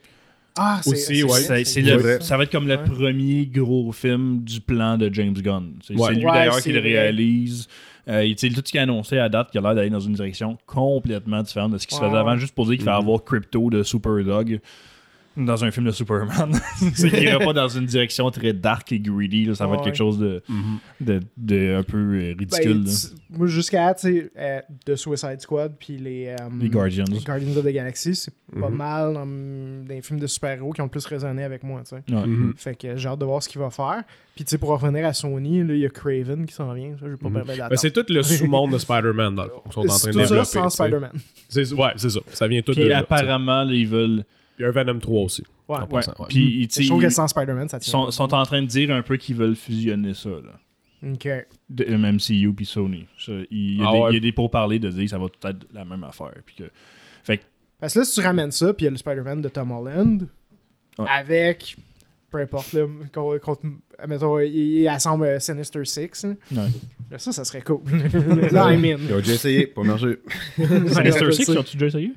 Ah, 0.62 0.80
c'est 0.84 0.90
Aussi, 0.92 1.02
c'est- 1.20 1.24
ouais. 1.24 1.30
C'est- 1.30 1.48
c'est- 1.48 1.64
c'est 1.66 1.84
c'est 1.84 1.90
le- 1.90 1.98
vrai. 2.02 2.18
ça 2.22 2.36
va 2.36 2.44
être 2.44 2.52
comme 2.52 2.68
le 2.68 2.76
Ouais. 2.76 2.84
premier 2.84 3.46
gros 3.46 3.92
film 3.94 4.40
du 4.44 4.60
plan 4.60 4.98
de 4.98 5.10
James 5.14 5.34
Gunn. 5.34 5.74
C'est 5.86 5.94
Ouais. 5.96 6.08
c'est 6.10 6.16
lui 6.16 6.26
Ouais, 6.26 6.32
d'ailleurs 6.34 6.62
qui 6.62 6.72
le 6.74 6.80
réalise. 6.82 7.68
Euh, 8.10 8.28
tout 8.34 8.38
ce 8.40 8.62
qu'il 8.64 8.80
a 8.80 8.84
annoncé 8.84 9.20
à 9.20 9.30
date, 9.30 9.52
qui 9.52 9.58
a 9.58 9.62
l'air 9.62 9.76
d'aller 9.76 9.90
dans 9.92 10.00
une 10.00 10.14
direction 10.14 10.58
complètement 10.66 11.44
différente 11.44 11.72
de 11.74 11.78
ce 11.78 11.86
qui 11.88 11.94
se 11.96 12.02
faisait 12.02 12.18
avant, 12.18 12.36
juste 12.38 12.56
pour 12.56 12.66
dire 12.66 12.76
qu'il 12.76 12.86
va 12.86 12.94
Mhm. 13.00 13.04
avoir 13.08 13.24
Crypto 13.24 13.70
de 13.70 13.84
Superdog 13.84 14.60
dans 15.38 15.64
un 15.64 15.72
film 15.72 15.86
de 15.86 15.92
Superman. 15.92 16.52
c'est 16.94 17.10
qu'il 17.10 17.24
ira 17.24 17.40
pas 17.40 17.54
dans 17.54 17.68
une 17.70 17.86
direction 17.86 18.30
très 18.32 18.54
dark 18.54 18.92
et 18.92 19.00
greedy. 19.00 19.46
là. 19.46 19.56
Ça 19.56 19.68
va 19.68 19.76
être 19.76 19.84
quelque 19.84 19.98
chose 19.98 20.20
de, 20.20 20.42
de, 21.00 21.20
de 21.38 21.76
un 21.76 21.84
peu 21.84 21.98
euh, 21.98 22.34
Ben, 22.36 22.40
ridicule. 22.40 22.84
moi, 23.30 23.48
jusqu'à, 23.48 23.94
tu 23.94 24.02
sais, 24.02 24.32
euh, 24.38 24.60
The 24.86 24.96
Suicide 24.96 25.40
Squad, 25.42 25.74
puis 25.80 25.98
les, 25.98 26.28
euh, 26.28 26.36
Les 26.60 26.70
Guardians. 26.70 27.06
les 27.10 27.20
Guardians 27.20 27.56
of 27.58 27.64
the 27.66 27.70
Galaxy, 27.74 28.16
c'est 28.16 28.34
pas 28.60 28.70
Mhm. 28.70 28.76
mal 28.76 29.14
dans, 29.14 29.26
dans 29.26 29.86
les 29.94 30.02
films 30.02 30.20
de 30.20 30.28
super-héros 30.28 30.74
qui 30.74 30.82
ont 30.82 30.86
le 30.86 30.90
plus 30.90 31.06
résonné 31.06 31.44
avec 31.44 31.64
moi, 31.64 31.82
tu 31.88 31.90
sais. 31.96 32.14
Ouais. 32.14 32.26
Mhm. 32.28 32.54
Fait 32.58 32.76
que 32.76 32.98
j'ai 32.98 33.08
hâte 33.08 33.20
de 33.20 33.26
voir 33.26 33.42
ce 33.44 33.48
qu'il 33.48 33.62
va 33.62 33.70
faire. 33.70 34.04
Puis, 34.36 34.44
tu 34.46 34.52
sais, 34.52 34.58
pour 34.58 34.70
revenir 34.70 35.06
à 35.06 35.14
Sony, 35.14 35.64
là, 35.64 35.74
il 35.74 35.80
y 35.82 35.86
a 35.86 35.90
Craven 35.90 36.46
qui 36.46 36.54
s'en 36.54 36.74
vient. 36.74 36.92
Ça, 37.00 37.06
je 37.06 37.12
vais 37.12 37.18
pas 37.18 37.30
permettre 37.30 37.70
Ben, 37.70 37.76
c'est 37.78 37.92
tout 37.92 38.06
le 38.10 38.24
sous-monde 38.24 38.72
de 38.74 38.78
Spider-Man, 38.78 39.36
qu'ils 39.36 39.72
sont 39.74 39.80
en 39.82 39.84
train 39.86 39.98
C'est 39.98 40.08
de 40.08 40.14
tout 40.14 40.20
ça 40.20 40.24
développer. 40.28 40.46
sans 40.46 40.64
tu 40.64 40.70
sais. 40.70 40.84
Spider-Man. 40.84 41.12
C'est- 41.50 41.74
Ouais, 41.74 41.92
c'est 41.98 42.10
ça. 42.10 42.20
Ça 42.34 42.48
vient 42.48 42.62
tout 42.62 42.72
Puis 42.74 42.84
de 42.84 42.88
là. 42.90 43.00
apparemment, 43.00 43.64
là, 43.64 43.74
ils 43.74 43.88
veulent. 43.88 44.24
Il 44.60 44.64
y 44.64 44.66
a 44.66 44.68
un 44.68 44.72
Venom 44.72 45.00
3 45.00 45.22
aussi. 45.24 45.44
Ouais. 45.70 45.78
En 45.78 45.88
Ouais. 45.88 46.02
Puis, 46.28 46.68
Je 46.70 46.88
trouve 46.88 47.02
ils 47.02 47.06
que 47.08 47.10
sans 47.14 47.28
Spider-Man, 47.28 47.70
ça 47.70 47.80
tient. 47.80 48.12
sont, 48.12 48.34
en 48.34 48.44
train 48.44 48.62
de 48.62 48.68
dire 48.68 48.92
un 48.92 49.02
peu 49.02 49.16
qu'ils 49.18 49.36
veulent 49.38 49.56
fusionner 49.56 50.14
ça. 50.14 50.30
Là. 50.30 50.60
Ok. 51.14 51.28
de 51.70 51.86
MCU 51.86 52.54
puis 52.54 52.66
Sony. 52.66 53.08
Ça, 53.18 53.32
il, 53.50 53.78
y 53.80 53.82
a 53.82 53.86
Ah 53.88 53.92
des, 53.94 54.00
ouais. 54.00 54.10
il 54.12 54.14
y 54.16 54.18
a 54.18 54.20
des 54.20 54.32
pourparlers 54.34 54.80
de 54.80 54.90
dire 54.90 55.04
que 55.04 55.10
ça 55.10 55.18
va 55.18 55.28
tout 55.30 55.48
être 55.48 55.66
la 55.74 55.86
même 55.86 56.04
affaire. 56.04 56.34
Puis 56.46 56.56
que, 56.56 56.64
fait 57.24 57.38
que, 57.38 57.44
Parce 57.80 57.94
que 57.94 58.00
là, 58.00 58.06
si 58.06 58.20
tu 58.20 58.26
ramènes 58.26 58.52
ça, 58.52 58.74
puis 58.74 58.84
il 58.84 58.86
y 58.86 58.88
a 58.90 58.92
le 58.92 58.98
Spider-Man 58.98 59.42
de 59.42 59.48
Tom 59.50 59.72
Holland, 59.72 60.28
Ouais. 60.98 61.06
avec, 61.10 61.78
peu 62.30 62.40
importe, 62.40 62.74
là, 62.74 62.86
contre, 63.14 63.38
contre- 63.40 63.62
mettons, 64.06 64.40
il, 64.40 64.54
il 64.54 64.88
assemble 64.90 65.24
euh, 65.24 65.40
Sinister 65.40 65.86
Six, 65.86 66.26
ouais. 66.26 66.58
Là, 67.10 67.18
ça, 67.18 67.32
ça 67.32 67.46
serait 67.46 67.62
cool. 67.62 67.80
là, 68.52 68.74
I'm 68.74 68.84
in. 68.84 68.98
Ils 69.08 69.14
ont 69.14 69.20
déjà 69.20 69.34
essayé, 69.36 69.68
pas 69.68 69.84
marché. 69.84 70.18
Sinister 70.58 71.32
Six, 71.32 71.50
ont-tu 71.56 71.78
déjà 71.78 71.86
essayé? 71.88 72.12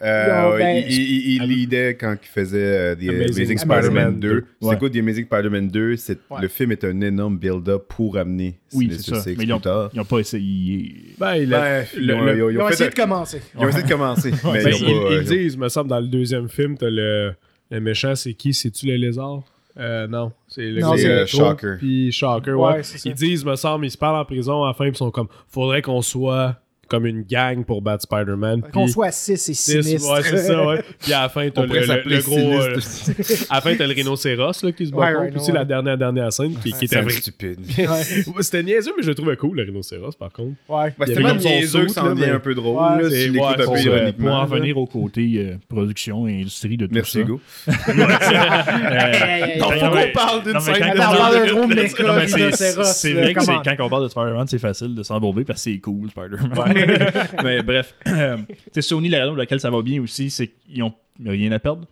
Euh, 0.00 0.50
Non, 0.52 0.56
ben, 0.56 0.84
il, 0.88 0.92
il, 0.92 1.34
il 1.34 1.42
leadait 1.48 1.96
quand 1.96 2.14
il 2.22 2.28
faisait 2.28 2.58
euh, 2.58 2.94
The 2.94 3.08
Amazing 3.08 3.22
Amazing, 3.36 3.58
Spider-Man 3.58 3.82
Spider-Man 3.82 4.20
2. 4.20 4.28
2. 4.28 4.44
C'est 4.70 4.78
quoi 4.78 4.90
The 4.90 4.96
Amazing 4.96 5.24
Spider-Man 5.24 5.68
2? 5.68 5.96
C'est, 5.96 6.18
Ouais. 6.30 6.42
Le 6.42 6.48
film 6.48 6.70
est 6.72 6.84
un 6.84 7.00
énorme 7.00 7.36
build-up 7.38 7.84
pour 7.88 8.16
amener 8.16 8.58
Oui, 8.74 8.84
Sinister 8.86 9.02
c'est 9.02 9.14
ça. 9.16 9.22
Six 9.22 9.34
Mais 9.38 9.44
ils 9.44 9.52
ont, 9.52 9.56
plus 9.56 9.62
tard. 9.64 9.90
ils 9.92 10.00
ont 10.00 10.04
pas 10.04 10.18
essayé. 10.18 10.94
Ben, 11.18 11.34
il 11.34 11.52
a- 11.54 11.60
Ben, 11.60 11.86
le- 11.96 12.02
ils 12.02 12.12
ont- 12.12 12.24
le- 12.24 12.36
ils 12.36 12.42
ont- 12.42 12.50
ils 12.50 12.52
Ils 12.54 12.58
ont 12.60 12.64
ont 12.64 12.68
fait 12.68 12.74
essayé 12.74 12.90
de 12.90 12.94
commencer. 12.94 13.40
ils 13.58 13.64
ont 13.64 13.68
essayé 13.68 13.82
de 13.84 13.88
commencer. 13.88 14.30
mais 14.44 14.62
Ben, 14.64 14.72
ils 14.72 14.88
ils, 14.88 15.00
pas, 15.00 15.14
ils 15.14 15.24
disent, 15.24 15.56
me 15.56 15.68
semble, 15.68 15.88
dans 15.90 16.00
le 16.00 16.06
deuxième 16.06 16.48
film, 16.48 16.76
t'as 16.78 16.90
le, 16.90 17.32
le 17.70 17.80
méchant, 17.80 18.14
c'est 18.14 18.34
qui? 18.34 18.54
C'est-tu 18.54 18.86
le 18.86 18.94
lézard? 18.96 19.42
Euh, 19.80 20.06
Non. 20.06 20.32
C'est 20.48 20.62
le 20.70 20.80
Non, 20.80 20.96
c'est, 20.96 21.06
euh, 21.08 21.26
Shocker. 21.26 21.76
Puis 21.78 22.12
Shocker, 22.12 22.54
ouais. 22.58 22.82
Ils 23.04 23.14
disent, 23.14 23.44
me 23.44 23.56
semble, 23.56 23.86
ils 23.86 23.90
se 23.90 23.98
parlent 23.98 24.20
en 24.20 24.24
prison, 24.24 24.62
à 24.64 24.68
la 24.68 24.74
fin, 24.74 24.86
ils 24.86 24.96
sont 24.96 25.10
comme 25.10 25.28
faudrait 25.48 25.82
qu'on 25.82 26.02
soit 26.02 26.56
comme 26.88 27.06
une 27.06 27.22
gang 27.22 27.64
pour 27.64 27.82
battre 27.82 28.02
Spider-Man. 28.02 28.62
Qu'on 28.72 28.84
puis- 28.84 28.92
soit 28.92 29.10
6 29.12 29.32
et 29.32 29.36
Six, 29.54 29.54
sinistre. 29.82 30.10
Ouais, 30.12 30.22
c'est 30.22 30.38
ça, 30.38 30.66
ouais. 30.66 30.82
Puis 31.00 31.12
à 31.12 31.22
la 31.22 31.28
fin, 31.28 31.48
t'as 31.50 31.62
On 31.62 31.66
le, 31.66 31.80
le- 31.80 32.02
le 32.16 32.22
gros. 32.22 32.38
euh, 32.38 32.76
à 33.50 33.54
la 33.56 33.60
fin, 33.60 33.74
t'as 33.76 33.86
le 33.86 33.94
rhinocéros 33.94 34.62
là, 34.62 34.72
qui 34.72 34.86
se 34.86 34.90
bat 34.92 34.98
Ouais, 34.98 35.30
contre. 35.32 35.46
Ouais. 35.48 35.52
la 35.54 35.64
dernière, 35.64 35.98
dernière 35.98 36.32
scène, 36.32 36.54
qui, 36.62 36.72
qui 36.72 36.84
était 36.86 36.96
C'est 36.96 37.02
vrai. 37.02 37.12
stupide. 37.12 37.58
Ouais. 37.78 38.42
C'était 38.42 38.62
niaiseux, 38.62 38.92
mais 38.96 39.02
je 39.02 39.08
le 39.08 39.14
trouvais 39.14 39.36
cool, 39.36 39.56
le 39.58 39.62
rhinocéros, 39.64 40.16
par 40.16 40.32
contre. 40.32 40.56
Ouais. 40.68 40.92
Comme 40.98 41.40
son 41.40 41.48
niaiseux 41.48 41.84
que 41.86 41.90
ça 41.92 42.04
en 42.04 42.14
devient 42.14 42.30
un 42.30 42.38
peu 42.40 42.54
drôle. 42.54 42.76
Ouais, 42.82 43.02
là, 43.02 43.10
c'est- 43.10 43.24
si 43.24 43.30
ouais, 43.30 43.40
un 43.42 43.52
Pour, 43.64 43.72
peu 43.74 43.78
c'est- 43.78 43.88
euh, 43.88 43.96
ironiquement. 43.98 44.26
pour 44.30 44.34
en 44.40 44.46
venir 44.46 44.78
au 44.78 44.86
côté 44.86 45.32
euh, 45.36 45.54
production 45.68 46.26
et 46.28 46.40
industrie 46.40 46.76
de 46.76 46.86
tout 46.86 46.94
Merci, 46.94 47.12
ça. 47.12 47.20
Hugo. 47.20 47.40
Hey, 47.68 49.52
hey, 49.52 49.58
Non, 49.58 49.72
hey. 49.72 49.80
faut 49.80 49.86
qu'on 49.90 50.12
parle 50.14 50.42
d'une 50.44 50.60
scène. 50.60 50.76
on 50.92 50.96
parle 50.96 51.34
d'un 51.46 51.52
gros 51.52 51.66
méca 51.66 52.12
rhinocéros, 52.12 52.84
C'est 52.84 53.12
vrai 53.12 53.34
que 53.34 53.76
quand 53.76 53.84
on 53.84 53.88
parle 53.88 54.04
de 54.04 54.08
Spider-Man, 54.08 54.46
c'est 54.48 54.58
facile 54.58 54.94
de 54.94 55.02
s'embourber 55.02 55.44
parce 55.44 55.64
que 55.64 55.70
c'est 55.72 55.78
cool, 55.78 56.10
Spider-Man. 56.10 56.50
mais 57.44 57.62
bref, 57.62 57.94
euh, 58.06 58.36
sais, 58.72 58.82
Sony, 58.82 59.08
la 59.08 59.18
raison 59.20 59.30
pour 59.32 59.38
laquelle 59.38 59.60
ça 59.60 59.70
va 59.70 59.82
bien 59.82 60.00
aussi, 60.02 60.30
c'est 60.30 60.48
qu'ils 60.48 60.82
ont 60.82 60.92
rien 61.24 61.52
à 61.52 61.58
perdre. 61.58 61.86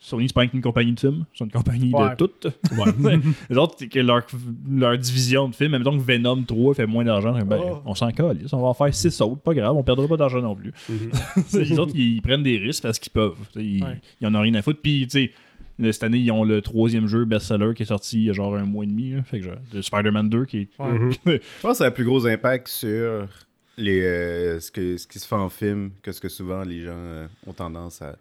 Sony, 0.00 0.28
c'est 0.28 0.34
pas 0.34 0.44
une 0.44 0.60
compagnie 0.60 0.92
de 0.92 1.00
films, 1.00 1.24
c'est 1.34 1.44
une 1.44 1.50
compagnie 1.50 1.92
Ouais. 1.92 2.10
de 2.10 2.14
toutes. 2.14 2.46
Les 3.50 3.56
autres, 3.56 3.74
c'est 3.78 3.88
que 3.88 3.98
leur, 3.98 4.22
leur 4.70 4.96
division 4.96 5.48
de 5.48 5.54
films, 5.56 5.72
même 5.72 5.82
que 5.82 5.90
Venom 5.98 6.40
3 6.44 6.74
fait 6.74 6.86
moins 6.86 7.04
d'argent, 7.04 7.36
ben, 7.44 7.58
Oh. 7.60 7.82
on 7.84 7.94
s'en 7.96 8.12
colle. 8.12 8.38
On 8.52 8.60
va 8.60 8.68
en 8.68 8.74
faire 8.74 8.94
6 8.94 9.20
autres, 9.22 9.40
pas 9.40 9.54
grave, 9.54 9.74
on 9.76 9.82
perdra 9.82 10.06
pas 10.06 10.16
d'argent 10.16 10.40
non 10.40 10.54
plus. 10.54 10.72
Mhm. 10.88 11.10
les 11.60 11.78
autres, 11.80 11.92
ils 11.96 12.22
prennent 12.22 12.44
des 12.44 12.58
risques 12.58 12.84
parce 12.84 12.98
qu'ils 13.00 13.12
peuvent. 13.12 13.34
Ils, 13.56 13.82
Ouais. 13.82 14.00
ils 14.20 14.26
en 14.28 14.34
ont 14.36 14.40
rien 14.40 14.54
à 14.54 14.62
foutre. 14.62 14.80
Puis, 14.80 15.06
tu 15.10 15.10
sais, 15.26 15.32
Cette 15.92 16.02
année, 16.04 16.18
ils 16.18 16.30
ont 16.32 16.42
le 16.44 16.60
troisième 16.60 17.06
jeu 17.06 17.24
best-seller 17.24 17.72
qui 17.74 17.84
est 17.84 17.86
sorti 17.86 18.16
il 18.18 18.24
y 18.24 18.30
a 18.30 18.32
genre 18.32 18.56
un 18.56 18.64
mois 18.64 18.82
et 18.84 18.88
demi. 18.88 19.10
là. 19.12 19.22
Fait 19.22 19.38
que 19.38 19.44
genre, 19.46 19.54
de 19.72 19.80
Spider-Man 19.80 20.28
2 20.28 20.44
qui 20.44 20.58
est. 20.58 20.68
Ouais. 20.80 21.10
Je 21.26 21.38
pense 21.62 21.72
que 21.72 21.76
ça 21.78 21.84
a 21.84 21.88
un 21.88 21.90
plus 21.92 22.04
gros 22.04 22.26
impact 22.26 22.66
sur 22.68 23.26
les, 23.78 24.02
euh, 24.02 24.60
ce, 24.60 24.70
que, 24.70 24.96
ce 24.98 25.06
qui 25.06 25.18
se 25.18 25.26
fait 25.26 25.34
en 25.36 25.48
film 25.48 25.90
que 26.02 26.12
ce 26.12 26.20
que 26.20 26.28
souvent 26.28 26.62
les 26.64 26.82
gens 26.82 26.92
euh, 26.94 27.26
ont 27.46 27.52
tendance 27.54 28.02
à, 28.02 28.16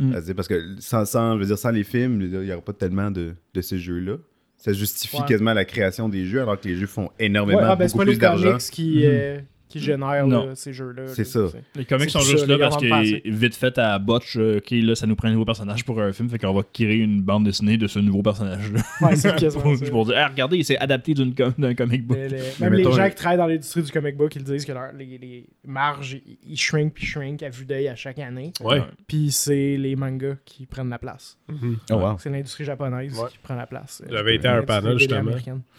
Mm. 0.00 0.12
à 0.12 0.20
dire. 0.20 0.34
Parce 0.34 0.48
que 0.48 0.74
sans, 0.80 1.04
sans, 1.04 1.34
je 1.34 1.38
veux 1.40 1.46
dire, 1.46 1.56
sans 1.58 1.70
les 1.70 1.84
films, 1.84 2.20
il 2.20 2.40
n'y 2.40 2.50
aura 2.52 2.60
pas 2.62 2.72
tellement 2.72 3.12
de, 3.12 3.34
de 3.54 3.60
ces 3.60 3.78
jeux-là. 3.78 4.16
Ça 4.56 4.72
justifie 4.72 5.18
Ouais. 5.18 5.24
quasiment 5.28 5.52
la 5.52 5.64
création 5.64 6.08
des 6.08 6.24
jeux, 6.24 6.40
alors 6.42 6.58
que 6.60 6.66
les 6.66 6.74
jeux 6.74 6.88
font 6.88 7.10
énormément, 7.20 7.60
Ah, 7.62 7.76
ben, 7.76 7.86
beaucoup 7.86 8.04
plus 8.04 8.18
d'argent. 8.18 8.56
qui, 8.72 9.02
euh, 9.06 9.38
qui 9.68 9.80
génèrent 9.80 10.26
là, 10.26 10.54
ces 10.54 10.72
jeux-là. 10.72 11.08
C'est 11.08 11.24
ça. 11.24 11.46
Les 11.74 11.84
comics 11.84 12.10
sont 12.10 12.20
juste 12.20 12.40
ça, 12.40 12.46
là 12.46 12.58
parce 12.58 12.76
que 12.76 13.28
vite 13.28 13.56
fait 13.56 13.76
à 13.78 13.98
botch, 13.98 14.36
euh, 14.36 14.58
ok, 14.58 14.70
là, 14.70 14.94
ça 14.94 15.06
nous 15.06 15.16
prend 15.16 15.28
un 15.28 15.32
nouveau 15.32 15.44
personnage 15.44 15.84
pour 15.84 16.00
un 16.00 16.12
film, 16.12 16.28
fait 16.28 16.38
qu'on 16.38 16.52
va 16.52 16.62
créer 16.62 16.96
une 16.98 17.22
bande 17.22 17.44
dessinée 17.44 17.76
de 17.76 17.86
ce 17.86 17.98
nouveau 17.98 18.22
personnage-là. 18.22 18.80
Ouais, 19.00 19.16
c'est 19.16 19.34
quasiment 19.36 19.62
pour, 19.62 19.76
ça. 19.76 19.90
pour 19.90 20.06
dire, 20.06 20.14
ah, 20.18 20.28
regardez, 20.28 20.62
c'est 20.62 20.78
adapté 20.78 21.14
d'un 21.14 21.74
comic 21.74 22.06
book. 22.06 22.16
Même 22.18 22.30
mettons, 22.60 22.70
les 22.76 22.84
gens 22.84 23.04
les- 23.04 23.10
qui 23.10 23.16
travaillent 23.16 23.38
dans 23.38 23.46
l'industrie 23.46 23.82
du 23.82 23.90
comic 23.90 24.16
book, 24.16 24.36
ils 24.36 24.44
disent 24.44 24.64
que 24.64 24.72
leur- 24.72 24.92
les, 24.92 25.18
les 25.18 25.46
marges, 25.66 26.18
ils- 26.46 26.56
shrink 26.56 26.92
puis 26.94 27.06
shrink 27.06 27.42
à 27.42 27.48
vue 27.48 27.64
d'œil 27.64 27.88
à 27.88 27.96
chaque 27.96 28.18
année. 28.20 28.52
Ouais. 28.60 28.82
Puis 29.08 29.32
c'est 29.32 29.76
les 29.76 29.96
mangas 29.96 30.36
qui 30.44 30.66
prennent 30.66 30.90
la 30.90 30.98
place. 30.98 31.36
Mhm. 31.48 31.78
Oh, 31.90 31.94
wow. 31.94 32.16
C'est 32.18 32.30
l'industrie 32.30 32.64
japonaise 32.64 33.18
Ouais. 33.18 33.28
qui 33.30 33.38
prend 33.38 33.54
la 33.56 33.66
place. 33.66 34.02
Euh, 34.04 34.08
J'avais 34.12 34.36
été 34.36 34.46
à 34.48 34.56
un 34.58 34.62
panel, 34.62 34.98
justement. 34.98 35.32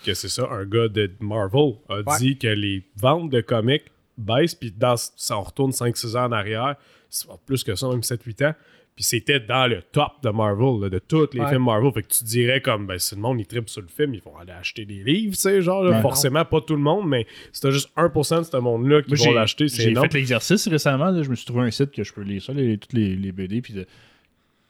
que 0.06 0.14
c'est 0.14 0.28
ça, 0.30 0.48
un 0.52 0.66
gars 0.66 0.88
de 0.88 1.10
Marvel 1.20 1.74
a 1.90 2.18
dit 2.20 2.38
que 2.38 2.48
les 2.48 2.84
ventes 2.98 3.30
de 3.30 3.42
comics 3.42 3.84
baissent, 4.18 4.56
puis 4.56 4.72
dans, 4.72 4.96
ça 4.98 5.38
on 5.38 5.42
retourne 5.44 5.72
5-6 5.72 6.16
ans 6.18 6.26
en 6.26 6.32
arrière, 6.32 6.76
c'est 7.10 7.28
pas 7.28 7.38
plus 7.46 7.64
que 7.64 7.76
ça, 7.76 7.88
même 7.90 8.00
7-8 8.02 8.46
ans, 8.48 8.54
puis 8.96 9.04
c'était 9.04 9.42
dans 9.42 9.68
le 9.68 9.82
top 9.82 10.24
de 10.24 10.30
Marvel, 10.30 10.80
là, 10.82 10.90
de 10.90 11.00
tous 11.00 11.28
les 11.34 11.42
Ouais. 11.42 11.50
films 11.50 11.66
Marvel. 11.66 11.92
Fait 11.92 12.02
que 12.04 12.08
tu 12.08 12.24
dirais 12.24 12.62
comme, 12.62 12.88
ben, 12.88 12.98
si 12.98 13.14
le 13.16 13.20
monde, 13.22 13.40
il 13.42 13.46
tripe 13.46 13.68
sur 13.70 13.82
le 13.82 13.88
film, 13.88 14.14
ils 14.14 14.22
vont 14.22 14.38
aller 14.38 14.54
acheter 14.54 14.86
des 14.86 15.04
livres, 15.04 15.34
tu 15.36 15.42
sais, 15.42 15.62
genre, 15.62 15.84
là. 15.84 16.02
Forcément, 16.02 16.46
pas 16.46 16.62
tout 16.62 16.76
le 16.76 16.82
monde, 16.82 17.08
mais 17.10 17.28
t'as 17.60 17.72
juste 17.72 17.90
1% 17.98 18.40
de 18.40 18.44
ce 18.44 18.56
monde-là 18.58 19.02
qui 19.02 19.16
vont 19.16 19.34
l'acheter, 19.34 19.68
c'est 19.68 19.84
J'ai 19.84 19.96
fait 19.96 20.14
l'exercice 20.14 20.66
récemment. 20.70 21.12
là, 21.12 21.24
je 21.24 21.30
me 21.30 21.36
suis 21.36 21.46
trouvé 21.46 21.64
un 21.64 21.72
site 21.72 21.92
que 21.92 22.04
je 22.06 22.14
peux 22.14 22.22
lire 22.22 22.42
ça, 22.42 22.54
les, 22.54 22.78
toutes 22.78 22.94
les, 22.94 23.16
les 23.18 23.32
BD. 23.34 23.62
Puis, 23.62 23.74
de, 23.74 23.86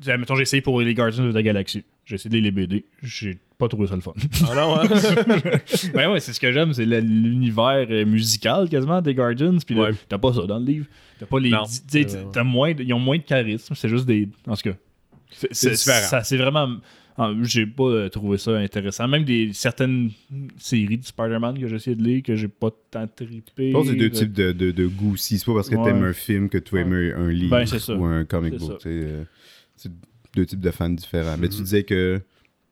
de- 0.03 0.11
mettons, 0.13 0.35
j'ai 0.35 0.41
essayé 0.41 0.61
pour 0.61 0.81
les 0.81 0.93
Guardians 0.95 1.27
of 1.27 1.33
the 1.35 1.37
Galaxy. 1.43 1.83
J'ai 2.05 2.15
essayé 2.15 2.29
de 2.29 2.35
lire 2.35 2.43
les 2.43 2.51
BD. 2.51 2.85
J'ai 3.01 3.37
pas 3.57 3.67
trouvé 3.67 3.87
ça 3.87 3.95
le 3.95 4.01
fun. 4.01 4.13
Ah 4.49 4.55
non, 4.55 4.79
hein? 4.79 4.83
ben 5.93 6.11
ouais, 6.11 6.19
c'est 6.19 6.33
ce 6.33 6.39
que 6.39 6.51
j'aime, 6.51 6.71
c'est 6.73 6.85
l'univers 6.85 7.87
euh, 7.89 8.05
musical 8.05 8.69
quasiment 8.69 9.01
des 9.01 9.15
Guardians. 9.15 9.57
Puis 9.65 9.75
Ouais. 9.79 9.89
t'as 10.07 10.17
pas 10.17 10.33
ça 10.33 10.43
dans 10.45 10.59
le 10.59 10.65
livre. 10.65 10.85
T'as 11.19 11.25
pas 11.25 11.39
les. 11.39 11.51
T'as 12.31 12.43
moins, 12.43 12.71
ils 12.77 12.93
ont 12.93 12.99
moins 12.99 13.17
de 13.17 13.23
charisme. 13.23 13.73
C'est 13.75 13.89
juste 13.89 14.05
des. 14.05 14.29
En 14.47 14.55
tout 14.55 14.69
cas, 14.69 14.75
c'est 15.51 15.71
différent. 15.71 16.07
Ça, 16.07 16.23
c'est 16.23 16.37
vraiment. 16.37 16.75
ah, 17.17 17.31
J'ai 17.41 17.65
pas 17.65 17.85
euh, 17.85 18.09
trouvé 18.09 18.37
ça 18.37 18.51
intéressant. 18.57 19.07
Même 19.07 19.23
des 19.23 19.51
certaines 19.53 20.11
séries 20.57 20.97
de 20.99 21.05
Spider-Man 21.05 21.57
que 21.59 21.67
j'ai 21.67 21.75
essayé 21.77 21.95
de 21.95 22.03
lire 22.03 22.21
que 22.21 22.35
j'ai 22.35 22.49
pas 22.49 22.69
tant 22.91 23.07
trippé. 23.07 23.69
Je 23.69 23.73
pense 23.73 23.85
que 23.87 23.93
c'est 23.93 23.97
deux 23.97 24.11
types 24.11 24.33
de, 24.33 24.51
de, 24.51 24.69
de 24.71 24.85
goûts 24.85 25.13
aussi. 25.13 25.39
C'est 25.39 25.45
pas 25.45 25.55
parce 25.55 25.69
que 25.69 25.75
Ouais. 25.75 25.85
t'aimes 25.85 26.03
un 26.03 26.13
film 26.13 26.49
que 26.49 26.57
tu 26.59 26.77
aimes 26.77 26.93
un, 26.93 27.25
un 27.25 27.29
livre 27.31 27.49
Ben, 27.57 27.95
ou 27.97 28.03
un 28.05 28.25
comic 28.25 28.55
book. 28.59 28.85
euh, 28.85 29.23
C'est 29.75 29.91
deux 30.35 30.45
types 30.45 30.59
de 30.59 30.71
fans 30.71 30.89
différents. 30.89 31.37
Mais 31.39 31.47
tu 31.49 31.57
Mhm. 31.57 31.63
disais 31.63 31.83
que 31.83 32.21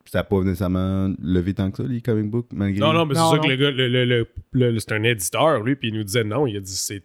ça 0.05 0.19
n'a 0.19 0.23
pas 0.25 0.41
nécessairement 0.41 1.13
levé 1.21 1.53
tant 1.53 1.71
que 1.71 1.77
ça, 1.77 1.83
les 1.89 2.01
comic 2.01 2.29
books, 2.29 2.47
malgré. 2.53 2.79
Non, 2.79 2.93
non, 2.93 3.05
mais 3.05 3.15
c'est 3.15 3.21
ça 3.21 3.35
non. 3.37 3.41
que 3.41 3.47
le 3.47 3.55
gars, 3.55 3.71
le, 3.71 3.87
le- 3.87 4.05
le- 4.05 4.27
le- 4.71 4.79
c'est 4.79 4.91
un 4.91 5.03
éditeur, 5.03 5.63
lui, 5.63 5.75
puis 5.75 5.87
il 5.89 5.95
nous 5.95 6.03
disait 6.03 6.23
non. 6.23 6.45
Il 6.45 6.57
a 6.57 6.59
dit, 6.59 6.71
c'est 6.75 7.03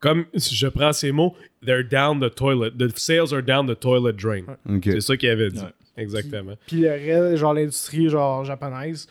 comme 0.00 0.26
je 0.34 0.66
prends 0.68 0.92
ces 0.92 1.10
mots, 1.12 1.34
they're 1.64 1.84
down 1.88 2.20
the 2.20 2.34
toilet. 2.34 2.70
The 2.78 2.96
sales 2.98 3.32
are 3.32 3.42
down 3.42 3.66
the 3.66 3.78
toilet 3.78 4.12
drain. 4.12 4.42
C'est 4.84 5.00
ça 5.00 5.16
qu'il 5.16 5.28
avait 5.30 5.50
dit. 5.50 5.58
Ouais. 5.60 5.72
Exactement. 5.96 6.52
Puis 6.66 6.82
le 6.82 6.90
reste, 6.90 7.36
genre 7.38 7.54
l'industrie 7.54 8.08
genre 8.08 8.44
japonaise, 8.44 9.08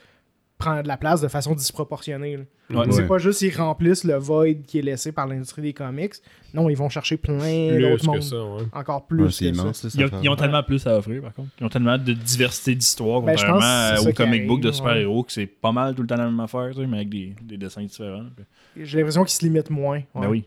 prend 0.58 0.82
de 0.82 0.88
la 0.88 0.96
place 0.98 1.20
de 1.22 1.28
façon 1.28 1.54
disproportionnée. 1.56 2.40
Ouais. 2.70 2.86
C'est 2.92 3.08
pas 3.08 3.18
juste 3.18 3.40
qu'ils 3.40 3.56
remplissent 3.56 4.04
le 4.04 4.16
void 4.16 4.54
qui 4.66 4.80
est 4.80 4.82
laissé 4.82 5.14
par 5.14 5.26
l'industrie 5.26 5.62
des 5.62 5.72
comics. 5.74 6.16
Non, 6.54 6.70
ils 6.70 6.76
vont 6.76 6.90
chercher 6.90 7.16
plein 7.16 7.38
Plus 7.40 7.82
d'autres 7.82 8.02
que 8.02 8.06
mondes. 8.08 8.22
ça, 8.24 8.44
ouais. 8.44 8.64
Encore 8.74 9.08
plus 9.08 9.40
que 9.40 9.46
immense, 9.46 9.88
Ils 9.96 10.04
ont, 10.06 10.10
ils 10.22 10.30
ont 10.30 10.36
tellement 10.36 10.64
plus 10.64 10.86
à 10.86 10.98
offrir, 10.98 11.22
par 11.22 11.34
contre. 11.34 11.50
Ils 11.62 11.66
ont 11.66 11.70
tellement 11.70 11.98
de 11.98 12.12
diversité 12.14 12.76
d'histoires, 12.76 13.22
Ben, 13.22 13.36
contrairement 13.38 14.02
aux 14.10 14.12
comic 14.14 14.48
books 14.48 14.62
de 14.62 14.72
super-héros, 14.74 15.24
que 15.24 15.32
c'est 15.32 15.46
pas 15.48 15.72
mal 15.72 15.96
tout 15.96 16.02
le 16.02 16.08
temps 16.10 16.18
la 16.18 16.26
même 16.26 16.40
affaire, 16.42 16.70
tu 16.72 16.82
sais, 16.82 16.88
mais 16.88 16.98
avec 16.98 17.10
des, 17.10 17.34
des 17.42 17.58
dessins 17.58 17.84
différents. 17.84 18.26
Puis- 18.36 18.86
J'ai 18.86 18.98
l'impression 18.98 19.24
qu'ils 19.24 19.32
se 19.38 19.46
limitent 19.46 19.70
moins. 19.70 20.02
Ben 20.14 20.28
oui. 20.28 20.44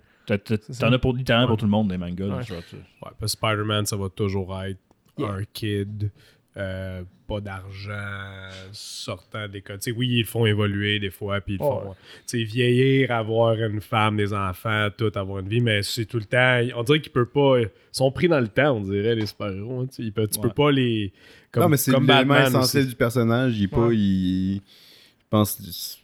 T'en 0.78 0.92
as 0.92 0.98
pour, 0.98 1.14
littéralement 1.14 1.48
pour 1.48 1.56
tout 1.56 1.64
le 1.64 1.70
monde, 1.70 1.88
des 1.88 1.96
mangas. 1.98 2.26
Ouais. 2.26 2.44
genre, 2.44 2.59
tu- 2.68 2.76
Ouais, 2.76 3.11
parce 3.18 3.35
que 3.35 3.38
Spider-Man, 3.38 3.87
ça 3.87 3.96
va 3.96 4.09
toujours 4.11 4.56
être 4.62 4.78
Yeah. 5.18 5.28
un 5.33 5.42
kid, 5.52 6.11
euh, 6.57 7.03
pas 7.29 7.41
d'argent, 7.41 8.51
sortant 8.73 9.47
des 9.49 9.63
codes. 9.63 9.79
Tu 9.81 9.91
sais, 9.93 9.97
oui, 9.97 10.09
ils 10.09 10.19
le 10.21 10.25
font 10.27 10.47
évoluer 10.47 10.99
des 10.99 11.11
fois, 11.11 11.41
puis 11.41 11.55
ils 11.55 11.59
le 11.59 11.65
Ouais. 11.65 11.71
font 11.85 11.95
tu 12.27 12.39
sais, 12.39 12.43
vieillir, 12.45 13.13
avoir 13.13 13.55
une 13.55 13.81
femme, 13.81 14.17
des 14.17 14.33
enfants, 14.33 14.89
tout, 14.97 15.13
avoir 15.15 15.39
une 15.41 15.49
vie, 15.49 15.61
mais 15.61 15.83
c'est 15.83 16.07
tout 16.07 16.19
le 16.19 16.25
temps. 16.25 16.61
On 16.77 16.83
dirait 16.83 17.01
qu'ils 17.01 17.13
peuvent 17.13 17.27
pas. 17.27 17.61
Ils 17.61 17.69
sont 17.93 18.11
pris 18.11 18.27
dans 18.29 18.41
le 18.41 18.49
temps, 18.49 18.73
on 18.77 18.81
dirait, 18.81 19.15
les 19.15 19.27
super-héros. 19.27 19.81
hein, 19.83 19.87
tu 19.95 20.03
Ouais. 20.03 20.11
peux 20.43 20.51
pas 20.51 20.71
les. 20.73 21.13
Comme, 21.53 21.63
non, 21.65 21.69
mais 21.69 21.77
c'est 21.77 21.93
l'élément 21.93 22.37
essentiel 22.39 22.83
aussi. 22.85 22.91
du 22.91 22.97
personnage. 22.97 23.57
Il 23.59 23.65
est 23.65 23.69
pas. 23.69 23.89
Il, 23.93 24.57
je 24.57 25.25
pense. 25.31 25.97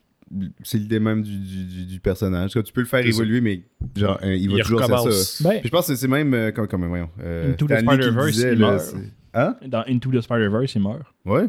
C'est 0.64 0.78
l'idée 0.78 0.98
même 0.98 1.22
du, 1.22 1.38
du, 1.38 1.64
du- 1.64 1.86
du 1.86 2.00
personnage. 2.00 2.50
Tu 2.50 2.72
peux 2.72 2.80
le 2.80 2.86
faire 2.88 3.04
évoluer, 3.06 3.40
mais 3.40 3.62
genre, 3.96 4.18
euh, 4.24 4.34
il 4.34 4.50
va 4.50 4.56
Il 4.58 4.62
toujours 4.64 4.84
faire 4.84 4.98
ça. 5.12 5.44
Ben, 5.48 5.60
je 5.62 5.68
pense 5.68 5.86
que 5.86 5.94
c'est 5.94 6.08
même. 6.08 6.34
euh, 6.34 6.50
comme, 6.50 6.66
comme, 6.66 6.84
voyons. 6.86 7.08
Euh, 7.20 7.54
qui 7.54 7.64
le 7.64 7.78
Spider-Verse, 7.78 8.94
Hein? 9.38 9.56
Dans 9.66 9.84
Into 9.86 10.10
the 10.10 10.20
Spider-Verse, 10.20 10.74
il 10.74 10.82
meurt. 10.82 11.02
Ouais. 11.24 11.48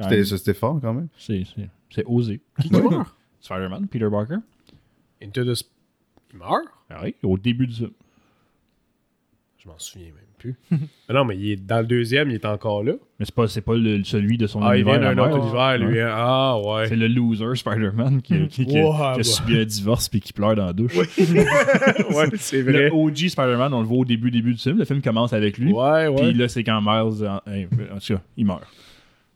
C'était 0.00 0.16
même. 0.16 0.24
ça, 0.24 0.36
c'était 0.38 0.54
fort 0.54 0.80
quand 0.80 0.92
même. 0.94 1.08
C'est 1.16 1.44
c'est- 1.44 1.68
c'est 1.90 2.04
osé. 2.04 2.40
Qui 2.60 2.68
qui 2.70 2.80
meurt? 2.80 3.14
Spider-Man, 3.40 3.86
Peter 3.88 4.08
Parker. 4.10 4.36
Into 5.22 5.44
the. 5.44 5.56
Il 6.32 6.38
meurt? 6.38 6.64
Ah 6.90 7.00
oui, 7.04 7.14
au 7.22 7.36
début 7.38 7.66
du 7.66 7.74
film. 7.74 7.90
Je 9.58 9.68
m'en 9.68 9.78
souviens 9.78 10.08
même 10.08 10.24
plus. 10.38 10.54
Mais 10.70 10.78
non, 11.14 11.24
mais 11.24 11.36
il 11.36 11.50
est 11.52 11.56
dans 11.56 11.80
le 11.80 11.86
deuxième, 11.86 12.30
il 12.30 12.34
est 12.36 12.44
encore 12.46 12.82
là. 12.84 12.92
Mais 13.18 13.24
c'est 13.26 13.34
pas, 13.34 13.48
c'est 13.48 13.60
pas 13.60 13.74
le- 13.74 14.02
celui 14.04 14.38
de 14.38 14.46
son 14.46 14.62
Ah, 14.62 14.76
il 14.76 14.80
univers. 14.82 15.00
vient 15.00 15.14
d'un 15.14 15.22
autre 15.24 15.36
univers, 15.38 15.78
lui. 15.78 16.00
hein. 16.00 16.08
Ah, 16.12 16.58
ouais. 16.58 16.86
C'est 16.88 16.96
le 16.96 17.08
loser 17.08 17.54
Spider-Man 17.56 18.22
qui, 18.22 18.46
qui- 18.48 18.64
qui- 18.66 18.80
Wow, 18.80 18.92
qui 18.94 19.02
a 19.02 19.16
bah. 19.16 19.22
subi 19.24 19.58
un 19.58 19.64
divorce 19.64 20.08
puis 20.08 20.20
qui 20.20 20.32
pleure 20.32 20.54
dans 20.54 20.66
la 20.66 20.72
douche. 20.72 20.96
ouais, 20.96 21.06
c'est 22.36 22.62
vrai. 22.62 22.88
Le 22.88 22.92
OG 22.92 23.28
Spider-Man, 23.28 23.72
on 23.74 23.80
le 23.80 23.86
voit 23.86 23.98
au 23.98 24.04
début, 24.04 24.30
début 24.30 24.52
du 24.54 24.58
film. 24.60 24.78
Le 24.78 24.84
film 24.84 25.02
commence 25.02 25.32
avec 25.32 25.58
lui. 25.58 25.72
Ouais, 25.72 26.06
ouais. 26.08 26.14
Puis 26.16 26.34
là, 26.34 26.48
c'est 26.48 26.62
quand 26.64 26.80
Miles, 26.80 27.26
en, 27.26 27.36
en 27.36 27.98
tout 27.98 28.14
cas, 28.14 28.20
il 28.36 28.46
meurt. 28.46 28.62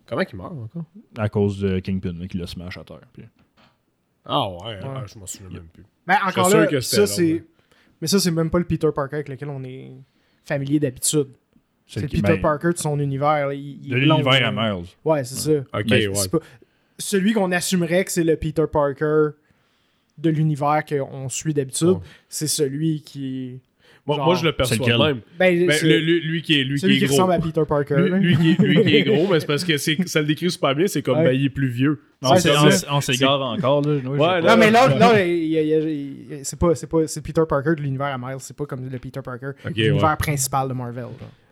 Comment 0.07 0.23
il 0.31 0.37
meurt 0.37 0.53
encore? 0.53 0.85
À 1.19 1.29
cause 1.29 1.59
de 1.61 1.79
Kingpin, 1.81 2.27
qui 2.29 2.37
le 2.39 2.47
smash 2.47 2.77
à 2.79 2.85
terre. 2.85 3.01
Puis- 3.13 3.25
Ah, 4.25 4.49
ouais, 4.49 4.79
ah, 4.85 5.03
je 5.13 5.19
m'en 5.19 5.27
souviens 5.27 5.49
même 5.51 5.69
plus. 5.73 5.85
ben, 6.07 6.17
encore 6.27 6.49
là, 6.51 6.81
ça 6.81 7.07
c'est. 7.07 7.33
ouais. 7.35 7.45
Mais 8.01 8.07
ça, 8.09 8.19
c'est 8.19 8.31
même 8.31 8.51
pas 8.51 8.59
le 8.59 8.65
Peter 8.65 8.89
Parker 8.95 9.17
avec 9.17 9.29
lequel 9.29 9.49
on 9.49 9.63
est 9.65 9.93
familier 10.45 10.81
d'habitude. 10.81 11.29
C'est 11.87 12.01
Peter 12.09 12.23
ben, 12.23 12.41
Parker 12.41 12.71
de 12.73 12.79
son 12.79 12.99
univers. 12.99 13.49
là, 13.49 13.55
il- 13.55 13.81
il 13.85 13.91
De 13.91 13.97
l'univers 13.97 14.47
à. 14.47 14.53
Miles. 14.53 14.87
Ouais, 15.05 15.25
c'est 15.25 15.35
ça. 15.35 15.65
Ben, 15.85 16.09
ouais. 16.09 16.29
Pas- 16.29 16.39
Celui 16.99 17.33
qu'on 17.33 17.53
assumerait 17.53 18.05
que 18.05 18.13
c'est 18.13 18.25
le 18.25 18.37
Peter 18.37 18.65
Parker 18.71 19.31
de 20.19 20.31
l'univers 20.31 20.85
qu'on 20.89 21.29
suit 21.29 21.53
d'habitude, 21.55 21.97
c'est 22.29 22.47
celui 22.47 23.01
qui. 23.03 23.61
Moi, 24.05 24.17
genre- 24.17 24.27
moi, 24.27 24.35
je 24.35 24.43
le 24.45 24.51
C'est 24.51 24.57
perçois 24.57 24.77
lequel? 24.79 24.99
de 24.99 25.03
même. 25.05 25.21
Ben, 25.39 25.67
Ben, 25.67 25.79
le- 25.83 25.99
lui, 26.01 26.21
lui 26.23 26.43
qui 26.43 26.59
est, 26.61 26.65
lui 26.65 26.79
celui 26.81 26.95
qui 26.95 26.99
qui, 26.99 27.05
est 27.05 27.07
gros. 27.09 27.17
ressemble 27.19 27.33
à 27.35 27.39
Peter 27.39 27.63
Parker. 27.69 27.95
Lui, 27.99 28.37
qui 28.37 28.51
est, 28.51 28.59
lui 28.61 28.83
qui 28.83 28.97
est 28.97 29.03
gros, 29.05 29.29
mais 29.31 29.39
c'est 29.39 29.47
parce 29.47 29.63
que 29.65 29.77
c'est- 29.77 30.09
ça 30.09 30.21
le 30.21 30.27
décrit 30.27 30.51
super 30.51 30.75
bien, 30.75 30.89
c'est 30.89 31.03
comme 31.03 31.19
Ouais. 31.19 31.25
ben, 31.27 31.33
il 31.35 31.45
est 31.45 31.51
plus 31.51 31.69
vieux. 31.69 32.01
On 32.21 32.31
Ouais, 32.31 32.41
s'é- 32.41 32.51
c'est 32.71 32.87
on 32.91 33.01
s'égare 33.01 33.41
encore. 33.41 33.83
Là. 33.83 33.95
Ouais. 34.11 34.43
Non, 34.43 34.57
mais 34.57 34.71
là, 34.73 34.89
non, 34.89 35.13
c'est 36.43 36.59
pas, 36.59 36.75
c'est 36.75 36.87
pas, 36.89 37.07
c'est 37.07 37.21
Peter 37.23 37.43
Parker 37.49 37.75
de 37.77 37.81
l'univers 37.83 38.07
à 38.09 38.19
Miles, 38.19 38.37
c'est 38.41 38.57
pas 38.57 38.67
comme 38.67 38.89
le 38.89 38.99
Peter 38.99 39.21
Parker 39.25 39.51
l'univers 39.75 40.11
ouais. 40.11 40.17
principal 40.19 40.69
de 40.69 40.75
Marvel. 40.75 41.05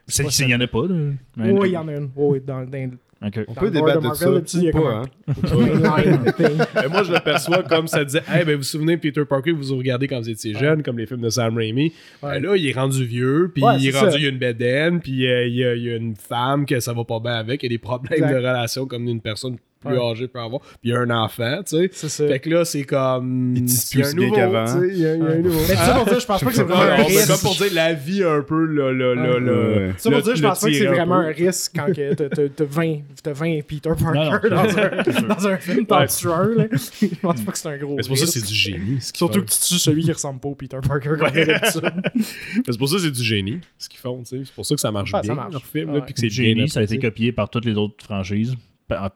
Il 0.09 0.49
y 0.49 0.55
en 0.55 0.61
a 0.61 0.67
pas. 0.67 0.79
Oui, 0.81 1.69
il 1.69 1.73
y 1.73 1.77
en 1.77 1.87
a 1.89 1.93
une. 1.97 2.11
Oui, 2.17 2.41
dans, 2.45 2.65
dans, 2.65 2.91
On 3.23 3.55
peut 3.55 3.71
débattre 3.71 4.01
de 4.01 4.15
ça. 4.15 4.31
pas, 4.73 4.79
un- 4.79 5.03
hein? 5.03 5.05
moi, 6.91 7.03
je 7.03 7.13
le 7.13 7.21
perçois 7.23 7.63
comme 7.63 7.87
ça 7.87 8.05
disait 8.05 8.23
Hey, 8.29 8.45
ben, 8.45 8.53
vous 8.53 8.59
vous 8.59 8.63
souvenez, 8.63 8.97
Peter 8.97 9.25
Parker, 9.27 9.53
vous 9.53 9.63
vous 9.63 9.77
regardez 9.77 10.09
quand 10.09 10.19
vous 10.21 10.31
étiez 10.31 10.55
jeune, 10.55 10.83
comme 10.83 10.99
les 10.99 11.07
films 11.07 11.21
de 11.21 11.29
Sam 11.29 11.57
Raimi. 11.57 11.93
Ouais. 12.23 12.41
Ben 12.41 12.43
là, 12.43 12.57
il 12.57 12.67
est 12.67 12.73
rendu 12.73 13.05
vieux, 13.05 13.51
puis 13.55 13.63
Ouais, 13.63 13.77
il 13.79 13.89
est 13.89 13.99
rendu, 13.99 14.13
ça. 14.13 14.17
il 14.19 14.23
y 14.23 14.27
a 14.27 14.31
une 14.31 14.39
bedaine, 14.39 15.01
puis 15.01 15.27
euh, 15.27 15.47
il, 15.47 15.55
y 15.55 15.65
a, 15.65 15.75
il 15.75 15.83
y 15.83 15.91
a 15.91 15.97
une 15.97 16.17
femme 16.17 16.65
que 16.65 16.81
ça 16.81 16.93
va 16.95 17.05
pas 17.05 17.21
bien 17.21 17.35
avec, 17.35 17.63
il 17.63 17.67
y 17.67 17.69
a 17.69 17.75
des 17.75 17.79
problèmes 17.79 18.15
Exact. 18.15 18.33
de 18.33 18.37
relation 18.39 18.87
comme 18.87 19.07
une 19.07 19.21
personne 19.21 19.57
plus 19.81 19.97
Ouais. 19.99 20.11
âgé 20.11 20.29
peut 20.29 20.39
avoir. 20.41 20.61
Puis 20.61 20.79
il 20.85 20.91
y 20.91 20.95
a 20.95 21.01
un 21.01 21.11
enfant, 21.11 21.63
tu 21.67 21.77
sais. 21.77 21.91
C'est 21.93 22.09
ça. 22.09 22.27
Fait 22.29 22.39
que 22.39 22.51
là, 22.51 22.65
c'est 22.65 22.85
comme. 22.85 23.55
Il 23.57 23.63
y 23.63 23.73
a 23.73 23.77
plus 23.91 24.05
un 24.05 24.15
bien 24.15 24.25
nouveau, 24.27 24.35
qu'avant. 24.37 24.65
tu 24.67 24.71
sais, 24.73 24.89
Il 24.95 24.99
y 25.01 25.07
a, 25.07 25.15
il 25.17 25.23
y 25.23 25.27
a 25.27 25.31
un 25.31 25.39
nouveau. 25.39 25.61
Mais 25.69 25.75
ça 25.77 25.95
pour 25.95 26.05
dire, 26.07 26.21
je 26.21 26.27
pense 26.27 26.41
pas 26.45 26.51
que 26.51 26.57
c'est 26.57 26.63
vraiment 26.63 26.83
un 26.83 26.97
risque. 27.05 27.29
comme 27.29 27.41
pour 27.41 27.55
dire 27.57 27.75
la 27.75 27.93
vie 27.95 28.23
un 28.25 28.43
peu, 28.43 28.65
le, 28.67 28.93
le, 28.93 29.15
le, 29.15 29.21
Ouais. 29.33 29.41
le, 29.41 29.87
Ouais. 29.89 29.93
Ça 29.99 30.11
pour 30.11 30.23
dire, 30.23 30.37
je 30.37 30.43
pense 30.43 30.61
pas 30.61 30.67
que 30.69 30.73
c'est 30.75 30.87
vraiment 30.87 31.15
un 31.17 31.29
risque 31.33 31.73
quand 31.75 31.87
que 31.87 32.15
t'as- 32.15 32.29
t'as 32.29 32.49
t'as 32.49 32.65
20, 32.65 32.99
t'as 33.23 33.33
20 33.33 33.61
Peter 33.67 33.91
Parker 33.99 34.49
dans, 34.51 34.69
c'est 34.69 34.81
un, 34.81 35.23
dans 35.29 35.47
un 35.49 35.57
film, 35.57 35.87
un. 35.91 36.01
Là. 36.01 36.67
Je 37.01 37.07
pense 37.21 37.41
pas 37.43 37.53
que 37.53 37.59
c'est 37.59 37.69
un 37.69 37.77
gros 37.79 37.97
Mais 37.97 38.03
c'est 38.03 38.09
pour 38.09 38.19
ça 38.19 38.25
que 38.27 38.31
c'est 38.31 38.47
du 38.47 38.55
génie. 38.55 38.99
Surtout 39.01 39.41
que 39.43 39.51
tu 39.51 39.59
tues 39.59 39.79
celui 39.79 40.03
qui 40.05 40.13
ressemble 40.13 40.41
pas 40.41 40.49
au 40.49 40.55
Peter 40.55 40.79
Parker 40.87 41.11
comme 41.19 41.31
d'habitude. 41.31 41.83
Mais 42.15 42.23
C'est 42.69 42.79
pour 42.79 42.89
ça 42.89 42.97
que 42.97 43.03
c'est 43.03 43.11
du 43.11 43.23
génie, 43.23 43.61
ce 43.79 43.89
qu'ils 43.89 43.99
font, 44.01 44.19
tu 44.23 44.37
sais. 44.39 44.43
C'est 44.45 44.55
pour 44.55 44.67
ça 44.67 44.75
que 44.75 44.81
ça 44.81 44.91
marche 44.91 45.13
bien, 45.13 45.23
ça 45.23 45.35
marche. 45.35 45.53
leur 45.53 45.65
film, 45.65 46.01
puis 46.05 46.15
que 46.15 46.21
c'est 46.21 46.29
Génie, 46.29 46.69
ça 46.69 46.81
a 46.81 46.83
été 46.83 46.99
copié 46.99 47.33
par 47.33 47.49
toutes 47.51 47.65
les 47.65 47.75
autres 47.77 48.05
franchises. 48.05 48.55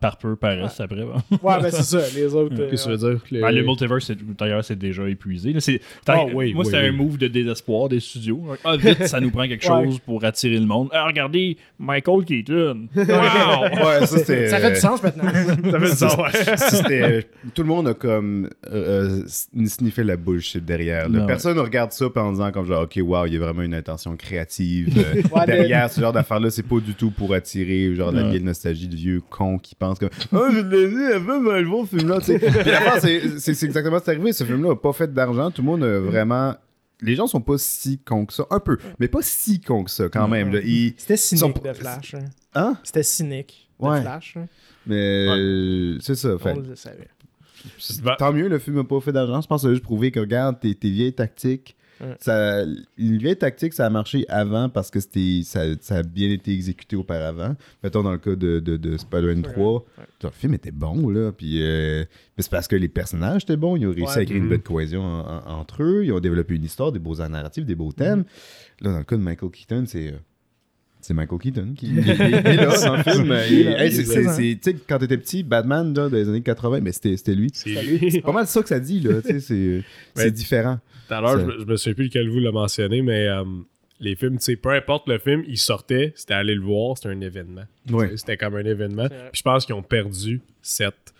Par, 0.01 0.17
peu, 0.19 0.37
par 0.37 0.57
reste 0.57 0.81
après. 0.81 1.05
bon. 1.05 1.15
Ouais, 1.43 1.61
ben 1.61 1.71
c'est 1.71 1.83
ça. 1.83 2.01
Les 2.15 2.35
autres. 2.35 2.55
euh, 2.59 2.71
Qu'est-ce 2.71 2.87
que 2.89 2.95
tu 2.95 2.97
veux 3.03 3.11
dire? 3.15 3.25
que 3.25 3.41
Ben, 3.41 3.51
le 3.51 3.63
multiverse, 3.65 4.05
c'est- 4.07 4.19
d'ailleurs, 4.39 4.65
c'est 4.65 4.79
déjà 4.79 5.09
épuisé. 5.09 5.53
Là, 5.53 5.61
c'est- 5.61 5.81
Ah, 6.07 6.25
oui, 6.25 6.53
moi, 6.55 6.63
oui, 6.65 6.67
c'était 6.67 6.83
oui. 6.83 6.89
un 6.89 6.93
move 6.93 7.19
de 7.19 7.29
désespoir 7.29 7.89
des 7.89 8.01
studios. 8.01 8.43
Ah, 8.65 8.77
vite, 8.77 9.07
ça 9.07 9.21
nous 9.21 9.31
prend 9.31 9.47
quelque 9.49 9.67
Ouais. 9.69 9.85
chose 9.85 9.99
pour 9.99 10.25
attirer 10.25 10.59
le 10.59 10.67
monde. 10.67 10.89
Ah, 10.93 11.07
regardez, 11.07 11.57
Michael 11.79 12.25
Keaton. 12.25 12.89
Wow! 12.97 13.05
Ouais, 13.05 14.07
ça 14.07 14.19
c'était. 14.19 14.49
Ça 14.49 14.59
fait 14.59 14.71
du 14.73 14.81
sens 14.81 15.03
maintenant. 15.03 15.25
ça 15.95 16.09
fait 16.09 16.21
ouais. 16.23 16.57
Ça, 16.57 16.57
c'était- 16.71 17.27
tout 17.55 17.63
le 17.63 17.69
monde 17.69 17.89
a 17.89 17.95
comme 17.95 18.49
euh, 18.71 19.23
euh, 19.23 19.23
sniffé 19.67 20.05
la 20.05 20.17
bullshit 20.17 20.65
derrière. 20.65 21.09
Non, 21.09 21.27
Personne 21.27 21.57
ne 21.57 21.61
regarde 21.63 21.93
ça 21.93 22.07
en 22.15 22.31
disant 22.33 22.51
comme 22.53 22.67
genre 22.67 22.83
ok 22.83 22.99
wow 23.03 23.27
il 23.27 23.35
y 23.35 23.37
a 23.37 23.41
vraiment 23.41 23.63
une 23.63 23.75
intention 23.75 24.17
créative 24.17 24.89
euh, 24.97 25.47
derrière 25.47 25.91
ce 25.91 26.01
genre 26.01 26.13
d'affaires 26.13 26.41
là 26.41 26.51
c'est 26.51 26.63
pas 26.63 26.79
du 26.81 26.95
tout 26.95 27.11
pour 27.11 27.33
attirer 27.35 27.95
genre 27.95 28.13
la 28.13 28.23
vieille 28.25 28.43
nostalgie 28.43 28.89
de 28.89 28.95
vieux 28.97 29.21
cons 29.29 29.59
qui 29.65 29.75
pensent 29.75 29.99
comme 29.99 30.11
oh 30.33 30.47
je 30.53 30.61
l'ai 30.61 30.87
vu 30.87 31.13
avant 31.13 31.41
mais 31.41 31.61
le 31.63 31.69
bon 31.69 31.85
film 31.87 32.09
là 32.09 32.19
tu 32.21 32.27
sais 32.27 32.39
puis 32.39 32.49
l'affaire, 32.71 33.01
c'est 33.01 33.29
c'est- 33.41 33.55
c'est 33.55 33.67
exactement 33.67 33.99
ce 33.99 34.05
qui 34.05 34.11
est 34.11 34.15
arrivé 34.15 34.33
ce 34.33 34.45
film 34.45 34.63
là 34.63 34.73
a 34.73 34.77
pas 34.77 34.93
fait 34.93 35.13
d'argent 35.13 35.51
tout 35.51 35.63
le 35.63 35.67
monde 35.67 35.83
a 35.83 35.99
vraiment 36.01 36.55
les 37.03 37.17
gens 37.17 37.27
sont 37.27 37.41
pas 37.41 37.59
si 37.59 37.99
cons 37.99 38.25
que 38.27 38.33
ça 38.33 38.45
un 38.51 38.61
peu 38.61 38.79
mais 38.99 39.09
pas 39.09 39.21
si 39.23 39.61
cons 39.61 39.85
que 39.85 39.91
ça 39.91 40.09
quand 40.09 40.29
même. 40.29 40.53
Ils- 40.65 40.95
C'était 40.97 41.17
cynique 41.17 41.41
Sont- 41.41 41.63
de 41.69 41.73
Flash. 41.73 42.15
hein. 42.15 42.25
hein? 42.55 42.77
C'était 42.85 43.03
cynique 43.03 43.69
de 43.81 43.87
Ouais. 43.87 44.01
Flash. 44.01 44.37
hein. 44.39 44.47
mais 44.87 45.97
c'est 46.01 46.15
ça 46.15 46.39
fait 46.39 46.53
On 46.57 46.61
le 46.61 46.77
savait. 46.77 47.09
Bah, 48.03 48.17
Tant 48.19 48.33
mieux, 48.33 48.49
le 48.49 48.59
film 48.59 48.77
n'a 48.77 48.85
pas 48.85 49.01
fait 49.01 49.13
d'argent. 49.13 49.41
Je 49.41 49.47
pense 49.47 49.63
que 49.63 49.67
ça 49.67 49.71
a 49.71 49.73
juste 49.73 49.83
prouvé 49.85 50.11
que, 50.11 50.21
regarde, 50.21 50.61
tes, 50.61 50.75
tes 50.75 50.91
vieilles 50.91 51.15
tactiques. 51.15 51.75
Ouais. 52.01 52.17
Ça, 52.21 52.65
une 52.99 53.19
vieille 53.19 53.37
tactique, 53.37 53.73
ça 53.73 53.87
a 53.87 53.91
marché 53.91 54.25
avant 54.29 54.69
parce 54.69 54.91
que 54.91 54.99
c'était, 55.01 55.41
ça, 55.45 55.63
ça 55.81 55.97
a 55.99 56.03
bien 56.03 56.31
été 56.31 56.53
exécuté 56.53 56.97
auparavant. 56.97 57.55
Mettons 57.83 58.03
dans 58.03 58.13
le 58.13 58.19
cas 58.19 58.35
de, 58.35 58.59
de, 58.61 58.77
de 58.77 58.97
Spider-Man 58.97 59.43
3, 59.43 59.75
Ouais. 59.99 60.05
le 60.23 60.31
film 60.31 60.55
était 60.55 60.71
bon, 60.73 61.09
là. 61.09 61.31
Puis, 61.33 61.63
euh, 61.63 62.05
mais 62.37 62.43
c'est 62.43 62.51
parce 62.51 62.67
que 62.69 62.77
les 62.77 62.89
personnages 62.89 63.43
étaient 63.45 63.57
bons. 63.57 63.77
Ils 63.77 63.87
ont 63.87 63.91
réussi 63.93 64.17
Ouais. 64.17 64.23
à 64.23 64.25
créer 64.25 64.39
une 64.39 64.45
Mhm. 64.45 64.51
belle 64.51 64.63
cohésion 64.63 65.03
en- 65.03 65.21
en- 65.47 65.59
entre 65.61 65.83
eux. 65.83 66.05
Ils 66.05 66.13
ont 66.13 66.21
développé 66.21 66.55
une 66.55 66.65
histoire, 66.65 66.91
des 66.93 66.99
beaux 66.99 67.15
narratifs, 67.17 67.65
des 67.65 67.75
beaux 67.77 67.93
thèmes. 67.93 68.25
Là, 68.81 68.91
dans 68.93 68.99
le 68.99 69.05
cas 69.05 69.17
de 69.17 69.23
Michael 69.23 69.51
Keaton, 69.51 69.85
c'est. 69.87 70.09
euh, 70.09 70.17
c'est 71.07 71.15
Michael 71.15 71.39
Keaton 71.39 71.75
qui 71.77 71.99
est 71.99 72.57
là 72.57 72.77
dans 72.87 72.97
le 72.97 73.03
film. 73.03 73.33
Hey, 73.33 73.93
c'est- 73.93 74.87
quand 74.89 74.99
t'étais 74.99 75.19
petit, 75.19 75.43
Batman 75.43 75.93
là, 75.95 76.09
dans 76.09 76.17
les 76.17 76.29
années 76.29 76.41
80, 76.43 76.81
mais 76.81 76.93
c'était 76.93 77.17
c'était 77.17 77.35
lui. 77.35 77.51
c'est 77.53 78.21
pas 78.23 78.33
mal 78.33 78.47
ça 78.47 78.63
que 78.63 78.69
ça 78.69 78.81
dit, 78.81 79.01
là. 79.01 79.21
c'est 79.23 80.31
différent. 80.33 80.79
Tout 81.09 81.15
à 81.15 81.21
l'heure, 81.21 81.39
je, 81.41 81.45
me- 81.45 81.59
je 81.61 81.65
me 81.65 81.77
souviens 81.77 81.95
plus 81.95 82.05
lequel 82.05 82.29
vous 82.31 82.41
l'a 82.41 82.51
mentionné, 82.53 83.03
mais 83.03 83.27
euh, 83.29 83.45
les 84.01 84.17
films, 84.17 84.39
tu 84.39 84.45
sais, 84.45 84.57
peu 84.57 84.71
importe 84.71 85.07
le 85.09 85.19
film, 85.19 85.45
il 85.47 85.59
sortait, 85.59 86.13
c'était 86.17 86.35
aller 86.35 86.55
le 86.55 86.63
voir, 86.63 86.97
c'était 86.97 87.11
un 87.11 87.21
événement. 87.21 87.65
Ouais. 87.91 88.17
C'était 88.17 88.37
comme 88.39 88.57
un 88.57 88.65
événement. 88.65 89.09
Puis 89.09 89.19
je 89.35 89.43
pense 89.43 89.67
qu'ils 89.67 89.75
ont 89.75 89.83
perdu 89.83 90.41
cette. 90.63 91.14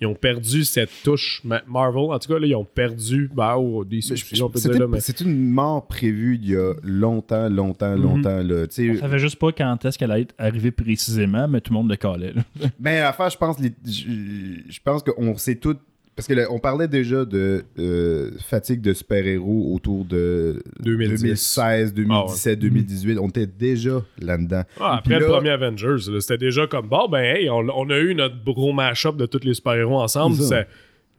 Ils 0.00 0.06
ont 0.06 0.14
perdu 0.14 0.64
cette 0.64 0.90
touche. 1.02 1.40
Ma- 1.42 1.62
Marvel, 1.66 2.10
en 2.12 2.18
tout 2.18 2.30
cas, 2.32 2.38
là, 2.38 2.46
ils 2.46 2.54
ont 2.54 2.64
perdu. 2.66 3.30
Bah, 3.34 3.56
oh, 3.58 3.82
Mais 3.88 4.50
peut 4.50 4.58
C'est 4.58 4.68
une, 4.74 4.86
mais. 4.88 5.00
mort 5.30 5.86
prévue 5.86 6.38
il 6.42 6.50
y 6.50 6.54
a 6.56 6.74
longtemps, 6.82 7.48
longtemps, 7.48 7.96
Mhm. 7.96 8.02
longtemps. 8.02 8.42
Là. 8.42 8.66
Tu 8.66 8.90
On 8.96 9.00
savait 9.00 9.18
juste 9.18 9.36
pas 9.38 9.52
quand 9.52 9.82
est-ce 9.86 9.98
qu'elle 9.98 10.10
allait 10.10 10.22
être 10.22 10.34
arrivée 10.38 10.70
précisément, 10.70 11.48
mais 11.48 11.60
tout 11.62 11.72
le 11.72 11.78
monde 11.78 11.88
le 11.88 11.96
calait. 11.96 12.32
là. 12.34 12.42
Ben, 12.78 13.06
je 13.30 13.36
pense, 13.38 13.58
les- 13.58 13.72
je, 13.86 14.60
je 14.68 14.80
pense 14.84 15.02
qu'on 15.02 15.36
sait 15.38 15.54
tout. 15.56 15.76
Parce 16.16 16.26
que 16.26 16.32
là, 16.32 16.46
on 16.50 16.58
parlait 16.58 16.88
déjà 16.88 17.26
de 17.26 17.62
euh, 17.78 18.30
fatigue 18.38 18.80
de 18.80 18.94
super-héros 18.94 19.74
autour 19.74 20.04
de 20.06 20.62
2010. 20.80 21.22
2016, 21.22 21.92
2017, 21.94 22.58
2018. 22.58 23.18
On 23.18 23.28
était 23.28 23.46
déjà 23.46 24.02
là-dedans. 24.20 24.62
Ah, 24.80 24.96
après 24.96 25.20
le 25.20 25.26
premier 25.26 25.50
Avengers, 25.50 25.96
c'était 26.20 26.38
déjà 26.38 26.66
comme 26.66 26.88
bon, 26.88 27.06
ben, 27.08 27.22
hey, 27.36 27.50
on, 27.50 27.58
on 27.68 27.90
a 27.90 27.98
eu 27.98 28.14
notre 28.14 28.42
gros 28.44 28.72
mash-up 28.72 29.16
de 29.16 29.26
tous 29.26 29.44
les 29.44 29.52
super-héros 29.54 30.00
ensemble. 30.00 30.36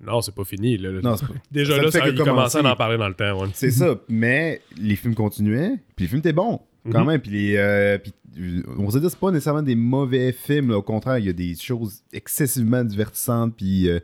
Non, 0.05 0.21
c'est 0.21 0.33
pas 0.35 0.43
fini. 0.45 0.77
Là. 0.77 0.91
Non, 0.93 1.15
pas- 1.15 1.27
déjà 1.51 1.75
ça 1.75 1.81
là, 1.81 1.91
ça, 1.91 2.01
que 2.01 2.09
ils 2.09 2.17
commençaient 2.17 2.65
à 2.65 2.71
en 2.71 2.75
parler 2.75 2.97
dans 2.97 3.07
le 3.07 3.15
temps. 3.15 3.39
ouais. 3.41 3.49
C'est 3.53 3.71
ça. 3.71 3.95
Mais 4.09 4.61
les 4.79 4.95
films 4.95 5.15
continuaient, 5.15 5.73
puis 5.95 6.05
les 6.05 6.07
films 6.07 6.19
étaient 6.19 6.33
bons, 6.33 6.59
quand 6.91 7.01
Mhm. 7.01 7.07
même. 7.07 7.21
Puis 7.21 7.31
les, 7.31 7.55
euh, 7.57 7.97
puis, 7.97 8.13
euh, 8.39 8.61
on 8.77 8.89
se 8.91 8.99
dit, 8.99 9.07
c'est 9.09 9.17
pas 9.19 9.31
nécessairement 9.31 9.63
des 9.63 9.75
mauvais 9.75 10.31
films. 10.31 10.69
là. 10.69 10.77
Au 10.77 10.81
contraire, 10.83 11.17
il 11.17 11.25
y 11.25 11.29
a 11.29 11.33
des 11.33 11.55
choses 11.55 12.01
excessivement 12.13 12.83
divertissantes. 12.83 13.55
Puis, 13.57 13.89
euh, 13.89 13.99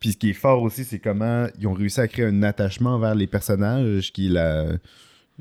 puis 0.00 0.12
ce 0.12 0.16
qui 0.16 0.30
est 0.30 0.34
fort 0.34 0.62
aussi, 0.62 0.82
c'est 0.84 0.98
comment 0.98 1.46
ils 1.58 1.66
ont 1.66 1.72
réussi 1.74 2.00
à 2.00 2.08
créer 2.08 2.24
un 2.26 2.42
attachement 2.42 2.98
vers 2.98 3.14
les 3.14 3.26
personnages, 3.28 4.12
qui 4.12 4.26
est 4.26 4.30
la, 4.30 4.64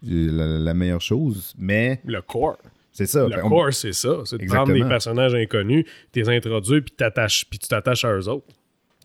la, 0.04 0.48
la 0.60 0.74
meilleure 0.74 1.02
chose. 1.02 1.54
Mais 1.58 2.02
Le 2.06 2.22
core. 2.22 2.58
c'est 2.92 3.06
ça. 3.06 3.28
Le 3.28 3.36
Fait, 3.36 3.42
on- 3.42 3.50
core, 3.50 3.74
c'est 3.74 3.94
ça. 3.94 4.20
C'est 4.26 4.38
de 4.38 4.46
prendre 4.46 4.74
des 4.74 4.84
personnages 4.84 5.34
inconnus, 5.34 5.86
t'es 6.12 6.28
introduis, 6.30 6.82
puis 6.82 6.94
t'attaches- 6.96 7.46
puis 7.50 7.60
tu 7.60 7.68
t'attaches 7.68 8.06
à 8.06 8.14
eux 8.16 8.28
autres. 8.28 8.46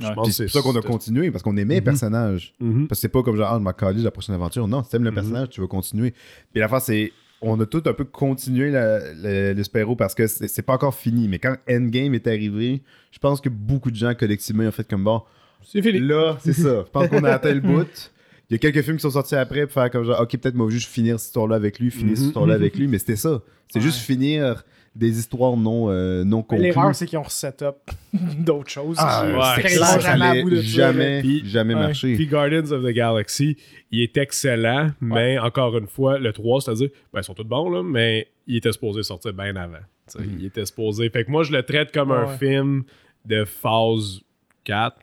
Je 0.00 0.06
Ouais. 0.08 0.14
pense 0.14 0.24
puis 0.24 0.30
que 0.32 0.36
c'est 0.36 0.60
pour 0.60 0.62
ça 0.64 0.68
qu'on 0.72 0.76
a 0.76 0.82
continué, 0.82 1.30
parce 1.30 1.44
qu'on 1.44 1.56
aimait 1.56 1.74
les 1.76 1.80
personnages. 1.80 2.52
Mhm. 2.58 2.88
Parce 2.88 2.98
que 2.98 3.02
c'est 3.02 3.08
pas 3.08 3.22
comme 3.22 3.36
genre, 3.36 3.48
ah, 3.52 3.56
je 3.58 3.62
m'en 3.62 3.72
calise 3.72 4.02
la 4.02 4.10
prochaine 4.10 4.34
aventure. 4.34 4.66
Non, 4.66 4.82
si 4.82 4.90
t'aimes 4.90 5.04
le 5.04 5.12
personnage, 5.12 5.50
tu 5.50 5.60
vas 5.60 5.68
continuer. 5.68 6.12
Puis 6.52 6.60
l'affaire, 6.60 6.80
c'est. 6.80 7.12
On 7.46 7.60
a 7.60 7.66
tout 7.66 7.82
un 7.84 7.92
peu 7.92 8.04
continué 8.04 8.70
la- 8.70 9.12
le, 9.12 9.52
le 9.52 9.62
super-héros 9.62 9.96
parce 9.96 10.14
que 10.14 10.26
c'est 10.26 10.48
c'est 10.48 10.62
pas 10.62 10.72
encore 10.72 10.94
fini. 10.94 11.28
Mais 11.28 11.38
quand 11.38 11.54
Endgame 11.68 12.14
est 12.14 12.26
arrivé, 12.26 12.82
je 13.12 13.18
pense 13.18 13.40
que 13.40 13.50
beaucoup 13.50 13.90
de 13.90 13.96
gens 13.96 14.14
collectivement 14.14 14.64
ont 14.64 14.70
fait 14.72 14.88
comme 14.88 15.04
bon. 15.04 15.22
C'est 15.62 15.82
fini. 15.82 15.98
Là, 16.00 16.36
c'est 16.40 16.52
ça. 16.52 16.84
Je 16.86 16.90
pense 16.90 17.08
qu'on 17.08 17.24
a 17.24 17.30
atteint 17.32 17.54
le 17.54 17.60
bout. 17.60 18.10
Il 18.50 18.52
y 18.52 18.56
a 18.56 18.58
quelques 18.58 18.82
films 18.82 18.96
qui 18.96 19.02
sont 19.02 19.10
sortis 19.10 19.36
après 19.36 19.62
pour 19.66 19.72
faire 19.72 19.90
comme 19.90 20.04
genre, 20.04 20.20
ok, 20.20 20.36
peut-être 20.38 20.54
moi 20.54 20.68
juste 20.70 20.88
finir 20.90 21.18
cette 21.18 21.28
histoire-là 21.28 21.56
avec 21.56 21.78
lui, 21.78 21.90
finir 21.90 22.14
cette 22.16 22.22
Mhm. 22.24 22.28
histoire-là 22.28 22.54
avec 22.54 22.76
lui. 22.76 22.86
Mais 22.88 22.98
c'était 22.98 23.16
ça. 23.16 23.42
C'est 23.68 23.78
Ouais. 23.78 23.84
juste 23.84 23.98
finir 24.00 24.64
des 24.94 25.18
histoires 25.18 25.56
non, 25.56 25.90
euh, 25.90 26.22
non 26.22 26.42
conclues. 26.42 26.62
L'erreur, 26.66 26.94
c'est 26.94 27.06
qu'ils 27.06 27.18
ont 27.18 27.22
reset-up 27.24 27.78
d'autres 28.12 28.70
choses. 28.70 28.96
Ah, 29.00 29.24
Ouais. 29.26 29.62
Ils 29.62 29.62
clair, 29.62 29.86
ça 29.86 29.98
jamais 29.98 30.24
à 30.24 30.28
allait 30.30 30.42
bout 30.42 30.50
de 30.50 30.56
ça, 30.56 30.62
jamais, 30.62 31.20
Puis- 31.20 31.42
jamais 31.46 31.74
Ouais. 31.74 31.80
marcher. 31.80 32.14
Puis 32.14 32.26
Guardians 32.28 32.70
of 32.70 32.82
the 32.84 32.90
Galaxy, 32.92 33.56
il 33.90 34.02
est 34.02 34.16
excellent, 34.18 34.90
mais 35.00 35.36
encore 35.38 35.76
une 35.78 35.88
fois, 35.88 36.18
le 36.18 36.32
3, 36.32 36.60
c'est-à-dire, 36.60 36.90
ben, 37.12 37.20
ils 37.22 37.24
sont 37.24 37.34
tous 37.34 37.42
bons, 37.44 37.70
là, 37.70 37.82
mais 37.82 38.28
il 38.46 38.56
était 38.56 38.70
supposé 38.72 39.02
sortir 39.02 39.32
bien 39.32 39.56
avant. 39.56 39.78
Sais, 40.06 40.18
Il 40.38 40.44
était 40.44 40.66
supposé. 40.66 41.08
Fait 41.08 41.24
que 41.24 41.30
moi, 41.30 41.42
je 41.44 41.50
le 41.52 41.62
traite 41.64 41.90
comme 41.92 42.12
un 42.12 42.28
film 42.36 42.84
de 43.24 43.44
phase 43.46 44.20
4. 44.64 44.98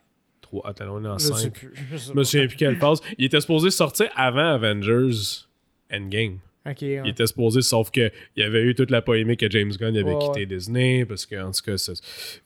3. 0.60 0.68
Attends, 0.70 0.84
on 0.96 1.04
est 1.04 1.08
en 1.08 1.18
Je 1.18 1.24
sais 1.26 1.32
5. 1.44 1.52
plus. 1.52 1.72
Je 1.90 2.12
me 2.12 2.24
souviens 2.24 2.46
plus 2.46 2.56
quelle 2.56 2.76
phase. 2.76 3.00
Il 3.18 3.24
était 3.24 3.40
supposé 3.40 3.70
sortir 3.70 4.08
avant 4.14 4.54
Avengers 4.54 5.46
Endgame. 5.92 6.38
Ouais. 6.64 6.74
Il 6.80 7.08
était 7.08 7.26
supposé, 7.26 7.60
sauf 7.60 7.90
que 7.90 8.12
il 8.36 8.40
y 8.40 8.46
avait 8.46 8.62
eu 8.62 8.76
toute 8.76 8.92
la 8.92 9.02
polémique 9.02 9.40
que 9.40 9.50
James 9.50 9.72
Gunn 9.72 9.96
avait 9.96 10.16
quitté 10.16 10.40
ouais. 10.40 10.46
Disney, 10.46 11.04
parce 11.04 11.26
que, 11.26 11.34
en 11.34 11.50
tout 11.50 11.60
cas, 11.66 11.76
ça- 11.76 11.92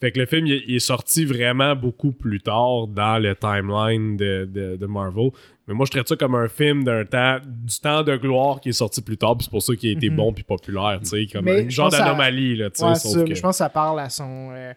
Fait 0.01 0.11
que 0.11 0.19
le 0.19 0.25
film, 0.25 0.47
il, 0.47 0.63
il 0.67 0.77
est 0.77 0.79
sorti 0.79 1.27
vraiment 1.27 1.77
beaucoup 1.77 2.13
plus 2.13 2.41
tard 2.41 2.87
dans 2.87 3.19
le 3.23 3.37
timeline 3.37 4.17
de, 4.17 4.49
de- 4.51 4.77
de 4.77 4.87
Marvel. 4.87 5.33
Mais 5.69 5.75
moi, 5.75 5.85
je 5.85 5.91
traite 5.91 6.09
ça 6.09 6.17
comme 6.17 6.35
un 6.35 6.49
film 6.49 6.83
d'un 6.83 7.05
temps, 7.05 7.41
du 7.45 7.79
temps 7.79 8.03
de 8.05 8.17
gloire 8.17 8.61
qui 8.63 8.71
est 8.71 8.73
sorti 8.73 9.03
plus 9.03 9.19
tard, 9.19 9.37
c'est 9.41 9.51
pour 9.51 9.63
ça 9.63 9.77
qu'il 9.77 9.91
a 9.91 9.93
été 9.93 10.09
Mhm. 10.09 10.17
bon 10.17 10.33
puis 10.33 10.45
populaire, 10.45 10.99
tu 11.03 11.09
sais, 11.09 11.27
comme 11.31 11.45
Mais 11.45 11.67
un 11.67 11.69
genre 11.69 11.91
d'anomalie, 11.91 12.57
là, 12.57 12.71
tu 12.71 12.79
sais, 12.79 12.85
Ouais, 12.87 12.95
sauf 12.95 13.13
ça, 13.13 13.23
que... 13.23 13.35
Je 13.35 13.43
pense 13.43 13.57
que 13.57 13.59
ça 13.59 13.69
parle 13.69 14.01
à 14.01 14.09
son. 14.09 14.49
euh, 14.53 14.73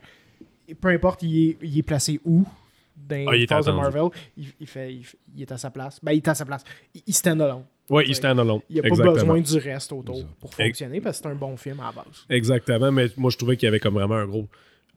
peu 0.82 0.90
importe, 0.90 1.24
il 1.24 1.50
est, 1.52 1.58
il 1.62 1.78
est 1.78 1.84
placé 1.84 2.20
où 2.26 2.44
dans 3.10 3.32
Ah, 3.32 3.36
il 3.36 3.43
est 3.43 3.47
phase 3.47 3.66
de 3.66 3.72
attendu. 3.72 3.82
Marvel, 3.95 4.10
il, 4.38 4.47
il 4.60 4.68
fait, 4.68 4.93
il, 5.36 5.41
est 5.41 5.51
à 5.51 5.57
sa 5.57 5.72
place. 5.72 5.99
Ben, 6.03 6.12
il 6.14 6.18
est 6.18 6.28
à 6.28 6.36
sa 6.36 6.45
place. 6.45 6.64
Il, 6.93 7.01
il 7.07 7.14
stand 7.14 7.41
alone. 7.41 7.66
Ouais, 7.89 8.05
il 8.07 8.16
stand 8.16 8.39
alone. 8.39 8.62
Il 8.70 8.76
n'y 8.76 8.82
a 8.82 8.86
Exactement. 8.86 9.14
pas 9.16 9.20
besoin 9.22 9.41
du 9.41 9.57
reste 9.70 9.91
autour 9.91 10.26
pour 10.39 10.53
fonctionner 10.53 11.01
parce 11.01 11.18
que 11.18 11.24
c'est 11.24 11.30
un 11.30 11.36
bon 11.36 11.57
film 11.57 11.80
à 11.80 11.86
la 11.86 11.91
base. 11.91 12.26
Exactement, 12.30 12.91
mais 12.91 13.07
moi 13.18 13.32
je 13.32 13.38
trouvais 13.38 13.57
qu'il 13.57 13.66
y 13.66 13.70
avait 13.70 13.80
comme 13.80 13.95
vraiment 13.95 14.16
un 14.16 14.28
gros 14.28 14.47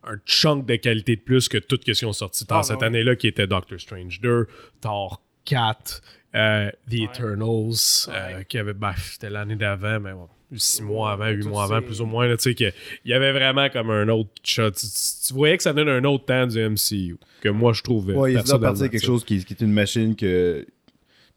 un 0.05 0.17
chunk 0.27 0.67
de 0.67 0.75
qualité 0.77 1.15
de 1.17 1.21
plus 1.21 1.49
que 1.49 1.59
tout 1.59 1.79
ce 1.87 1.93
qui 1.93 2.05
ont 2.05 2.13
sorti 2.13 2.45
dans 2.45 2.57
Ah, 2.59 2.63
cette 2.65 2.79
ouais. 2.81 2.87
année-là 2.87 3.15
qui 3.17 3.29
était 3.29 3.47
Doctor 3.47 3.79
Strange 3.81 4.21
2, 4.21 4.49
Thor 4.81 5.23
4, 5.45 6.03
euh, 6.35 6.71
The 6.91 6.95
Eternals, 6.95 8.09
euh, 8.09 8.43
qui 8.43 8.59
avait 8.59 8.73
bah, 8.75 8.95
c'était 8.99 9.31
l'année 9.31 9.55
d'avant, 9.57 10.01
mais 10.01 10.13
bon, 10.13 10.29
six 10.59 10.83
mois 10.83 11.13
avant, 11.13 11.29
huit 11.29 11.47
mois 11.47 11.65
avant, 11.65 11.81
plus 11.83 12.01
ou 12.01 12.07
moins, 12.07 12.27
là, 12.27 12.37
tu 12.37 12.43
sais, 12.45 12.55
que 12.55 12.73
il 13.05 13.11
y 13.11 13.15
avait 13.15 13.33
vraiment 13.33 13.69
comme 13.71 13.91
un 13.91 14.09
autre 14.09 14.31
shot. 14.45 14.71
Tu, 14.73 15.33
voyais 15.33 15.57
que 15.57 15.63
ça 15.63 15.73
donne 15.73 15.89
un 15.89 16.05
autre 16.05 16.25
temps 16.27 16.47
du 16.47 16.59
MCU, 16.59 17.17
que 17.41 17.49
moi 17.49 17.73
je 17.73 17.83
trouvais. 17.83 18.15
Ouais, 18.15 18.33
il 18.33 18.35
personnellement, 18.35 18.69
partir 18.69 18.91
quelque 18.91 19.05
chose 19.05 19.25
qui, 19.25 19.45
qui 19.45 19.55
est 19.55 19.61
une 19.63 19.73
machine 19.73 20.15
que, 20.17 20.67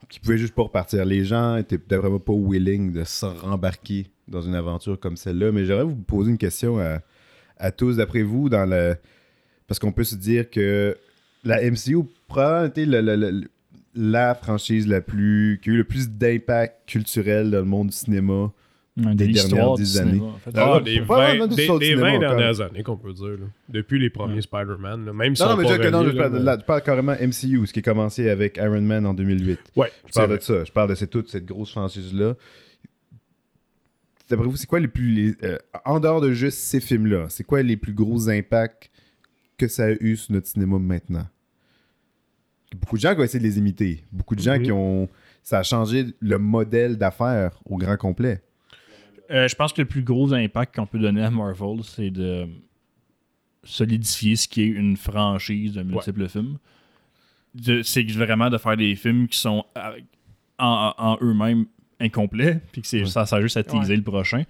qui 0.09 0.19
pouvait 0.19 0.37
juste 0.37 0.53
pas 0.53 0.63
repartir. 0.63 1.05
Les 1.05 1.23
gens 1.23 1.57
étaient 1.57 1.77
peut-être 1.77 2.01
vraiment 2.01 2.19
pas 2.19 2.33
willing 2.33 2.91
de 2.93 3.03
se 3.03 3.25
rembarquer 3.25 4.07
dans 4.27 4.41
une 4.41 4.55
aventure 4.55 4.99
comme 4.99 5.17
celle-là. 5.17 5.51
Mais 5.51 5.65
j'aimerais 5.65 5.83
vous 5.85 5.95
poser 5.95 6.31
une 6.31 6.37
question 6.37 6.79
à, 6.79 6.99
à 7.57 7.71
tous. 7.71 7.97
D'après 7.97 8.23
vous, 8.23 8.49
dans 8.49 8.65
le. 8.69 8.95
Parce 9.67 9.79
qu'on 9.79 9.91
peut 9.91 10.03
se 10.03 10.15
dire 10.15 10.49
que 10.49 10.95
la 11.43 11.61
MCU 11.69 12.03
probablement 12.27 12.67
été 12.67 12.85
le- 12.85 13.43
la 13.95 14.35
franchise 14.35 14.87
la 14.87 14.99
plus 15.01 15.59
qui 15.63 15.69
a 15.69 15.73
eu 15.73 15.77
le 15.77 15.83
plus 15.85 16.09
d'impact 16.09 16.87
culturel 16.87 17.49
dans 17.49 17.59
le 17.59 17.63
monde 17.65 17.87
du 17.87 17.95
cinéma. 17.95 18.51
Des 18.97 19.27
dernières 19.27 19.73
du 19.73 19.83
dix 19.83 19.91
cinéma, 19.97 20.09
années. 20.11 20.21
en 20.21 20.37
fait. 20.37 20.51
Ah, 20.55 20.73
Ah, 20.75 20.79
des 20.79 21.01
pas 21.01 21.17
20, 21.17 21.25
vraiment 21.27 21.47
du 21.47 21.55
des, 21.55 21.65
saut 21.67 21.73
de 21.75 21.79
des 21.79 21.85
cinéma 21.87 22.01
20 22.11 22.15
encore. 22.17 22.29
dernières 22.37 22.61
années 22.61 22.83
qu'on 22.83 22.95
peut 22.95 23.11
dire. 23.13 23.25
là. 23.27 23.45
Depuis 23.67 23.99
les 23.99 24.09
premiers 24.09 24.41
Spider-Man. 24.41 25.11
Même 25.11 25.35
si 25.35 25.41
Non, 25.41 25.49
non, 25.49 25.53
on 25.55 25.57
mais 25.57 25.63
que 25.65 25.89
non, 25.89 26.03
je, 26.05 26.11
parle, 26.17 26.33
là, 26.37 26.39
là, 26.39 26.57
je 26.61 26.65
parle 26.65 26.81
carrément 26.81 27.11
MCU, 27.13 27.67
ce 27.67 27.73
qui 27.73 27.79
a 27.79 27.81
commencé 27.81 28.29
avec 28.29 28.55
Iron 28.55 28.79
Man 28.81 29.05
en 29.05 29.13
2008. 29.13 29.59
Ouais, 29.75 29.91
Je 30.07 30.13
parle 30.13 30.27
vrai. 30.29 30.37
de 30.37 30.43
ça. 30.43 30.63
Je 30.63 30.71
parle 30.71 30.89
de 30.91 30.95
cette, 30.95 31.09
toute 31.09 31.27
cette 31.29 31.45
grosse 31.45 31.71
franchise-là. 31.71 32.35
D'après 34.29 34.47
vous, 34.47 34.55
c'est 34.55 34.65
quoi 34.67 34.79
les 34.79 34.87
plus. 34.87 35.11
les- 35.11 35.35
euh, 35.43 35.57
en 35.83 35.99
dehors 35.99 36.21
de 36.21 36.31
juste 36.31 36.57
ces 36.59 36.79
films-là, 36.79 37.25
c'est 37.29 37.43
quoi 37.43 37.61
les 37.61 37.77
plus 37.77 37.93
gros 37.93 38.29
impacts 38.29 38.89
que 39.57 39.67
ça 39.67 39.85
a 39.85 39.91
eu 39.91 40.15
sur 40.15 40.33
notre 40.33 40.47
cinéma 40.47 40.79
maintenant? 40.79 41.27
Beaucoup 42.75 42.95
de 42.95 43.01
gens 43.01 43.13
qui 43.13 43.19
ont 43.21 43.23
essayé 43.23 43.39
de 43.39 43.47
les 43.47 43.57
imiter. 43.57 44.03
Beaucoup 44.11 44.35
de 44.35 44.41
gens 44.41 44.55
Mhm. 44.57 44.63
qui 44.63 44.71
ont. 44.71 45.09
Ça 45.43 45.59
a 45.59 45.63
changé 45.63 46.05
le 46.21 46.37
modèle 46.39 46.97
d'affaires 46.97 47.59
au 47.65 47.77
grand 47.77 47.97
complet. 47.97 48.41
Euh, 49.31 49.47
je 49.47 49.55
pense 49.55 49.73
que 49.73 49.81
le 49.81 49.87
plus 49.87 50.03
gros 50.03 50.33
impact 50.33 50.75
qu'on 50.75 50.85
peut 50.85 50.99
donner 50.99 51.23
à 51.23 51.31
Marvel, 51.31 51.83
c'est 51.83 52.11
de 52.11 52.47
solidifier 53.63 54.35
ce 54.35 54.47
qui 54.47 54.61
est 54.61 54.67
une 54.67 54.95
franchise 54.97 55.73
de 55.73 55.83
multiples 55.83 56.27
films. 56.29 56.57
C'est 57.83 58.03
vraiment 58.11 58.49
de 58.49 58.57
faire 58.57 58.77
des 58.77 58.95
films 58.95 59.27
qui 59.27 59.39
sont 59.39 59.65
euh, 59.77 59.99
en, 60.59 60.93
en 60.97 61.17
eux-mêmes 61.21 61.65
incomplets, 61.99 62.59
puis 62.71 62.81
que 62.81 63.05
ça 63.05 63.25
sert 63.25 63.41
juste 63.41 63.57
à 63.57 63.63
teaser 63.63 63.95
le 63.95 64.03
prochain. 64.03 64.43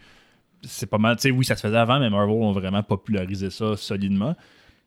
C'est 0.64 0.90
pas 0.90 0.98
mal. 0.98 1.16
Tu 1.16 1.22
sais, 1.24 1.32
oui, 1.32 1.46
ça 1.46 1.56
se 1.56 1.62
faisait 1.62 1.78
avant, 1.78 2.00
mais 2.00 2.10
Marvel 2.10 2.36
ont 2.36 2.52
vraiment 2.52 2.82
popularisé 2.82 3.50
ça 3.52 3.78
solidement. 3.78 4.36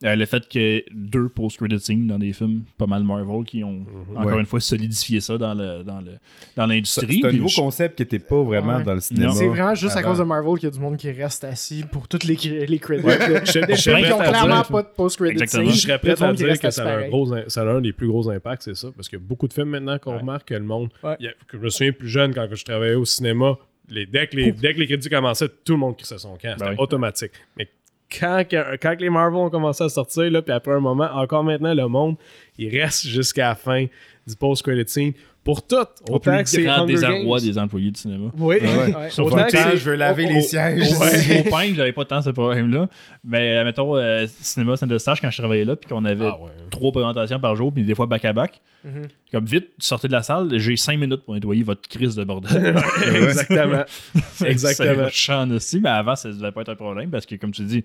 Euh, 0.04 0.14
le 0.14 0.26
fait 0.26 0.48
que 0.48 0.84
deux 0.94 1.28
post-credit 1.28 1.80
scenes 1.80 2.06
dans 2.06 2.20
des 2.20 2.32
films, 2.32 2.62
pas 2.76 2.86
mal 2.86 3.02
Marvel, 3.02 3.44
qui 3.44 3.64
ont 3.64 3.84
encore 4.14 4.26
Ouais. 4.26 4.38
une 4.38 4.46
fois 4.46 4.60
solidifié 4.60 5.20
ça 5.20 5.36
dans 5.38 5.54
le 5.54 5.82
dans 5.82 6.00
le 6.00 6.12
dans 6.56 6.66
l'industrie. 6.66 7.18
C'est 7.20 7.26
un 7.28 7.32
nouveau 7.32 7.48
je- 7.48 7.56
concept 7.60 7.96
qui 7.96 8.02
n'était 8.02 8.20
pas 8.20 8.40
vraiment 8.44 8.76
Ouais. 8.76 8.84
dans 8.84 8.94
le 8.94 9.00
cinéma. 9.00 9.32
C'est 9.32 9.48
vraiment 9.48 9.74
juste 9.74 9.96
à 9.96 10.02
cause 10.04 10.18
de 10.18 10.22
Marvel 10.22 10.54
qu'il 10.54 10.68
y 10.68 10.72
a 10.72 10.74
du 10.74 10.78
monde 10.78 10.96
qui 10.98 11.10
reste 11.10 11.42
assis 11.42 11.84
pour 11.90 12.06
toutes 12.06 12.22
les, 12.24 12.36
les 12.66 12.78
credits. 12.78 13.04
Ouais. 13.04 13.18
Je- 13.44 13.58
Des 13.66 13.74
je 13.74 13.82
qui 13.90 14.12
ont 14.12 14.18
clairement 14.18 14.54
dire- 14.60 14.68
pas 14.68 14.82
de 14.82 14.88
post-credit 14.96 15.48
scene. 15.48 15.66
Je 15.68 15.72
serais 15.72 15.98
prêt 15.98 16.22
à 16.22 16.32
dire 16.32 16.60
que 16.60 16.70
ça 16.70 16.84
a, 16.88 16.98
un 16.98 17.08
gros, 17.08 17.34
ça 17.48 17.62
a 17.62 17.64
un 17.64 17.80
des 17.80 17.92
plus 17.92 18.06
gros 18.06 18.30
impacts, 18.30 18.62
c'est 18.62 18.76
ça. 18.76 18.90
Parce 18.94 19.08
qu'il 19.08 19.18
y 19.18 19.22
a 19.22 19.24
beaucoup 19.26 19.48
de 19.48 19.52
films 19.52 19.70
maintenant 19.70 19.98
qu'on 19.98 20.12
Ouais. 20.12 20.20
remarque 20.20 20.46
que 20.48 20.54
le 20.54 20.60
monde. 20.62 20.90
Il 21.18 21.26
a- 21.26 21.32
que 21.48 21.56
je 21.58 21.62
me 21.62 21.70
souviens 21.70 21.92
plus 21.92 22.08
jeune, 22.08 22.32
quand 22.32 22.46
je 22.48 22.64
travaillais 22.64 22.94
au 22.94 23.04
cinéma, 23.04 23.56
les, 23.88 24.06
dès, 24.06 24.26
que 24.28 24.36
les, 24.36 24.52
dès 24.52 24.74
que 24.74 24.78
les 24.80 24.86
crédits 24.86 25.08
commençaient, 25.08 25.48
tout 25.64 25.72
le 25.72 25.78
monde 25.78 25.96
crissait 25.96 26.18
son 26.18 26.36
camp. 26.36 26.54
C'était 26.56 26.70
oui. 26.70 26.76
automatique. 26.78 27.32
Mais 27.56 27.66
quand, 28.10 28.44
quand 28.50 29.00
les 29.00 29.10
Marvel 29.10 29.38
ont 29.38 29.50
commencé 29.50 29.84
à 29.84 29.88
sortir, 29.88 30.30
là, 30.30 30.42
puis 30.42 30.52
après 30.52 30.72
un 30.72 30.80
moment, 30.80 31.08
encore 31.12 31.44
maintenant, 31.44 31.74
le 31.74 31.86
monde, 31.88 32.16
il 32.56 32.76
reste 32.78 33.06
jusqu'à 33.06 33.48
la 33.48 33.54
fin 33.54 33.86
du 34.28 34.36
post-credit 34.36 34.84
scene 34.86 35.12
pour 35.42 35.66
tout. 35.66 35.76
au 35.76 36.14
Autant 36.16 36.32
plus 36.36 36.42
que 36.42 36.48
c'est 36.50 36.86
désarroi 36.86 37.40
des 37.40 37.58
employés 37.58 37.90
du 37.90 37.98
cinéma. 37.98 38.30
Oui, 38.36 38.56
Ouais. 38.56 38.60
ouais. 38.94 39.10
Sauf 39.10 39.28
Autant 39.32 39.44
que 39.46 39.50
c'est- 39.52 39.76
je 39.78 39.90
veux 39.90 39.96
laver 39.96 40.26
oh, 40.26 40.32
les 40.34 40.38
oh, 40.44 40.48
sièges. 40.48 40.92
Ouais. 40.98 41.40
Au 41.46 41.50
pain, 41.50 41.72
j'avais 41.74 41.92
pas 41.92 42.04
tant 42.04 42.20
ce 42.20 42.30
problème-là. 42.30 42.88
Mais 43.24 43.56
euh, 43.56 43.64
mettons, 43.64 43.96
euh, 43.96 44.26
cinéma 44.40 44.76
Saint-Eustache, 44.76 45.20
quand 45.20 45.30
je 45.30 45.38
travaillais 45.38 45.64
là, 45.64 45.74
puis 45.76 45.88
qu'on 45.88 46.04
avait 46.04 46.26
Ah 46.26 46.38
ouais. 46.40 46.50
trois 46.70 46.92
présentations 46.92 47.40
par 47.40 47.56
jour, 47.56 47.72
puis 47.72 47.82
des 47.82 47.94
fois 47.94 48.06
back-à-back, 48.06 48.60
Mhm. 48.84 49.02
comme 49.32 49.44
vite, 49.46 49.68
sortez 49.78 50.06
de 50.08 50.12
la 50.12 50.22
salle, 50.22 50.56
j'ai 50.58 50.76
cinq 50.76 50.98
minutes 50.98 51.22
pour 51.24 51.34
nettoyer 51.34 51.62
votre 51.62 51.88
crise 51.88 52.14
de 52.14 52.24
bordel. 52.24 52.74
Exactement. 53.16 53.82
C'est 54.34 54.48
Exactement. 54.50 55.04
rushant 55.06 55.50
aussi, 55.50 55.80
mais 55.80 55.88
avant, 55.88 56.14
ça 56.14 56.28
devait 56.30 56.52
pas 56.52 56.60
être 56.60 56.68
un 56.70 56.76
problème, 56.76 57.10
parce 57.10 57.26
que 57.26 57.34
comme 57.36 57.50
tu 57.52 57.62
dis, 57.62 57.82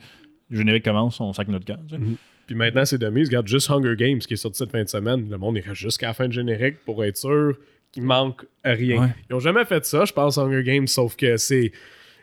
le 0.50 0.58
générique 0.58 0.84
commence, 0.84 1.20
on 1.20 1.32
sac 1.34 1.48
notre 1.48 1.66
camp. 1.66 1.80
tu 1.88 1.96
sais. 1.96 2.02
Puis 2.46 2.56
maintenant, 2.56 2.86
c'est 2.86 2.98
de 2.98 3.08
mise. 3.10 3.28
Regarde 3.30 3.48
juste 3.48 3.70
Hunger 3.72 3.96
Games 3.98 4.20
qui 4.20 4.34
est 4.34 4.38
sorti 4.38 4.58
cette 4.58 4.72
fin 4.72 4.84
de 4.84 4.90
semaine. 4.90 5.30
Le 5.30 5.38
monde 5.38 5.58
ira 5.58 5.74
jusqu'à 5.74 6.08
la 6.08 6.14
fin 6.14 6.28
de 6.28 6.34
générique 6.34 6.78
pour 6.86 7.04
être 7.06 7.18
sûr 7.18 7.58
qu'il 7.92 8.04
manque 8.04 8.46
rien. 8.66 9.02
Ouais. 9.02 9.08
Ils 9.30 9.36
ont 9.36 9.40
jamais 9.40 9.66
fait 9.66 9.86
ça, 9.86 10.04
je 10.06 10.14
pense, 10.14 10.38
Hunger 10.38 10.64
Games, 10.64 10.88
sauf 10.88 11.16
que 11.16 11.38
c'est. 11.38 11.72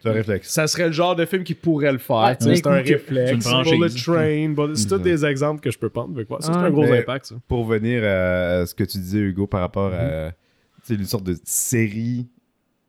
C'est 0.02 0.08
un 0.08 0.12
réflexe. 0.12 0.48
Ça 0.48 0.66
serait 0.66 0.86
le 0.86 0.92
genre 0.92 1.14
de 1.14 1.26
film 1.26 1.44
qui 1.44 1.52
pourrait 1.54 1.92
le 1.92 1.98
faire. 1.98 2.34
Sais, 2.40 2.56
c'est 2.56 2.66
un 2.66 2.82
c'est 2.82 2.94
réflexe. 2.94 3.44
Bullet 3.44 3.88
Train. 3.90 4.74
C'est 4.74 4.88
tous 4.88 4.94
Mhm. 4.96 5.02
des 5.02 5.24
exemples 5.26 5.60
que 5.60 5.70
je 5.70 5.78
peux 5.78 5.90
prendre. 5.90 6.18
c'est 6.40 6.48
Ah, 6.50 6.58
un 6.58 6.70
gros 6.70 6.84
mais- 6.84 7.00
impact, 7.00 7.26
ça. 7.26 7.34
Pour 7.46 7.66
revenir 7.66 8.02
à 8.04 8.64
ce 8.64 8.74
que 8.74 8.84
tu 8.84 8.96
disais, 8.96 9.18
Hugo, 9.18 9.46
par 9.46 9.60
rapport 9.60 9.92
à 9.92 10.30
tu 10.30 10.36
sais, 10.84 10.94
une 10.94 11.04
sorte 11.04 11.24
de 11.24 11.36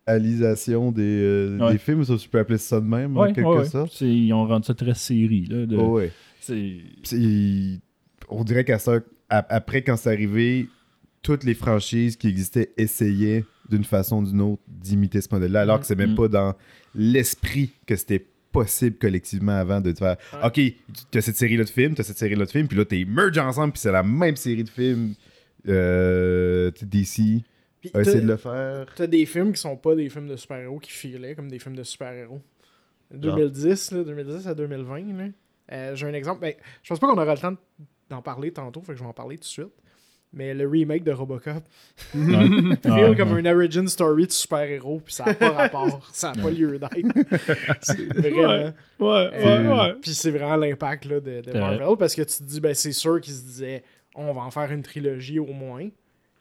sérialisation 0.07 0.91
des, 0.91 1.01
euh, 1.03 1.57
Ouais. 1.59 1.73
des 1.73 1.77
films, 1.77 2.03
ça, 2.05 2.15
tu 2.17 2.29
peux 2.29 2.39
appeler 2.39 2.57
ça 2.57 2.79
de 2.79 2.85
même, 2.85 3.17
en 3.17 3.21
Ouais, 3.23 3.33
quelque 3.33 3.45
ouais, 3.47 3.57
ouais. 3.59 3.65
sorte. 3.65 3.91
C'est- 3.93 4.05
Ils 4.07 4.31
ont 4.33 4.45
rendu 4.47 4.65
ça 4.65 4.73
très 4.73 4.93
série. 4.93 5.45
Là, 5.49 5.65
de- 5.65 5.75
Oh, 5.77 5.95
ouais. 5.97 6.07
c'est- 6.07 6.11
C'est- 6.11 6.30
On 8.29 8.43
dirait 8.43 8.63
qu'à 8.63 8.79
ça, 8.79 8.99
après, 9.29 9.81
quand 9.81 9.97
c'est 9.97 10.09
arrivé, 10.11 10.67
toutes 11.21 11.43
les 11.43 11.53
franchises 11.53 12.15
qui 12.15 12.27
existaient 12.27 12.71
essayaient 12.77 13.45
d'une 13.69 13.83
façon 13.83 14.23
ou 14.23 14.27
d'une 14.27 14.41
autre 14.41 14.61
d'imiter 14.67 15.21
ce 15.21 15.29
modèle-là, 15.31 15.61
alors 15.61 15.79
que 15.79 15.85
c'est 15.85 15.95
même 15.95 16.11
Mm. 16.11 16.15
pas 16.15 16.27
dans 16.27 16.55
l'esprit 16.95 17.71
que 17.85 17.95
c'était 17.95 18.25
possible 18.51 18.97
collectivement 18.97 19.53
avant 19.57 19.79
de 19.79 19.91
te 19.91 19.99
faire 19.99 20.17
OK, 20.43 20.59
tu 21.11 21.17
as 21.17 21.21
cette 21.21 21.37
série-là 21.37 21.63
de 21.63 21.69
films, 21.69 21.95
tu 21.95 22.01
as 22.01 22.03
cette 22.03 22.17
série-là 22.17 22.45
de 22.45 22.49
films, 22.49 22.67
puis 22.67 22.77
là, 22.77 22.83
tu 22.83 23.05
merge 23.05 23.37
ensemble, 23.37 23.71
puis 23.73 23.79
c'est 23.81 23.91
la 23.91 24.03
même 24.03 24.35
série 24.35 24.63
de 24.63 24.69
films. 24.69 25.13
Euh, 25.67 26.71
tu 26.71 26.85
DC 26.85 27.43
Puis 27.79 27.91
a 27.93 28.01
essayé 28.01 28.21
de 28.21 28.27
le 28.27 28.37
faire. 28.37 28.87
T'as 28.95 29.07
des 29.07 29.25
films 29.25 29.53
qui 29.53 29.61
sont 29.61 29.77
pas 29.77 29.95
des 29.95 30.09
films 30.09 30.27
de 30.27 30.35
super-héros 30.35 30.79
qui 30.79 30.91
filaient 30.91 31.35
comme 31.35 31.49
des 31.49 31.59
films 31.59 31.75
de 31.75 31.83
super-héros. 31.83 32.41
2010, 33.13 33.91
là, 33.91 34.03
2010 34.03 34.47
à 34.47 34.55
2020. 34.55 34.99
là. 35.17 35.25
Euh, 35.71 35.95
J'ai 35.95 36.07
un 36.07 36.13
exemple. 36.13 36.41
Ben, 36.41 36.53
je 36.83 36.89
pense 36.89 36.99
pas 36.99 37.07
qu'on 37.07 37.21
aura 37.21 37.33
le 37.33 37.39
temps 37.39 37.55
d'en 38.09 38.21
parler 38.21 38.51
tantôt, 38.51 38.81
fait 38.81 38.93
que 38.93 38.97
je 38.97 39.03
vais 39.03 39.09
en 39.09 39.13
parler 39.13 39.37
tout 39.37 39.41
de 39.43 39.45
suite. 39.45 39.67
Mais 40.33 40.53
le 40.53 40.65
remake 40.65 41.03
de 41.03 41.11
Robocop 41.11 41.61
Ouais. 42.15 42.21
feel 42.81 42.81
Ah, 42.85 43.15
comme 43.17 43.33
ouais. 43.33 43.39
une 43.41 43.47
origin 43.49 43.85
story 43.87 44.27
de 44.27 44.31
super-héros, 44.31 45.01
puis 45.03 45.13
ça 45.13 45.25
n'a 45.25 45.33
pas 45.33 45.49
rapport, 45.51 46.07
ça 46.13 46.31
n'a 46.31 46.41
pas 46.41 46.49
lieu 46.49 46.79
d'être. 46.79 47.77
C'est 47.81 48.13
vraiment. 48.13 48.71
Ouais, 48.99 49.29
Euh, 49.33 49.93
Puis 50.01 50.13
c'est 50.13 50.31
vraiment 50.31 50.55
l'impact 50.55 51.03
là, 51.05 51.19
de, 51.19 51.41
de. 51.41 51.51
Marvel 51.59 51.97
parce 51.99 52.15
que 52.15 52.21
tu 52.21 52.37
te 52.37 52.43
dis, 52.43 52.61
ben, 52.61 52.73
c'est 52.73 52.93
sûr 52.93 53.19
qu'ils 53.19 53.33
se 53.33 53.41
disaient, 53.43 53.83
on 54.15 54.31
va 54.33 54.41
en 54.41 54.51
faire 54.51 54.71
une 54.71 54.83
trilogie 54.83 55.39
au 55.39 55.51
moins. 55.51 55.89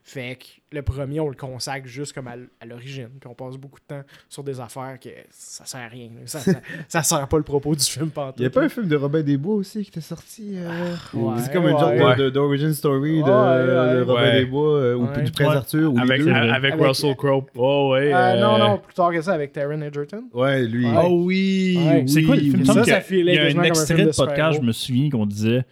Fait 0.02 0.36
que 0.40 0.46
le 0.76 0.82
premier, 0.82 1.20
on 1.20 1.28
le 1.28 1.34
consacre 1.36 1.86
juste 1.86 2.14
comme 2.14 2.26
à, 2.26 2.34
l'origine. 2.66 3.08
Puis 3.20 3.28
on 3.30 3.34
passe 3.34 3.56
beaucoup 3.56 3.78
de 3.80 3.84
temps 3.84 4.02
sur 4.28 4.42
des 4.42 4.58
affaires 4.58 4.98
que 4.98 5.10
ça 5.30 5.66
sert 5.66 5.80
à 5.82 5.88
rien. 5.88 6.08
Ça, 6.24 6.40
ça, 6.40 6.52
ça 6.88 7.02
sert 7.02 7.28
pas 7.28 7.36
le 7.36 7.42
propos 7.42 7.74
du 7.74 7.84
film 7.84 8.08
pantoute. 8.10 8.40
Il 8.40 8.44
y 8.44 8.46
a 8.46 8.50
pas 8.50 8.62
un 8.62 8.68
film 8.68 8.88
de 8.88 8.96
Robin 8.96 9.20
des 9.22 9.36
Bois 9.36 9.56
aussi 9.56 9.82
qui 9.82 9.90
était 9.90 10.00
sorti. 10.00 10.52
euh, 10.56 10.94
Ouais, 11.12 11.34
c'est 11.40 11.52
comme 11.52 11.66
un 11.66 11.74
ouais. 11.74 11.78
genre 11.98 12.16
de- 12.16 12.22
de- 12.24 12.30
d'origin 12.30 12.72
story 12.72 13.18
de, 13.18 13.22
Ouais, 13.24 13.28
ouais. 13.30 13.96
de 13.96 14.02
Robin 14.02 14.22
Ouais. 14.22 14.38
des 14.40 14.46
Bois 14.46 14.76
euh, 14.78 14.94
ou 14.96 15.06
Ouais. 15.06 15.22
du 15.22 15.30
Prince 15.32 15.48
Ouais. 15.48 15.56
Arthur 15.56 15.92
ou 15.92 15.96
les 15.96 16.02
Avec, 16.02 16.22
deux. 16.22 16.30
avec, 16.32 16.72
Avec- 16.74 16.86
Russell 16.86 17.14
Crowe. 17.16 17.46
Oh, 17.56 17.90
ouais. 17.92 18.12
Euh, 18.12 18.16
euh, 18.16 18.40
Non, 18.40 18.58
non, 18.58 18.78
plus 18.78 18.94
tard 18.94 19.12
que 19.12 19.20
ça 19.20 19.32
avec 19.34 19.52
Taron 19.52 19.82
Egerton. 19.82 20.24
Ouais, 20.32 20.62
lui. 20.66 20.86
Ouais. 20.86 20.94
Oh 21.04 21.24
oui. 21.24 21.76
Ouais. 21.78 22.04
C'est 22.08 22.22
quoi 22.22 22.36
le 22.36 22.40
film? 22.40 22.60
oui. 22.60 22.66
Ça, 22.66 22.84
ça 22.84 23.00
Il 23.10 23.26
y 23.26 23.38
a 23.38 23.44
un 23.44 23.62
extrait 23.64 24.06
de 24.06 24.10
podcast, 24.16 24.58
je 24.60 24.66
me 24.66 24.72
souviens, 24.72 25.10
qu'on 25.10 25.26
disait 25.26 25.64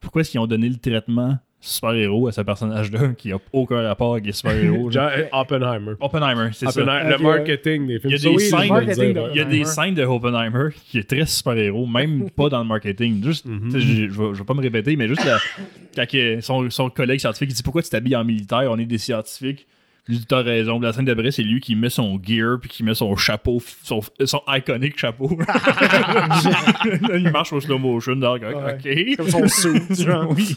pourquoi 0.00 0.22
est-ce 0.22 0.32
qu'ils 0.32 0.40
ont 0.40 0.46
donné 0.46 0.68
le 0.68 0.76
traitement 0.76 1.38
super-héros 1.66 2.28
à 2.28 2.32
ce 2.32 2.40
personnage-là 2.42 3.08
qui 3.18 3.32
a 3.32 3.38
aucun 3.52 3.82
rapport 3.82 4.12
avec 4.12 4.26
les 4.26 4.32
super-héros. 4.32 4.90
genre. 4.92 5.10
John- 5.16 5.26
Oppenheimer. 5.32 5.92
Oppenheimer, 6.00 6.50
c'est 6.52 6.70
ça. 6.70 6.80
Le 6.80 7.18
marketing 7.18 7.86
des 7.86 7.98
films. 7.98 8.12
Il 8.12 8.12
y 8.12 8.14
a 8.14 8.18
des 8.18 8.28
oui, 8.28 8.42
scènes- 8.42 8.94
dire, 8.94 9.14
de-. 9.14 9.30
Il 9.32 9.36
y 9.36 9.40
a 9.40 9.44
des 9.44 9.60
Oppenheimer. 9.60 9.64
scènes 9.64 9.94
de 9.94 10.02
Oppenheimer 10.04 10.68
qui 10.86 10.98
est 10.98 11.08
très 11.08 11.26
super-héros, 11.26 11.86
même 11.86 12.30
pas 12.36 12.48
dans 12.48 12.60
le 12.60 12.68
marketing. 12.68 13.24
Juste, 13.24 13.46
Mhm. 13.46 13.70
je, 13.72 13.78
je 14.08 14.38
vais, 14.38 14.44
pas 14.44 14.54
me 14.54 14.60
répéter, 14.62 14.96
mais 14.96 15.08
juste 15.08 15.24
la- 15.24 15.38
quand 16.06 16.40
son, 16.40 16.68
son 16.70 16.90
collègue 16.90 17.20
scientifique 17.20 17.50
il 17.50 17.54
dit 17.54 17.62
pourquoi 17.62 17.82
tu 17.82 17.88
t'habilles 17.90 18.16
en 18.16 18.24
militaire, 18.24 18.66
on 18.70 18.78
est 18.78 18.84
des 18.86 18.98
scientifiques. 18.98 19.66
Je 20.06 20.16
dis 20.16 20.26
t'as 20.26 20.42
raison. 20.42 20.78
La 20.80 20.92
scène 20.92 21.06
d'après, 21.06 21.30
c'est 21.30 21.42
lui 21.42 21.60
qui 21.60 21.74
met 21.74 21.88
son 21.88 22.20
gear 22.22 22.58
puis 22.60 22.68
qui 22.68 22.82
met 22.82 22.92
son 22.94 23.16
chapeau, 23.16 23.58
son, 23.82 24.00
son 24.26 24.42
iconic 24.48 24.98
chapeau. 24.98 25.30
il 27.14 27.30
marche 27.32 27.52
au 27.52 27.60
slow 27.60 27.78
motion, 27.78 28.16
donc 28.16 28.42
ok. 28.42 29.16
Comme 29.16 29.28
son 29.30 29.48
suit, 29.48 30.04
genre. 30.04 30.30
oui. 30.36 30.56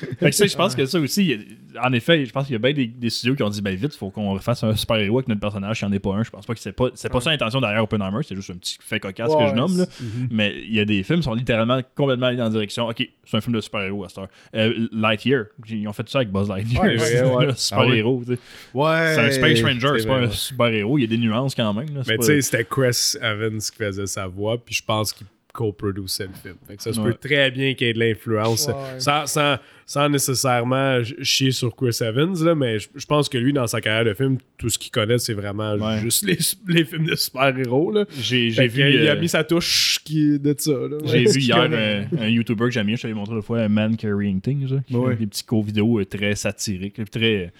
Fait 0.18 0.30
que 0.30 0.36
ça, 0.36 0.46
je 0.46 0.56
pense 0.56 0.74
que 0.74 0.86
ça 0.86 0.98
aussi, 0.98 1.38
en 1.82 1.92
effet, 1.92 2.24
je 2.24 2.32
pense 2.32 2.46
qu'il 2.46 2.52
y 2.52 2.56
a 2.56 2.58
bien 2.58 2.72
des, 2.72 2.86
des 2.86 3.10
studios 3.10 3.34
qui 3.34 3.42
ont 3.42 3.48
dit, 3.48 3.62
ben 3.62 3.74
vite, 3.74 3.94
il 3.94 3.98
faut 3.98 4.10
qu'on 4.10 4.38
fasse 4.38 4.62
un 4.64 4.74
super-héros 4.74 5.18
avec 5.18 5.28
notre 5.28 5.40
personnage, 5.40 5.78
s'il 5.78 5.88
n'y 5.88 5.94
en 5.94 5.96
a 5.96 6.00
pas 6.00 6.14
un. 6.14 6.22
Je 6.22 6.30
pense 6.30 6.46
pas 6.46 6.54
que 6.54 6.60
c'est 6.60 6.72
pas, 6.72 6.88
c'est 6.94 7.10
pas 7.10 7.20
ça 7.20 7.30
l'intention 7.30 7.60
derrière 7.60 7.82
Oppenheimer, 7.82 8.20
c'est 8.22 8.34
juste 8.34 8.50
un 8.50 8.56
petit 8.56 8.76
fait 8.80 9.00
cocasse 9.00 9.30
que 9.30 9.36
Ouais, 9.36 9.48
je 9.50 9.54
nomme, 9.54 9.76
là. 9.78 9.86
Mhm. 10.00 10.28
Mais 10.30 10.54
il 10.64 10.74
y 10.74 10.80
a 10.80 10.84
des 10.84 11.02
films 11.02 11.20
qui 11.20 11.24
sont 11.24 11.34
littéralement 11.34 11.80
complètement 11.94 12.26
allés 12.26 12.36
dans 12.36 12.44
la 12.44 12.50
direction, 12.50 12.88
ok, 12.88 13.08
c'est 13.24 13.36
un 13.36 13.40
film 13.40 13.54
de 13.54 13.60
super-héros 13.60 14.04
à 14.04 14.08
cette 14.08 14.18
heure. 14.18 14.28
Euh, 14.54 14.88
Lightyear, 14.92 15.46
ils 15.68 15.86
ont 15.88 15.92
fait 15.92 16.08
ça 16.08 16.18
avec 16.18 16.30
Buzz 16.30 16.48
Lightyear. 16.48 16.82
Ouais, 16.84 16.98
c'est 16.98 17.22
ouais, 17.22 17.30
ouais. 17.36 17.46
un 17.48 17.54
super-héros. 17.54 18.22
Ouais. 18.74 19.12
C'est 19.14 19.20
un 19.20 19.30
Space 19.30 19.62
Ranger, 19.62 19.88
c'est 19.94 20.00
c'est 20.00 20.06
pas 20.06 20.16
un 20.16 20.26
ouais. 20.26 20.30
super-héros, 20.30 20.98
il 20.98 21.02
y 21.02 21.04
a 21.04 21.08
des 21.08 21.18
nuances 21.18 21.54
quand 21.54 21.72
même. 21.74 21.94
là, 21.94 22.02
Mais 22.06 22.18
tu 22.18 22.24
sais, 22.24 22.40
c'était 22.40 22.64
Chris 22.64 23.14
Evans 23.20 23.58
qui 23.58 23.76
faisait 23.76 24.06
sa 24.06 24.26
voix, 24.26 24.56
puis 24.58 24.74
je 24.74 24.82
pense 24.84 25.12
qu'il 25.12 25.26
co-producer 25.56 26.24
le 26.24 26.30
film. 26.42 26.54
Fait 26.68 26.76
que 26.76 26.82
ça 26.82 26.92
se 26.92 27.00
Ouais. 27.00 27.12
peut 27.12 27.18
très 27.28 27.50
bien 27.50 27.74
qu'il 27.74 27.86
y 27.86 27.90
ait 27.90 27.94
de 27.94 27.98
l'influence. 27.98 28.66
Ouais. 28.68 28.74
Sans, 29.00 29.26
sans, 29.26 29.56
sans 29.86 30.08
nécessairement 30.08 31.02
ch- 31.02 31.14
chier 31.22 31.50
sur 31.52 31.74
Chris 31.74 31.96
Evans, 32.00 32.34
là, 32.44 32.54
mais 32.54 32.78
je, 32.78 32.88
je 32.94 33.06
pense 33.06 33.28
que 33.28 33.38
lui, 33.38 33.52
dans 33.52 33.66
sa 33.66 33.80
carrière 33.80 34.04
de 34.04 34.14
film, 34.14 34.38
tout 34.58 34.68
ce 34.68 34.78
qu'il 34.78 34.90
connaît, 34.90 35.18
c'est 35.18 35.32
vraiment 35.34 35.74
Ouais. 35.74 36.00
juste 36.00 36.24
les, 36.26 36.38
les 36.68 36.84
films 36.84 37.06
de 37.06 37.14
super-héros. 37.16 37.92
là. 37.92 38.04
J'ai 38.20 38.48
vu. 38.48 38.80
il 38.92 39.08
a 39.08 39.12
euh, 39.12 39.20
mis 39.20 39.28
sa 39.28 39.44
touche 39.44 40.00
qui, 40.04 40.38
de 40.38 40.54
ça. 40.58 40.70
là. 40.72 40.98
J'ai 41.04 41.24
vu 41.24 41.40
hier 41.40 41.56
un, 41.56 42.04
un 42.20 42.28
YouTuber 42.28 42.64
que 42.66 42.70
j'aime 42.70 42.86
bien, 42.86 42.96
je 42.96 43.02
t'avais 43.02 43.14
montré 43.14 43.34
l'autre 43.34 43.46
fois, 43.46 43.60
un 43.60 43.68
Man 43.68 43.96
Carrying 43.96 44.40
Things, 44.40 44.80
qui 44.86 44.94
Ouais. 44.96 45.12
fait 45.14 45.20
des 45.20 45.26
petits 45.26 45.44
co-vidéos 45.44 46.00
euh, 46.00 46.04
très 46.04 46.34
satiriques, 46.34 47.00
très, 47.10 47.52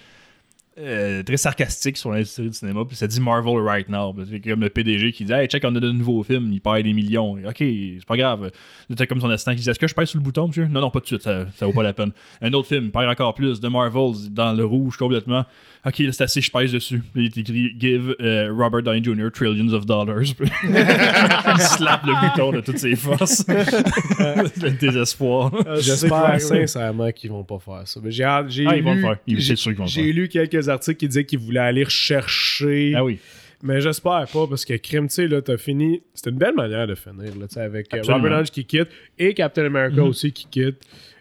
euh, 0.78 1.22
très 1.22 1.36
sarcastiques 1.36 1.96
sur 1.96 2.10
l'industrie 2.10 2.48
du 2.48 2.52
cinéma. 2.52 2.84
Puis 2.86 2.96
ça 2.96 3.06
dit 3.06 3.20
Marvel 3.20 3.58
right 3.58 3.88
now. 3.88 4.14
C'est 4.28 4.40
comme 4.40 4.60
le 4.60 4.68
PDG 4.68 5.12
qui 5.12 5.24
dit 5.24 5.32
Hey, 5.32 5.48
check, 5.48 5.64
on 5.64 5.74
a 5.74 5.80
de 5.80 5.90
nouveaux 5.90 6.22
films, 6.22 6.52
il 6.52 6.60
perd 6.60 6.82
des 6.82 6.92
millions. 6.92 7.32
Ok, 7.46 7.56
c'est 7.58 8.04
pas 8.06 8.16
grave. 8.16 8.50
T'as 8.94 9.06
comme 9.06 9.20
son 9.20 9.30
assistant 9.30 9.52
qui 9.54 9.62
dit 9.62 9.70
Est-ce 9.70 9.78
que 9.78 9.86
je 9.86 9.94
pèse 9.94 10.08
sur 10.08 10.18
le 10.18 10.24
bouton, 10.24 10.48
monsieur? 10.48 10.66
Non, 10.66 10.80
non, 10.80 10.90
pas 10.90 11.00
tout 11.00 11.16
de 11.16 11.20
suite, 11.20 11.22
ça, 11.22 11.66
vaut 11.66 11.72
pas 11.72 11.82
la 11.82 11.92
peine. 11.92 12.12
Un 12.42 12.52
autre 12.52 12.68
film, 12.68 12.90
il 12.94 13.08
encore 13.08 13.34
plus, 13.34 13.60
de 13.60 13.68
Marvel, 13.68 14.12
dans 14.30 14.52
le 14.52 14.64
rouge 14.64 14.96
complètement. 14.96 15.44
Ok, 15.86 15.94
c'est 16.10 16.20
assez, 16.22 16.40
je 16.40 16.50
pèse 16.50 16.72
dessus. 16.72 17.00
Il 17.14 17.26
est 17.26 17.36
écrit 17.38 17.72
Give 17.78 18.16
euh, 18.20 18.50
Robert 18.52 18.82
Downey 18.82 19.04
Jr. 19.04 19.30
trillions 19.32 19.72
of 19.72 19.86
dollars. 19.86 20.20
Il 20.64 21.60
slappe 21.60 22.04
le 22.04 22.28
bouton 22.28 22.50
de 22.52 22.60
toutes 22.60 22.78
ses 22.78 22.96
forces. 22.96 23.44
le 23.48 24.70
désespoir. 24.78 25.52
J'espère 25.78 26.40
sincèrement 26.40 27.12
qu'ils 27.12 27.30
vont 27.30 27.44
pas 27.44 27.58
faire 27.58 27.82
ça. 27.86 28.00
Mais 28.02 28.10
j'ai 28.10 28.24
Ah, 28.24 28.44
ils 28.50 28.82
vont 28.82 28.94
lu- 28.94 28.96
le 28.96 29.02
faire. 29.02 29.16
J'ai- 29.28 29.40
c'est 29.40 29.56
sûr 29.56 29.70
qu'ils 29.70 29.78
vont 29.78 29.84
le 29.84 29.90
J'ai 29.90 30.04
faire. 30.06 30.14
lu 30.14 30.28
quelques 30.28 30.68
articles 30.68 30.96
qui 30.96 31.08
disaient 31.08 31.24
qu'ils 31.24 31.38
voulaient 31.38 31.60
aller 31.60 31.84
rechercher. 31.84 32.94
Ah 32.96 33.04
oui. 33.04 33.18
Mais 33.62 33.80
j'espère 33.80 34.26
pas 34.32 34.46
parce 34.48 34.64
que 34.64 34.74
Crime, 34.76 35.08
tu 35.08 35.14
sais, 35.14 35.28
là, 35.28 35.40
t'as 35.40 35.56
fini. 35.56 36.02
C'était 36.14 36.30
une 36.30 36.36
belle 36.38 36.54
manière 36.54 36.86
de 36.86 36.94
finir, 36.94 37.34
là, 37.38 37.46
tu 37.48 37.54
sais, 37.54 37.60
avec 37.60 37.86
euh, 37.94 37.98
Absolument. 37.98 38.22
Robert 38.24 38.38
Downey 38.38 38.50
qui 38.50 38.64
quitte 38.64 38.88
et 39.18 39.34
Captain 39.34 39.64
America 39.66 40.00
Mhm. 40.02 40.08
aussi 40.08 40.32
qui 40.32 40.46
quitte. 40.50 40.76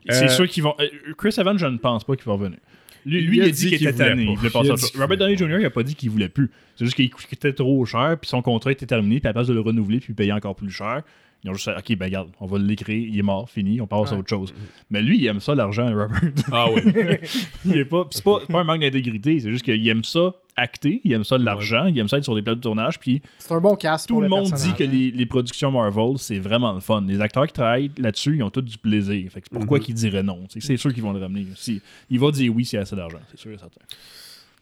C'est 0.09 0.25
Euh, 0.25 0.27
sûr 0.27 0.47
qu'ils 0.47 0.63
vont. 0.63 0.75
euh, 0.79 0.87
Chris 1.17 1.33
Evans, 1.37 1.57
je 1.57 1.65
ne 1.65 1.77
pense 1.77 2.03
pas 2.03 2.15
qu'il 2.15 2.25
va 2.25 2.33
revenir. 2.33 2.57
Lui, 3.05 3.19
Il 3.19 3.27
lui, 3.27 3.37
il 3.37 3.43
a 3.43 3.45
dit 3.45 3.51
dit 3.51 3.69
qu'il 3.69 3.87
était 3.87 3.93
tanné. 3.93 4.23
Il 4.23 4.37
voulait 4.37 4.49
Il 4.53 4.99
Robert 4.99 5.17
Downey 5.17 5.37
Jr. 5.37 5.59
il 5.59 5.65
a 5.65 5.69
pas 5.69 5.83
dit 5.83 5.95
qu'il 5.95 6.09
voulait 6.09 6.29
plus. 6.29 6.49
C'est 6.75 6.85
juste 6.85 6.95
qu'il 6.95 7.09
coûtait 7.09 7.53
trop 7.53 7.85
cher, 7.85 8.17
puis 8.19 8.29
son 8.29 8.41
contrat 8.41 8.71
était 8.71 8.85
terminé, 8.85 9.19
puis 9.19 9.27
à 9.27 9.29
la 9.29 9.33
place 9.33 9.47
de 9.47 9.53
le 9.53 9.61
renouveler, 9.61 9.99
puis 9.99 10.13
payer 10.13 10.33
encore 10.33 10.55
plus 10.55 10.71
cher, 10.71 11.03
ils 11.45 11.49
ont 11.49 11.53
juste 11.53 11.65
fait, 11.65 11.77
OK, 11.77 11.97
ben 11.97 12.05
regarde, 12.05 12.29
on 12.39 12.47
va 12.47 12.57
l'écrire, 12.57 13.07
il 13.07 13.17
est 13.17 13.23
mort, 13.23 13.49
fini, 13.49 13.79
on 13.79 13.87
passe 13.87 14.11
à 14.11 14.17
autre 14.17 14.29
chose. 14.29 14.53
Mais 14.89 15.01
lui, 15.01 15.19
il 15.19 15.27
aime 15.27 15.39
ça, 15.39 15.53
l'argent, 15.53 15.85
Robert. 15.85 16.09
Ah 16.51 16.67
oui. 16.71 16.81
il 17.65 17.77
est 17.77 17.85
pas. 17.85 18.07
C'est 18.09 18.23
pas, 18.23 18.39
pas 18.39 18.59
un 18.59 18.63
manque 18.63 18.81
d'intégrité, 18.81 19.39
c'est 19.39 19.51
juste 19.51 19.63
qu'il 19.63 19.87
aime 19.87 20.03
ça 20.03 20.33
acter, 20.55 21.01
il 21.03 21.11
aime 21.13 21.23
ça 21.23 21.37
l'argent, 21.37 21.85
il 21.85 21.99
aime 21.99 22.07
ça 22.07 22.17
être 22.17 22.23
sur 22.23 22.33
des 22.33 22.41
plateaux 22.41 22.57
de 22.57 22.61
tournage, 22.61 22.99
puis 22.99 23.21
C'est 23.37 23.53
un 23.53 23.59
bon 23.59 23.75
cast 23.75 24.07
tout 24.07 24.15
pour 24.15 24.21
le 24.21 24.29
monde 24.29 24.51
dit 24.51 24.73
que 24.73 24.83
les, 24.83 25.11
les 25.11 25.25
productions 25.25 25.69
Marvel, 25.71 26.17
c'est 26.17 26.39
vraiment 26.39 26.73
le 26.73 26.79
fun. 26.79 27.03
Les 27.05 27.21
acteurs 27.21 27.45
qui 27.47 27.53
travaillent 27.53 27.91
là-dessus, 27.97 28.37
ils 28.37 28.43
ont 28.43 28.49
tous 28.49 28.61
du 28.61 28.77
plaisir. 28.77 29.29
Fait 29.31 29.41
que 29.41 29.49
pourquoi 29.49 29.79
qu'ils 29.79 29.95
diraient 29.95 30.23
non? 30.23 30.45
C'est 30.49 30.61
c'est 30.61 30.77
sûr 30.77 30.93
qu'ils 30.93 31.03
vont 31.03 31.13
le 31.13 31.19
ramener. 31.19 31.45
Si, 31.55 31.81
il 32.09 32.19
va 32.19 32.31
dire 32.31 32.53
oui 32.55 32.65
s'il 32.65 32.77
y 32.77 32.79
a 32.79 32.83
assez 32.83 32.95
d'argent, 32.95 33.19
c'est 33.29 33.39
sûr 33.39 33.51
et 33.51 33.57
certain. 33.57 33.81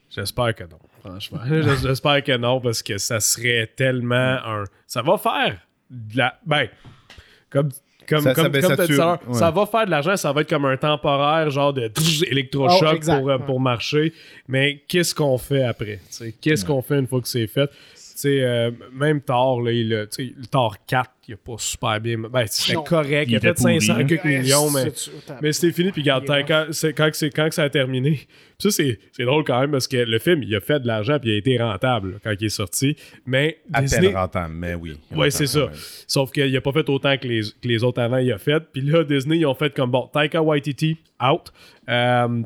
J'espère 0.09 0.53
que 0.53 0.63
non, 0.63 0.79
franchement. 0.99 1.39
J'espère 1.81 2.23
que 2.23 2.37
non 2.37 2.61
parce 2.61 2.83
que 2.83 2.97
ça 2.97 3.19
serait 3.19 3.71
tellement 3.75 4.15
un. 4.15 4.63
Ça 4.85 5.01
va 5.01 5.17
faire 5.17 5.59
de 5.93 6.17
la. 6.17 6.37
Ben, 6.45 6.67
comme. 7.49 7.69
Comme, 8.05 8.19
Ça- 8.21 8.33
comme, 8.33 8.53
ça- 8.53 8.59
comme 8.67 8.75
ça 8.75 8.85
tue- 8.85 8.99
ouais. 8.99 9.51
va 9.51 9.65
faire 9.65 9.85
de 9.85 9.91
l'argent, 9.91 10.17
ça 10.17 10.33
va 10.33 10.41
être 10.41 10.49
comme 10.49 10.65
un 10.65 10.75
temporaire, 10.75 11.49
genre 11.49 11.71
de 11.71 11.89
électrochoc 12.29 12.99
Oh, 13.01 13.05
pour, 13.05 13.29
euh, 13.29 13.37
ouais. 13.37 13.45
pour 13.45 13.59
marcher. 13.61 14.11
Mais 14.49 14.83
qu'est-ce 14.89 15.15
qu'on 15.15 15.37
fait 15.37 15.63
après? 15.63 16.01
tu 16.09 16.13
sais? 16.13 16.35
Qu'est-ce 16.41 16.65
qu'on 16.65 16.81
fait 16.81 16.99
une 16.99 17.07
fois 17.07 17.21
que 17.21 17.29
c'est 17.29 17.47
fait? 17.47 17.69
Euh, 18.25 18.71
même 18.93 19.21
Thor, 19.21 19.61
là, 19.61 19.71
il, 19.71 19.89
le 19.89 20.07
Thor 20.51 20.77
4, 20.85 21.09
il 21.27 21.33
a 21.33 21.37
pas 21.37 21.55
super 21.57 21.99
bien. 22.01 22.17
Ben, 22.17 22.45
c'était 22.47 22.75
correct, 22.83 23.27
il, 23.27 23.31
Il 23.31 23.35
a 23.37 23.39
fait 23.39 23.49
était 23.51 23.53
pourri, 23.61 23.81
500 23.81 23.93
hein. 23.99 24.03
quelques 24.05 24.23
millions, 24.25 24.69
mais. 24.71 24.91
Mais 25.41 25.51
c'était 25.53 25.73
fini, 25.73 25.91
puis 25.91 26.01
regarde, 26.01 26.25
quand, 26.47 26.67
c'est- 26.71 26.93
quand, 26.93 27.09
c'est- 27.13 27.29
quand 27.29 27.49
que 27.49 27.55
ça 27.55 27.63
a 27.63 27.69
terminé. 27.69 28.19
Ça, 28.59 28.71
c'est, 28.71 28.99
c'est 29.11 29.23
drôle 29.25 29.43
quand 29.43 29.59
même 29.59 29.71
parce 29.71 29.87
que 29.87 29.97
le 29.97 30.19
film, 30.19 30.43
il 30.43 30.55
a 30.55 30.59
fait 30.61 30.79
de 30.79 30.87
l'argent, 30.87 31.17
puis 31.19 31.31
il 31.31 31.33
a 31.33 31.37
été 31.37 31.57
rentable 31.57 32.11
là, 32.13 32.17
quand 32.23 32.33
il 32.39 32.45
est 32.45 32.49
sorti. 32.49 32.95
Mais 33.25 33.57
À 33.73 33.81
Disney. 33.81 34.07
peine 34.07 34.15
rentable, 34.17 34.53
mais 34.53 34.73
oui. 34.75 34.97
Ouais, 35.11 35.31
c'est 35.31 35.47
ça. 35.47 35.69
Sauf 36.07 36.31
qu'il 36.31 36.55
a 36.55 36.61
pas 36.61 36.71
fait 36.71 36.87
autant 36.89 37.17
que 37.17 37.27
les, 37.27 37.41
que 37.41 37.67
les 37.67 37.83
autres 37.83 38.01
avant, 38.01 38.17
il 38.17 38.31
a 38.31 38.37
fait. 38.37 38.63
Puis 38.71 38.81
là, 38.81 39.03
Disney, 39.03 39.39
ils 39.39 39.45
ont 39.45 39.55
fait 39.55 39.73
comme 39.73 39.91
bon, 39.91 40.07
Taika 40.13 40.41
Waititi, 40.41 40.97
out. 41.21 41.51
Euh, 41.89 42.41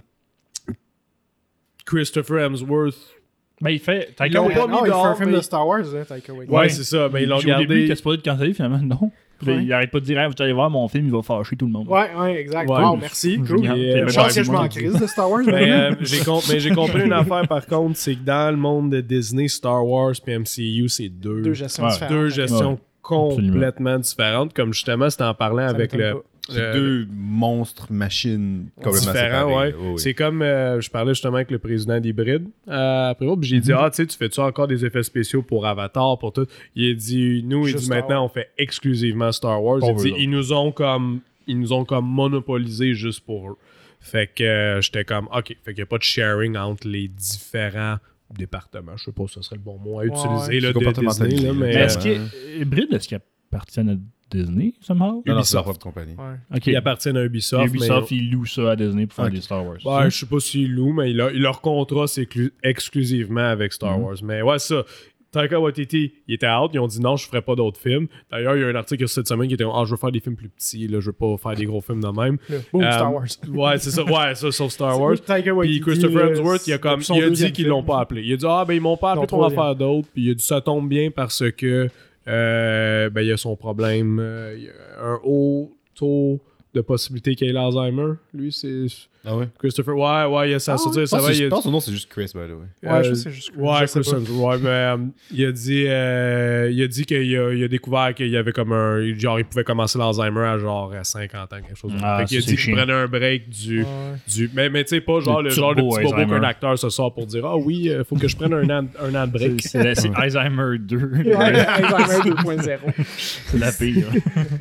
Christopher 1.86 2.40
Hemsworth. 2.40 3.16
Mais 3.62 3.74
il 3.76 3.80
fait. 3.80 4.08
Ils 4.12 4.16
Taika 4.16 4.38
l'ont 4.38 4.48
Waititi- 4.48 4.56
pas 4.60 4.68
mis 4.68 4.72
non, 4.74 4.78
il 4.80 4.84
fait 4.86 4.90
dehors, 4.92 5.06
un 5.08 5.16
film 5.16 5.30
mais- 5.32 5.36
de 5.38 5.42
Star 5.42 5.68
Wars, 5.68 5.80
hein, 5.80 6.04
Taika 6.08 6.34
Waititi. 6.34 6.56
Ouais, 6.56 6.70
c'est 6.70 6.84
ça. 6.84 7.10
Mais 7.12 7.24
ils 7.24 7.30
l'ont 7.30 7.38
Au 7.38 7.40
début, 7.40 7.50
gardé. 7.50 7.76
il 7.80 7.86
était 7.86 7.96
supposé 7.96 8.18
être 8.20 8.26
cancellé, 8.26 8.54
finalement, 8.54 8.78
non. 8.80 9.12
Puis 9.40 9.48
là, 9.48 9.54
Ouais. 9.58 9.64
Il 9.66 9.74
arrête 9.74 9.92
pas 9.92 10.00
de 10.00 10.06
dire, 10.06 10.20
Hey, 10.20 10.28
vous 10.28 10.42
allez 10.44 10.54
voir, 10.54 10.70
mon 10.70 10.88
film, 10.88 11.06
il 11.06 11.12
va 11.12 11.22
fâcher 11.22 11.56
tout 11.56 11.66
le 11.68 11.72
monde. 11.72 11.88
Ouais, 11.88 12.08
ouais, 12.20 12.42
exact. 12.42 12.68
Ouais. 12.70 12.76
Wow, 12.84 12.96
merci. 12.98 13.38
Cool. 13.38 13.68
Euh, 13.68 14.08
Je 14.08 14.16
pense 14.16 14.36
que 14.36 14.44
je 14.44 14.52
m'en 14.52 14.68
crise 14.68 15.00
de 15.00 15.06
Star 15.08 15.30
Wars. 15.30 15.42
Mais, 15.46 15.72
euh, 15.72 15.92
j'ai 16.02 16.24
com- 16.24 16.40
mais 16.50 16.60
j'ai 16.60 16.72
compris 16.72 17.04
une 17.06 17.14
affaire 17.14 17.48
par 17.48 17.66
contre, 17.68 17.98
c'est 17.98 18.16
que 18.16 18.24
dans 18.24 18.50
le 18.52 18.58
monde 18.58 18.92
de 18.92 19.02
Disney, 19.02 19.48
Star 19.48 19.86
Wars 19.86 20.14
puis 20.24 20.34
MCU, 20.38 20.90
c'est 20.90 21.10
deux, 21.10 21.42
Deux 21.44 21.54
gestions 21.54 21.84
Ouais. 21.84 21.92
différentes. 21.92 22.14
deux 22.16 22.30
gestions 22.30 22.72
Ouais. 22.74 22.78
complètement 23.02 24.00
différentes. 24.00 24.54
Comme 24.54 24.74
justement, 24.74 25.10
c'était 25.10 25.24
en 25.24 25.34
parlant 25.34 25.68
Ça 25.70 25.76
avec 25.76 25.94
le. 25.94 26.14
pas. 26.14 26.20
C'est 26.50 26.74
le- 26.74 26.74
deux 26.74 27.08
monstres 27.12 27.92
machines 27.92 28.70
complètement 28.76 29.12
différents, 29.12 29.50
séparés, 29.50 29.74
ouais. 29.74 29.76
Oui. 29.80 30.00
C'est 30.00 30.14
comme 30.14 30.42
euh, 30.42 30.80
je 30.82 30.90
parlais 30.90 31.14
justement 31.14 31.36
avec 31.36 31.52
le 31.52 31.60
président 31.60 32.00
d'Hybride 32.00 32.48
euh, 32.68 33.10
après 33.10 33.26
puis 33.40 33.50
j'ai 33.50 33.60
dit 33.60 33.72
Mhm. 33.72 33.78
ah 33.82 33.90
tu 33.90 33.98
sais 33.98 34.08
tu 34.08 34.18
fais-tu 34.18 34.40
encore 34.40 34.68
des 34.68 34.86
effets 34.86 35.04
spéciaux 35.04 35.42
pour 35.42 35.66
Avatar 35.66 36.18
pour 36.20 36.32
tout? 36.34 36.48
Il 36.76 36.92
a 36.92 36.94
dit 36.94 37.44
nous 37.46 37.68
il 37.68 37.76
dit 37.76 37.90
maintenant 37.90 38.26
on 38.26 38.30
fait 38.30 38.50
exclusivement 38.58 39.32
Star 39.32 39.62
Wars. 39.64 39.80
Il 39.84 39.96
dit 39.96 40.14
ils 40.18 40.30
nous 40.30 40.54
ont 40.54 40.72
comme 40.72 41.20
ils 41.48 41.60
nous 41.60 41.72
ont 41.74 41.86
comme 41.86 42.06
monopolisé 42.06 42.94
juste 42.94 43.22
pour 43.26 43.52
eux. 43.52 43.58
Fait 44.00 44.28
que 44.34 44.44
euh, 44.44 44.82
j'étais 44.82 45.04
comme 45.06 45.28
ok, 45.36 45.48
fait 45.64 45.74
qu'il 45.74 45.76
n'y 45.76 45.82
a 45.82 45.86
pas 45.86 45.98
de 45.98 46.04
sharing 46.04 46.56
entre 46.58 46.88
les 46.88 47.08
différents 47.08 47.98
départements. 48.38 48.96
Je 48.98 49.06
sais 49.06 49.12
pas 49.12 49.24
si 49.28 49.34
ce 49.36 49.42
serait 49.42 49.56
le 49.56 49.62
bon 49.62 49.78
mot 49.78 50.00
à 50.00 50.06
utiliser 50.06 50.28
ouais. 50.30 50.60
là, 50.60 50.68
C'est 50.68 50.68
de 50.68 50.74
comportementalisé, 50.74 51.36
Disney, 51.36 51.48
là, 51.54 51.60
mais 51.60 51.74
Mais 51.76 51.82
est-ce 51.82 51.98
euh, 51.98 52.02
qu'il 52.02 52.62
Hybride, 52.62 52.94
est-ce 52.94 53.08
qu'il 53.08 53.18
appartient 53.52 53.80
à 53.80 53.84
Disney, 54.30 54.74
somehow? 54.82 55.24
Non, 55.26 55.36
non, 55.36 55.44
c'est 55.44 55.58
Ubisoft. 55.58 55.64
propre 55.64 55.80
compagnie. 55.80 56.16
Ouais. 56.16 56.58
Ok. 56.58 56.68
il 56.68 56.76
appartient 56.76 57.10
à 57.10 57.24
Ubisoft. 57.24 57.64
mais- 57.64 57.70
Ubisoft, 57.78 58.12
il 58.12 58.32
loue 58.32 58.46
ça 58.46 58.72
à 58.72 58.76
Disney 58.76 59.06
pour 59.08 59.16
faire 59.16 59.30
des 59.32 59.42
Star 59.42 59.66
Wars. 59.66 59.78
Ouais, 59.86 60.10
je 60.10 60.18
sais 60.20 60.26
pas 60.26 60.40
s'ils 60.40 60.74
louent, 60.74 60.94
mais 60.94 61.12
il 61.12 61.22
a- 61.22 61.32
leur 61.32 61.62
contrat, 61.62 62.08
c'est 62.08 62.26
clu- 62.26 62.52
exclusivement 62.64 63.42
avec 63.50 63.74
Star 63.74 63.98
Mhm. 63.98 64.04
Wars. 64.04 64.16
Mais 64.24 64.42
ouais, 64.42 64.60
ça. 64.60 64.84
Taika 65.30 65.60
Waititi, 65.60 66.14
il 66.28 66.36
était 66.36 66.48
out. 66.48 66.72
Ils 66.74 66.80
ont 66.80 66.88
dit 66.88 67.02
non, 67.02 67.18
je 67.18 67.28
ferai 67.28 67.42
pas 67.42 67.54
d'autres 67.54 67.80
films. 67.80 68.08
D'ailleurs, 68.32 68.56
il 68.56 68.62
y 68.62 68.64
a 68.64 68.68
un 68.68 68.76
article 68.76 69.08
cette 69.10 69.28
semaine 69.28 69.50
qui 69.50 69.56
était 69.56 69.66
Ah, 69.66 69.84
je 69.86 69.92
veux 69.92 69.98
faire 69.98 70.10
des 70.12 70.22
films 70.22 70.38
plus 70.38 70.48
petits, 70.48 70.88
là, 70.88 71.02
je 71.02 71.08
veux 71.08 71.12
pas 71.14 71.36
faire 71.38 71.54
des 71.54 71.66
gros 71.66 71.82
films 71.82 72.00
de 72.02 72.08
même. 72.08 72.38
Boom, 72.72 72.82
Euh, 72.82 72.92
Star 72.92 73.14
Wars. 73.14 73.26
Ouais, 73.50 73.78
c'est 73.78 73.92
ça. 73.92 74.04
Ouais, 74.06 74.36
ça, 74.36 74.52
sauf 74.52 74.72
Star 74.72 75.00
Wars. 75.00 75.20
Taika 75.20 75.54
Puis 75.54 75.82
Christopher 75.82 76.18
euh, 76.18 76.30
Hemsworth, 76.30 76.66
il 76.68 76.74
a, 76.74 76.78
comme, 76.78 77.02
il 77.14 77.24
a 77.24 77.30
dit 77.30 77.46
qu'ils 77.52 77.56
film. 77.66 77.70
l'ont 77.70 77.84
pas 77.84 78.00
appelé. 78.00 78.22
Il 78.24 78.34
a 78.34 78.38
dit 78.38 78.46
Ah, 78.48 78.64
ben 78.66 78.74
ils 78.76 78.82
m'ont 78.82 78.96
pas 78.96 79.12
appelé 79.12 79.22
Non, 79.24 79.28
pour 79.28 79.40
en 79.40 79.50
troisième. 79.50 79.64
faire 79.66 79.76
d'autres. 79.76 80.08
Puis 80.14 80.24
il 80.24 80.32
a 80.32 80.34
dit 80.34 80.44
Ça 80.46 80.62
tombe 80.62 80.88
bien 80.88 81.12
parce 81.12 81.44
que 81.52 81.90
euh, 82.28 83.10
ben, 83.10 83.22
il 83.22 83.32
a 83.32 83.38
son 83.38 83.56
problème. 83.56 84.20
euh, 84.20 84.56
il 84.58 84.70
a 84.70 85.06
un 85.14 85.20
haut 85.24 85.78
taux 85.96 86.42
de 86.74 86.82
possibilité 86.82 87.36
qu'il 87.36 87.48
ait 87.50 87.54
l'Alzheimer. 87.54 88.14
Lui, 88.34 88.52
c'est. 88.52 88.88
Ah 89.26 89.36
ouais? 89.36 89.48
Christopher, 89.60 89.96
ouais, 89.98 90.26
ouais, 90.26 90.48
il 90.50 90.52
y 90.52 90.54
a 90.56 90.60
ça. 90.60 90.74
Ah? 90.74 90.78
Je 90.78 90.90
va, 90.90 90.94
que- 90.96 91.32
il 91.32 91.36
je 91.36 91.46
a- 91.46 91.50
pense 91.50 91.60
que 91.60 91.64
son 91.64 91.72
nom, 91.72 91.80
c'est 91.80 91.92
juste 91.92 92.10
Chris, 92.10 92.26
by 92.28 92.32
the 92.32 92.36
way. 92.36 92.90
Ouais, 92.90 93.04
je 93.04 93.10
Euh, 93.10 93.14
sais, 93.16 93.24
c'est 93.24 93.32
juste. 93.32 93.52
Ouais, 93.58 93.80
je 93.82 93.86
sais 93.88 94.00
Chris 94.02 94.12
pas. 94.12 94.18
Hemsworth, 94.18 94.58
ouais, 94.58 94.64
mais 94.64 94.70
euh, 94.70 94.98
il 95.34 95.46
a 95.46 95.52
dit, 95.52 95.86
euh, 95.88 96.70
il 96.72 96.82
a 96.84 96.88
dit 96.88 97.06
qu'il 97.06 97.18
a, 97.38 97.52
il 97.54 97.64
a 97.64 97.68
découvert 97.68 98.14
qu'il 98.16 98.28
y 98.30 98.38
avait 98.38 98.52
comme 98.54 98.72
un, 98.72 99.14
genre, 99.18 99.40
il 99.40 99.46
pouvait 99.46 99.64
commencer 99.64 99.98
l'Alzheimer 100.00 100.42
à 100.46 100.58
genre 100.58 100.94
à 100.94 101.04
50 101.04 101.54
ans, 101.54 101.58
quelque 101.58 101.78
chose. 101.78 101.92
comme 101.92 102.00
ça. 102.00 102.16
Ah, 102.16 102.20
fait 102.20 102.26
qu'il 102.26 102.38
a 102.38 102.42
ça, 102.42 102.46
dit 102.46 102.52
c'est 102.52 102.56
qu'il 102.56 102.66
chiant. 102.74 102.76
prenait 102.78 102.94
un 102.94 103.08
break 103.08 103.50
du, 103.50 103.82
Ouais. 103.82 103.86
du, 104.34 104.50
mais, 104.54 104.70
mais 104.70 104.84
tu 104.84 104.90
sais 104.96 105.02
pas 105.02 105.20
genre 105.20 105.42
Le 105.42 105.50
le 105.50 105.56
genre 105.56 105.76
de 105.76 105.82
turbo 105.82 105.96
petit 105.96 106.04
bobo 106.06 106.16
Alzheimer. 106.16 106.40
qu'un 106.40 106.48
acteur 106.48 106.80
se 106.80 106.90
sort 106.90 107.14
pour 107.14 107.26
dire, 107.26 107.46
ah 107.46 107.58
oui, 107.58 107.90
il 107.98 108.04
faut 108.08 108.16
que 108.16 108.28
je 108.28 108.36
prenne 108.38 108.54
un 108.54 108.70
an, 108.70 108.86
un 109.02 109.16
an 109.16 109.28
de 109.28 109.32
break. 109.32 109.62
C'est 109.62 109.80
Alzheimer 110.16 110.78
2. 110.80 110.98
Ouais, 111.26 111.34
Alzheimer 111.36 112.32
2.0. 112.32 112.78
C'est 113.08 113.58
la 113.58 113.72
pire. 113.72 114.08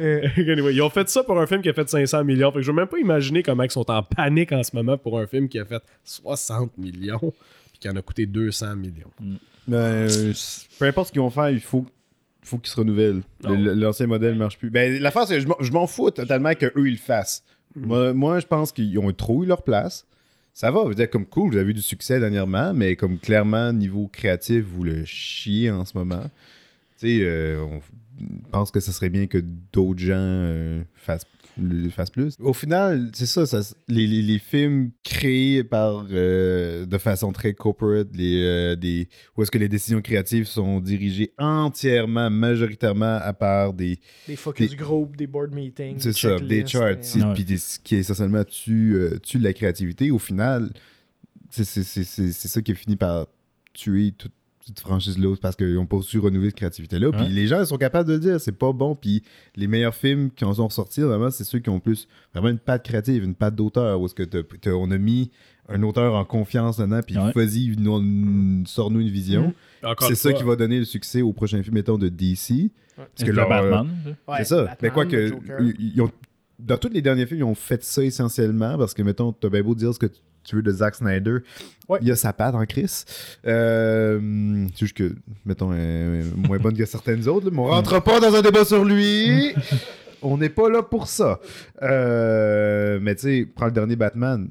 Anyway, 0.57 0.75
ils 0.75 0.83
ont 0.83 0.91
fait 0.91 1.09
ça 1.09 1.23
pour 1.23 1.39
un 1.41 1.47
film 1.47 1.63
qui 1.63 1.69
a 1.69 1.73
fait 1.73 1.89
500 1.89 2.25
millions. 2.25 2.51
Fait 2.51 2.59
que 2.59 2.63
je 2.63 2.71
veux 2.71 2.77
même 2.77 2.87
pas 2.87 2.99
imaginer 2.99 3.43
comment 3.43 3.63
ils 3.63 3.71
sont 3.71 3.89
en 3.91 4.03
panique 4.03 4.53
en 4.53 4.56
ce 4.63 4.75
moment 4.77 4.97
pour 4.99 5.19
un 5.19 5.27
film 5.27 5.49
qui 5.49 5.59
a 5.59 5.65
fait 5.65 5.83
60 6.05 6.77
millions 6.79 7.19
puis 7.71 7.79
qui 7.81 7.89
en 7.89 7.97
a 7.97 8.03
coûté 8.03 8.27
200 8.27 8.77
millions. 8.77 9.11
Mais, 9.69 9.77
euh, 9.77 10.33
c- 10.35 10.67
peu 10.79 10.85
importe 10.87 11.09
ce 11.09 11.13
qu'ils 11.13 11.21
vont 11.21 11.31
faire, 11.31 11.51
il 11.51 11.61
faut, 11.61 11.85
faut 12.43 12.59
qu'ils 12.59 12.71
se 12.71 12.77
renouvellent. 12.81 13.23
L'ancien 13.43 14.07
modèle 14.07 14.35
ne 14.35 14.39
marche 14.39 14.59
plus. 14.59 14.71
Ben, 14.71 15.01
c'est 15.27 15.39
que 15.45 15.65
je 15.65 15.73
m'en- 15.73 15.87
fous 15.87 16.11
totalement 16.11 16.55
qu'eux, 16.55 16.73
ils 16.87 16.93
le 16.93 16.97
fassent. 16.97 17.43
Moi, 17.75 18.15
moi, 18.15 18.41
je 18.41 18.47
pense 18.47 18.73
qu'ils 18.73 18.99
ont 18.99 19.13
trop 19.13 19.43
eu 19.45 19.47
leur 19.47 19.63
place. 19.63 20.07
Ça 20.55 20.71
va, 20.71 20.83
vous 20.85 20.95
dire 20.95 21.11
comme 21.11 21.27
cool, 21.27 21.51
vous 21.53 21.59
avez 21.59 21.73
eu 21.73 21.75
du 21.75 21.83
succès 21.83 22.19
dernièrement, 22.19 22.73
mais 22.73 22.97
comme 22.97 23.19
clairement, 23.19 23.75
niveau 23.75 24.09
créatif, 24.09 24.65
vous 24.65 24.85
le 24.85 25.05
chiez 25.05 25.71
en 25.71 25.85
ce 25.85 25.99
moment. 25.99 26.23
Tu 26.99 27.19
sais, 27.19 27.25
euh, 27.25 27.61
on 27.63 27.81
pense 28.51 28.71
que 28.71 28.81
ce 28.81 28.91
serait 28.93 29.11
bien 29.11 29.27
que 29.27 29.37
d'autres 29.73 29.99
gens 30.01 30.15
euh, 30.17 30.83
fassent 30.95 31.27
le 31.59 31.89
fasse 31.91 32.11
plus. 32.11 32.35
Au 32.41 32.53
final, 32.53 33.11
c'est 33.15 33.27
ça, 33.27 33.47
ça 33.47 33.61
les, 33.89 34.07
les, 34.07 34.23
les 34.23 34.39
films 34.39 34.91
créés 35.03 35.65
par 35.65 36.07
euh, 36.11 36.85
de 36.87 36.99
façon 36.99 37.33
très 37.33 37.55
corporate, 37.55 38.09
les, 38.15 38.43
euh, 38.45 38.77
des, 38.77 39.09
où 39.37 39.43
est-ce 39.43 39.51
que 39.51 39.59
les 39.59 39.69
décisions 39.69 40.01
créatives 40.03 40.45
sont 40.47 40.81
dirigées 40.81 41.33
entièrement, 41.39 42.29
majoritairement 42.31 43.17
à 43.23 43.33
part 43.33 43.73
des, 43.73 43.99
Des 44.27 44.37
focus 44.37 44.71
Des- 44.71 44.77
group, 44.77 45.17
des 45.17 45.27
board 45.27 45.55
meetings. 45.55 45.99
c'est 45.99 46.13
ça, 46.13 46.39
des 46.39 46.67
charts, 46.67 46.83
Ouais. 47.17 47.33
puis 47.35 47.45
qui 47.85 47.97
essentiellement 47.97 48.45
tue, 48.45 48.95
euh, 48.97 49.19
tue 49.23 49.39
la 49.39 49.53
créativité. 49.53 50.11
Au 50.11 50.19
final, 50.19 50.71
c'est 51.51 51.65
c'est- 51.65 51.83
c'est- 51.85 52.05
c'est- 52.05 52.33
c'est 52.33 52.49
ça 52.49 52.61
qui 52.63 52.73
a 52.73 52.75
fini 52.75 52.97
par 52.97 53.27
tuer 53.73 54.13
toute, 54.13 54.33
cette 54.67 54.81
franchise-là 54.81 55.35
parce 55.41 55.55
qu'ils 55.57 55.75
n'ont 55.75 55.87
pas 55.87 56.01
su 56.03 56.19
renouveler 56.19 56.49
cette 56.51 56.57
créativité-là. 56.57 57.11
Puis 57.13 57.21
Ouais. 57.23 57.29
les 57.29 57.47
gens 57.47 57.61
ils 57.61 57.67
sont 57.67 57.77
capables 57.79 58.09
de 58.09 58.15
le 58.15 58.21
dire, 58.21 58.41
c'est 58.41 58.51
pas 58.59 58.73
bon. 58.73 58.95
Puis 58.97 59.23
les 59.55 59.67
meilleurs 59.69 59.95
films 59.95 60.31
qui 60.31 60.45
en 60.45 60.55
sont 60.55 60.69
sortis, 60.71 61.03
vraiment, 61.03 61.31
c'est 61.31 61.45
ceux 61.45 61.59
qui 61.61 61.71
ont 61.71 61.79
plus 61.81 62.09
vraiment 62.35 62.49
une 62.51 62.59
patte 62.59 62.85
créative, 62.85 63.23
une 63.25 63.35
patte 63.35 63.55
d'auteur, 63.55 64.01
où 64.01 64.07
est-ce 64.07 64.15
que 64.15 64.25
t'as- 64.25 64.43
t'as- 64.61 64.73
on 64.73 64.91
a 64.91 64.99
mis 64.99 65.31
un 65.69 65.83
auteur 65.83 66.15
en 66.15 66.25
confiance 66.25 66.79
dedans, 66.79 67.01
puis 67.07 67.17
Ouais. 67.19 67.33
vas-y, 67.35 67.75
nous- 67.79 68.01
nous- 68.01 68.67
sors-nous 68.67 69.01
une 69.01 69.09
vision. 69.11 69.53
Encore 69.83 70.09
C'est 70.09 70.15
ça 70.15 70.33
qui 70.33 70.43
va 70.43 70.57
donner 70.57 70.79
le 70.79 70.85
succès 70.85 71.23
au 71.23 71.33
prochain 71.33 71.63
film, 71.63 71.75
mettons, 71.75 71.99
de 71.99 72.09
DC. 72.09 72.71
Parce 72.97 73.09
que 73.29 73.31
leur, 73.33 73.51
euh, 73.53 73.71
Batman. 73.71 73.89
C'est 74.39 74.45
ça. 74.45 74.57
Batman, 74.65 74.77
mais 74.83 74.91
quoi 74.91 75.07
que. 75.07 75.29
Joker. 75.29 75.61
ils- 75.61 75.93
ils 75.95 76.01
ont- 76.03 76.11
dans 76.59 76.79
tous 76.79 76.89
les 76.89 77.03
derniers 77.03 77.27
films, 77.27 77.41
ils 77.41 77.45
ont 77.45 77.55
fait 77.55 77.85
ça 77.85 78.03
essentiellement 78.03 78.79
parce 78.79 78.95
que, 78.95 79.03
mettons, 79.03 79.33
t'as 79.33 79.49
bien 79.51 79.63
beau 79.63 79.75
dire 79.75 79.93
ce 79.93 79.99
que 79.99 80.07
tu 80.07 80.21
veux 80.55 80.63
de 80.63 80.71
Zack 80.71 80.95
Snyder. 80.95 81.39
Ouais. 81.89 81.99
Il 82.03 82.11
a 82.13 82.17
sa 82.17 82.33
patte 82.33 82.55
en 82.55 82.65
Chris. 82.67 83.05
Euh, 83.47 84.67
c'est 84.73 84.79
juste 84.81 84.97
que, 84.97 85.15
mettons, 85.45 85.71
euh, 85.73 86.23
moins 86.37 86.59
bonne 86.59 86.77
que 86.77 86.85
certaines 86.85 87.27
autres. 87.29 87.47
là, 87.47 87.53
mais 87.53 87.61
on 87.61 87.65
rentre 87.67 88.01
pas 88.03 88.21
dans 88.21 88.35
un 88.35 88.43
débat 88.43 88.65
sur 88.65 88.85
lui. 88.85 89.55
on 90.23 90.37
n'est 90.39 90.49
pas 90.49 90.69
là 90.69 90.83
pour 90.83 91.09
ça. 91.09 91.41
Euh, 91.83 92.99
mais 93.01 93.15
tu 93.15 93.23
sais, 93.23 93.49
prends 93.53 93.67
le 93.67 93.73
dernier 93.73 93.97
Batman. 93.97 94.49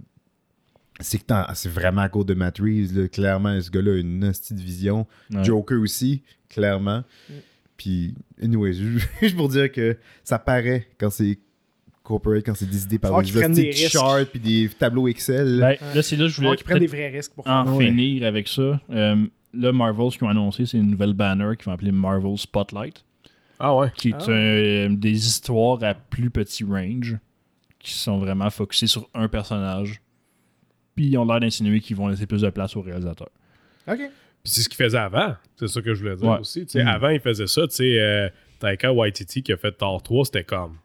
C'est 1.01 1.17
que 1.17 1.33
c'est 1.55 1.69
vraiment 1.69 2.01
à 2.01 2.09
cause 2.09 2.25
de 2.25 2.33
Matt 2.33 2.57
Reeves. 2.59 2.97
là. 2.97 3.07
Clairement, 3.09 3.59
ce 3.61 3.69
gars-là 3.69 3.91
a 3.91 3.95
une 3.97 4.23
hostie 4.23 4.53
de 4.53 4.61
vision. 4.61 5.05
Ouais. 5.33 5.43
Joker 5.43 5.79
aussi, 5.81 6.23
clairement. 6.49 7.03
Puis, 7.75 8.15
anyway, 8.41 8.71
ju- 8.71 9.03
juste 9.21 9.35
pour 9.35 9.49
dire 9.49 9.69
que 9.71 9.97
ça 10.23 10.39
paraît 10.39 10.87
quand 10.97 11.09
c'est 11.09 11.37
corporate, 12.06 12.45
quand 12.45 12.56
c'est 12.56 12.70
décidé 12.70 12.97
par 12.99 13.18
des 13.20 13.26
qu'ils 13.26 13.36
prennent 13.39 13.51
des 13.53 13.74
charts 13.74 14.26
puis 14.28 14.39
des 14.39 14.70
tableaux 14.70 15.08
Excel. 15.08 15.60
Ben, 15.60 15.76
là, 15.93 16.01
c'est 16.01 16.16
là 16.16 16.24
que 16.26 16.30
je 16.32 16.36
voulais 16.41 16.56
qu'ils 16.56 16.66
prennent 16.66 16.80
des 16.80 16.88
vrais 16.88 17.10
risques 17.10 17.34
pour 17.34 17.47
en 17.47 17.66
Ouais. 17.76 17.88
finir 17.88 18.26
avec 18.26 18.47
ça. 18.47 18.80
Euh, 18.91 19.26
là, 19.53 19.72
Marvel, 19.74 20.12
ce 20.12 20.18
qu'ils 20.18 20.28
ont 20.28 20.30
annoncé, 20.30 20.66
c'est 20.66 20.78
une 20.78 20.91
nouvelle 20.91 21.14
banner 21.14 21.56
qu'ils 21.58 21.66
vont 21.66 21.72
appeler 21.74 21.91
Marvel 21.91 22.38
Spotlight, 22.38 23.03
Ah 23.60 23.76
ouais. 23.76 23.91
qui 23.97 24.10
est 24.10 24.16
Ah. 24.28 24.30
euh, 24.32 24.89
des 24.89 25.28
histoires 25.28 25.84
à 25.84 25.93
plus 25.93 26.30
petit 26.30 26.64
range, 26.64 27.18
qui 27.80 27.93
sont 27.93 28.18
vraiment 28.20 28.49
focusées 28.49 28.88
sur 28.88 29.10
un 29.14 29.28
personnage. 29.28 30.01
Puis 30.95 31.08
ils 31.08 31.18
ont 31.18 31.26
l'air 31.26 31.39
d'insinuer 31.39 31.82
qu'ils 31.82 31.95
vont 31.97 32.08
laisser 32.08 32.26
plus 32.26 32.41
de 32.41 32.49
place 32.49 32.76
aux 32.76 32.82
réalisateurs. 32.82 33.30
OK. 33.88 33.97
Puis 33.97 34.10
c'est 34.53 34.62
ce 34.62 34.70
qu'il 34.70 34.78
faisait 34.78 34.97
avant. 34.97 35.36
C'est 35.58 35.68
ça 35.68 35.82
que 35.82 35.93
je 35.93 35.99
voulais 36.03 36.16
dire 36.16 36.30
Ouais. 36.30 36.39
aussi. 36.39 36.66
Tu 36.66 36.74
sais, 36.74 36.84
Mm. 36.84 36.88
Avant, 36.88 37.10
il 37.10 37.20
faisait 37.20 37.47
ça. 37.47 37.68
Tu 37.68 37.76
sais, 37.76 37.99
euh, 37.99 38.30
Taika 38.60 38.93
Waititi 38.93 39.43
qui 39.43 39.51
a 39.51 39.58
fait 39.58 39.72
Thor 39.74 40.01
3, 40.01 40.26
c'était 40.26 40.43
comme. 40.43 40.78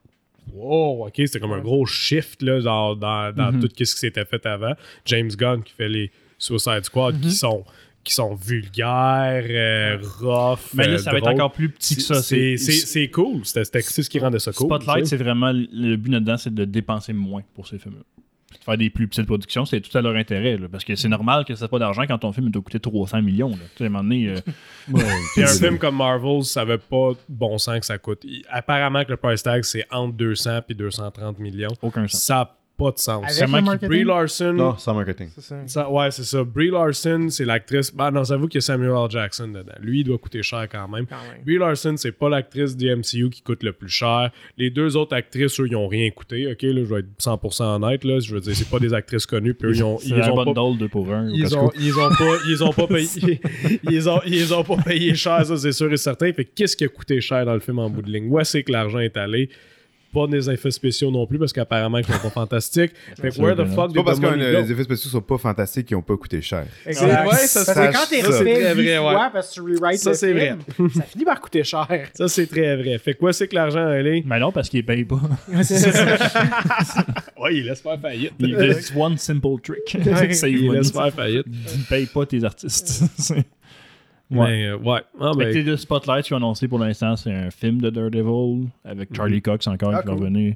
Wow, 0.55 1.07
ok, 1.07 1.12
c'était 1.16 1.40
comme 1.40 1.53
un 1.53 1.61
gros 1.61 1.86
shift 1.86 2.42
là, 2.42 2.61
dans, 2.61 2.94
dans, 2.96 3.32
dans 3.34 3.53
Mhm. 3.53 3.61
tout 3.61 3.68
ce 3.68 3.94
qui 3.94 4.01
s'était 4.01 4.24
fait 4.24 4.44
avant. 4.46 4.74
James 5.07 5.28
Gunn 5.30 5.62
qui 5.62 5.72
fait 5.72 5.88
les 5.88 6.11
Suicide 6.38 6.84
Squad 6.84 7.20
qui 7.20 7.32
sont 7.32 7.64
qui 8.03 8.14
sont 8.14 8.34
vulgaires, 8.34 9.44
euh, 9.46 9.98
rough. 10.20 10.59
Mais 10.72 10.86
là, 10.86 10.94
euh, 10.94 10.98
ça 10.98 11.12
va 11.12 11.18
être 11.18 11.28
encore 11.28 11.53
plus 11.53 11.68
petit 11.68 11.96
que 11.96 12.03
ça. 12.03 12.22
C'est 12.22 12.57
c'est- 12.57 12.72
c'est 12.72 13.09
cool. 13.11 13.44
C'était 13.44 13.82
ce 13.82 14.09
qui 14.09 14.18
rendait 14.18 14.38
ça 14.38 14.53
cool. 14.53 14.66
Spotlight, 14.68 15.07
c'est 15.07 15.18
vraiment 15.18 15.53
le 15.53 15.96
but 15.96 16.11
là-dedans, 16.12 16.38
c'est 16.38 16.55
de 16.55 16.64
dépenser 16.64 17.12
moins 17.12 17.42
pour 17.55 17.66
ces 17.66 17.78
films-là. 17.78 18.03
Puis 18.51 18.59
de 18.59 18.64
faire 18.64 18.76
des 18.76 18.90
plus 18.90 19.07
petites 19.07 19.26
productions, 19.26 19.64
c'est 19.64 19.80
tout 19.80 19.96
à 19.96 20.03
leur 20.03 20.16
intérêt. 20.16 20.57
là, 20.57 20.66
parce 20.68 20.82
que 20.84 20.96
c'est 20.96 21.09
normal 21.09 21.44
que 21.44 21.55
ça 21.55 21.68
pas 21.68 21.78
d'argent 21.78 22.03
quand 22.09 22.18
ton 22.18 22.32
film 22.32 22.51
t'a 22.51 22.59
coûté 22.61 22.80
300 22.80 23.22
millions. 23.22 23.51
Là. 23.51 23.57
À 23.80 23.84
un 23.84 23.88
moment 23.88 24.03
donné, 24.03 24.28
euh, 24.28 24.40
Puis 25.34 25.42
un 25.44 25.46
film 25.46 25.78
comme 25.78 25.96
Marvel, 25.96 26.42
ça 26.42 26.62
avait 26.62 26.78
pas 26.78 27.12
bon 27.28 27.59
sens 27.59 27.78
que 27.80 27.86
ça 27.86 27.96
coûte. 27.98 28.20
Il- 28.24 28.42
apparemment 28.51 29.05
que 29.05 29.11
le 29.11 29.16
price 29.16 29.42
tag, 29.44 29.62
c'est 29.62 29.86
entre 29.92 30.14
200 30.16 30.62
et 30.68 30.74
230 30.74 31.38
millions. 31.38 31.68
aucun 31.80 32.09
sens. 32.09 32.22
Ça 32.22 32.57
pas 32.85 32.91
de 32.93 32.99
sens. 32.99 33.24
Avec 33.28 33.41
Comment 33.45 33.57
le 33.59 33.62
marketing? 33.64 33.89
Brie 33.89 34.05
Larson. 34.05 34.53
Non, 34.53 34.76
sans 34.78 34.95
marketing. 34.95 35.28
C'est 35.35 35.41
ça. 35.43 35.57
ça- 35.66 35.91
ouais, 35.91 36.11
c'est 36.11 36.24
ça. 36.24 36.43
Brie 36.45 36.70
Larson, 36.70 37.26
c'est 37.31 37.45
l'actrice. 37.45 37.95
Bah 37.95 38.11
non, 38.11 38.24
j'avoue 38.24 38.49
qu'il 38.49 38.59
y 38.59 38.62
a 38.62 38.62
Samuel 38.62 38.91
L. 38.91 39.11
Jackson 39.11 39.49
dedans. 39.49 39.72
Lui, 39.81 40.01
il 40.01 40.05
doit 40.05 40.18
coûter 40.18 40.43
cher 40.43 40.66
quand 40.70 40.89
même. 40.89 41.07
Quand 41.07 41.16
même. 41.31 41.43
Brie 41.45 41.59
Larson, 41.59 41.95
c'est 41.97 42.12
pas 42.12 42.28
l'actrice 42.28 42.76
du 42.76 42.89
MCU 42.95 43.31
qui 43.31 43.43
coûte 43.43 43.62
le 43.62 43.72
plus 43.72 43.89
cher. 43.89 44.31
Les 44.57 44.70
deux 44.70 44.97
autres 44.97 45.14
actrices, 45.14 45.59
eux, 45.61 45.66
ils 45.68 45.76
ont 45.76 45.89
rien 45.89 46.11
coûté. 46.11 46.51
Ok, 46.51 46.62
là, 46.62 46.83
je 46.85 46.95
vais 46.95 47.01
être 47.01 47.09
100% 47.18 47.76
honnête. 47.76 48.05
Là. 48.05 48.18
Je 48.20 48.35
veux 48.35 48.41
dire, 48.41 48.55
c'est 48.57 48.68
pas 48.68 48.78
des 48.78 48.95
actrices 48.95 49.26
connues. 49.26 49.55
Puis 49.55 49.68
eux, 49.68 49.74
ils 49.74 49.85
ont, 49.85 49.99
ils 50.05 50.14
un 50.14 50.31
ont 50.31 50.37
pas 50.37 50.53
bundle 50.53 50.78
de 50.78 50.87
pour 50.87 51.12
un. 51.12 51.28
au 51.28 51.35
ils 51.35 51.57
ont, 51.57 51.70
ils 51.78 51.99
ont 51.99 52.09
pas 52.09 52.37
ils 52.49 52.64
ont 52.64 52.72
pas 52.72 52.87
payé 52.87 53.41
ils 53.91 54.09
ont, 54.09 54.20
ils 54.26 54.55
ont 54.55 54.64
pas 54.64 54.76
payé 54.76 55.14
cher 55.14 55.45
ça 55.45 55.57
c'est 55.57 55.72
sûr 55.72 55.93
et 55.93 55.97
certain 55.97 56.33
fait 56.33 56.45
que 56.45 56.51
qu'est-ce 56.55 56.76
qui 56.76 56.85
a 56.85 56.89
coûté 56.89 57.20
cher 57.20 57.45
dans 57.45 57.55
le 57.55 57.61
film 57.61 57.78
en 57.78 57.91
bout 57.91 58.03
de 58.03 58.11
ligne? 58.11 58.28
Où 58.31 58.39
est-ce 58.41 58.59
que 58.59 58.72
l'argent 58.72 58.99
est 58.99 59.16
allé? 59.16 59.51
Pas 60.12 60.26
des 60.26 60.50
effets 60.50 60.70
spéciaux 60.70 61.11
non 61.11 61.26
plus 61.26 61.38
parce 61.38 61.52
qu'apparemment 61.52 61.98
ils 61.98 62.04
sont 62.04 62.12
pas 62.12 62.30
fantastiques 62.30 62.92
fait 63.20 63.28
que 63.28 63.34
C'est 63.34 63.40
where 63.42 63.54
the 63.54 63.61
vrai, 63.61 63.74
fuck 63.74 63.90
C'est 63.90 63.96
pas 63.96 64.02
parce 64.04 64.20
que 64.20 64.26
euh, 64.26 64.61
les 64.62 64.72
effets 64.72 64.84
spéciaux 64.84 65.11
sont 65.11 65.20
pas 65.20 65.38
fantastiques 65.38 65.86
qui 65.86 65.94
ont 65.94 66.02
pas 66.02 66.16
coûté 66.16 66.40
cher. 66.42 66.64
Exact. 66.86 67.26
Ouais, 67.28 67.36
ça, 67.36 67.64
ça- 67.64 67.88
quand 67.92 67.98
t'es 68.08 68.20
c'est 68.20 68.26
refait 68.26 68.74
huit 68.74 68.74
vrai, 68.74 68.98
ouais. 68.98 69.12
fois 69.14 69.30
parce 69.32 69.48
que 69.50 69.54
tu 69.54 69.61
rewrites 69.61 69.98
Ça, 70.00 70.11
le 70.11 70.16
c'est 70.16 70.34
film, 70.38 70.58
ça 70.94 71.02
finit 71.02 71.24
par 71.24 71.40
coûter 71.40 71.64
cher. 71.64 71.86
ça 72.14 72.28
c'est 72.28 72.46
très 72.46 72.76
vrai 72.76 72.98
fait 72.98 73.14
que 73.14 73.24
où 73.24 73.28
est-ce 73.28 73.44
que 73.44 73.54
l'argent 73.54 73.88
est 73.90 73.98
allé 73.98 74.22
Mais 74.26 74.38
non, 74.40 74.52
parce 74.52 74.68
qu'il 74.68 74.84
paye 74.84 75.04
pas. 75.04 75.20
ouais 77.40 77.56
il 77.56 77.66
laisse 77.66 77.80
faire 77.80 77.98
faillite 78.00 78.32
Il- 78.38 78.56
one 78.96 79.16
simple 79.18 79.61
trick. 79.62 79.94
Il 80.44 80.70
laisse 80.72 80.90
faire 80.92 81.12
faillite 81.12 81.46
Ne 81.46 81.84
paye 81.88 82.06
pas 82.06 82.26
tes 82.26 82.44
artistes. 82.44 83.04
Ouais. 84.31 84.47
mais 84.49 84.66
euh, 84.66 84.76
ouais 84.78 85.01
Ah, 85.20 85.33
ben, 85.37 85.53
le 85.64 85.76
Spotlight 85.76 86.24
qui 86.24 86.33
ont 86.35 86.37
annoncé 86.39 86.68
pour 86.68 86.78
l'instant, 86.78 87.16
c'est 87.16 87.33
un 87.33 87.51
film 87.51 87.81
de 87.81 87.91
Daredevil 87.91 88.68
avec 88.85 89.14
Charlie 89.14 89.43
Cox 89.43 89.66
encore 89.66 89.93
Ah, 89.95 90.03
qui 90.03 90.07
va 90.09 90.14
cool. 90.14 90.20
revenir. 90.24 90.55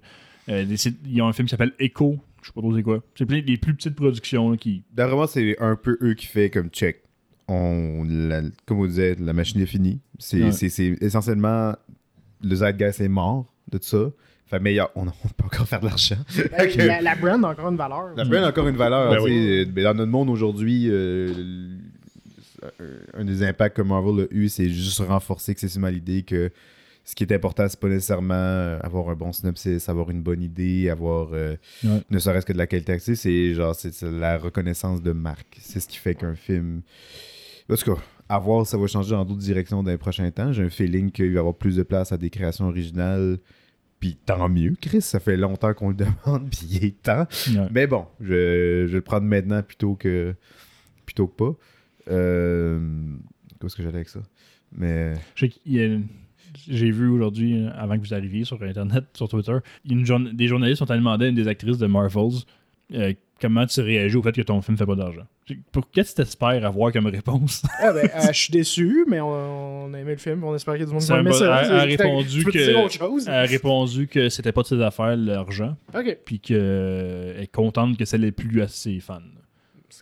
Euh, 0.48 0.64
des- 0.64 0.76
ils 1.08 1.22
ont 1.22 1.28
un 1.28 1.32
film 1.32 1.46
qui 1.46 1.50
s'appelle 1.52 1.72
Echo. 1.78 2.18
Je 2.42 2.48
sais 2.48 2.52
pas 2.54 2.60
trop 2.60 2.74
c'est 2.76 2.82
quoi. 2.82 3.02
C'est 3.16 3.24
plein 3.26 3.40
des 3.40 3.56
plus 3.56 3.74
petites 3.74 3.94
productions 3.94 4.50
là, 4.50 4.56
qui. 4.56 4.82
D'ailleurs, 4.92 5.10
vraiment, 5.12 5.26
c'est 5.26 5.56
un 5.60 5.76
peu 5.76 5.96
eux 6.02 6.14
qui 6.14 6.26
fait 6.26 6.50
comme 6.50 6.68
check. 6.68 7.02
On, 7.48 8.04
la- 8.08 8.42
comme 8.66 8.80
on 8.80 8.86
disait, 8.86 9.16
la 9.18 9.32
machine 9.32 9.60
est 9.60 9.66
finie. 9.66 10.00
C'est 10.18 10.42
Ouais. 10.44 10.52
c'est- 10.52 10.68
c'est 10.68 10.96
essentiellement 11.00 11.74
le 12.42 12.54
Zeitgeist 12.56 13.00
est 13.00 13.08
mort 13.08 13.46
de 13.72 13.78
tout 13.78 13.84
ça. 13.84 14.10
Fait 14.46 14.60
mais 14.60 14.74
y 14.74 14.78
a- 14.78 14.90
on, 14.94 15.06
on 15.06 15.28
peut 15.36 15.44
encore 15.46 15.66
faire 15.66 15.80
de 15.80 15.86
l'argent. 15.86 16.16
Que- 16.36 16.78
la, 16.86 17.00
la 17.00 17.14
brand 17.16 17.42
a 17.44 17.48
encore 17.48 17.70
une 17.70 17.76
valeur. 17.78 18.10
La 18.14 18.24
brand 18.24 18.44
a 18.44 18.48
encore 18.48 18.68
une 18.68 18.76
valeur. 18.76 19.10
Ben 19.10 19.16
tu 19.16 19.22
oui. 19.24 19.30
sais, 19.30 19.60
euh, 19.60 19.64
ben, 19.72 19.84
dans 19.84 19.94
notre 19.94 20.12
monde 20.12 20.28
aujourd'hui, 20.30 20.86
euh, 20.90 21.32
un 23.14 23.24
des 23.24 23.42
impacts 23.42 23.76
que 23.76 23.82
Marvel 23.82 24.26
a 24.30 24.34
eu, 24.34 24.48
c'est 24.48 24.68
juste 24.68 24.98
renforcer 25.00 25.52
excessivement 25.52 25.88
l'idée 25.88 26.22
que 26.22 26.50
ce 27.06 27.14
qui 27.14 27.22
est 27.24 27.32
important, 27.32 27.66
c'est 27.68 27.78
pas 27.78 27.88
nécessairement 27.88 28.32
euh, 28.34 28.78
avoir 28.82 29.10
un 29.10 29.14
bon 29.14 29.30
synopsis, 29.30 29.88
avoir 29.90 30.10
une 30.10 30.22
bonne 30.22 30.42
idée, 30.42 30.88
avoir 30.88 31.28
euh, 31.34 31.54
Ouais. 31.84 32.00
ne 32.10 32.18
serait-ce 32.18 32.46
que 32.46 32.54
de 32.54 32.58
la 32.58 32.66
qualité 32.66 32.98
c'est 32.98 33.52
genre 33.52 33.74
c'est 33.74 33.92
c'est 33.92 34.10
la 34.10 34.38
reconnaissance 34.38 35.02
de 35.02 35.12
marque. 35.12 35.58
C'est 35.60 35.80
ce 35.80 35.88
qui 35.88 35.98
fait 35.98 36.14
qu'un 36.14 36.34
film. 36.34 36.80
En 37.70 37.76
tout 37.76 37.94
cas, 37.94 38.00
à 38.28 38.38
voir, 38.38 38.66
ça 38.66 38.78
va 38.78 38.86
changer 38.86 39.10
dans 39.10 39.24
d'autres 39.24 39.40
directions 39.40 39.82
dans 39.82 39.90
les 39.90 39.98
prochains 39.98 40.30
temps. 40.30 40.52
J'ai 40.52 40.62
un 40.62 40.70
feeling 40.70 41.10
qu'il 41.10 41.28
va 41.28 41.34
y 41.34 41.38
avoir 41.38 41.54
plus 41.54 41.76
de 41.76 41.82
place 41.82 42.10
à 42.12 42.16
des 42.16 42.30
créations 42.30 42.68
originales. 42.68 43.38
Puis 44.00 44.16
tant 44.24 44.48
mieux, 44.50 44.74
Chris, 44.80 45.00
ça 45.02 45.20
fait 45.20 45.36
longtemps 45.36 45.72
qu'on 45.74 45.88
le 45.90 45.94
demande, 46.26 46.48
puis 46.50 46.66
il 46.70 46.84
est 46.86 47.02
temps. 47.02 47.26
Ouais. 47.48 47.68
Mais 47.70 47.86
bon, 47.86 48.06
je, 48.20 48.84
je 48.86 48.92
vais 48.92 48.94
le 48.96 49.00
prendre 49.02 49.26
maintenant 49.26 49.62
plutôt 49.62 49.94
que 49.94 50.34
plutôt 51.04 51.26
que 51.26 51.36
pas. 51.36 51.54
Euh, 52.10 52.78
Qu'est-ce 53.60 53.76
que 53.76 53.82
j'allais 53.82 53.96
avec 53.96 54.08
ça? 54.08 54.20
Mais 54.76 55.14
J'ai 56.68 56.90
vu 56.90 57.08
aujourd'hui, 57.08 57.64
euh, 57.64 57.70
avant 57.76 57.96
que 57.98 58.02
vous 58.06 58.14
arriviez 58.14 58.44
sur 58.44 58.62
Internet, 58.62 59.04
sur 59.14 59.28
Twitter, 59.28 59.56
une 59.88 60.04
journa- 60.06 60.30
des 60.32 60.46
journalistes 60.46 60.82
ont 60.82 60.86
demandé 60.86 61.26
à 61.26 61.28
une 61.28 61.34
des 61.34 61.48
actrices 61.48 61.78
de 61.78 61.86
Marvels 61.86 62.42
euh, 62.92 63.12
comment 63.40 63.66
tu 63.66 63.80
réagis 63.80 64.16
au 64.16 64.22
fait 64.22 64.32
que 64.32 64.42
ton 64.42 64.60
film 64.62 64.76
fait 64.76 64.86
pas 64.86 64.94
d'argent? 64.94 65.22
Pour 65.72 65.90
qu'est-ce 65.90 66.12
que 66.12 66.16
tu 66.16 66.22
espères 66.22 66.64
avoir 66.64 66.92
comme 66.92 67.06
réponse? 67.06 67.62
Ah 67.80 67.92
ben, 67.92 68.08
euh, 68.14 68.28
je 68.32 68.38
suis 68.38 68.52
déçu, 68.52 69.04
mais 69.08 69.20
on, 69.20 69.84
on 69.86 69.94
a 69.94 69.98
aimé 69.98 70.12
le 70.12 70.18
film, 70.18 70.44
on 70.44 70.54
espère 70.54 70.74
qu'il 70.74 70.82
y 70.82 70.84
a 70.84 70.86
du 70.86 70.92
monde 70.92 71.02
qui 71.02 71.08
va 71.08 71.18
aimer 71.20 71.30
ça. 71.32 71.62
elle- 71.64 71.72
a 71.72 71.82
répondu 72.04 72.44
que- 72.44 73.28
a 73.30 73.40
répondu 73.42 74.06
c'était 74.30 74.52
pas 74.52 74.62
de 74.62 74.66
ses 74.66 74.80
affaires 74.80 75.16
l'argent, 75.16 75.76
Ok, 75.94 76.18
puis 76.24 76.38
qu'elle 76.40 77.36
est 77.40 77.50
contente 77.52 77.96
que 77.98 78.04
ça 78.04 78.16
l'ait 78.16 78.32
plu 78.32 78.62
à 78.62 78.68
ses 78.68 79.00
fans. 79.00 79.20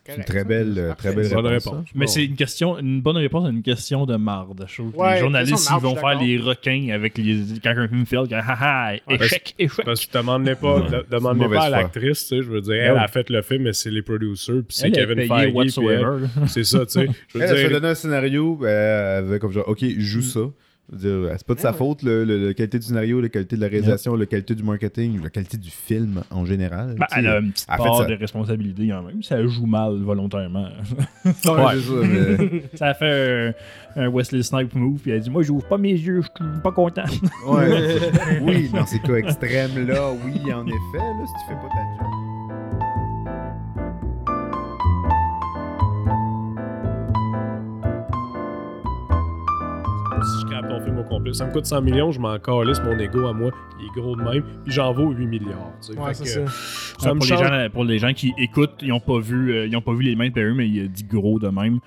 C'est 0.06 0.16
une 0.16 0.24
très 0.24 0.44
belle, 0.44 0.74
euh, 0.78 0.94
très 0.94 1.14
belle 1.14 1.28
Bonne 1.32 1.46
réponse. 1.46 1.66
réponse. 1.72 1.86
ça. 1.86 1.92
Mais 1.94 2.06
c'est 2.06 2.24
une 2.24 2.34
question, 2.36 2.78
une 2.78 3.00
bonne 3.00 3.16
réponse 3.16 3.46
à 3.46 3.50
une 3.50 3.62
question 3.62 4.06
de 4.06 4.16
marde. 4.16 4.64
Je 4.68 4.74
trouve 4.74 4.92
que 4.92 4.96
Ouais, 4.96 5.14
les 5.14 5.20
journalistes, 5.20 5.68
ils 5.76 5.80
vont 5.82 5.96
faire 5.96 6.18
les 6.20 6.38
requins 6.38 6.88
avec 6.92 7.18
les, 7.18 7.36
quand 7.62 7.74
un 7.76 7.88
film 7.88 8.06
fait, 8.06 8.16
que, 8.28 8.34
haha, 8.34 8.94
échec, 9.08 9.54
échec. 9.58 9.84
Parce 9.84 10.04
que 10.06 10.10
tu 10.12 10.18
demandais 10.18 10.54
pas, 10.54 10.80
de- 10.80 11.54
pas 11.54 11.62
à 11.64 11.70
l'actrice, 11.70 12.22
tu 12.22 12.36
sais, 12.36 12.42
je 12.42 12.48
veux 12.50 12.60
dire, 12.60 12.72
Ben 12.74 12.92
elle 12.92 12.98
a 12.98 13.08
fait 13.08 13.28
le 13.30 13.42
film, 13.42 13.62
mais 13.64 13.72
c'est 13.72 13.90
les 13.90 14.02
producers, 14.02 14.62
puis 14.66 14.76
c'est 14.76 14.90
Kevin 14.90 15.26
Feige, 15.26 15.52
c'est 16.48 16.64
ça, 16.64 16.86
tu 16.86 16.92
sais. 16.92 17.08
Je 17.28 17.38
veux 17.38 17.44
Elle, 17.44 17.48
se 17.50 17.54
dire, 17.54 17.70
donner 17.70 17.88
un 17.88 17.94
scénario, 17.94 18.58
euh, 18.62 19.18
elle 19.18 19.24
avait 19.28 19.38
comme 19.38 19.52
genre, 19.52 19.68
ok, 19.68 19.84
joue 19.98 20.22
ça. 20.22 20.40
Dire, 20.90 21.28
C'est 21.38 21.46
pas 21.46 21.54
de 21.54 21.58
Ouais, 21.58 21.62
sa 21.62 21.70
ouais. 21.70 21.76
faute, 21.76 22.02
le, 22.02 22.24
le- 22.24 22.48
la 22.48 22.54
qualité 22.54 22.78
du 22.78 22.84
scénario, 22.84 23.20
la 23.20 23.28
qualité 23.30 23.56
de 23.56 23.60
la 23.62 23.68
réalisation, 23.68 24.14
la 24.14 24.26
qualité 24.26 24.54
du 24.54 24.62
marketing, 24.62 25.22
la 25.22 25.30
qualité 25.30 25.56
du 25.56 25.70
film 25.70 26.22
en 26.30 26.44
général. 26.44 26.96
Ben, 26.98 27.06
elle 27.16 27.26
a 27.28 27.38
une 27.38 27.52
petite 27.52 27.66
elle 27.70 27.76
fait 27.78 27.82
part 27.84 27.96
ça. 27.98 28.04
de 28.04 28.14
responsabilité 28.14 28.88
quand 28.88 29.02
même. 29.02 29.22
Ça 29.22 29.46
joue 29.46 29.64
mal 29.66 29.96
volontairement. 30.02 30.68
Ouais, 31.24 31.32
c'est 31.44 31.80
ça, 31.80 31.92
mais- 32.02 32.62
ça 32.74 32.86
a 32.88 32.94
fait 32.94 33.54
un, 33.96 34.02
un 34.02 34.08
Wesley 34.10 34.42
Snipe 34.42 34.74
move, 34.74 34.98
puis 35.00 35.12
elle 35.12 35.18
a 35.18 35.20
dit 35.20 35.30
Moi, 35.30 35.42
j'ouvre 35.42 35.66
pas 35.66 35.78
mes 35.78 35.92
yeux, 35.92 36.20
je 36.22 36.26
suis 36.26 36.60
pas 36.62 36.72
content. 36.72 37.04
Ouais. 37.46 37.96
oui, 38.42 38.68
dans 38.74 38.84
ces 38.84 38.98
cas 38.98 39.14
extrêmes 39.14 39.86
là, 39.86 40.10
oui, 40.12 40.52
en 40.52 40.66
effet, 40.66 40.98
là, 40.98 41.24
si 41.26 41.32
tu 41.32 41.48
fais 41.48 41.54
pas 41.54 41.68
ta 41.68 42.04
job. 42.04 42.21
Si 50.24 50.40
je 50.42 50.46
crape 50.46 50.68
ton 50.68 50.80
film 50.84 50.98
au 50.98 51.04
complet, 51.04 51.32
ça 51.34 51.46
me 51.46 51.52
coûte 51.52 51.66
100 51.66 51.82
millions, 51.82 52.12
je 52.12 52.20
m'en 52.20 52.38
calisse 52.38 52.80
mon 52.82 52.98
ego 52.98 53.26
à 53.26 53.32
moi, 53.32 53.50
il 53.80 53.86
est 53.86 54.00
gros 54.00 54.14
de 54.16 54.22
même, 54.22 54.42
puis 54.64 54.72
j'en 54.72 54.92
vaux 54.92 55.10
8 55.10 55.26
milliards. 55.26 55.72
tu 55.80 55.92
sais. 55.92 55.98
Ouais, 55.98 56.14
Fait 56.14 56.24
c'est 56.24 56.44
que, 56.44 56.50
ça. 56.50 57.08
pour, 57.14 57.24
les 57.24 57.26
gens, 57.26 57.68
pour 57.72 57.84
les 57.84 57.98
gens 57.98 58.12
qui 58.12 58.32
écoutent, 58.38 58.76
ils 58.82 58.88
n'ont 58.88 59.00
pas, 59.00 59.18
vu, 59.18 59.52
euh, 59.52 59.66
ils 59.66 59.76
ont 59.76 59.80
pas 59.82 59.94
vu 59.94 60.02
les 60.04 60.14
mains 60.16 60.28
de 60.28 60.32
Perry, 60.34 60.54
mais 60.54 60.68
il 60.68 60.84
a 60.84 60.86
dit 60.86 61.04
gros 61.04 61.38
de 61.38 61.48
même. 61.48 61.78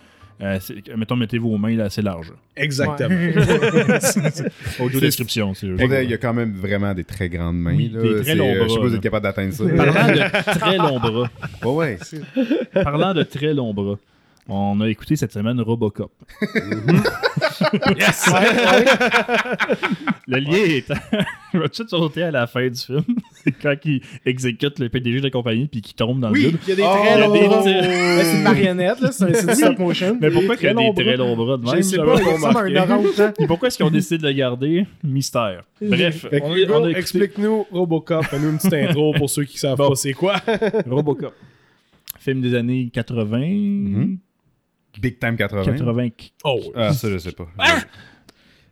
Euh, 0.41 0.59
mettons, 0.97 1.15
mettez 1.15 1.37
vos 1.37 1.57
mains 1.57 1.77
là, 1.77 1.85
assez 1.85 2.01
larges. 2.01 2.33
Exactement. 2.57 3.09
Audio 4.81 4.99
description, 4.99 5.53
Il 5.61 6.09
y 6.09 6.13
a 6.13 6.17
quand 6.17 6.33
même 6.33 6.51
vraiment 6.53 6.93
des 6.93 7.05
très 7.05 7.29
grandes 7.29 7.57
mains. 7.57 7.73
Oui, 7.75 7.89
là. 7.93 8.01
des 8.01 8.21
très 8.21 8.35
longs 8.35 8.45
euh, 8.49 8.63
Je 8.63 8.67
sais 8.67 8.75
bras, 8.75 8.81
pas 8.81 8.83
si 8.83 8.89
vous 8.89 8.95
êtes 8.95 9.01
capable 9.01 9.23
d'atteindre 9.23 9.53
ça. 9.53 9.63
Parlant 9.63 10.07
de 10.13 10.59
très 10.59 10.77
longs 10.77 10.99
bras, 10.99 11.29
Ouais, 11.63 11.97
ouais. 12.35 12.83
parlant 12.83 13.13
de 13.13 13.23
très 13.23 13.53
longs 13.53 13.73
bras, 13.73 13.95
on 14.47 14.79
a 14.81 14.89
écouté 14.89 15.15
cette 15.15 15.31
semaine 15.33 15.59
Robocop. 15.61 16.11
yes! 17.97 18.29
Le 20.27 20.39
lien 20.39 20.53
est. 20.57 20.91
Je 21.53 21.59
vais 21.59 21.63
tout 21.65 21.69
de 21.69 21.73
suite 21.75 21.89
sauter 21.89 22.23
à 22.23 22.31
la 22.31 22.47
fin 22.47 22.67
du 22.67 22.75
film. 22.79 23.03
C'est 23.43 23.51
quand 23.51 23.75
il 23.85 24.01
exécute 24.25 24.79
le 24.79 24.89
PDG 24.89 25.19
de 25.19 25.23
la 25.25 25.29
compagnie 25.29 25.67
puis 25.67 25.81
qu'il 25.81 25.95
tombe 25.95 26.19
dans 26.19 26.29
le 26.29 26.39
vide. 26.39 26.57
il 26.63 26.69
y 26.69 26.71
a 26.73 26.75
des 26.75 26.81
Oh, 26.83 26.95
très 26.99 27.19
longs 27.21 27.47
bras. 27.47 27.61
C'est 27.63 28.35
une 28.37 28.41
marionnette, 28.43 28.99
là. 29.01 29.11
C'est 29.11 29.47
du 29.47 29.53
stop 29.55 29.79
motion. 29.79 30.17
Mais 30.19 30.31
pourquoi 30.31 30.55
il 30.59 30.63
y 30.63 30.67
a 30.67 30.73
des 30.73 30.93
très 30.95 31.15
longs 31.17 31.35
bras 31.35 31.57
de 31.57 31.65
Je 31.67 31.71
même? 31.73 31.83
sais 31.83 31.95
J'avais 31.95 32.11
pas, 32.53 32.67
Il 32.67 32.77
un. 32.77 33.33
Et 33.39 33.47
pourquoi 33.47 33.67
est-ce 33.67 33.77
qu'ils 33.77 33.85
ont 33.85 33.91
décidé 33.91 34.17
de 34.17 34.27
le 34.27 34.33
garder? 34.33 34.85
Mystère. 35.03 35.63
Bref, 35.81 36.25
explique-nous 36.95 37.65
Robocop, 37.71 38.25
fais-nous 38.25 38.49
une 38.49 38.57
petite 38.57 38.73
intro 38.73 39.13
pour 39.13 39.29
ceux 39.29 39.43
qui 39.43 39.57
savent 39.59 39.77
Bon. 39.77 39.89
pas 39.89 39.95
c'est 39.95 40.13
quoi. 40.13 40.35
Robocop. 40.89 41.33
Film 42.19 42.41
des 42.41 42.55
années 42.55 42.89
80. 42.91 43.37
Mhm. 43.39 44.17
Big 44.99 45.19
Time 45.19 45.35
80. 45.37 45.63
80. 45.77 46.09
Oh, 46.43 46.59
Ah, 46.75 46.93
ça, 46.93 47.09
je 47.09 47.17
sais 47.17 47.31
pas. 47.31 47.47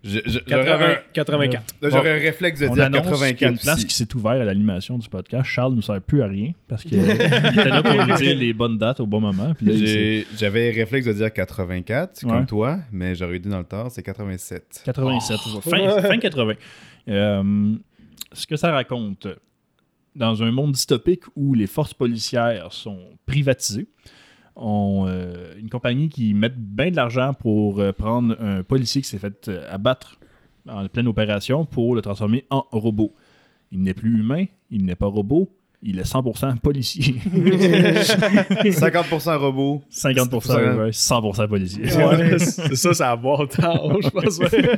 Je- 0.05 0.19
je- 0.25 0.39
80, 0.39 0.77
J'aurais 0.77 1.03
84. 1.13 1.75
un- 1.81 1.89
j'aurais 1.89 2.11
un 2.11 2.19
réflexe 2.21 2.59
de 2.59 2.67
On 2.67 2.73
dire 2.73 2.83
annonce 2.83 3.03
qu'il 3.03 3.11
y 3.11 3.13
a 3.23 3.33
84 3.33 3.51
une 3.51 3.57
place 3.59 3.85
qui 3.85 3.95
s'est 3.95 4.13
ouverte 4.15 4.41
à 4.41 4.43
l'animation 4.43 4.97
du 4.97 5.07
podcast. 5.07 5.45
Charles 5.45 5.75
ne 5.75 5.81
sert 5.81 6.01
plus 6.01 6.21
à 6.21 6.27
rien 6.27 6.51
parce 6.67 6.83
qu'il 6.83 6.99
était 7.09 7.69
là 7.69 7.81
pour 7.81 8.17
dire 8.17 8.35
les 8.35 8.51
bonnes 8.51 8.77
dates 8.77 8.99
au 8.99 9.05
bon 9.07 9.21
moment. 9.21 9.53
Il 9.61 10.25
J'avais 10.37 10.71
réflexe 10.71 11.05
de 11.07 11.13
dire 11.13 11.31
84, 11.31 12.21
Ouais. 12.25 12.29
comme 12.31 12.45
toi, 12.45 12.79
mais 12.91 13.15
j'aurais 13.15 13.39
dit 13.39 13.47
dans 13.47 13.59
le 13.59 13.63
tard, 13.63 13.91
c'est 13.91 14.03
87. 14.03 14.81
87, 14.83 15.37
fin, 15.61 16.01
fin 16.01 16.17
80. 16.17 16.53
Euh, 17.07 17.75
ce 18.33 18.45
que 18.45 18.57
ça 18.57 18.73
raconte, 18.73 19.27
dans 20.17 20.43
un 20.43 20.51
monde 20.51 20.73
dystopique 20.73 21.23
où 21.37 21.53
les 21.53 21.65
forces 21.67 21.93
policières 21.93 22.73
sont 22.73 22.99
privatisées, 23.25 23.87
on, 24.55 25.05
euh, 25.07 25.53
une 25.59 25.69
compagnie 25.69 26.09
qui 26.09 26.33
met 26.33 26.49
bien 26.49 26.91
de 26.91 26.95
l'argent 26.95 27.33
pour 27.33 27.79
euh, 27.79 27.91
prendre 27.91 28.35
un 28.39 28.63
policier 28.63 29.01
qui 29.01 29.07
s'est 29.09 29.17
fait 29.19 29.47
euh, 29.47 29.65
abattre 29.69 30.19
en 30.69 30.87
pleine 30.87 31.07
opération 31.07 31.65
pour 31.65 31.95
le 31.95 32.01
transformer 32.01 32.45
en 32.49 32.65
robot. 32.71 33.13
Il 33.71 33.81
n'est 33.81 33.93
plus 33.93 34.19
humain, 34.19 34.45
il 34.69 34.85
n'est 34.85 34.95
pas 34.95 35.07
robot, 35.07 35.49
il 35.81 35.99
est 35.99 36.03
100% 36.03 36.59
policier. 36.59 37.15
50% 37.25 39.35
robot. 39.37 39.81
50% 39.91 40.77
ouais, 40.77 40.89
100% 40.91 41.47
policier. 41.47 41.83
Ouais, 41.97 42.37
c'est 42.39 42.75
ça, 42.75 42.93
ça 42.93 43.11
a 43.11 43.15
bon 43.15 43.45
temps, 43.47 43.99
je 44.01 44.09
pense. 44.09 44.37
ouais. 44.39 44.77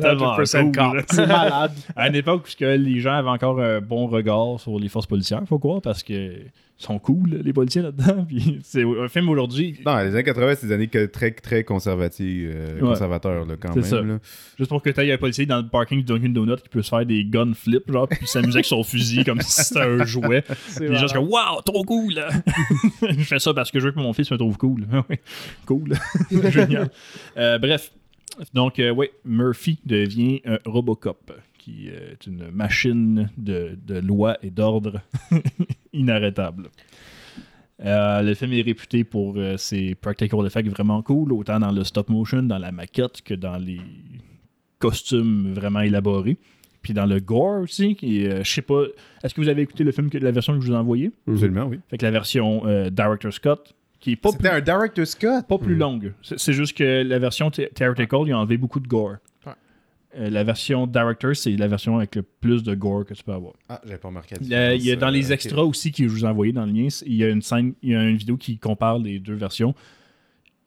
Tellement 0.00 0.36
100% 0.36 0.62
cool, 0.64 0.72
cop. 0.72 0.94
là. 0.94 1.02
C'est 1.08 1.26
malade. 1.26 1.72
À 1.96 2.08
une 2.08 2.16
époque 2.16 2.48
où 2.60 2.64
les 2.64 3.00
gens 3.00 3.14
avaient 3.14 3.28
encore 3.30 3.60
un 3.60 3.80
bon 3.80 4.06
regard 4.08 4.60
sur 4.60 4.78
les 4.78 4.88
forces 4.88 5.06
policières, 5.06 5.42
faut 5.46 5.58
croire, 5.58 5.80
parce 5.80 6.02
que 6.02 6.32
sont 6.76 6.98
cool, 6.98 7.40
les 7.44 7.52
policiers 7.52 7.82
là-dedans. 7.82 8.24
Puis 8.28 8.60
c'est 8.64 8.82
un 8.82 9.08
film 9.08 9.28
aujourd'hui, 9.28 9.78
Non, 9.86 9.96
les 9.98 10.08
années 10.14 10.24
80, 10.24 10.54
c'est 10.56 10.66
des 10.66 10.72
années 10.74 10.88
que 10.88 11.06
très, 11.06 11.30
très 11.30 11.62
conservatives, 11.64 12.50
euh, 12.54 12.74
Ouais. 12.74 12.80
conservateurs, 12.80 13.46
là, 13.46 13.54
quand 13.58 13.74
même. 13.74 13.84
ça. 13.84 14.00
là. 14.02 14.18
juste 14.58 14.68
pour 14.68 14.82
que 14.82 14.90
tu 14.90 15.00
aies 15.00 15.12
un 15.12 15.16
policier 15.18 15.46
dans 15.46 15.58
le 15.62 15.68
parking 15.68 15.98
du 15.98 16.04
Dunkin' 16.04 16.32
Donut 16.32 16.56
qui 16.62 16.68
peut 16.68 16.82
se 16.82 16.88
faire 16.88 17.06
des 17.06 17.24
gun 17.24 17.52
flips, 17.54 17.90
genre, 17.90 18.08
puis 18.08 18.26
s'amuser 18.26 18.56
avec 18.56 18.64
son 18.66 18.82
fusil 18.84 19.24
comme 19.24 19.40
si 19.40 19.62
c'était 19.64 19.80
un 19.80 20.04
jouet. 20.04 20.42
Puis 20.42 20.56
juste 20.88 20.90
malade. 20.90 21.12
comme, 21.12 21.28
waouh, 21.28 21.60
trop 21.64 21.84
cool! 21.84 22.14
je 23.08 23.22
fais 23.24 23.38
ça 23.38 23.54
parce 23.54 23.70
que 23.70 23.78
je 23.80 23.86
veux 23.86 23.92
que 23.92 24.00
mon 24.00 24.12
fils 24.12 24.30
me 24.30 24.36
trouve 24.36 24.56
cool. 24.58 24.86
Cool. 25.66 25.92
Génial. 26.50 26.90
Euh, 27.36 27.58
bref. 27.58 27.92
Donc, 28.52 28.80
euh, 28.80 28.90
oui, 28.90 29.06
Murphy 29.24 29.78
devient 29.86 30.40
un 30.44 30.58
Robocop, 30.64 31.30
qui 31.64 31.88
euh, 31.88 32.12
est 32.12 32.26
une 32.26 32.50
machine 32.50 33.30
de, 33.38 33.78
de 33.86 33.98
loi 33.98 34.36
et 34.42 34.50
d'ordre 34.50 35.00
inarrêtable. 35.94 36.68
Euh, 37.84 38.22
le 38.22 38.34
film 38.34 38.52
est 38.52 38.62
réputé 38.62 39.02
pour 39.02 39.34
euh, 39.36 39.56
ses 39.56 39.94
practical 39.94 40.44
effects 40.46 40.68
vraiment 40.68 41.02
cool, 41.02 41.32
autant 41.32 41.58
dans 41.58 41.72
le 41.72 41.82
stop 41.84 42.08
motion, 42.08 42.42
dans 42.42 42.58
la 42.58 42.70
maquette, 42.70 43.22
que 43.22 43.34
dans 43.34 43.56
les 43.56 43.80
costumes 44.78 45.54
vraiment 45.54 45.80
élaborés. 45.80 46.36
Puis 46.82 46.92
dans 46.92 47.06
le 47.06 47.18
gore 47.18 47.62
aussi, 47.62 47.96
qui 47.96 48.22
est, 48.24 48.28
euh, 48.28 48.44
je 48.44 48.52
sais 48.52 48.62
pas, 48.62 48.84
est-ce 49.22 49.34
que 49.34 49.40
vous 49.40 49.48
avez 49.48 49.62
écouté 49.62 49.84
le 49.84 49.92
film, 49.92 50.10
que, 50.10 50.18
la 50.18 50.30
version 50.30 50.52
que 50.54 50.60
je 50.60 50.66
vous 50.66 50.74
ai 50.74 50.76
envoyée? 50.76 51.12
Absolument, 51.26 51.64
oui. 51.64 51.80
Fait 51.88 51.96
que 51.96 52.04
la 52.04 52.10
version 52.10 52.66
euh, 52.66 52.90
Director 52.90 53.32
Scott, 53.32 53.74
qui 54.00 54.12
est 54.12 54.16
pas 54.16 54.30
C'était 54.30 54.50
plus, 54.50 54.58
un 54.58 54.60
director 54.60 55.06
Scott? 55.06 55.46
pas 55.48 55.56
plus 55.56 55.76
longue. 55.76 56.12
C'est 56.20 56.52
juste 56.52 56.76
que 56.76 57.02
la 57.02 57.18
version 57.18 57.50
Theatrical, 57.50 58.20
il 58.26 58.32
a 58.32 58.38
enlevé 58.38 58.58
beaucoup 58.58 58.80
de 58.80 58.86
gore. 58.86 59.16
Euh, 60.16 60.30
la 60.30 60.44
version 60.44 60.86
Director, 60.86 61.34
c'est 61.34 61.56
la 61.56 61.66
version 61.66 61.96
avec 61.98 62.14
le 62.14 62.22
plus 62.22 62.62
de 62.62 62.74
gore 62.74 63.04
que 63.04 63.14
tu 63.14 63.22
peux 63.24 63.32
avoir. 63.32 63.54
Ah, 63.68 63.80
j'avais 63.84 63.98
pas 63.98 64.08
remarqué. 64.08 64.36
la 64.36 64.40
Il 64.42 64.48
y 64.48 64.54
a, 64.54 64.74
il 64.74 64.76
y 64.76 64.90
a 64.90 64.94
différence, 64.94 65.00
dans 65.00 65.10
les 65.10 65.30
euh, 65.30 65.34
extras 65.34 65.62
aussi 65.62 65.90
que 65.92 66.04
je 66.04 66.08
vous 66.08 66.24
ai 66.24 66.28
envoyé 66.28 66.52
dans 66.52 66.64
le 66.66 66.72
lien, 66.72 66.88
il 67.06 67.14
y 67.14 67.24
a 67.24 67.28
une 67.30 67.42
scène, 67.42 67.74
il 67.82 67.90
y 67.90 67.94
a 67.96 68.02
une 68.08 68.16
vidéo 68.16 68.36
qui 68.36 68.56
compare 68.58 68.98
les 68.98 69.18
deux 69.18 69.34
versions. 69.34 69.74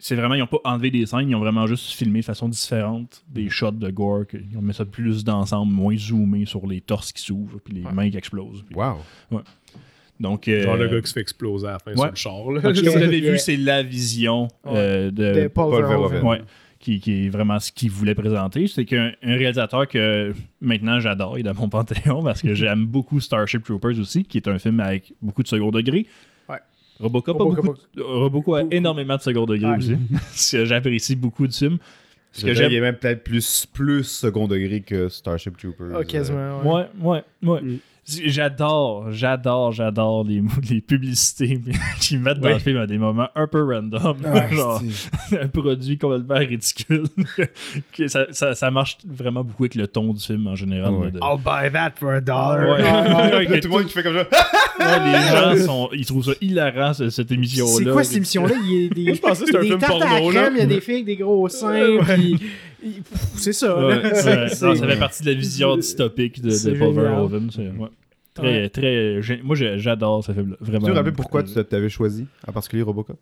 C'est 0.00 0.14
vraiment, 0.14 0.34
ils 0.34 0.38
n'ont 0.40 0.46
pas 0.46 0.60
enlevé 0.64 0.90
des 0.92 1.06
scènes, 1.06 1.28
ils 1.28 1.34
ont 1.34 1.40
vraiment 1.40 1.66
juste 1.66 1.90
filmé 1.92 2.20
de 2.20 2.24
façon 2.24 2.48
différente 2.48 3.24
des 3.28 3.48
shots 3.48 3.72
de 3.72 3.90
gore. 3.90 4.26
que- 4.28 4.36
Ils 4.36 4.56
ont 4.56 4.62
mis 4.62 4.72
ça 4.74 4.84
plus 4.84 5.24
d'ensemble, 5.24 5.72
moins 5.72 5.96
zoomé 5.96 6.44
sur 6.46 6.66
les 6.66 6.80
torses 6.80 7.10
qui 7.12 7.22
s'ouvrent 7.22 7.58
puis 7.64 7.74
les 7.74 7.82
Ouais. 7.82 7.92
mains 7.92 8.08
qui 8.10 8.16
explosent. 8.16 8.64
Wow. 8.74 8.98
Donc, 10.20 10.48
euh, 10.48 10.62
Genre 10.64 10.76
le 10.76 10.88
gars 10.88 11.00
qui 11.00 11.06
se 11.08 11.12
fait 11.14 11.20
exploser 11.20 11.66
à 11.68 11.72
la 11.72 11.78
fin 11.78 11.92
ouais. 11.92 11.96
sur 11.96 12.10
le 12.10 12.14
char. 12.16 12.50
Là. 12.52 12.60
donc, 12.60 12.76
ce 12.76 12.82
que 12.82 12.90
vous 12.90 12.96
avez 13.02 13.18
Yeah. 13.20 13.32
vu, 13.32 13.38
c'est 13.38 13.56
la 13.56 13.82
vision 13.82 14.48
euh, 14.66 15.10
de, 15.10 15.42
De 15.42 15.48
Paul 15.48 15.70
Paul 15.70 15.84
Verhoeven. 15.86 16.20
Verhoeven. 16.20 16.28
Ouais. 16.28 16.42
Qui, 16.80 17.00
qui 17.00 17.26
est 17.26 17.28
vraiment 17.28 17.58
ce 17.58 17.72
qu'il 17.72 17.90
voulait 17.90 18.14
présenter. 18.14 18.68
C'est 18.68 18.84
qu'un 18.84 19.10
un 19.22 19.34
réalisateur 19.36 19.88
que 19.88 20.32
maintenant 20.60 21.00
j'adore, 21.00 21.36
il 21.36 21.40
est 21.40 21.42
dans 21.42 21.54
mon 21.60 21.68
panthéon 21.70 22.22
parce 22.22 22.40
que 22.40 22.54
j'aime 22.54 22.86
beaucoup 22.86 23.18
Starship 23.18 23.64
Troopers 23.64 23.98
aussi, 23.98 24.22
qui 24.24 24.38
est 24.38 24.46
un 24.46 24.60
film 24.60 24.78
avec 24.78 25.12
beaucoup 25.20 25.42
de 25.42 25.48
second 25.48 25.70
degré. 25.72 26.06
Ouais. 26.48 26.58
Robocop, 27.00 27.34
a 27.40 27.42
Robocop 27.42 27.64
beaucoup, 27.64 27.78
de- 27.96 28.02
Robocop 28.02 28.54
a 28.54 28.62
beaucoup. 28.62 28.72
énormément 28.74 29.16
de 29.16 29.22
second 29.22 29.44
degré 29.44 29.70
Ouais. 29.72 29.76
aussi. 29.78 29.96
J'apprécie 30.66 31.16
beaucoup 31.16 31.48
de 31.48 31.52
films. 31.52 31.78
Ce 32.30 32.44
que 32.44 32.54
j'aime. 32.54 32.70
il 32.70 32.76
est 32.76 32.80
même 32.80 32.94
peut-être 32.94 33.24
plus, 33.24 33.66
plus 33.66 34.04
second 34.04 34.46
degré 34.46 34.80
que 34.80 35.08
Starship 35.08 35.56
Troopers. 35.56 35.96
Ah, 35.96 36.04
quasiment. 36.04 36.60
ouais. 36.62 36.86
Ouais, 37.00 37.22
ouais, 37.42 37.50
ouais. 37.50 37.60
Mm. 37.62 37.78
J'adore, 38.24 39.12
j'adore, 39.12 39.72
j'adore 39.72 40.24
les, 40.24 40.42
les 40.70 40.80
publicités 40.80 41.60
qu'ils 42.00 42.20
mettent 42.20 42.40
dans 42.40 42.48
le 42.48 42.58
film 42.58 42.78
à 42.78 42.86
des 42.86 42.96
moments 42.96 43.28
un 43.34 43.46
peu 43.46 43.62
random. 43.62 44.16
Ah, 44.24 44.48
Genre, 44.54 44.80
c'est- 45.28 45.38
un 45.42 45.48
produit 45.48 45.98
complètement 45.98 46.36
ridicule. 46.38 47.04
Que 47.92 48.08
ça, 48.08 48.26
ça, 48.30 48.54
ça 48.54 48.70
marche 48.70 48.96
vraiment 49.06 49.44
beaucoup 49.44 49.64
avec 49.64 49.74
le 49.74 49.86
ton 49.88 50.14
du 50.14 50.24
film 50.24 50.46
en 50.46 50.54
général. 50.56 50.92
Ouais. 50.94 51.04
là, 51.06 51.10
de- 51.10 51.18
I'll 51.18 51.38
buy 51.38 51.70
that 51.72 51.92
for 52.00 52.10
a 52.12 52.20
dollar. 52.22 52.78
Ouais. 52.78 53.60
Tout 53.60 53.68
le 53.68 53.74
monde 53.74 53.84
qui 53.86 53.92
fait 53.92 54.02
comme 54.02 54.16
ça. 54.16 54.26
Ouais, 54.80 55.12
les 55.12 55.58
gens 55.58 55.66
sont, 55.66 55.88
ils 55.92 56.06
trouvent 56.06 56.24
ça 56.24 56.32
hilarant 56.40 56.94
ce- 56.94 57.10
cette 57.10 57.30
émission-là. 57.30 57.72
C'est 57.76 57.84
quoi 57.90 58.04
cette 58.04 58.16
émission-là? 58.16 58.54
Il 58.64 58.72
y 58.72 58.86
a 58.86 58.88
des, 58.88 59.14
je 59.16 59.20
pensais 59.20 59.40
que 59.40 59.46
c'était 59.46 59.58
un 59.58 59.62
film 59.62 59.78
tartes 59.78 60.00
à 60.02 60.14
la 60.14 60.18
porno, 60.20 60.40
il 60.52 60.58
y 60.58 60.60
a 60.62 60.66
des 60.66 60.80
filles 60.80 60.94
avec 60.94 61.04
des 61.06 61.16
gros 61.16 61.48
seins, 61.48 61.98
puis... 62.14 62.38
C'est 63.36 63.52
ça. 63.52 63.76
Ouais. 63.86 64.14
C'est- 64.14 64.62
Non, 64.66 64.74
ça 64.74 64.86
fait 64.86 64.98
partie 64.98 65.22
de 65.24 65.30
la 65.30 65.36
vision 65.36 65.76
dystopique 65.76 66.40
de, 66.40 66.50
de 66.50 66.78
Paul. 66.78 66.94
Verhoeven. 66.94 67.50
ouais. 67.78 67.88
Très, 68.34 68.46
Ouais. 68.62 68.68
très, 68.68 69.20
gé- 69.20 69.42
moi, 69.42 69.56
j'adore 69.56 70.22
ce 70.24 70.30
film-là. 70.32 70.56
Vraiment. 70.60 70.86
Tu 70.86 70.92
te 70.92 70.96
rappelles 70.96 71.12
pourquoi 71.12 71.42
tu 71.42 71.52
t'avais 71.64 71.88
choisi, 71.88 72.26
en 72.46 72.52
particulier 72.52 72.82
Robocop? 72.82 73.18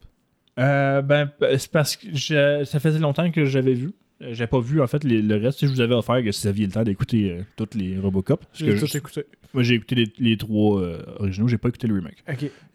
Euh, 0.58 1.00
ben, 1.02 1.30
c'est 1.58 1.70
parce 1.70 1.96
que 1.96 2.06
je- 2.12 2.64
ça 2.64 2.80
faisait 2.80 2.98
longtemps 2.98 3.30
que 3.30 3.44
j'avais 3.46 3.74
vu. 3.74 3.92
Euh, 4.22 4.30
J'ai 4.32 4.46
pas 4.46 4.60
vu 4.60 4.80
en 4.80 4.86
fait 4.86 5.04
les- 5.04 5.20
le 5.20 5.36
reste. 5.36 5.58
Si 5.58 5.66
je 5.66 5.70
vous 5.72 5.80
avais 5.82 5.94
offert 5.94 6.22
que 6.24 6.32
si 6.32 6.42
vous 6.42 6.48
aviez 6.48 6.64
le 6.66 6.72
temps 6.72 6.82
d'écouter 6.82 7.30
euh, 7.32 7.42
toutes 7.56 7.74
les 7.74 7.98
Robocop. 7.98 8.40
Parce 8.46 8.60
que 8.60 8.70
J'ai 8.70 8.76
je- 8.78 8.86
tout 8.86 8.96
écouté. 8.96 9.24
moi 9.52 9.62
j'ai 9.62 9.74
écouté 9.74 9.94
les, 9.94 10.12
les 10.18 10.36
trois 10.38 10.80
euh, 10.80 11.02
originaux, 11.18 11.48
j'ai 11.48 11.58
pas 11.58 11.68
écouté 11.68 11.86
le 11.86 11.94
remake. 11.96 12.24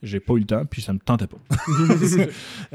J'ai 0.03 0.19
pas 0.19 0.33
eu 0.33 0.39
le 0.39 0.45
temps, 0.45 0.63
puis 0.65 0.83
ça 0.83 0.93
me 0.93 0.99
tentait 0.99 1.25
pas. 1.25 1.39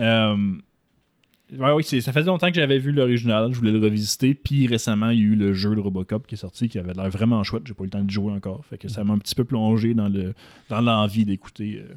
Euh, 1.52 1.58
Ouais, 1.58 1.72
oui, 1.72 1.84
c'est- 1.84 2.00
ça 2.00 2.12
faisait 2.12 2.26
longtemps 2.26 2.48
que 2.48 2.54
j'avais 2.56 2.78
vu 2.78 2.90
l'original, 2.92 3.52
je 3.52 3.58
voulais 3.58 3.70
le 3.72 3.78
revisiter, 3.78 4.34
puis 4.34 4.66
récemment, 4.66 5.10
il 5.10 5.18
y 5.18 5.22
a 5.22 5.24
eu 5.26 5.36
le 5.36 5.52
jeu 5.52 5.74
de 5.76 5.80
Robocop 5.80 6.26
qui 6.26 6.34
est 6.34 6.38
sorti, 6.38 6.68
qui 6.68 6.78
avait 6.78 6.92
l'air 6.92 7.08
vraiment 7.10 7.42
chouette, 7.44 7.62
j'ai 7.66 7.74
pas 7.74 7.84
eu 7.84 7.86
le 7.86 7.90
temps 7.90 8.02
de 8.02 8.10
jouer 8.10 8.32
encore, 8.32 8.64
fait 8.66 8.78
que 8.78 8.88
ça 8.88 9.04
m'a 9.04 9.12
un 9.14 9.18
petit 9.18 9.34
peu 9.36 9.44
plongé 9.44 9.94
dans 9.94 10.08
le 10.08 10.34
dans 10.68 10.80
l'envie 10.80 11.24
d'écouter 11.24 11.82
euh, 11.88 11.94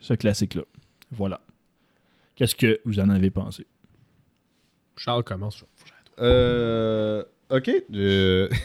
ce 0.00 0.14
classique-là. 0.14 0.62
Voilà. 1.12 1.40
Qu'est-ce 2.34 2.54
que 2.56 2.80
vous 2.84 2.98
en 3.00 3.08
avez 3.08 3.30
pensé? 3.30 3.66
Charles 4.96 5.22
commence. 5.24 5.64
Euh, 6.20 7.22
ok. 7.50 7.70
Je... 7.92 8.48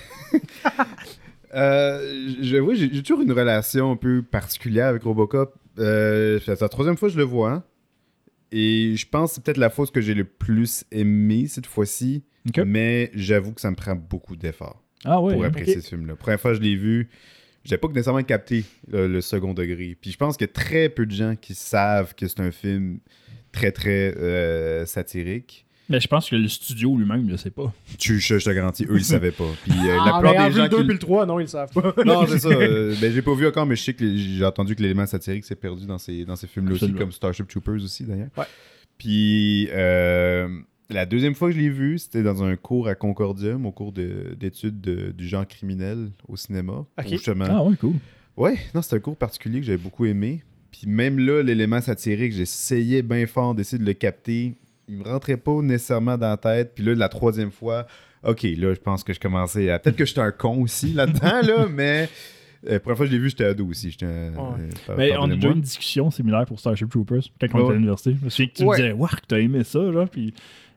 Euh, 1.55 2.33
je- 2.41 2.57
oui, 2.57 2.75
j'ai 2.75 2.91
j'ai 2.91 3.03
toujours 3.03 3.21
une 3.21 3.31
relation 3.31 3.91
un 3.91 3.95
peu 3.95 4.23
particulière 4.23 4.87
avec 4.87 5.03
Robocop. 5.03 5.53
Euh, 5.77 6.39
c'est 6.43 6.59
la 6.59 6.67
troisième 6.67 6.97
fois 6.97 7.09
que 7.09 7.13
je 7.13 7.19
le 7.19 7.23
vois. 7.25 7.51
hein. 7.51 7.63
Et 8.55 8.95
je 8.95 9.07
pense 9.07 9.31
que 9.31 9.35
c'est 9.35 9.43
peut-être 9.43 9.57
la 9.57 9.71
fois 9.71 9.87
que 9.87 9.99
j'ai 9.99 10.13
le 10.13 10.25
plus 10.25 10.85
aimé 10.91 11.47
cette 11.47 11.65
fois-ci. 11.65 12.23
Mais 12.65 13.09
j'avoue 13.15 13.51
que 13.51 13.59
ça 13.59 13.71
me 13.71 13.75
prend 13.75 13.95
beaucoup 13.95 14.35
d'efforts 14.35 14.83
Ah 15.05 15.15
pour 15.15 15.31
hein? 15.31 15.47
apprécier 15.47 15.81
ce 15.81 15.89
film-là. 15.89 16.15
Première 16.15 16.39
fois 16.39 16.51
que 16.51 16.57
je 16.57 16.61
l'ai 16.61 16.75
vu, 16.75 17.09
j'ai 17.65 17.77
pas 17.77 17.87
nécessairement 17.87 18.21
capté 18.21 18.63
le, 18.87 19.07
le 19.07 19.21
second 19.21 19.55
degré. 19.55 19.97
Puis 19.99 20.11
je 20.11 20.17
pense 20.17 20.37
qu'il 20.37 20.45
y 20.45 20.49
a 20.49 20.53
très 20.53 20.89
peu 20.89 21.07
de 21.07 21.11
gens 21.11 21.35
qui 21.35 21.55
savent 21.55 22.13
que 22.13 22.27
c'est 22.27 22.41
un 22.41 22.51
film 22.51 22.99
très, 23.51 23.71
très 23.71 24.15
euh, 24.17 24.85
satirique. 24.85 25.62
Mais 25.89 25.99
je 25.99 26.07
pense 26.07 26.29
que 26.29 26.35
le 26.37 26.47
studio 26.47 26.95
lui-même 26.97 27.25
ne 27.25 27.35
sait 27.35 27.49
pas. 27.49 27.73
Tu, 27.99 28.19
je, 28.19 28.39
je 28.39 28.45
te 28.45 28.49
garantis, 28.51 28.85
eux, 28.89 28.95
ils 28.97 29.03
savaient 29.03 29.31
pas. 29.31 29.49
Puis 29.63 29.73
euh, 29.73 29.95
la 29.97 30.15
Ah, 30.15 30.19
plupart 30.21 30.33
mais 30.43 30.49
des 30.49 30.55
gens 30.55 30.63
le 30.63 30.69
2 30.69 30.77
qui... 30.77 30.83
puis 30.85 30.93
le 30.93 30.99
3, 30.99 31.25
non, 31.25 31.39
ils 31.39 31.43
le 31.43 31.47
savent 31.47 31.73
pas. 31.73 31.93
Non, 32.05 32.25
c'est 32.25 32.39
ça. 32.39 32.47
euh, 32.49 32.95
ben, 33.01 33.11
j'ai 33.13 33.21
pas 33.21 33.33
vu 33.35 33.45
encore, 33.47 33.65
mais 33.65 33.75
je 33.75 33.83
sais 33.83 33.93
que 33.93 34.15
j'ai 34.15 34.45
entendu 34.45 34.75
que 34.75 34.81
l'élément 34.81 35.05
satirique 35.05 35.43
s'est 35.43 35.55
perdu 35.55 35.85
dans 35.85 35.97
ces, 35.97 36.23
dans 36.25 36.35
ces 36.37 36.47
films-là 36.47 36.75
aussi, 36.75 36.93
comme 36.93 37.11
Starship 37.11 37.47
Troopers 37.49 37.75
aussi, 37.83 38.03
d'ailleurs. 38.05 38.29
Ouais. 38.37 38.45
Puis 38.97 39.67
euh, 39.71 40.47
la 40.89 41.05
deuxième 41.05 41.35
fois 41.35 41.49
que 41.49 41.55
je 41.55 41.59
l'ai 41.59 41.69
vu, 41.69 41.97
c'était 41.99 42.23
dans 42.23 42.43
un 42.43 42.55
cours 42.55 42.87
à 42.87 42.95
Concordium, 42.95 43.65
au 43.65 43.71
cours 43.71 43.91
de- 43.91 44.35
d'études 44.39 44.79
de- 44.79 45.11
du 45.11 45.27
genre 45.27 45.47
criminel 45.47 46.11
au 46.27 46.35
cinéma. 46.37 46.73
Ok. 46.97 47.05
Où 47.05 47.09
justement... 47.09 47.45
Ah 47.49 47.63
ouais, 47.63 47.75
cool. 47.75 47.95
Ouais, 48.37 48.57
non, 48.73 48.81
c'était 48.81 48.95
un 48.95 48.99
cours 48.99 49.17
particulier 49.17 49.59
que 49.59 49.65
j'avais 49.65 49.77
beaucoup 49.77 50.05
aimé. 50.05 50.43
Puis 50.71 50.87
même 50.87 51.19
là, 51.19 51.43
l'élément 51.43 51.81
satirique, 51.81 52.31
j'essayais 52.33 53.01
bien 53.03 53.27
fort 53.27 53.53
d'essayer 53.53 53.77
de 53.77 53.85
le 53.85 53.93
capter. 53.93 54.55
Il 54.87 54.97
me 54.97 55.03
rentrait 55.03 55.37
pas 55.37 55.61
nécessairement 55.61 56.17
dans 56.17 56.29
la 56.29 56.37
tête. 56.37 56.73
Puis 56.75 56.83
là, 56.83 56.93
la 56.95 57.09
troisième 57.09 57.51
fois, 57.51 57.87
ok, 58.23 58.43
là, 58.43 58.73
je 58.73 58.79
pense 58.79 59.03
que 59.03 59.13
je 59.13 59.19
commençais 59.19 59.69
à. 59.69 59.79
Peut-être 59.79 59.95
que 59.95 60.05
j'étais 60.05 60.19
un 60.21 60.31
con 60.31 60.61
aussi 60.61 60.93
là-dedans, 60.93 61.41
là, 61.41 61.67
mais. 61.71 62.09
La 62.65 62.79
première 62.79 62.95
fois 62.95 63.05
que 63.05 63.11
je 63.11 63.17
l'ai 63.17 63.21
vu, 63.21 63.29
j'étais 63.29 63.43
ado 63.43 63.67
aussi. 63.67 63.91
J'étais. 63.91 64.05
euh, 64.05 64.31
par- 64.87 64.97
Mais 64.97 65.11
on 65.17 65.29
a 65.29 65.33
eu 65.33 65.37
une 65.51 65.59
discussion 65.61 66.09
similaire 66.11 66.45
pour 66.45 66.59
Starship 66.61 66.89
Troopers 66.89 67.23
quand 67.41 67.47
on 67.53 67.57
Ouais, 67.57 67.63
était 67.63 67.71
à 67.71 67.75
l'université. 67.75 68.15
Je 68.17 68.23
me 68.23 68.29
souviens 68.29 68.47
que 68.47 68.53
tu 68.53 68.63
Ouais. 68.63 68.77
me 68.77 68.81
disais, 68.83 68.91
Wark, 68.93 69.23
t'as 69.27 69.39
aimé 69.39 69.63
ça, 69.65 69.91
genre, 69.91 70.07
puis. 70.09 70.33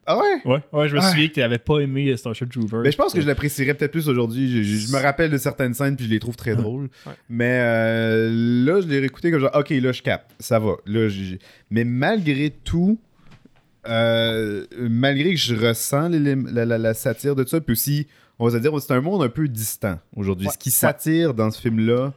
Ah 0.09 0.19
ouais? 0.19 0.41
Ouais, 0.45 0.61
ouais, 0.73 0.89
je 0.89 0.95
me 0.95 1.01
Ah. 1.01 1.11
souviens 1.11 1.29
que 1.29 1.35
t'avais 1.35 1.59
pas 1.59 1.79
aimé 1.81 2.17
Starship 2.17 2.51
Troopers. 2.51 2.81
Mais 2.83 2.91
je 2.93 2.97
pense 2.97 3.13
que 3.13 3.21
je 3.21 3.27
l'apprécierais 3.27 3.75
peut-être 3.75 3.91
plus 3.93 4.09
aujourd'hui. 4.09 4.51
Je, 4.51 4.63
je- 4.65 4.87
je 4.89 4.93
me 4.93 5.01
rappelle 5.01 5.31
de 5.31 5.39
certaines 5.39 5.75
scènes 5.75 5.95
puis 5.97 6.07
je 6.07 6.11
les 6.11 6.19
trouve 6.21 6.35
très 6.37 6.55
drôles. 6.57 6.89
Ouais. 7.07 7.13
Mais 7.29 7.59
euh, 7.61 8.31
là, 8.65 8.81
je 8.81 8.87
l'ai 8.89 8.99
réécouté 9.01 9.31
comme 9.31 9.41
genre, 9.41 9.51
ok, 9.55 9.71
là, 9.71 9.93
je 9.93 10.03
capte. 10.03 10.31
Ça 10.41 10.59
va. 10.59 10.75
Là, 10.87 11.09
Mais 11.71 11.85
malgré 11.85 12.51
tout, 12.51 12.99
euh, 13.89 14.65
malgré 14.79 15.31
que 15.31 15.41
je 15.41 15.55
ressens 15.55 16.09
la, 16.09 16.65
la- 16.65 16.79
la 16.79 16.95
satire 16.95 17.35
de 17.35 17.45
ça, 17.45 17.61
puis 17.61 17.73
aussi, 17.73 18.07
on 18.39 18.47
va 18.49 18.53
se 18.57 18.59
dire, 18.63 18.73
c'est 18.81 18.93
un 18.93 19.01
monde 19.01 19.23
un 19.23 19.29
peu 19.29 19.49
distant 19.49 19.99
aujourd'hui. 20.15 20.47
Ouais. 20.47 20.53
Ce 20.53 20.59
qui 20.59 20.71
s'attire 20.71 21.35
dans 21.35 21.51
ce 21.51 21.61
film-là, 21.61 22.13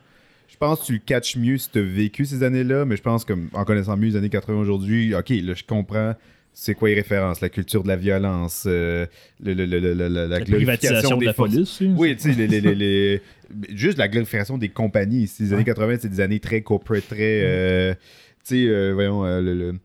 je 0.47 0.57
pense 0.57 0.81
que 0.81 0.85
tu 0.87 0.93
le 0.93 0.99
catches 0.99 1.37
mieux 1.37 1.57
si 1.57 1.69
tu 1.69 1.79
as 1.79 1.83
vécu 1.83 2.25
ces 2.25 2.43
années-là, 2.43 2.85
mais 2.85 2.97
je 2.97 3.01
pense 3.01 3.23
que 3.23 3.33
en 3.53 3.63
connaissant 3.65 3.95
mieux 3.95 4.07
les 4.09 4.15
années 4.17 4.29
80 4.29 4.59
aujourd'hui, 4.59 5.13
ok, 5.15 5.29
là, 5.29 5.53
je 5.53 5.63
comprends. 5.63 6.15
C'est 6.51 6.73
quoi 6.73 6.89
les 6.89 6.95
références? 6.95 7.39
La 7.39 7.47
culture 7.47 7.83
de 7.83 7.87
la 7.87 7.95
violence, 7.95 8.63
euh, 8.67 9.05
le- 9.41 9.53
le- 9.53 9.65
le- 9.65 9.79
le- 9.79 9.93
le- 9.93 10.07
la, 10.09 10.27
la 10.27 10.39
glorification 10.41 10.89
privatisation 10.89 11.15
de 11.15 11.19
des 11.21 11.25
la 11.27 11.33
police. 11.33 11.57
aussi. 11.59 11.91
oui, 11.95 12.15
tu 12.17 12.33
sais, 12.33 12.35
les, 12.37 12.47
les- 12.47 12.59
les- 12.59 12.75
les- 12.75 13.21
juste 13.69 13.97
la 13.97 14.09
glorification 14.09 14.57
des 14.57 14.67
compagnies. 14.67 15.31
Les 15.39 15.47
années 15.53 15.57
Ouais. 15.59 15.63
80, 15.63 15.97
c'est 16.01 16.09
des 16.09 16.19
années 16.19 16.39
très 16.41 16.61
corporate, 16.61 17.07
très. 17.07 17.41
euh, 17.43 17.93
tu 18.43 18.55
sais, 18.65 18.67
euh, 18.67 18.91
voyons, 18.93 19.23
le- 19.23 19.75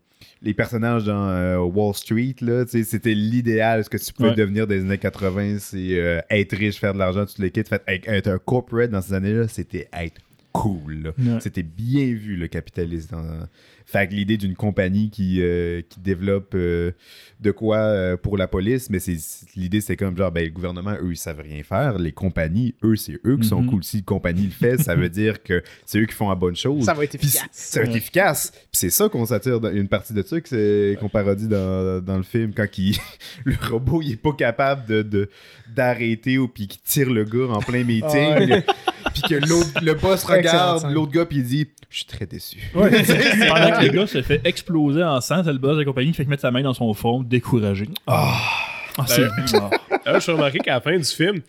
les 0.45 0.55
personnages 0.55 1.05
dans 1.05 1.29
euh, 1.31 1.59
Wall 1.59 1.95
Street, 1.95 2.37
là, 2.43 2.65
tu 2.65 2.85
c'était 2.85 3.15
l'idéal. 3.15 3.83
Ce 3.83 3.91
que 3.91 3.97
tu 3.97 4.13
pouvais 4.13 4.29
Ouais. 4.31 4.35
devenir 4.37 4.67
des 4.67 4.81
années 4.81 4.99
80, 4.99 5.57
c'est 5.59 5.99
euh, 5.99 6.21
être 6.31 6.55
riche, 6.57 6.79
faire 6.79 6.93
de 6.95 6.99
l'argent, 6.99 7.25
tout 7.27 7.41
le 7.43 7.49
kit. 7.49 7.65
Fait, 7.65 7.83
être, 7.89 8.29
un 8.29 8.39
corporate 8.39 8.91
dans 8.91 9.01
ces 9.03 9.15
années-là, 9.15 9.49
c'était 9.49 9.89
être 9.93 10.21
cool. 10.53 11.13
Ouais. 11.19 11.41
C'était 11.41 11.63
bien 11.65 12.07
vu, 12.07 12.37
le 12.37 12.47
capitalisme. 12.47 13.17
dans- 13.17 13.49
Fait 13.87 14.09
que 14.09 14.15
l'idée 14.15 14.37
d'une 14.39 14.55
compagnie 14.55 15.11
qui, 15.11 15.41
euh, 15.43 15.83
qui 15.89 16.01
développe 16.01 16.55
euh, 16.55 16.93
de 17.41 17.51
quoi 17.51 17.77
euh, 17.77 18.17
pour 18.17 18.37
la 18.39 18.49
police, 18.49 18.89
mais 18.91 18.99
c'est 18.99 19.17
l'idée, 19.57 19.81
c'est 19.81 19.97
comme 19.97 20.17
genre, 20.17 20.33
ben, 20.33 20.43
le 20.45 20.51
gouvernement, 20.51 20.95
eux, 21.03 21.13
ils 21.13 21.17
savent 21.17 21.41
rien 21.43 21.63
faire. 21.63 21.99
Les 21.99 22.13
compagnies, 22.13 22.75
eux, 22.83 22.97
c'est 22.97 23.19
eux 23.27 23.37
qui 23.37 23.47
sont 23.47 23.61
Mhm. 23.63 23.71
cool. 23.71 23.85
Si 23.85 23.99
une 23.99 24.05
compagnie 24.05 24.45
le 24.47 24.51
fait, 24.51 24.79
ça 24.83 24.95
veut 24.95 25.09
dire 25.11 25.43
que 25.43 25.63
c'est 25.85 25.99
eux 26.01 26.07
qui 26.07 26.15
font 26.15 26.29
la 26.31 26.35
bonne 26.35 26.57
chose. 26.57 26.85
Ça 26.85 26.95
va 26.95 27.05
être 27.05 27.15
efficace. 27.15 27.47
Ça 27.53 27.81
va 27.83 27.87
être 27.87 27.97
efficace. 27.97 28.51
Puis 28.53 28.61
c'est 28.73 28.91
ça 28.91 29.09
qu'on 29.09 29.27
s'attire 29.27 29.61
dans 29.61 29.71
une 29.71 29.89
partie 29.89 30.13
de 30.15 30.23
ça 30.23 30.41
que 30.41 30.49
c'est- 30.49 30.97
qu'on 30.99 31.09
parodie 31.11 31.47
dans, 31.49 32.01
dans 32.03 32.17
le 32.17 32.23
film 32.23 32.53
quand 32.55 32.67
il- 32.79 32.97
le 33.45 33.55
robot 33.71 34.01
il 34.03 34.13
est 34.13 34.17
pas 34.17 34.33
capable 34.33 34.87
de 34.87 35.03
de- 35.03 35.29
d'arrêter 35.75 36.39
ou 36.39 36.49
puis 36.49 36.67
qu'il 36.69 36.81
tire 36.83 37.11
le 37.11 37.25
gars 37.25 37.53
en 37.55 37.61
plein 37.61 37.85
meeting. 37.85 38.63
Puis 39.13 39.23
que 39.29 39.35
l'autre 39.49 39.69
le 39.83 39.95
boss 39.95 40.25
regarde 40.25 40.91
l'autre 40.93 41.13
gars 41.13 41.25
puis 41.27 41.39
il 41.39 41.45
dit 41.45 41.67
je 41.95 41.99
suis 41.99 42.07
très 42.07 42.27
déçu. 42.27 42.59
Pendant 42.73 42.89
que 42.91 43.85
le 43.87 43.89
gars 43.93 44.07
se 44.09 44.21
fait 44.23 44.41
exploser 44.45 45.03
en 45.05 45.21
sang, 45.21 45.43
c'est 45.45 45.53
le 45.53 45.59
boss 45.59 45.75
de 45.75 45.81
la 45.81 45.85
compagnie 45.85 46.11
qui 46.11 46.17
fait 46.17 46.25
mettre 46.25 46.43
sa 46.43 46.51
main 46.51 46.63
dans 46.63 46.75
son 46.75 46.93
front, 46.93 47.23
découragé. 47.23 47.87
Ah, 48.09 48.33
c'est 49.07 49.23
Ben, 49.23 49.31
bizarre. 49.43 49.71
Là, 50.05 50.15
je 50.15 50.19
suis 50.21 50.33
remarqué 50.33 50.59
qu'à 50.59 50.75
la 50.75 50.81
fin 50.81 50.97
du 50.97 51.05
film, 51.05 51.41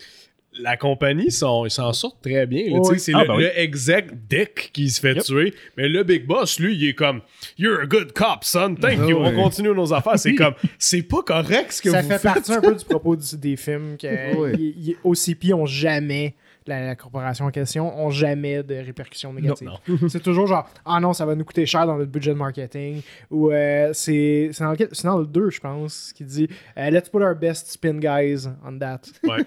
la 0.57 0.77
compagnie, 0.77 1.31
sont- 1.31 1.65
ils 1.65 1.71
s'en 1.71 1.91
sortent 1.93 2.21
très 2.21 2.45
bien. 2.45 2.63
Oui. 2.79 2.99
C'est 2.99 3.11
Ah, 3.15 3.21
le, 3.23 3.27
ben 3.27 3.35
oui. 3.37 3.43
le 3.43 3.59
exec 3.59 4.09
Dick 4.29 4.69
qui 4.71 4.89
se 4.89 5.01
fait 5.01 5.15
Yep. 5.15 5.23
tuer. 5.23 5.53
Mais 5.77 5.89
le 5.89 6.03
Big 6.03 6.25
Boss, 6.25 6.59
lui, 6.59 6.75
il 6.75 6.87
est 6.89 6.93
comme 6.93 7.21
You're 7.57 7.81
a 7.81 7.85
good 7.87 8.13
cop, 8.13 8.43
son. 8.43 8.75
Thank 8.75 8.99
Ah 9.01 9.05
you. 9.07 9.17
ouais. 9.19 9.33
On 9.35 9.43
continue 9.43 9.69
nos 9.73 9.91
affaires. 9.93 10.17
C'est 10.19 10.35
comme 10.35 10.53
C'est 10.79 11.01
pas 11.03 11.23
correct 11.23 11.71
ce 11.73 11.81
que 11.81 11.89
ça 11.89 12.01
vous 12.01 12.07
fait 12.07 12.19
faites. 12.19 12.33
partie 12.35 12.53
un 12.53 12.61
peu 12.61 12.73
du 12.75 12.85
propos 12.85 13.15
du- 13.15 13.35
des 13.37 13.57
films 13.57 13.97
que 13.99 14.35
Ouais. 14.35 14.53
y- 14.57 14.91
y- 14.91 14.95
OCP 15.03 15.53
ont 15.53 15.65
jamais 15.65 16.35
la, 16.67 16.85
la 16.85 16.95
corporation 16.95 17.45
en 17.45 17.51
question 17.51 17.97
ont 18.03 18.09
jamais 18.09 18.63
de 18.63 18.75
répercussions 18.75 19.31
négatives. 19.33 19.67
non. 19.87 19.97
c'est 20.09 20.21
toujours 20.23 20.47
genre 20.47 20.67
ah 20.85 20.99
non 20.99 21.13
ça 21.13 21.25
va 21.25 21.35
nous 21.35 21.45
coûter 21.45 21.65
cher 21.65 21.85
dans 21.85 21.97
notre 21.97 22.11
budget 22.11 22.31
de 22.31 22.37
marketing 22.37 23.01
ou 23.29 23.51
euh, 23.51 23.91
c'est 23.93 24.49
c'est 24.51 24.63
dans, 24.63 24.71
lequel- 24.71 24.89
c'est 24.91 25.07
dans 25.07 25.17
le 25.19 25.25
2 25.27 25.49
je 25.51 25.59
pense 25.59 26.11
qui 26.13 26.23
dit 26.23 26.47
euh, 26.77 26.89
let's 26.89 27.09
put 27.09 27.17
our 27.19 27.35
best 27.35 27.67
spin 27.67 27.99
guys 27.99 28.47
on 28.65 28.77
that. 28.79 29.01
Ouais. 29.23 29.43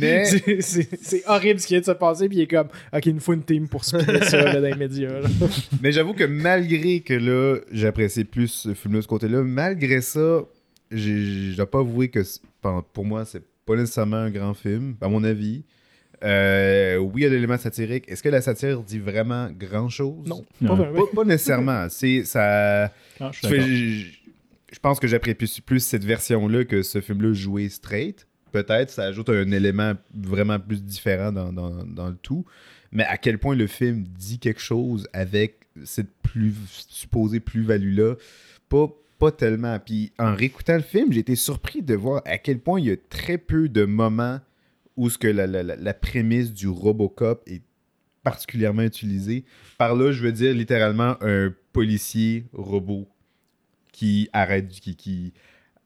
Mais- 0.00 0.24
C'est- 0.24 0.60
c'est 0.60 0.88
c'est 1.00 1.22
horrible 1.26 1.60
ce 1.60 1.66
qui 1.66 1.74
vient 1.74 1.80
de 1.80 1.84
se 1.86 1.90
passer 1.92 2.28
puis 2.28 2.38
il 2.38 2.40
est 2.42 2.46
comme 2.46 2.68
ok 2.92 3.06
il 3.06 3.14
nous 3.14 3.20
faut 3.20 3.32
une 3.34 3.42
team 3.42 3.68
pour 3.68 3.84
spinner 3.84 4.22
ça 4.24 4.42
là, 4.42 4.54
dans 4.60 4.66
les 4.66 4.74
médias. 4.74 5.20
là. 5.20 5.28
Mais 5.82 5.92
j'avoue 5.92 6.14
que 6.14 6.24
malgré 6.24 7.00
que 7.00 7.14
là, 7.14 7.58
j'apprécie 7.72 8.24
plus 8.24 8.48
ce 8.48 8.88
de 8.88 9.00
ce 9.00 9.06
côté-là, 9.06 9.42
malgré 9.42 10.00
ça, 10.00 10.40
j'ai- 10.90 11.50
je 11.52 11.56
dois 11.56 11.70
pas 11.70 11.78
avouer 11.80 12.08
que 12.08 12.20
pour 12.92 13.04
moi, 13.04 13.24
c'est 13.24 13.42
pas 13.68 13.76
nécessairement 13.76 14.16
un 14.16 14.30
grand 14.30 14.54
film, 14.54 14.96
à 15.00 15.08
mon 15.08 15.22
avis. 15.22 15.62
Euh, 16.24 16.96
oui, 16.96 17.20
il 17.20 17.22
y 17.22 17.26
a 17.26 17.28
l'élément 17.28 17.58
satirique. 17.58 18.04
Est-ce 18.08 18.22
que 18.24 18.28
la 18.28 18.40
satire 18.40 18.82
dit 18.82 18.98
vraiment 18.98 19.48
grand-chose? 19.52 20.26
Non, 20.26 20.44
Non. 20.60 20.68
pas 20.70 20.74
vraiment. 20.74 21.06
Pas, 21.06 21.14
pas 21.16 21.24
nécessairement. 21.24 21.86
C'est 21.90 22.24
ça. 22.24 22.86
Ah, 23.20 23.30
je 23.32 23.46
fais- 23.46 24.78
pense 24.82 24.98
que 24.98 25.06
j'apprécie 25.06 25.60
plus 25.60 25.80
cette 25.80 26.04
version-là 26.04 26.64
que 26.64 26.82
ce 26.82 27.00
film-là 27.00 27.32
joué 27.34 27.68
straight. 27.68 28.26
Peut-être, 28.50 28.90
ça 28.90 29.04
ajoute 29.04 29.28
un 29.28 29.50
élément 29.52 29.92
vraiment 30.14 30.58
plus 30.58 30.82
différent 30.82 31.30
dans, 31.30 31.52
dans- 31.52 31.84
dans 31.84 32.08
le 32.08 32.16
tout. 32.16 32.44
Mais 32.90 33.04
à 33.04 33.16
quel 33.18 33.38
point 33.38 33.54
le 33.54 33.66
film 33.66 34.02
dit 34.18 34.38
quelque 34.38 34.60
chose 34.60 35.06
avec 35.12 35.60
cette 35.84 36.10
plus 36.22 36.54
supposée 36.88 37.38
plus-value-là, 37.40 38.14
pas, 38.68 38.88
pas 39.18 39.32
tellement. 39.32 39.78
Puis 39.78 40.12
en 40.18 40.34
réécoutant 40.34 40.76
le 40.76 40.82
film, 40.82 41.12
j'ai 41.12 41.20
été 41.20 41.36
surpris 41.36 41.82
de 41.82 41.94
voir 41.94 42.22
à 42.24 42.38
quel 42.38 42.60
point 42.60 42.80
il 42.80 42.86
y 42.86 42.90
a 42.90 42.96
très 42.96 43.38
peu 43.38 43.68
de 43.68 43.84
moments 43.84 44.40
où 44.96 45.10
ce 45.10 45.18
que 45.18 45.28
la, 45.28 45.94
prémisse 45.94 46.52
du 46.52 46.68
Robocop 46.68 47.42
est 47.46 47.62
particulièrement 48.24 48.82
utilisée. 48.82 49.44
Par 49.78 49.94
là, 49.94 50.12
je 50.12 50.22
veux 50.22 50.32
dire 50.32 50.52
littéralement 50.52 51.16
un 51.20 51.54
policier 51.72 52.46
robot 52.52 53.08
qui 53.92 54.28
arrête, 54.32 54.68
qui 54.68 55.32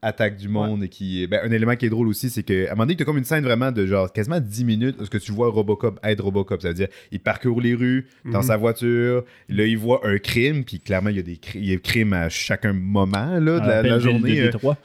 attaque 0.03 0.37
du 0.37 0.49
monde 0.49 0.83
et 0.85 0.89
qui. 0.89 1.27
Ben, 1.29 1.41
un 1.45 1.51
élément 1.53 1.77
qui 1.77 1.87
est 1.87 1.91
drôle 1.91 2.09
aussi, 2.09 2.29
c'est 2.29 2.43
qu'à 2.43 2.53
un 2.55 2.71
moment 2.71 2.85
donné, 2.85 2.97
tu 2.97 3.03
as 3.03 3.07
comme 3.07 3.19
une 3.19 3.25
scène 3.25 3.45
vraiment 3.45 3.71
de 3.73 3.87
genre 3.87 4.13
quasiment 4.13 4.41
10 4.41 4.65
minutes 4.65 4.97
où 5.01 5.05
ce 5.05 5.11
que 5.11 5.19
tu 5.19 5.33
vois 5.33 5.49
Robocop 5.49 5.99
être 6.03 6.23
Robocop. 6.25 6.61
Ça 6.61 6.69
veut 6.69 6.75
dire, 6.75 6.89
il 7.13 7.21
parcourt 7.21 7.61
les 7.61 7.75
rues 7.75 8.07
dans 8.25 8.39
Mhm. 8.41 8.43
sa 8.47 8.57
voiture, 8.57 9.25
là, 9.49 9.65
il 9.65 9.79
voit 9.79 10.01
un 10.07 10.19
crime, 10.19 10.65
puis 10.65 10.81
clairement, 10.81 11.11
il 11.11 11.17
y 11.17 11.21
a 11.21 11.23
des 11.23 11.37
cri- 11.37 11.59
il 11.61 11.71
y 11.71 11.73
a 11.73 11.77
crimes 11.79 12.13
à 12.13 12.29
chacun 12.29 12.73
moment 12.73 13.39
là, 13.39 13.39
de 13.39 13.45
Dans 13.61 13.67
la, 13.67 13.77
la 13.77 13.83
belle 13.83 13.93
ville 13.93 14.01
journée. 14.01 14.35
de 14.37 14.41
euh, 14.41 14.45
Détroit. 14.51 14.77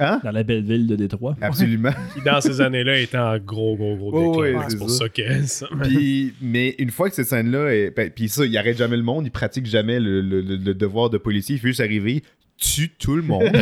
Hein? 0.00 0.20
Dans 0.24 0.32
la 0.32 0.42
belle 0.42 0.64
ville 0.64 0.88
de 0.88 0.96
Détroit. 0.96 1.36
Absolument. 1.40 1.92
Qui, 2.12 2.20
dans 2.22 2.40
ces 2.40 2.60
années-là, 2.60 2.98
était 2.98 3.16
en 3.16 3.38
gros, 3.38 3.76
gros, 3.76 3.96
gros 3.96 4.10
Oh, 4.12 4.42
déclin. 4.44 4.58
ouais, 4.58 4.64
c'est 4.64 4.70
c'est 4.72 4.76
pour 4.78 4.90
ça. 4.90 5.04
ça 5.04 5.08
que 5.08 5.42
ça. 5.46 5.68
Puis, 5.84 6.34
mais 6.42 6.74
une 6.80 6.90
fois 6.90 7.08
que 7.08 7.14
cette 7.14 7.28
scène-là 7.28 7.72
est. 7.72 7.90
ben, 7.96 8.10
puis 8.10 8.28
ça, 8.28 8.44
il 8.44 8.58
arrête 8.58 8.76
jamais 8.76 8.96
le 8.96 9.04
monde, 9.04 9.24
il 9.24 9.30
pratique 9.30 9.66
jamais 9.66 10.00
le, 10.00 10.20
le- 10.20 10.40
le- 10.40 10.56
le 10.56 10.74
devoir 10.74 11.10
de 11.10 11.18
policier, 11.18 11.54
il 11.54 11.58
fait 11.60 11.68
juste 11.68 11.78
arriver, 11.80 12.24
tue 12.58 12.88
tout 12.90 13.16
le 13.16 13.22
monde. 13.22 13.44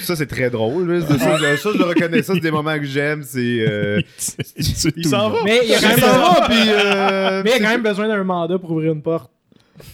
ça, 0.00 0.16
c'est 0.16 0.26
très 0.26 0.50
drôle. 0.50 0.90
là. 0.90 1.00
Ça, 1.06 1.18
ça, 1.18 1.36
je- 1.38 1.56
ça, 1.56 1.70
je 1.72 1.78
le 1.78 1.84
reconnais. 1.84 2.22
Ça, 2.22 2.34
c'est 2.34 2.40
des 2.40 2.50
moments 2.50 2.78
que 2.78 2.84
j'aime. 2.84 3.22
C'est. 3.22 3.64
euh, 3.68 4.00
Il 4.96 5.06
s'en 5.06 5.30
va. 5.30 5.38
Mais 5.44 5.60
il 5.64 5.70
y 5.70 5.74
a 5.74 5.80
quand 5.80 5.88
même, 5.88 6.48
puis. 6.48 6.70
euh, 6.70 7.42
mais 7.44 7.50
il 7.50 7.52
y 7.52 7.56
a 7.56 7.66
quand 7.66 7.72
même 7.72 7.82
besoin 7.82 8.08
d'un 8.08 8.24
mandat 8.24 8.58
pour 8.58 8.72
ouvrir 8.72 8.92
une 8.92 9.02
porte. 9.02 9.30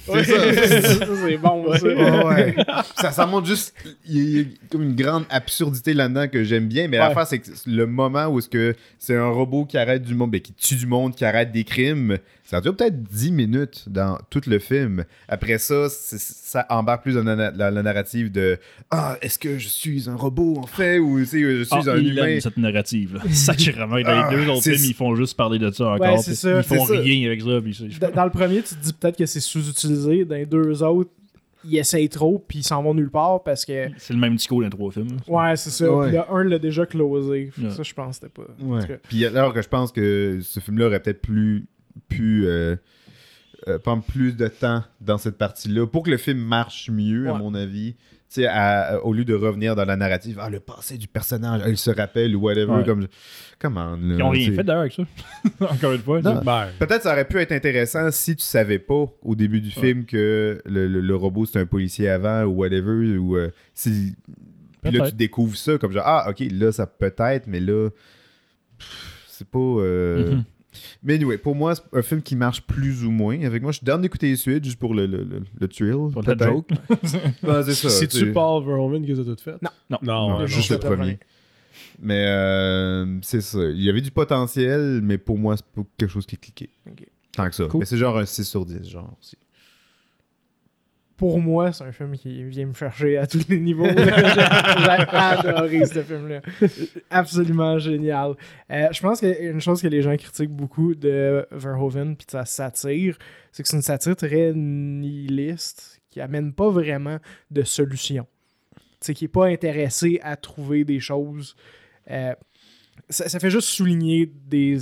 C'est 0.07 0.25
ça. 0.25 0.35
ça, 0.99 1.07
c'est 1.25 1.37
bon, 1.39 1.73
ça. 1.75 1.87
Ouais, 1.87 2.25
ouais. 2.25 2.57
ça, 2.97 3.11
ça 3.13 3.27
montre 3.27 3.47
juste. 3.47 3.75
Il 4.09 4.39
y 4.39 4.41
a 4.41 4.45
comme 4.71 4.83
une 4.83 4.97
grande 4.97 5.25
absurdité 5.31 5.95
là-dedans 5.95 6.29
que 6.29 6.43
j'aime 6.45 6.67
bien. 6.67 6.89
Mais 6.89 6.99
Ouais. 6.99 7.05
l'affaire, 7.09 7.27
c'est 7.27 7.39
que 7.39 7.49
le 7.67 7.87
moment 7.87 8.27
où 8.27 8.39
est-ce 8.39 8.49
que 8.49 8.75
c'est 8.99 9.17
un 9.17 9.29
robot 9.31 9.65
qui 9.65 9.79
arrête 9.79 10.03
du 10.03 10.15
monde, 10.15 10.33
ben, 10.33 10.41
qui 10.41 10.53
tue 10.53 10.75
du 10.77 10.87
monde, 10.87 11.15
qui 11.15 11.25
arrête 11.25 11.53
des 11.53 11.65
crimes, 11.65 12.19
ça 12.51 12.63
dure 12.63 12.75
peut-être 12.75 13.03
10 13.03 13.31
minutes 13.31 13.85
dans 13.89 14.19
tout 14.31 14.41
le 14.47 14.59
film. 14.59 15.05
Après 15.29 15.59
ça, 15.59 15.89
ça 15.91 16.65
embarque 16.71 17.03
plus 17.03 17.15
dans 17.15 17.23
la, 17.23 17.51
la- 17.51 17.71
la 17.71 17.83
narrative 17.83 18.33
de 18.33 18.59
Ah, 18.91 19.19
est-ce 19.21 19.39
que 19.39 19.59
je 19.59 19.69
suis 19.69 20.09
un 20.09 20.15
robot 20.17 20.57
en 20.57 20.67
fait 20.67 20.99
ou 20.99 21.19
je 21.19 21.25
suis 21.25 21.45
Ah, 21.71 21.81
un 21.89 21.97
il 21.99 22.13
humain? 22.17 22.27
aime 22.27 22.41
cette 22.41 22.57
narrative. 22.57 23.17
là. 23.17 23.21
Sacrément. 23.31 24.01
Dans 24.01 24.03
Ah, 24.07 24.29
les 24.31 24.37
deux 24.37 24.49
autres 24.51 24.63
films, 24.63 24.85
ils 24.87 24.95
font 24.95 25.15
juste 25.15 25.37
parler 25.37 25.59
de 25.59 25.71
ça 25.71 25.89
encore. 25.91 26.01
Ouais, 26.15 26.19
c'est 26.19 26.31
puis 26.31 26.37
ça, 26.37 26.57
ils 26.59 26.63
font 26.63 26.87
ça. 26.87 26.99
rien 26.99 27.27
avec 27.29 27.43
ça. 27.43 27.61
puis 27.63 27.75
c'est- 27.75 28.01
Dans 28.01 28.11
dans 28.13 28.25
le 28.25 28.31
premier, 28.31 28.63
tu 28.63 28.75
te 28.75 28.83
dis 28.83 28.93
peut-être 28.95 29.17
que 29.19 29.27
c'est 29.27 29.41
sous-utilisé. 29.41 30.25
Dans 30.25 30.35
les 30.37 30.47
deux 30.47 30.83
autres, 30.83 31.11
ils 31.65 31.77
essayent 31.77 32.09
trop, 32.09 32.43
puis 32.49 32.61
ils 32.61 32.65
s'en 32.65 32.83
vont 32.83 32.95
nulle 32.95 33.11
part 33.11 33.43
parce 33.43 33.67
que. 33.67 33.89
C'est 33.99 34.15
le 34.15 34.21
même 34.21 34.37
discours 34.37 34.61
dans 34.61 34.65
les 34.67 34.71
trois 34.71 34.91
films. 34.91 35.19
Ouais, 35.27 35.55
c'est 35.57 35.71
ça. 35.71 35.93
Ouais. 35.93 36.09
Puis 36.09 36.17
le 36.17 36.23
1 36.35 36.45
l'a 36.45 36.59
déjà 36.59 36.87
closé. 36.87 37.51
Ouais. 37.61 37.71
Ça, 37.71 37.83
je 37.83 37.93
pense 37.93 38.19
que 38.21 38.27
c'était 38.27 38.43
pas. 38.43 38.65
Ouais. 38.65 38.99
Puis 39.09 39.27
alors 39.27 39.53
que 39.53 39.61
je 39.61 39.69
pense 39.69 39.93
que 39.93 40.39
ce 40.41 40.61
film-là 40.61 40.87
aurait 40.87 41.01
peut-être 41.01 41.21
plus, 41.21 41.67
plus 42.09 42.47
euh, 42.47 42.77
euh, 43.67 43.79
prendre 43.79 44.03
plus 44.05 44.37
de 44.37 44.49
temps 44.49 44.85
dans 45.01 45.19
cette 45.19 45.37
partie-là 45.39 45.87
pour 45.87 46.05
que 46.05 46.11
le 46.11 46.17
film 46.17 46.39
marche 46.39 46.91
mieux, 46.91 47.29
à 47.29 47.35
mon 47.35 47.55
avis. 47.55 47.95
Tu 48.31 48.43
sais, 48.43 48.47
à- 48.47 49.01
au 49.05 49.15
lieu 49.15 49.25
de 49.25 49.33
revenir 49.35 49.75
dans 49.75 49.87
la 49.87 49.97
narrative, 49.97 50.39
ah, 50.41 50.51
le 50.51 50.61
passé 50.61 50.99
du 50.99 51.09
personnage, 51.09 51.63
ah, 51.65 51.69
il 51.71 51.79
se 51.79 51.91
rappelle 51.91 52.37
ou 52.37 52.41
whatever, 52.43 52.73
Ouais. 52.73 52.85
comme. 52.85 53.07
Comment, 53.59 53.93
là, 53.97 54.15
Ils 54.19 54.23
ont 54.23 54.29
rien 54.31 54.53
fait 54.53 54.63
d'ailleurs 54.63 54.83
avec 54.83 54.93
ça. 54.93 55.03
Encore 55.61 55.93
une 55.93 56.03
fois. 56.03 56.21
Ben, 56.21 56.69
Peut-être 56.79 57.03
ça 57.03 57.13
aurait 57.13 57.27
pu 57.27 57.39
être 57.39 57.53
intéressant 57.53 58.11
si 58.13 58.37
tu 58.37 58.45
savais 58.45 58.79
pas 58.79 59.07
au 59.23 59.35
début 59.35 59.61
du 59.63 59.69
Ouais. 59.77 59.83
film 59.83 60.05
que 60.05 60.61
le, 60.67 60.87
le- 60.87 61.01
le 61.01 61.17
robot 61.17 61.47
c'est 61.47 61.59
un 61.59 61.67
policier 61.67 62.09
avant 62.11 62.43
ou 62.45 62.51
whatever 62.59 63.17
ou 63.19 63.37
euh, 63.37 63.51
si 63.75 64.15
puis 64.83 64.93
là 64.93 65.11
tu 65.11 65.17
découvres 65.17 65.57
ça 65.57 65.77
comme 65.79 65.91
genre 65.91 66.05
ah 66.07 66.27
ok 66.31 66.45
là 66.53 66.71
ça 66.71 66.87
peut 66.87 67.13
être 67.19 67.47
mais 67.49 67.59
là 67.61 67.89
c'est 69.27 69.49
pas 69.49 69.59
euh, 69.59 70.33
Mhm. 70.37 70.45
Mais 71.03 71.15
anyway 71.15 71.39
pour 71.39 71.55
moi 71.55 71.75
c'est 71.75 71.83
un 71.93 72.03
film 72.03 72.23
qui 72.23 72.37
marche 72.37 72.63
plus 72.63 73.05
ou 73.05 73.11
moins 73.11 73.41
avec 73.45 73.63
moi 73.63 73.73
je 73.73 73.79
suis 73.79 73.85
down 73.85 74.01
d'écouter 74.01 74.29
les 74.29 74.37
suites 74.37 74.65
juste 74.65 74.79
pour 74.79 74.95
le, 74.95 75.07
le, 75.07 75.25
le, 75.25 75.43
le 75.61 75.69
thrill 75.69 75.93
Pour 76.13 76.23
peut-être. 76.23 76.45
joke. 76.45 76.69
Ouais, 77.43 77.63
c'est 77.65 77.75
ça 77.75 77.89
C'est-tu 77.91 78.19
tu- 78.19 78.33
Paul 78.33 78.65
Verhoeven 78.65 79.03
qui 79.05 79.13
les 79.13 79.21
a 79.21 79.25
toutes 79.25 79.41
faites? 79.41 79.61
Non. 79.63 79.71
Non. 79.91 79.99
Non, 80.03 80.39
Non, 80.41 80.47
juste 80.47 80.71
non. 80.71 80.79
le 80.83 80.83
premier 80.97 81.19
mais 82.01 82.27
euh, 82.27 83.19
c'est 83.23 83.41
ça 83.41 83.59
il 83.71 83.83
y 83.83 83.89
avait 83.91 84.01
du 84.01 84.11
potentiel 84.11 85.01
mais 85.03 85.19
pour 85.19 85.39
moi 85.39 85.57
c'est 85.57 85.65
pas 85.67 85.83
quelque 85.97 86.11
chose 86.11 86.27
qui 86.27 86.37
cliquait 86.37 86.71
Ok. 86.91 87.07
tant 87.33 87.49
que 87.49 87.55
ça 87.55 87.65
Cool. 87.67 87.81
mais 87.81 87.87
c'est 87.87 87.97
genre 87.97 88.19
un 88.19 88.25
6 88.27 88.45
sur 88.45 88.65
10 88.65 88.89
genre 88.89 89.17
aussi 89.21 89.37
Pour 91.19 91.41
moi, 91.41 91.73
c'est 91.73 91.83
un 91.83 91.91
film 91.91 92.17
qui 92.17 92.45
vient 92.45 92.67
me 92.67 92.73
chercher 92.73 93.19
à 93.19 93.27
tous 93.27 93.49
les 93.49 93.59
niveaux. 93.59 93.85
J'ai 93.97 94.01
adoré 95.11 95.85
ce 95.85 96.01
film-là. 96.01 96.41
Absolument 97.11 97.77
génial. 97.81 98.35
Euh, 98.71 98.87
je 98.93 99.01
pense 99.01 99.19
qu'une 99.19 99.61
chose 99.61 99.83
que 99.83 99.89
les 99.89 100.01
gens 100.01 100.17
critiquent 100.17 100.53
beaucoup 100.55 100.95
de 100.95 101.45
Verhoeven 101.51 102.15
puis 102.17 102.25
de 102.25 102.31
sa 102.31 102.45
satire, 102.45 103.19
c'est 103.51 103.65
que 103.65 103.69
c'est 103.69 103.77
une 103.77 103.83
satire 103.83 104.15
très 104.15 104.53
nihiliste 104.55 106.01
qui 106.09 106.21
amène 106.21 106.53
pas 106.53 106.71
vraiment 106.71 107.19
de 107.51 107.65
solution. 107.65 108.25
C'est 109.01 109.13
qui 109.13 109.25
est 109.25 109.29
pas 109.29 109.47
intéressé 109.47 110.21
à 110.23 110.37
trouver 110.37 110.85
des 110.85 111.01
choses. 111.01 111.57
euh, 112.13 112.33
ça, 113.09 113.41
fait 113.41 113.51
juste 113.51 113.69
souligner 113.69 114.27
des, 114.27 114.79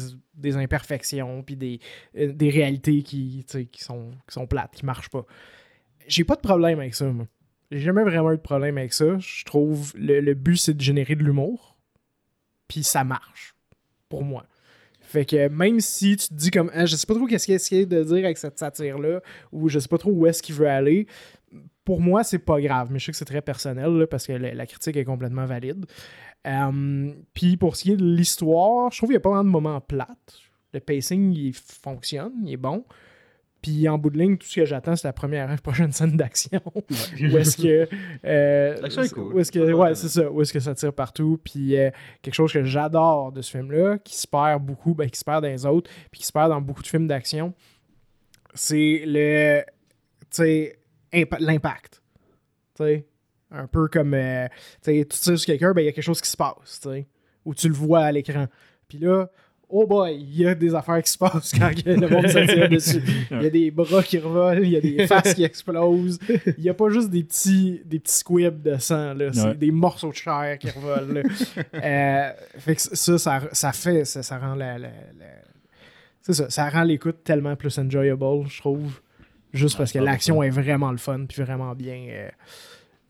imperfections 0.55 1.43
puis 1.43 1.57
des, 1.57 1.81
euh, 2.19 2.35
réalités 2.41 3.03
qui, 3.03 3.43
sont, 3.79 4.11
qui 4.27 4.35
sont 4.35 4.47
plates, 4.47 4.75
qui 4.75 4.85
marchent 4.85 5.09
pas. 5.09 5.25
J'ai 6.07 6.25
pas 6.25 6.37
de 6.37 6.41
problème 6.41 6.79
avec 6.81 6.95
ça, 6.95 7.07
moi. 7.07 7.27
J'ai 7.71 7.81
jamais 7.81 8.05
vraiment 8.05 8.33
eu 8.33 8.37
de 8.37 8.43
problème 8.43 8.79
avec 8.79 8.93
ça. 8.93 9.19
Je 9.19 9.45
trouve 9.45 9.93
le, 9.97 10.21
le 10.21 10.35
but, 10.35 10.57
c'est 10.57 10.75
de 10.75 10.81
générer 10.81 11.17
de 11.17 11.25
l'humour. 11.25 11.77
Puis 12.69 12.85
ça 12.85 13.05
marche. 13.05 13.55
Pour 14.09 14.25
moi. 14.25 14.47
Fait 15.07 15.25
que 15.25 15.49
même 15.49 15.79
si 15.81 16.17
tu 16.17 16.29
te 16.29 16.35
dis 16.35 16.51
comme 16.51 16.71
Ah, 16.75 16.85
je 16.85 16.97
sais 16.97 17.07
pas 17.07 17.15
trop 17.15 17.27
qu'est-ce 17.27 17.47
qu'il 17.47 17.55
essaie 17.55 17.87
de 17.87 18.03
dire 18.03 18.25
avec 18.25 18.39
cette 18.39 18.59
satire-là, 18.59 19.21
ou 19.53 19.69
je 19.69 19.79
sais 19.79 19.89
pas 19.89 19.99
trop 19.99 20.11
où 20.11 20.27
est-ce 20.27 20.43
qu'il 20.43 20.55
veut 20.57 20.69
aller, 20.69 21.07
pour 21.85 22.01
moi, 22.01 22.25
c'est 22.25 22.41
pas 22.41 22.61
grave. 22.61 22.89
Mais 22.91 22.99
je 22.99 23.07
sais 23.07 23.13
que 23.13 23.19
c'est 23.19 23.25
très 23.25 23.41
personnel 23.41 23.91
là, 23.91 24.07
parce 24.09 24.27
que 24.27 24.33
la, 24.33 24.67
critique 24.67 24.97
est 24.97 25.05
complètement 25.05 25.47
valide. 25.47 25.87
Euh, 26.47 27.13
Puis 27.35 27.57
pour 27.57 27.77
ce 27.77 27.85
qui 27.85 27.93
est 27.93 27.97
de 27.97 28.05
l'histoire, 28.05 28.91
je 28.91 28.99
trouve 28.99 29.09
qu'il 29.09 29.15
y 29.15 29.19
a 29.19 29.21
pas 29.21 29.31
vraiment 29.31 29.45
de 29.45 29.51
moments 29.51 29.81
plates. 29.81 30.41
Le 30.73 30.81
pacing, 30.81 31.33
il 31.33 31.55
fonctionne, 31.55 32.33
il 32.45 32.55
est 32.55 32.57
bon. 32.57 32.85
Puis 33.67 33.89
en 33.89 33.99
bout 33.99 34.11
de 34.11 34.19
ligne, 34.19 34.37
tout 34.37 34.47
ce 34.47 34.55
que 34.61 34.65
j'attends, 34.65 34.95
c'est 34.95 35.09
la 35.09 35.13
première 35.13 35.61
prochaine 35.63 35.91
scène 35.91 36.17
d'action. 36.17 36.61
où 36.65 37.37
est-ce 37.37 37.57
que. 37.57 37.89
euh, 38.25 38.81
L'action 38.81 39.03
est 39.03 39.13
cool. 39.13 39.35
Où 39.35 39.39
est-ce 39.41 39.51
que, 39.51 39.73
ouais, 39.73 39.95
c'est 39.97 40.09
ça. 40.09 40.31
Où 40.31 40.41
est-ce 40.41 40.53
que 40.53 40.61
ça 40.61 40.73
tire 40.77 40.93
partout. 40.93 41.41
Puis 41.43 41.77
euh, 41.77 41.91
quelque 42.23 42.35
chose 42.35 42.53
que 42.53 42.63
j'adore 42.63 43.33
de 43.33 43.43
ce 43.43 43.51
film-là, 43.51 43.99
qui 43.99 44.17
se 44.17 44.29
perd 44.29 44.63
beaucoup, 44.65 44.95
ben, 44.95 45.11
qui 45.11 45.19
se 45.19 45.25
perd 45.25 45.43
dans 45.43 45.49
les 45.51 45.67
autres, 45.67 45.91
puis 46.13 46.21
qui 46.21 46.27
se 46.27 46.31
perd 46.33 46.51
dans 46.51 46.61
beaucoup 46.61 46.83
de 46.83 46.87
films 46.87 47.09
d'action, 47.09 47.55
c'est 48.55 49.03
le. 49.05 49.63
Tu 50.21 50.27
sais, 50.31 50.79
impa- 51.13 51.41
l'impact. 51.41 52.03
Tu 52.77 52.85
sais, 52.85 53.07
un 53.51 53.67
peu 53.67 53.89
comme. 53.89 54.15
euh, 54.15 54.47
tu 54.83 54.93
sais, 54.93 55.07
tu 55.11 55.19
tires 55.19 55.39
sur 55.39 55.47
quelqu'un, 55.47 55.73
ben, 55.73 55.83
il 55.83 55.87
y 55.87 55.89
a 55.89 55.93
quelque 55.93 56.05
chose 56.05 56.21
qui 56.21 56.31
se 56.31 56.37
passe, 56.37 56.79
tu 56.83 56.89
sais, 56.89 57.07
ou 57.45 57.53
tu 57.55 57.67
le 57.69 57.75
vois 57.75 58.01
à 58.05 58.13
l'écran. 58.13 58.47
Puis 58.87 58.99
là, 58.99 59.27
oh 59.69 59.87
boy, 59.87 60.15
il 60.17 60.41
y 60.41 60.47
a 60.47 60.55
des 60.55 60.75
affaires 60.75 61.03
qui 61.03 61.11
se 61.11 61.19
passent 61.19 61.53
quand 61.53 61.71
le 61.85 62.09
monde 62.09 62.29
se 62.29 62.39
tire 62.53 62.69
dessus. 62.69 63.03
Il 63.31 63.43
y 63.43 63.47
a 63.47 63.51
des 63.51 63.71
bras 63.71 64.03
qui 64.03 64.19
revolent, 64.19 64.63
il 64.65 64.71
y 64.71 64.77
a 64.77 64.81
des 64.81 65.07
faces 65.09 65.35
qui 65.35 65.43
explosent. 65.45 66.19
Il 66.57 66.63
n'y 66.63 66.69
a 66.69 66.75
pas 66.75 66.89
juste 66.91 67.11
des 67.11 67.25
petits, 67.25 67.81
des 67.85 67.99
petits 67.99 68.15
squibs 68.17 68.63
de 68.63 68.77
sang, 68.79 69.15
là. 69.15 69.33
C'est 69.33 69.43
Ouais. 69.49 69.55
des 69.55 69.71
morceaux 69.71 70.11
de 70.11 70.15
chair 70.17 70.57
qui 70.59 70.71
revolent. 70.71 71.23
Euh, 71.75 72.31
fait 72.59 72.75
que 72.77 72.81
ça, 72.81 73.19
ça, 73.19 73.43
ça 73.53 73.73
fait, 73.73 74.05
ça, 74.05 74.23
ça 74.23 74.39
rend 74.39 74.55
la, 74.55 74.79
la- 74.79 74.89
la- 74.89 75.27
c'est 76.23 76.33
ça, 76.33 76.51
ça 76.51 76.69
rend 76.69 76.83
l'écoute 76.83 77.23
tellement 77.25 77.55
plus 77.57 77.77
enjoyable, 77.79 78.25
je 78.49 78.59
trouve. 78.59 79.01
Juste 79.53 79.77
parce 79.79 79.93
que 79.93 79.99
100%. 79.99 80.03
l'action 80.05 80.43
est 80.43 80.51
vraiment 80.51 80.91
le 80.91 80.97
fun, 80.99 81.25
puis 81.29 81.43
vraiment 81.43 81.75
bien, 81.75 82.07
euh, 82.11 82.29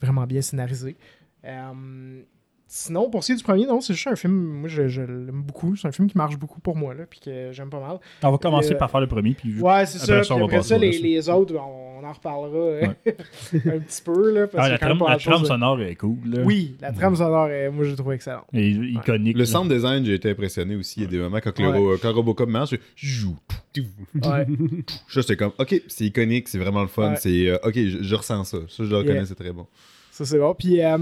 vraiment 0.00 0.26
bien 0.26 0.42
scénarisé. 0.42 0.96
Euh, 1.44 2.22
sinon, 2.66 3.08
pour 3.10 3.22
ce 3.22 3.28
qui 3.28 3.32
est 3.32 3.36
du 3.36 3.44
premier, 3.44 3.66
non, 3.66 3.80
c'est 3.80 3.94
juste 3.94 4.06
un 4.08 4.16
film, 4.16 4.32
moi 4.34 4.68
je, 4.68 4.88
je 4.88 5.02
l'aime 5.02 5.42
beaucoup. 5.42 5.76
C'est 5.76 5.88
un 5.88 5.92
film 5.92 6.08
qui 6.08 6.16
marche 6.18 6.36
beaucoup 6.36 6.60
pour 6.60 6.76
moi, 6.76 6.94
là, 6.94 7.04
puis 7.08 7.20
que 7.20 7.50
j'aime 7.52 7.70
pas 7.70 7.80
mal. 7.80 7.98
On 8.22 8.30
va 8.32 8.38
commencer 8.38 8.72
Euh, 8.74 8.78
par 8.78 8.90
faire 8.90 9.00
le 9.00 9.06
premier. 9.06 9.34
Puis 9.34 9.60
Ouais, 9.60 9.86
c'est 9.86 10.02
Après 10.10 10.24
ça. 10.24 10.34
on 10.34 10.38
va 10.38 10.44
après 10.44 10.56
passer 10.58 10.68
ça, 10.70 10.78
les, 10.78 11.28
autres, 11.28 11.54
on, 11.56 11.86
on 12.00 12.04
en 12.04 12.12
reparlera 12.12 12.56
euh, 12.58 12.82
un 13.54 13.78
petit 13.80 14.02
peu. 14.04 14.32
Là, 14.32 14.46
parce 14.48 14.66
Ah, 14.66 14.70
la 14.70 14.78
trame, 14.78 14.98
la 15.06 15.16
de- 15.16 15.44
sonore 15.46 15.80
est 15.80 15.94
cool. 15.94 16.18
Là. 16.26 16.42
Oui, 16.44 16.76
la 16.80 16.92
trame 16.92 17.16
sonore, 17.16 17.48
est, 17.48 17.70
moi, 17.70 17.84
je 17.84 17.90
l'ai 17.90 17.96
trouvé 17.96 18.16
excellente. 18.16 18.44
Et 18.52 18.68
iconique. 18.70 19.34
Le 19.34 19.40
là. 19.40 19.46
sound 19.46 19.72
design, 19.72 20.04
j'ai 20.04 20.14
été 20.14 20.30
impressionné 20.30 20.76
aussi. 20.76 21.00
Il 21.00 21.02
y 21.04 21.06
a 21.06 21.10
des 21.10 21.18
moments 21.18 21.38
quand, 21.42 21.58
le 21.58 21.68
Ouais. 21.68 21.96
quand 22.02 22.12
Robocop 22.12 22.48
marche, 22.48 22.74
je 22.94 23.06
joue. 23.06 23.36
Ouais. 23.76 23.82
Ça, 25.08 25.20
j'étais 25.20 25.36
comme, 25.36 25.52
ok, 25.58 25.82
c'est 25.88 26.04
iconique, 26.04 26.48
c'est 26.48 26.58
vraiment 26.58 26.82
le 26.82 26.88
fun. 26.88 27.10
Ouais. 27.10 27.16
C'est, 27.16 27.48
euh, 27.48 27.58
ok, 27.64 27.74
je, 27.74 28.02
je 28.02 28.14
ressens 28.14 28.44
ça. 28.44 28.58
Ça, 28.68 28.84
je 28.84 28.90
le 28.90 28.96
reconnais, 28.96 29.14
Yeah. 29.16 29.26
c'est 29.26 29.34
très 29.34 29.52
bon. 29.52 29.66
Ça, 30.10 30.24
c'est 30.24 30.38
bon. 30.38 30.54
Puis, 30.54 30.82
euh, 30.82 30.98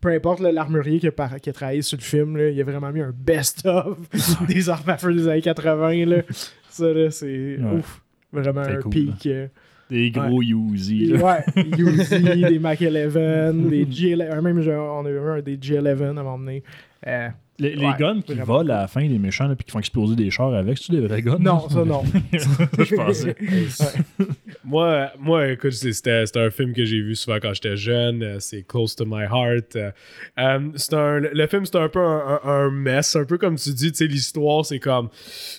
peu 0.00 0.08
importe 0.08 0.40
l'armurier 0.40 0.98
qui 0.98 1.08
qui 1.42 1.50
a 1.50 1.52
travaillé 1.52 1.82
sur 1.82 1.98
le 1.98 2.02
film, 2.02 2.36
là, 2.36 2.48
il 2.48 2.60
a 2.60 2.64
vraiment 2.64 2.90
mis 2.90 3.00
un 3.02 3.12
best-of 3.14 3.98
des 4.48 4.68
armes 4.68 4.88
à 4.88 4.96
feu 4.96 5.12
des 5.14 5.28
années 5.28 5.42
80. 5.42 6.06
Là. 6.06 6.22
Ça, 6.68 6.92
là, 6.92 7.10
c'est 7.10 7.58
Ouais. 7.58 7.78
ouf. 7.78 8.02
Vraiment 8.32 8.60
un 8.60 8.76
cool, 8.76 8.90
peak. 8.92 9.26
euh, 9.26 9.48
Des 9.90 10.10
gros 10.12 10.40
Uzi. 10.40 11.06
Des- 11.08 11.18
là. 11.18 11.24
ouais, 11.24 11.62
Uzi, 11.78 12.20
des 12.48 12.58
Mac 12.60 12.80
11, 12.80 13.68
des 13.68 13.84
G11. 13.86 14.40
Même, 14.40 14.60
genre, 14.62 15.00
on 15.02 15.06
a 15.06 15.10
eu 15.10 15.18
un 15.18 15.40
des 15.42 15.56
G11 15.56 16.02
à 16.02 16.06
un 16.10 16.12
moment 16.12 16.38
donné. 16.38 16.62
Euh, 17.06 17.28
Les, 17.60 17.74
les 17.76 17.86
Ouais, 17.86 17.92
guns 17.98 18.20
qui 18.22 18.32
vraiment 18.32 18.54
volent 18.54 18.74
à 18.74 18.78
la 18.82 18.88
fin, 18.88 19.00
les 19.02 19.18
méchants, 19.18 19.46
là, 19.46 19.54
puis 19.54 19.64
qui 19.64 19.70
font 19.70 19.78
exploser 19.78 20.16
des 20.16 20.30
chars 20.30 20.54
avec, 20.54 20.78
c'est-tu 20.78 20.92
des 20.92 21.00
vrais 21.06 21.20
guns? 21.22 21.38
non, 21.38 21.68
ça, 21.68 21.84
non. 21.84 22.02
Ça, 22.38 22.84
je 22.84 22.94
pensais. 22.96 23.36
Moi, 24.64 25.10
moi, 25.18 25.48
écoute, 25.48 25.72
c'est- 25.72 25.92
c'était 25.92 26.24
un 26.40 26.50
film 26.50 26.72
que 26.72 26.84
j'ai 26.84 27.00
vu 27.00 27.14
souvent 27.16 27.38
quand 27.40 27.52
j'étais 27.54 27.76
jeune. 27.76 28.22
euh, 28.22 28.36
C'est 28.40 28.62
Close 28.66 28.94
to 28.94 29.04
My 29.06 29.24
Heart. 29.24 29.76
euh, 29.76 29.90
euh, 30.38 30.58
c'est 30.76 30.94
un, 30.94 31.18
le 31.20 31.46
film, 31.46 31.64
c'est 31.64 31.76
un 31.76 31.88
peu 31.88 31.98
un, 32.00 32.38
un- 32.44 32.48
un 32.48 32.70
mess. 32.70 33.16
Un 33.16 33.24
peu 33.24 33.38
comme 33.38 33.56
tu 33.56 33.70
dis, 33.70 33.90
tu 33.92 33.98
sais, 33.98 34.06
l'histoire, 34.06 34.64
c'est 34.64 34.78
comme. 34.78 35.08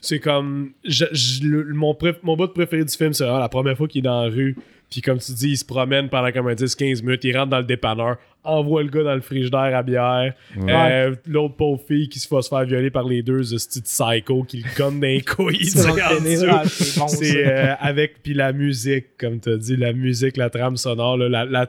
C'est 0.01 0.19
comme. 0.19 0.71
je- 0.85 1.05
je- 1.11 1.43
le- 1.43 1.73
mon, 1.73 1.93
préf- 1.93 2.19
mon 2.23 2.35
bout 2.35 2.47
préféré 2.47 2.83
du 2.85 2.93
film, 2.95 3.13
c'est 3.13 3.25
la 3.25 3.49
première 3.49 3.75
fois 3.77 3.87
qu'il 3.87 3.99
est 3.99 4.03
dans 4.03 4.23
la 4.23 4.29
rue. 4.29 4.55
Puis 4.91 5.01
comme 5.01 5.17
tu 5.19 5.31
dis, 5.31 5.49
il 5.51 5.57
se 5.57 5.65
promène 5.65 6.09
pendant 6.09 6.31
comme 6.31 6.47
un 6.49 6.53
10-15 6.53 7.01
minutes, 7.03 7.23
il 7.23 7.35
rentre 7.37 7.49
dans 7.49 7.59
le 7.59 7.63
dépanneur, 7.63 8.17
envoie 8.43 8.83
le 8.83 8.89
gars 8.89 9.03
dans 9.03 9.15
le 9.15 9.21
frigidaire 9.21 9.75
à 9.75 9.83
bière. 9.83 10.33
Euh, 10.67 11.15
L'autre 11.27 11.55
pauvre 11.55 11.81
fille 11.87 12.09
qui 12.09 12.19
se 12.19 12.27
fait 12.27 12.41
se 12.41 12.49
faire 12.49 12.65
violer 12.65 12.89
par 12.91 13.05
les 13.05 13.23
deux 13.23 13.41
ce 13.43 13.55
petit 13.55 13.81
psycho 13.81 14.43
qui 14.43 14.57
le 14.57 14.75
conne 14.75 14.99
dans 14.99 15.07
les 15.07 15.21
couilles. 15.21 15.63
C'est 15.65 15.79
tu 15.87 15.87
sais, 15.87 16.01
dans 16.01 16.05
en 16.07 16.09
le 16.11 16.23
pénis. 16.23 16.39
dessous. 16.41 16.99
Ah, 17.01 17.07
c'est 17.07 17.47
euh, 17.47 17.73
avec 17.79 18.21
puis 18.21 18.33
la 18.33 18.51
musique, 18.51 19.15
comme 19.17 19.39
tu 19.39 19.49
as 19.49 19.57
dit, 19.57 19.77
la 19.77 19.93
musique, 19.93 20.35
la 20.37 20.49
trame 20.49 20.75
sonore, 20.75 21.17
là, 21.17 21.29
la, 21.29 21.45
la 21.45 21.65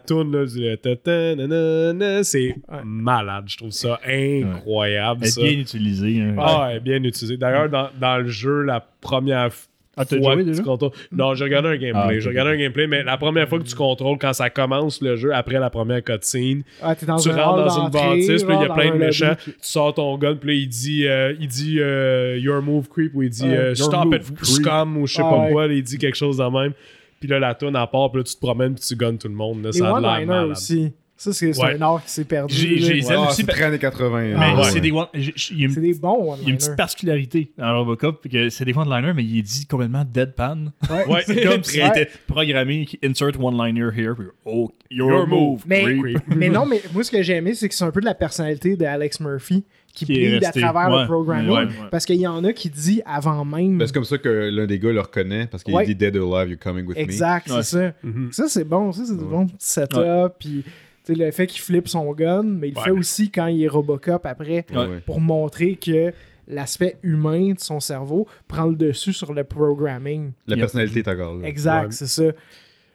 c'est 2.25 2.57
malade. 2.85 3.45
Je 3.47 3.57
trouve 3.57 3.71
ça 3.71 4.01
incroyable. 4.05 5.21
Elle 5.25 5.29
est 5.29 5.51
bien 5.53 5.61
utilisée. 5.61 6.21
hein. 6.21 6.35
Ah, 6.39 6.69
ouais, 6.69 6.81
bien 6.81 7.03
utilisé. 7.03 7.37
D'ailleurs, 7.37 7.69
dans, 7.69 7.89
dans 8.01 8.19
le 8.19 8.29
jeu, 8.29 8.63
la 8.63 8.81
première 9.01 9.49
f- 9.49 9.67
Ah, 9.97 10.05
t'as 10.07 10.17
joué 10.17 10.43
déjà? 10.45 10.59
tu 10.63 10.65
contrôles. 10.67 10.93
Non, 11.13 11.35
j'ai 11.35 11.45
regardé 11.45 11.69
un 11.69 11.77
gameplay. 11.77 11.93
Ah, 11.95 12.07
ok. 12.15 12.19
J'ai 12.21 12.29
regardé 12.31 12.53
un 12.53 12.57
gameplay, 12.57 12.87
mais 12.87 13.03
la 13.03 13.17
première 13.19 13.47
fois 13.49 13.59
que 13.59 13.65
tu 13.65 13.75
contrôles, 13.75 14.17
quand 14.19 14.33
ça 14.33 14.49
commence 14.49 15.03
le 15.03 15.17
jeu, 15.17 15.35
après 15.35 15.59
la 15.59 15.69
première 15.69 16.03
cutscene, 16.03 16.63
Ah, 16.81 16.95
tu 16.97 17.05
rentres 17.07 17.65
dans 17.65 17.85
une 17.85 17.91
bâtisse, 17.91 18.43
puis 18.45 18.55
il 18.55 18.61
y 18.63 18.65
a 18.65 18.73
plein 18.73 18.91
de 18.93 18.97
méchants. 18.97 19.27
lobby, 19.29 19.41
puis- 19.43 19.53
Tu 19.53 19.59
sors 19.61 19.93
ton 19.95 20.17
gun, 20.17 20.37
puis 20.37 20.49
là, 20.49 20.55
il 20.63 20.69
dit, 20.69 21.07
euh, 21.07 21.35
il 21.39 21.47
dit 21.47 21.77
euh, 21.81 22.39
Your 22.39 22.63
move 22.63 22.89
creep, 22.89 23.13
ou 23.15 23.23
il 23.23 23.29
dit 23.31 23.47
euh, 23.47 23.75
Stop 23.75 24.05
move 24.07 24.15
it, 24.17 24.23
creep. 24.35 24.45
scum, 24.45 24.97
ou 24.97 25.07
je 25.07 25.15
sais 25.15 25.23
Ah, 25.25 25.31
pas 25.31 25.39
ouais. 25.45 25.53
quoi. 25.53 25.67
là, 25.67 25.75
il 25.75 25.83
dit 25.83 25.99
quelque 25.99 26.17
chose 26.17 26.39
de 26.39 26.45
même. 26.45 26.73
Puis 27.21 27.29
là, 27.29 27.39
la 27.39 27.55
toune 27.55 27.77
à 27.77 27.87
part, 27.87 28.11
puis 28.11 28.21
là, 28.21 28.25
tu 28.25 28.35
te 28.35 28.41
promènes, 28.41 28.75
puis 28.75 28.83
tu 28.85 28.97
gunnes 28.97 29.19
tout 29.19 29.29
le 29.29 29.35
monde. 29.35 29.63
Là, 29.63 29.71
Les 29.73 29.79
ça 29.79 29.95
a 29.95 30.01
malade. 30.01 30.51
aussi. 30.51 30.91
Ça, 31.23 31.33
c'est 31.33 31.57
Ouais. 31.57 31.77
un 31.77 31.83
art 31.83 32.03
qui 32.05 32.11
s'est 32.11 32.25
perdu. 32.25 32.53
J'ai- 32.53 32.75
les 32.77 33.13
aussi, 33.15 33.37
c'est 33.37 33.45
pa- 33.47 33.53
très 33.53 33.63
années 33.67 33.79
80. 33.79 34.21
Mais 34.23 34.35
Ah, 34.37 34.57
ouais. 34.57 34.65
c'est 34.65 34.81
des 34.81 34.91
one- 34.91 35.07
j'ai- 35.15 35.33
j'ai- 35.37 35.55
il 35.55 35.61
y 35.61 35.63
a 35.63 35.67
une- 35.67 35.73
C'est 35.75 35.81
des 35.81 35.95
bons 35.95 36.17
il 36.17 36.19
y 36.19 36.21
a 36.21 36.25
une 36.25 36.33
one-liners. 36.41 36.57
petite 36.59 36.77
particularité 36.77 37.53
dans 37.57 37.79
Robocop, 37.79 38.29
que 38.29 38.49
c'est 38.51 38.65
des 38.65 38.77
one-liners, 38.77 39.13
mais 39.15 39.23
il 39.23 39.39
est 39.39 39.43
dit 39.43 39.65
complètement 39.67 40.05
deadpan. 40.05 40.73
Ouais. 40.91 41.07
Ouais, 41.07 41.23
C'est 41.27 41.43
comme 41.45 41.63
s'il 41.63 41.81
était 41.87 42.09
programmé, 42.27 42.89
insert 43.05 43.41
one-liner 43.41 43.91
here, 43.97 44.15
puis 44.19 44.27
oh, 44.45 44.73
your, 44.91 45.11
Your 45.11 45.27
move, 45.29 45.63
Mais, 45.67 46.49
non, 46.49 46.67
mais 46.67 46.83
moi, 46.93 47.05
ce 47.05 47.11
que 47.13 47.23
j'ai 47.23 47.35
aimé, 47.35 47.55
c'est 47.55 47.69
que 47.69 47.75
c'est 47.77 47.85
un 47.85 47.93
peu 47.93 48.01
de 48.01 48.07
la 48.07 48.15
personnalité 48.15 48.75
de 48.77 48.85
Alex 48.85 49.21
Murphy 49.21 49.65
qui, 49.95 50.07
Qui 50.07 50.15
bleed 50.15 50.45
à 50.45 50.53
travers 50.53 50.91
Ouais. 50.91 51.03
le 51.03 51.07
programming. 51.07 51.51
Ouais, 51.51 51.65
ouais. 51.67 51.89
Parce 51.91 52.07
qu'il 52.07 52.17
y 52.17 52.27
en 52.27 52.43
a 52.45 52.53
qui 52.55 52.71
dit 52.71 53.03
avant 53.05 53.45
même. 53.45 53.77
Ben, 53.79 53.87
c'est 53.87 53.93
comme 53.93 54.05
ça 54.07 54.17
que 54.19 54.49
l'un 54.51 54.67
des 54.67 54.79
gars 54.79 54.91
le 54.91 55.01
reconnaît 55.03 55.47
parce 55.47 55.63
qu'il 55.63 55.75
Ouais. 55.75 55.85
dit 55.85 55.95
Dead 55.95 56.17
or 56.17 56.35
Alive, 56.39 56.51
you're 56.53 56.59
coming 56.59 56.87
with 56.87 56.97
Exact, 56.97 57.49
Ouais. 57.51 57.63
c'est 57.63 57.77
ça. 57.91 57.93
Mhm. 58.03 58.31
Ça, 58.33 58.49
c'est 58.49 58.65
bon. 58.65 58.91
Ça, 58.93 59.03
c'est 59.07 59.17
du 59.19 59.25
bon 59.25 59.47
petit 59.47 59.57
setup. 59.59 60.33
Puis, 60.41 60.65
tu 61.05 61.15
sais, 61.15 61.25
le 61.25 61.31
fait 61.31 61.47
qu'il 61.47 61.61
flippe 61.61 61.89
son 61.89 62.13
gun, 62.13 62.43
mais 62.43 62.69
il 62.69 62.75
le 62.75 62.79
Ouais. 62.79 62.85
fait 62.85 62.91
aussi 62.91 63.31
quand 63.31 63.47
il 63.49 63.63
est 63.65 63.69
Robocop 63.69 64.25
après. 64.27 64.65
Ouais, 64.75 65.01
pour 65.07 65.21
montrer 65.21 65.77
que 65.77 66.13
l'aspect 66.49 66.97
humain 67.03 67.53
de 67.55 67.61
son 67.61 67.81
cerveau 67.81 68.27
prend 68.49 68.67
le 68.67 68.77
dessus 68.77 69.13
sur 69.13 69.33
le 69.33 69.45
programming. 69.45 70.33
La 70.47 70.57
personnalité 70.57 71.01
est 71.01 71.09
encore 71.09 71.35
là. 71.37 71.47
Exact, 71.49 71.87
Ouais. 71.87 71.93
c'est 71.93 72.07
ça. 72.07 72.25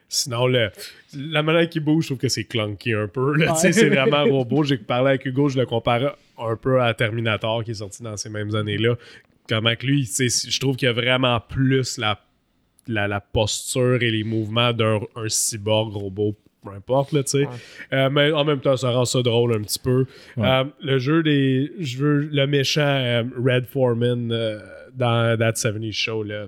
Sinon, 0.09 0.47
le, 0.47 0.69
la 1.13 1.43
manière 1.43 1.67
qu'il 1.69 1.83
bouge, 1.83 2.03
je 2.05 2.07
trouve 2.09 2.17
que 2.19 2.29
c'est 2.29 2.45
clunky 2.45 2.93
un 2.93 3.07
peu. 3.09 3.35
là. 3.35 3.51
Ouais. 3.53 3.71
C'est 3.73 3.89
vraiment 3.89 4.23
robot. 4.23 4.63
J'ai 4.63 4.77
parlé 4.77 5.09
avec 5.09 5.25
Hugo, 5.25 5.49
je 5.49 5.59
le 5.59 5.65
comparais 5.65 6.13
un 6.37 6.55
peu 6.55 6.81
à 6.81 6.93
Terminator 6.93 7.63
qui 7.65 7.71
est 7.71 7.75
sorti 7.75 8.03
dans 8.03 8.15
ces 8.15 8.29
mêmes 8.29 8.55
années-là. 8.55 8.95
Comment 9.49 9.75
que 9.75 9.85
lui, 9.85 10.05
je 10.05 10.59
trouve 10.59 10.75
qu'il 10.77 10.85
y 10.85 10.89
a 10.89 10.93
vraiment 10.93 11.39
plus 11.41 11.97
la, 11.97 12.19
la, 12.87 13.07
la 13.09 13.19
posture 13.19 14.01
et 14.01 14.11
les 14.11 14.23
mouvements 14.23 14.71
d'un 14.71 14.99
un 15.15 15.27
cyborg 15.27 15.93
robot, 15.93 16.35
peu 16.69 16.75
importe, 16.75 17.11
là, 17.11 17.23
tu 17.23 17.31
sais. 17.31 17.45
Ouais. 17.45 17.47
Euh, 17.93 18.09
mais 18.09 18.31
en 18.31 18.43
même 18.43 18.59
temps, 18.59 18.77
ça 18.77 18.91
rend 18.91 19.05
ça 19.05 19.21
drôle 19.21 19.53
un 19.53 19.61
petit 19.61 19.79
peu. 19.79 20.05
Ouais. 20.35 20.47
Euh, 20.47 20.63
le 20.81 20.99
jeu 20.99 21.23
des. 21.23 21.71
Je 21.79 21.97
veux 21.97 22.21
le 22.31 22.47
méchant 22.47 22.81
euh, 22.81 23.23
Red 23.37 23.65
Foreman 23.67 24.31
euh, 24.31 24.59
dans 24.93 25.37
That 25.37 25.55
70 25.55 25.91
Show, 25.93 26.23
là. 26.23 26.47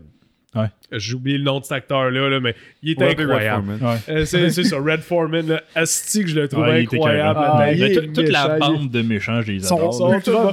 Ouais. 0.55 0.65
J'ai 0.91 1.13
oublié 1.13 1.37
le 1.37 1.43
nom 1.43 1.59
de 1.59 1.63
cet 1.63 1.73
acteur-là, 1.73 2.27
là, 2.29 2.39
mais 2.39 2.55
il 2.81 2.93
est 2.93 2.99
Ouais, 2.99 3.11
incroyable. 3.11 3.65
Foreman. 3.77 3.93
Ouais. 4.07 4.13
Euh, 4.15 4.25
c'est 4.25 4.49
c'est 4.49 4.63
ça, 4.63 4.77
Red 4.77 5.01
Foreman, 5.01 5.61
asti 5.75 6.23
que 6.23 6.27
je 6.29 6.39
le 6.39 6.47
trouve 6.47 6.63
incroyable. 6.63 7.39
Ah, 7.39 7.71
il 7.71 7.93
toute- 7.93 8.13
toute 8.13 8.29
la 8.29 8.47
méchant, 8.47 8.55
il 8.55 8.59
bande 8.79 8.89
de 8.89 9.01
méchants, 9.03 9.41
je 9.43 9.51
les 9.51 9.59
Son, 9.59 9.75
adore. 9.77 9.93
son, 9.93 10.09
méchant, 10.09 10.21
son 10.31 10.43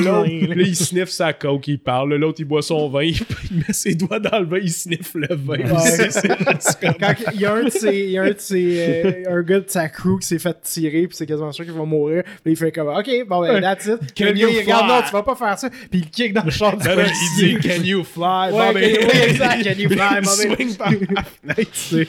l'autre, 0.00 0.24
vilain, 0.28 0.54
là. 0.54 0.54
il 0.58 0.76
sniffe 0.76 1.08
sa 1.08 1.32
coke, 1.32 1.66
il 1.68 1.78
parle. 1.78 2.14
L'autre, 2.16 2.40
il 2.40 2.44
boit 2.44 2.60
son 2.60 2.90
vin, 2.90 3.04
il, 3.04 3.14
il 3.50 3.56
met 3.56 3.64
ses 3.72 3.94
doigts 3.94 4.20
dans 4.20 4.38
le 4.40 4.44
vin, 4.46 4.58
il 4.60 4.70
sniffe 4.70 5.14
le 5.14 5.28
vin. 5.34 5.54
Ouais. 5.56 5.78
C'est- 5.80 6.10
c'est 6.10 6.28
juste 6.28 6.78
comme- 6.82 6.94
Quand 7.00 7.14
il 7.32 7.40
y 7.40 7.46
a 7.46 7.54
un 7.54 7.64
de 7.64 7.70
ses, 7.70 7.96
il 7.96 8.10
y 8.10 8.18
a 8.18 8.22
un 8.24 8.30
de 8.32 8.34
ses, 8.38 8.76
euh, 8.78 9.12
un 9.38 9.42
gars 9.42 9.60
de 9.60 9.68
sa 9.70 9.88
crew 9.88 10.18
qui 10.20 10.26
s'est 10.26 10.38
fait 10.38 10.60
tirer, 10.60 11.06
puis 11.06 11.16
c'est 11.16 11.24
quasiment 11.26 11.52
sûr 11.52 11.64
qu'il 11.64 11.72
va 11.72 11.84
mourir. 11.84 12.22
Puis 12.42 12.52
il 12.52 12.56
fait 12.56 12.70
comme, 12.70 12.88
ok, 12.88 13.08
bon, 13.26 13.40
ben, 13.40 13.62
that's 13.62 13.86
it. 13.86 14.14
Can 14.14 14.34
you 14.36 14.48
regarde, 14.48 14.84
fly? 14.84 14.88
non, 14.88 15.02
tu 15.06 15.12
vas 15.12 15.22
pas 15.22 15.34
faire 15.36 15.58
ça. 15.58 15.70
Puis 15.70 16.00
il 16.00 16.10
kick 16.10 16.34
dans 16.34 16.44
le 16.44 16.50
champ 16.50 16.76
du 16.76 16.86
il 16.86 17.58
dit 17.60 17.66
Can 17.68 17.82
you 17.82 18.04
fly? 18.04 18.52
Can- 18.80 19.06
oui, 19.12 19.20
exact, 19.30 19.62
can 19.64 19.78
you 19.78 19.88
fly? 19.90 20.18
il 20.20 20.26
swing 20.26 20.76
par 20.76 20.90
la 20.90 21.24
fenêtre, 21.54 22.08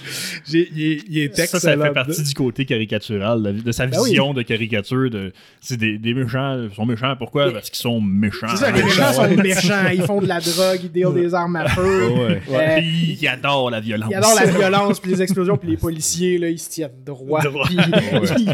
Il 0.52 1.18
est- 1.20 1.36
Ça, 1.46 1.60
ça 1.60 1.78
fait 1.78 1.92
partie 1.94 2.24
du 2.24 2.34
côté 2.34 2.66
caricatural, 2.66 3.62
de 3.64 3.72
sa 3.72 3.88
Ben 3.88 3.98
oui. 4.02 4.10
vision 4.10 4.34
de 4.34 4.42
caricature. 4.42 5.10
De, 5.10 5.32
c'est 5.62 5.78
des, 5.78 5.98
des 5.98 6.14
méchants, 6.14 6.64
ils 6.70 6.76
sont 6.76 6.86
méchants. 6.86 7.16
Pourquoi? 7.18 7.52
Parce 7.52 7.70
qu'ils 7.70 7.80
sont 7.82 8.02
méchants. 8.02 8.48
C'est 8.52 8.58
ça, 8.66 8.72
les 8.72 8.84
méchants 8.84 9.14
sont 9.14 9.28
méchants. 9.36 9.90
Ils 9.94 10.02
font 10.02 10.22
de 10.22 10.28
la 10.28 10.40
drogue, 10.40 10.80
ils 10.84 10.92
dealent 10.92 11.14
des 11.14 11.34
armes 11.34 11.56
à 11.58 11.68
feu. 11.70 12.10
Ouais. 12.10 12.42
Euh, 12.52 12.78
Puis 12.80 13.18
ils 13.22 13.28
adorent 13.28 13.70
la 13.72 13.80
violence. 13.82 14.10
Ils 14.12 14.16
adorent 14.16 14.36
la 14.36 14.46
violence 14.46 15.00
puis 15.00 15.12
les 15.12 15.22
explosions 15.22 15.58
puis 15.58 15.70
les 15.72 15.78
policiers 15.78 16.38
là 16.38 16.50
ils 16.50 16.60
se 16.60 16.70
tiennent 16.70 16.90
droit 17.06 17.42
Droit. 17.42 17.68
puis 17.68 17.78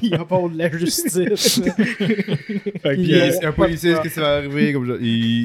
ils 0.03 0.13
apportent 0.15 0.53
de 0.53 0.57
la 0.57 0.71
justice. 0.71 1.61
Que, 1.63 2.93
Puis, 2.93 3.13
euh, 3.13 3.31
euh, 3.43 3.47
un 3.47 3.51
policier, 3.51 3.95
qu'est-ce 4.01 4.15
qui 4.15 4.19
va 4.19 4.37
arriver? 4.37 4.75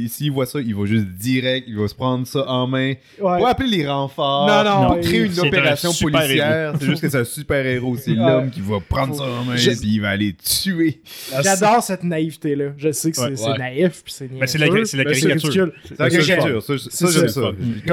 S'il 0.08 0.32
voit 0.32 0.46
ça, 0.46 0.60
il 0.60 0.74
va 0.74 0.86
juste 0.86 1.06
direct, 1.18 1.66
il 1.68 1.76
va 1.76 1.88
se 1.88 1.94
prendre 1.94 2.26
ça 2.26 2.44
en 2.48 2.55
main. 2.66 2.94
Ouais. 3.20 3.40
Pas 3.40 3.50
appeler 3.50 3.78
les 3.78 3.86
renforts. 3.88 4.46
Non, 4.46 4.64
non, 4.64 4.88
Pas 4.94 4.98
créer 5.00 5.20
une 5.24 5.32
un 5.38 5.46
opération 5.48 5.92
policière. 5.92 6.72
C'est 6.78 6.86
juste 6.86 7.02
que 7.02 7.08
c'est 7.08 7.18
un 7.18 7.24
super 7.24 7.66
héros. 7.66 7.96
C'est 7.96 8.12
Ouais. 8.12 8.16
l'homme 8.16 8.50
qui 8.50 8.60
va 8.60 8.78
prendre 8.80 9.14
ça 9.14 9.24
en 9.24 9.44
main 9.44 9.56
puis 9.56 9.78
il 9.82 10.00
va 10.00 10.10
aller 10.10 10.32
tuer. 10.34 11.00
J'adore 11.42 11.82
cette 11.82 12.04
naïveté 12.04 12.54
là. 12.54 12.66
Je 12.78 12.90
sais 12.92 13.10
que 13.10 13.16
c'est 13.16 13.58
naïf 13.58 14.02
puis 14.04 14.12
c'est 14.12 14.30
Mais 14.32 14.46
c'est 14.46 14.58
la- 14.58 14.68
caricature. 14.68 15.30
ridicule. 15.30 15.72
C'est 15.84 15.98
la 15.98 16.10
caricature. 16.10 16.62
Ça, 16.62 17.06
j'aime 17.12 17.28
ça. 17.28 17.40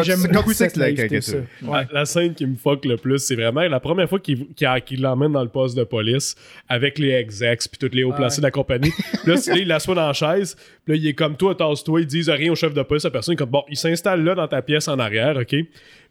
J'aime 0.04 0.20
quand 0.28 0.34
beaucoup 0.34 0.54
cette 0.54 0.74
caricature. 0.74 1.44
La, 1.92 2.06
scène 2.06 2.34
qui 2.34 2.46
me 2.46 2.56
fuck 2.56 2.86
le 2.86 2.98
plus, 2.98 3.20
c'est 3.20 3.36
vraiment 3.36 3.62
la 3.62 3.80
première 3.80 4.08
fois 4.10 4.20
qu'il 4.20 5.02
l'emmène 5.02 5.32
dans 5.32 5.44
le 5.44 5.50
poste 5.50 5.76
de 5.76 5.84
police 5.84 6.36
avec 6.70 7.00
les 7.00 7.12
execs 7.12 7.62
puis 7.72 7.78
tous 7.90 7.96
les 7.96 8.04
hauts 8.04 8.12
placés 8.14 8.42
de 8.42 8.46
la 8.46 8.52
compagnie. 8.52 8.92
Là, 9.26 9.36
il 9.56 9.68
l'assoit 9.68 9.96
dans 9.96 10.08
la 10.08 10.14
chaise. 10.14 10.56
Puis 10.86 10.94
là, 10.94 11.00
il 11.02 11.08
est 11.08 11.14
comme 11.14 11.38
toi, 11.38 11.56
tasse-toi. 11.56 12.02
Ils 12.02 12.08
disent 12.08 12.30
rien 12.30 12.52
au 12.52 12.56
chef 12.56 12.74
de 12.74 12.82
police. 12.84 13.04
La 13.04 13.10
personne 13.10 13.34
est 13.34 13.38
comme 13.38 13.50
bon, 13.50 13.64
il 13.70 13.78
s'installe 13.78 14.24
là 14.24 14.36
dans 14.36 14.48
ta 14.54 14.62
pièce 14.62 14.88
en 14.88 15.00
arrière, 15.00 15.36
ok? 15.38 15.48
Puis 15.48 15.68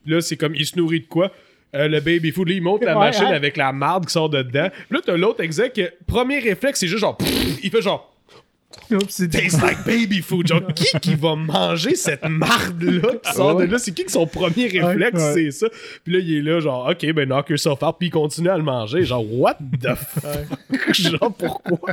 là, 0.07 0.21
c'est 0.21 0.37
comme 0.37 0.55
il 0.55 0.67
se 0.67 0.77
nourrit 0.77 1.01
de 1.01 1.07
quoi? 1.07 1.31
Euh, 1.75 1.89
le 1.89 2.01
baby 2.01 2.33
food, 2.33 2.49
là, 2.49 2.55
il 2.55 2.63
monte 2.63 2.83
la 2.85 2.95
Ouais, 2.99 3.07
machine 3.07 3.25
hein? 3.25 3.33
avec 3.35 3.57
la 3.57 3.73
marde 3.73 4.05
qui 4.07 4.13
sort 4.13 4.29
de 4.29 4.43
dedans. 4.43 4.69
Puis 4.89 4.97
là, 4.97 5.01
t'as 5.05 5.17
l'autre 5.17 5.43
exec, 5.43 5.81
premier 6.07 6.39
réflexe, 6.39 6.81
c'est 6.81 6.87
juste 6.89 7.01
genre, 7.01 7.17
pff, 7.17 7.59
il 7.63 7.71
fait 7.71 7.81
genre, 7.81 8.09
c'est 9.09 9.31
Tastes 9.31 9.63
like 9.63 9.85
baby 9.87 10.21
food. 10.23 10.47
Genre, 10.49 10.67
qui 10.75 10.87
qui 11.01 11.15
va 11.15 11.35
manger 11.35 11.95
cette 11.95 12.25
marde-là 12.29 13.09
qui 13.25 13.33
sort 13.33 13.57
de 13.57 13.65
là? 13.65 13.79
C'est 13.79 13.93
qui 13.93 14.05
que 14.05 14.11
son 14.13 14.27
premier 14.27 14.67
réflexe, 14.67 15.19
Ouais. 15.21 15.33
c'est 15.35 15.51
ça? 15.51 15.67
Puis 16.05 16.13
là, 16.13 16.19
il 16.21 16.37
est 16.39 16.43
là, 16.43 16.61
genre, 16.61 16.89
OK, 16.91 17.13
ben 17.13 17.27
knock 17.29 17.49
yourself 17.51 17.83
out, 17.83 17.97
puis 17.99 18.09
il 18.09 18.11
continue 18.11 18.49
à 18.51 18.57
le 18.57 18.63
manger. 18.65 19.05
Genre, 19.05 19.25
what 19.39 19.57
the 19.81 19.95
fuck? 19.95 20.93
genre, 20.95 21.33
pourquoi? 21.33 21.91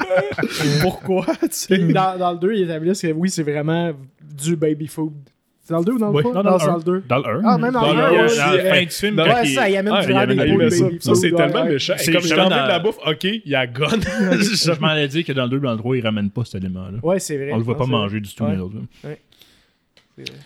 pourquoi, 0.81 1.25
tu 1.41 1.47
sais? 1.51 1.77
Puis 1.77 1.93
dans, 1.93 2.17
dans 2.17 2.31
le 2.33 2.39
2, 2.39 2.53
ils 2.53 2.63
établissent 2.63 3.01
que 3.01 3.11
oui, 3.13 3.29
c'est 3.29 3.43
vraiment 3.43 3.93
du 4.21 4.55
baby 4.55 4.87
food. 4.87 5.13
C'est 5.69 5.73
dans 5.75 5.79
le 5.81 5.85
2 5.85 5.91
ou 5.93 5.97
dans 5.99 6.09
le 6.09 6.15
Oui. 6.15 6.23
3? 6.23 6.33
Non, 6.33 6.43
Non, 6.43 6.49
dans 6.49 6.57
le 6.57 6.65
dans 6.71 6.77
le 6.77 6.83
2. 6.83 7.03
Dans 7.07 7.17
le 7.19 7.25
1. 7.25 7.41
Ah, 7.45 7.57
même 7.59 7.73
dans 7.73 7.81
Dans 7.81 7.93
le 7.93 7.93
le 7.93 8.01
1, 8.01 8.07
un, 8.07 8.09
ouais, 8.09 8.17
dans 8.37 8.51
la 8.63 8.73
fin 8.73 8.81
du 8.81 8.89
film, 8.89 9.15
dans- 9.17 9.23
Ouais, 9.25 9.31
il- 9.43 9.53
ça, 9.53 9.69
il 9.69 9.77
amène 9.77 9.93
Ah, 9.95 10.01
du 10.03 10.11
il 10.11 10.17
poules 10.17 10.25
baby 10.25 10.81
baby 10.81 10.97
Ça, 10.99 11.13
c'est 11.13 11.31
tellement 11.31 11.61
ouais. 11.61 11.69
méchant. 11.69 11.93
C'est 11.97 12.09
Et 12.09 12.13
comme 12.13 12.21
je 12.23 12.27
justement 12.27 12.49
t'emmène 12.49 12.63
de 12.63 12.69
la 12.69 12.79
bouffe, 12.79 12.97
OK, 13.05 13.23
il 13.23 13.41
y 13.45 13.53
a 13.53 13.67
gun. 13.67 13.85
Je 14.41 14.79
m'en 14.79 14.95
ai 14.95 15.07
dit 15.07 15.23
que 15.23 15.31
dans 15.31 15.43
le 15.43 15.49
2 15.49 15.57
et 15.57 15.59
dans 15.59 15.71
le 15.73 15.77
3, 15.77 15.95
ils 15.97 16.03
ramènent 16.03 16.31
pas 16.31 16.43
cet 16.43 16.55
élément-là. 16.63 16.97
Ouais, 17.03 17.19
c'est 17.19 17.37
vrai. 17.37 17.51
On 17.53 17.57
le 17.57 17.63
voit 17.63 17.77
pas 17.77 17.85
manger 17.85 18.19
du 18.19 18.33
tout 18.33 18.43
dans 18.43 18.51
l'autre. 18.51 18.73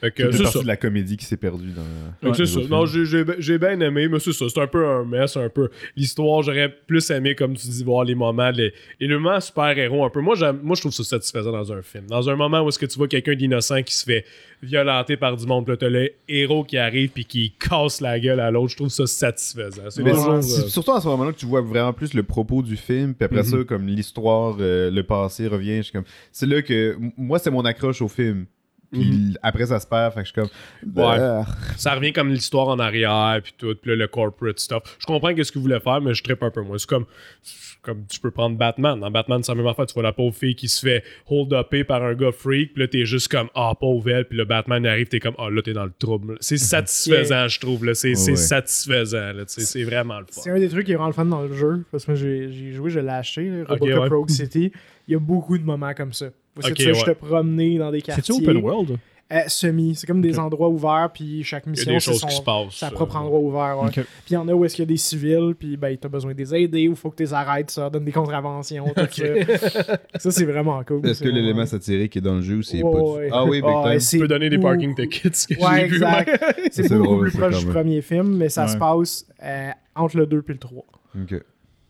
Fait 0.01 0.11
que, 0.11 0.31
C'est 0.31 0.45
ça. 0.45 0.61
de 0.61 0.67
la 0.67 0.77
comédie 0.77 1.17
qui 1.17 1.25
s'est 1.25 1.37
perdue 1.37 1.71
dans. 1.71 2.31
Que 2.31 2.45
c'est 2.45 2.55
Ouais, 2.57 2.63
ça. 2.63 2.69
Non, 2.69 2.85
j'ai- 2.85 3.05
j'ai 3.05 3.23
j'ai 3.39 3.57
bien 3.57 3.79
aimé, 3.79 4.07
mais 4.07 4.19
c'est 4.19 4.33
ça. 4.33 4.45
C'est 4.49 4.61
un 4.61 4.67
peu 4.67 4.85
un 4.85 5.03
mess, 5.05 5.37
un 5.37 5.49
peu. 5.49 5.69
L'histoire, 5.95 6.41
j'aurais 6.43 6.69
plus 6.87 7.09
aimé, 7.11 7.35
comme 7.35 7.55
tu 7.55 7.67
dis, 7.67 7.83
voir 7.83 8.03
les 8.03 8.15
moments, 8.15 8.51
les, 8.51 8.73
les 8.99 9.07
moments 9.07 9.39
super-héros 9.39 10.03
un 10.05 10.09
peu. 10.09 10.21
Moi, 10.21 10.35
j'aime- 10.35 10.59
moi, 10.63 10.75
je 10.75 10.81
trouve 10.81 10.91
ça 10.93 11.03
satisfaisant 11.03 11.51
dans 11.51 11.71
un 11.71 11.81
film. 11.81 12.05
Dans 12.07 12.29
un 12.29 12.35
moment 12.35 12.61
où 12.61 12.69
est-ce 12.69 12.79
que 12.79 12.85
tu 12.85 12.97
vois 12.97 13.07
quelqu'un 13.07 13.35
d'innocent 13.35 13.81
qui 13.83 13.95
se 13.95 14.03
fait 14.05 14.25
violenter 14.61 15.17
par 15.17 15.35
du 15.35 15.45
monde, 15.45 15.65
puis 15.65 15.73
là, 15.73 15.77
t'as 15.77 15.89
le 15.89 16.09
héros 16.29 16.63
qui 16.63 16.77
arrive 16.77 17.09
puis 17.09 17.25
qui 17.25 17.51
casse 17.59 17.99
la 17.99 18.19
gueule 18.19 18.39
à 18.39 18.49
l'autre, 18.49 18.69
je 18.71 18.77
trouve 18.77 18.89
ça 18.89 19.05
satisfaisant. 19.05 19.89
C'est 19.89 20.03
Mais 20.03 20.11
toujours, 20.11 20.41
c'est- 20.41 20.65
euh, 20.65 20.67
surtout 20.69 20.91
à 20.91 21.01
ce 21.01 21.07
moment-là 21.07 21.33
que 21.33 21.37
tu 21.37 21.45
vois 21.45 21.61
vraiment 21.61 21.91
plus 21.93 22.13
le 22.13 22.23
propos 22.23 22.61
du 22.61 22.77
film, 22.77 23.13
puis 23.13 23.25
après 23.25 23.39
Mhm. 23.43 23.43
ça, 23.43 23.57
comme 23.67 23.87
l'histoire, 23.87 24.55
euh, 24.59 24.89
le 24.89 25.03
passé 25.03 25.47
revient. 25.47 25.77
je 25.77 25.81
suis 25.83 25.91
comme... 25.91 26.03
C'est 26.31 26.45
là 26.45 26.61
que 26.61 26.95
moi, 27.17 27.39
c'est 27.39 27.51
mon 27.51 27.65
accroche 27.65 28.01
au 28.01 28.07
film. 28.07 28.45
Puis 28.93 29.09
l- 29.09 29.37
après, 29.43 29.65
ça 29.65 29.79
se 29.79 29.87
perd. 29.87 30.13
Fait 30.13 30.21
que 30.21 30.27
je 30.27 30.31
suis 30.31 30.41
comme. 30.41 30.49
bah, 30.85 31.45
Ça 31.77 31.93
revient 31.95 32.13
comme 32.13 32.29
l'histoire 32.29 32.67
en 32.69 32.79
arrière, 32.79 33.39
puis 33.43 33.53
tout, 33.57 33.75
puis 33.81 33.91
là, 33.91 33.97
le 33.97 34.07
corporate 34.07 34.59
stuff. 34.59 34.83
Je 34.99 35.05
comprends 35.05 35.33
qu'est-ce 35.33 35.51
qu'il 35.51 35.61
voulait 35.61 35.79
faire, 35.79 35.99
mais 36.01 36.13
je 36.13 36.23
trippe 36.23 36.43
un 36.43 36.51
peu 36.51 36.61
moins. 36.61 36.77
C'est 36.77 36.87
comme, 36.89 37.05
c'est 37.41 37.81
comme 37.81 38.05
tu 38.07 38.19
peux 38.19 38.31
prendre 38.31 38.57
Batman. 38.57 38.99
Dans 38.99 39.11
Batman, 39.11 39.41
c'est 39.43 39.51
la 39.51 39.55
même 39.57 39.67
affaire. 39.67 39.85
Tu 39.87 39.93
vois 39.93 40.03
la 40.03 40.13
pauvre 40.13 40.35
fille 40.35 40.55
qui 40.55 40.69
se 40.69 40.79
fait 40.85 41.03
hold-upper 41.27 41.83
par 41.83 42.03
un 42.03 42.13
gars 42.13 42.31
freak, 42.31 42.73
puis 42.73 42.83
là, 42.83 42.87
t'es 42.87 43.05
juste 43.05 43.27
comme, 43.29 43.49
ah, 43.55 43.73
pauvre 43.79 44.09
elle, 44.09 44.25
puis 44.25 44.37
le 44.37 44.45
Batman 44.45 44.85
arrive, 44.85 45.07
t'es 45.07 45.19
comme, 45.19 45.35
ah, 45.37 45.49
là, 45.49 45.61
t'es 45.61 45.73
dans 45.73 45.85
le 45.85 45.93
trouble. 45.97 46.37
C'est 46.41 46.57
satisfaisant, 46.57 47.47
je 47.47 47.59
trouve. 47.59 47.85
là. 47.85 47.93
C'est 47.93 48.15
c'est 48.15 48.31
Ouais. 48.31 48.37
satisfaisant. 48.37 49.33
là. 49.33 49.43
C'est 49.47 49.83
vraiment 49.83 50.19
le 50.19 50.25
C'est 50.29 50.49
fun. 50.49 50.55
un 50.55 50.59
des 50.59 50.69
trucs 50.69 50.85
qui 50.85 50.91
est 50.91 50.95
vraiment 50.95 51.07
le 51.07 51.13
fun 51.13 51.25
dans 51.25 51.41
le 51.41 51.53
jeu. 51.53 51.83
Parce 51.91 52.05
que 52.05 52.11
moi, 52.11 52.19
j'ai 52.19 52.51
j'ai 52.51 52.71
joué, 52.71 52.89
je 52.89 52.99
l'ai 52.99 53.09
acheté, 53.09 53.49
là, 53.49 53.63
ouais. 53.73 54.07
Rogue 54.07 54.29
City. 54.29 54.71
Il 55.07 55.11
y 55.13 55.15
a 55.15 55.19
beaucoup 55.19 55.57
de 55.57 55.63
moments 55.63 55.93
comme 55.93 56.13
ça. 56.13 56.27
Parce 56.55 56.67
Ok, 56.67 56.73
que 56.73 56.77
tu 56.77 56.83
fais 56.83 56.93
juste 56.93 57.07
ouais. 57.07 57.15
te 57.15 57.25
promener 57.25 57.77
dans 57.77 57.91
des 57.91 58.01
quartiers. 58.01 58.23
C'est-tu 58.35 58.47
open 58.49 58.63
world? 58.63 58.97
Euh, 59.31 59.39
semi. 59.47 59.95
C'est 59.95 60.05
comme 60.05 60.21
des 60.21 60.37
endroits 60.37 60.69
ouverts, 60.69 61.09
puis 61.11 61.43
chaque 61.43 61.63
Il 61.65 61.69
y 61.69 61.69
a 61.69 61.71
mission, 61.71 61.93
des 61.93 61.99
c'est 61.99 62.11
choses 62.11 62.19
son, 62.19 62.27
qui 62.27 62.35
se 62.35 62.41
passent. 62.41 62.75
sa 62.75 62.87
euh, 62.87 62.91
propre 62.91 63.15
endroit 63.15 63.39
ouvert. 63.39 63.79
ouais. 63.81 63.89
Puis 63.89 64.03
il 64.29 64.33
y 64.33 64.37
en 64.37 64.47
a 64.47 64.53
où 64.53 64.63
est-ce 64.63 64.75
qu'il 64.75 64.83
y 64.83 64.87
a 64.87 64.89
des 64.89 64.97
civils, 64.97 65.55
puis 65.57 65.75
ben, 65.75 65.97
t'as 65.97 66.09
besoin 66.09 66.33
de 66.33 66.37
les 66.37 66.53
aider, 66.53 66.87
ou 66.87 66.95
faut 66.95 67.09
que 67.09 67.15
tu 67.15 67.23
les 67.23 67.33
arrêtes, 67.33 67.71
ça 67.71 67.89
donne 67.89 68.05
des 68.05 68.11
contraventions, 68.11 68.85
tout 68.95 69.07
ça. 69.09 69.99
ça, 70.19 70.29
c'est 70.31 70.45
vraiment 70.45 70.83
cool. 70.83 70.99
Est-ce 71.07 71.15
C'est 71.19 71.23
que 71.23 71.29
l'élément 71.29 71.53
vraiment- 71.53 71.65
satirique 71.65 72.15
est 72.17 72.21
dans 72.21 72.35
le 72.35 72.41
jeu 72.41 72.57
ou 72.57 72.61
c'est 72.61 72.81
pas 72.81 72.87
ouais. 72.89 73.25
du... 73.27 73.31
Ah 73.33 73.45
oui, 73.45 73.61
big 73.61 73.71
time. 73.71 73.99
c'est 73.99 74.17
Tu 74.17 74.21
peux 74.21 74.27
donner 74.27 74.49
des 74.51 74.59
parking 74.59 74.93
tickets, 74.93 75.45
que 75.49 75.53
Ouais, 75.55 75.79
j'ai 75.79 75.85
vu. 75.87 75.95
exact. 75.95 76.43
C'est 76.71 76.83
C'est 76.83 76.95
beaucoup 76.97 77.19
plus 77.21 77.31
proche 77.35 77.59
du 77.59 77.65
premier 77.71 78.01
film, 78.01 78.35
mais 78.37 78.49
ça 78.49 78.67
se 78.67 78.77
passe 78.77 79.25
euh, 79.41 79.71
entre 79.95 80.17
le 80.17 80.27
2 80.27 80.43
et 80.47 80.51
le 80.51 80.57
3. 80.59 80.85
Ok. 81.23 81.41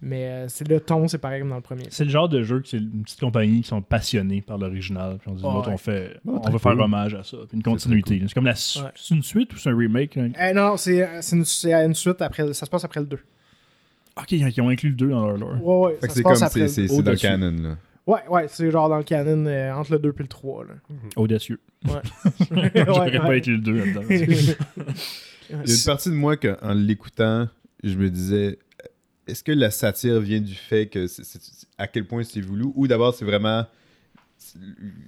Mais 0.06 0.26
euh, 0.26 0.46
c'est 0.50 0.68
le 0.68 0.82
ton, 0.82 1.08
c'est 1.08 1.18
pareil 1.18 1.40
comme 1.40 1.50
dans 1.50 1.56
le 1.56 1.62
premier. 1.62 1.86
C'est 1.90 2.04
le 2.04 2.10
genre 2.10 2.28
de 2.28 2.44
jeu 2.44 2.60
que 2.60 2.68
c'est 2.68 2.78
une 2.78 3.04
petite 3.04 3.22
compagnie 3.22 3.62
qui 3.62 3.68
sont 3.70 3.82
passionnés 3.82 4.42
par 4.42 4.58
l'original. 4.58 5.18
Puis 5.20 5.30
on 5.32 5.36
dit, 5.36 5.44
Ouais. 5.46 5.52
on, 5.74 5.78
fait, 5.78 6.18
on 6.26 6.50
veut 6.52 6.60
faire 6.60 6.74
cool. 6.74 6.82
hommage 6.82 7.14
à 7.14 7.24
ça. 7.24 7.38
Puis 7.48 7.56
une 7.56 7.64
continuité. 7.64 8.22
C'est 8.28 8.34
comme 8.34 8.46
la 8.46 8.56
su- 8.56 8.80
Ouais. 8.80 8.90
une 9.12 9.24
suite 9.24 9.54
ou 9.54 9.58
c'est 9.58 9.70
un 9.70 9.78
remake? 9.78 10.18
hein? 10.18 10.32
Euh, 10.42 10.54
non, 10.54 10.76
c'est 10.76 11.08
c'est 11.22 11.36
une, 11.38 11.46
une 11.88 11.94
suite 11.96 12.22
après. 12.22 12.52
Ça 12.54 12.66
se 12.66 12.70
passe 12.70 12.84
après 12.84 13.00
le 13.00 13.06
2. 13.06 13.18
Ok, 14.18 14.32
ils 14.34 14.62
ont 14.62 14.70
inclus 14.70 14.90
le 14.90 14.96
2 14.96 15.10
dans 15.10 15.26
leur 15.26 15.38
lore. 15.38 15.66
Ouais, 15.66 15.88
ouais. 15.94 15.98
C'est 16.10 16.22
passe 16.22 16.40
comme, 16.40 16.48
après 16.48 16.68
c'est 16.68 16.86
dans 16.88 17.12
le 17.12 17.16
canon, 17.18 17.56
là. 17.64 17.78
Ouais, 18.06 18.20
ouais, 18.30 18.48
c'est 18.50 18.70
genre 18.70 18.90
dans 18.90 18.98
le 18.98 19.04
canon 19.06 19.46
euh, 19.46 19.72
entre 19.74 19.94
le 19.94 20.00
2 20.00 20.10
et 20.10 20.22
le 20.24 20.28
3. 20.28 20.66
Là. 20.66 20.74
Audacieux. 21.16 21.62
Ouais. 21.86 21.92
J'aurais 22.86 23.12
Ouais, 23.12 23.18
pas 23.20 23.28
ouais. 23.30 23.38
inclus 23.38 23.56
le 23.56 23.62
2 23.62 23.74
là-dedans. 23.74 24.02
Il 24.10 25.56
y 25.56 25.72
a 25.72 25.76
une 25.76 25.84
partie 25.86 26.10
de 26.10 26.16
moi 26.16 26.36
que, 26.36 26.58
en 26.62 26.74
l'écoutant, 26.74 27.48
je 27.84 27.96
me 27.96 28.10
disais, 28.10 28.60
est-ce 29.28 29.44
que 29.44 29.52
la 29.52 29.72
satire 29.72 30.20
vient 30.20 30.42
du 30.42 30.54
fait 30.56 30.88
que 30.88 31.06
à 31.78 31.88
quel 31.88 32.06
point 32.06 32.24
c'est 32.24 32.42
voulu 32.42 32.66
ou 32.76 32.88
d'abord 32.88 33.14
c'est 33.16 33.26
vraiment 33.26 33.66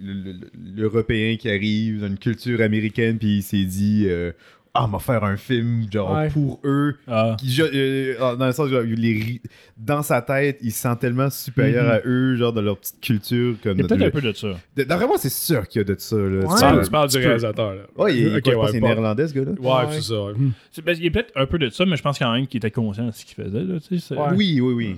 le- 0.01 0.13
le- 0.13 0.31
le- 0.31 0.51
l'Européen 0.75 1.35
qui 1.37 1.49
arrive 1.49 1.99
dans 2.01 2.07
une 2.07 2.17
culture 2.17 2.61
américaine 2.61 3.17
puis 3.17 3.37
il 3.37 3.43
s'est 3.43 3.65
dit 3.65 4.05
euh, 4.07 4.31
ah 4.75 4.85
on 4.85 4.87
va 4.89 4.99
faire 4.99 5.23
un 5.23 5.37
film 5.37 5.85
genre 5.91 6.11
Ouais. 6.15 6.29
pour 6.29 6.59
eux 6.63 6.95
Ah, 7.07 7.35
qui, 7.39 7.59
euh, 7.61 8.35
dans 8.35 8.45
le 8.45 8.51
sens 8.51 8.69
genre, 8.69 8.81
les 8.81 9.13
ri- 9.13 9.41
dans 9.77 10.03
sa 10.03 10.21
tête 10.21 10.59
il 10.61 10.71
se 10.71 10.81
sent 10.81 10.95
tellement 10.99 11.29
supérieur 11.29 11.85
Mhm. 11.85 11.91
à 11.91 11.99
eux 12.05 12.35
genre 12.35 12.53
de 12.53 12.61
leur 12.61 12.77
petite 12.77 12.99
culture 13.01 13.55
comme 13.63 13.77
il 13.77 13.81
y 13.81 13.85
a 13.85 13.87
peut-être 13.87 14.01
un 14.03 14.11
peu 14.11 14.21
de 14.21 14.33
ça. 14.33 14.49
De- 14.75 14.83
D'après 14.83 15.07
moi 15.07 15.17
c'est 15.17 15.31
sûr 15.31 15.67
qu'il 15.67 15.79
y 15.79 15.81
a 15.81 15.85
de 15.85 15.95
ça 15.99 16.15
là. 16.17 16.23
Ouais. 16.23 16.41
Tu 16.41 16.47
parles, 16.59 16.77
peux- 16.79 16.85
tu 16.85 16.91
parles 16.91 17.09
du 17.09 17.17
réalisateur. 17.17 17.73
Là. 17.75 17.81
Ouais, 17.97 18.17
il, 18.17 18.35
Ok, 18.35 18.43
quoi, 18.43 18.51
je 18.51 18.55
pense 18.57 18.65
ouais, 18.65 18.71
c'est 18.73 18.79
pas- 18.81 18.87
néerlandais 18.87 19.27
ce 19.27 19.33
gars-là 19.33 19.51
Ouais, 19.59 19.85
Ouais. 19.87 19.93
c'est 19.93 20.01
ça. 20.01 20.81
ben, 20.83 20.95
il 20.97 21.03
y 21.03 21.07
a 21.07 21.11
peut-être 21.11 21.31
un 21.35 21.45
peu 21.45 21.57
de 21.57 21.69
ça, 21.69 21.85
mais 21.85 21.95
je 21.95 22.01
pense 22.03 22.19
quand 22.19 22.31
même 22.33 22.45
qu'il 22.45 22.57
était 22.57 22.71
conscient 22.71 23.05
de 23.07 23.11
ce 23.11 23.25
qu'il 23.25 23.35
faisait. 23.35 23.63
Là. 23.63 24.33
Oui, 24.35 24.59
oui, 24.61 24.73
oui. 24.73 24.95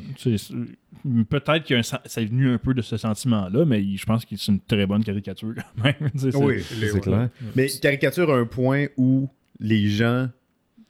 Peut-être 1.29 1.65
que 1.65 1.81
ça 1.83 2.01
est 2.17 2.25
venu 2.25 2.49
un 2.51 2.57
peu 2.57 2.73
de 2.73 2.81
ce 2.81 2.97
sentiment-là, 2.97 3.65
mais 3.65 3.83
je 3.95 4.05
pense 4.05 4.25
que 4.25 4.35
c'est 4.35 4.51
une 4.51 4.59
très 4.59 4.85
bonne 4.85 5.03
caricature 5.03 5.53
quand 5.55 5.83
même. 5.83 5.93
Oui, 6.35 6.61
c'est 6.61 6.99
clair. 6.99 7.29
Mais 7.55 7.67
caricature 7.81 8.31
à 8.33 8.37
un 8.37 8.45
point 8.45 8.87
où 8.97 9.29
les 9.59 9.89
gens 9.89 10.29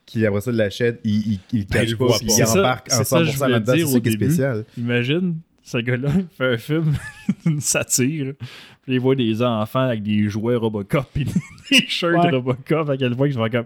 qui 0.06 0.26
après 0.26 0.42
ça 0.42 0.52
l'achètent, 0.52 1.02
ils, 1.04 1.34
ils, 1.34 1.40
ils 1.52 1.68
Ben, 1.68 1.84
ils 1.84 1.98
cachent 1.98 1.98
pas, 1.98 2.06
ils 2.22 2.44
embarquent 2.44 2.92
en 2.92 2.98
c'est 2.98 3.04
ça 3.04 3.20
que 3.20 3.26
je 3.26 3.32
100% 3.32 3.36
voulais 3.38 3.50
là-dedans. 3.52 3.74
C'est 3.76 3.86
ça 3.86 4.00
qui 4.00 4.10
est 4.10 4.12
spécial. 4.12 4.66
Imagine, 4.78 5.36
ce 5.64 5.78
gars-là 5.78 6.10
fait 6.38 6.54
un 6.54 6.58
film, 6.58 6.94
une 7.46 7.60
satire, 7.60 8.34
puis 8.84 8.94
il 8.96 9.00
voit 9.00 9.16
des 9.16 9.42
enfants 9.42 9.82
avec 9.82 10.02
des 10.02 10.30
jouets 10.30 10.56
Robocop 10.56 11.06
et 11.18 11.26
des 11.72 11.88
shirts 11.88 12.24
Ouais. 12.24 12.32
Robocop, 12.32 12.90
à 12.90 12.98
quel 12.98 13.16
point 13.16 13.30
je 13.30 13.40
vais 13.40 13.50
comme. 13.50 13.66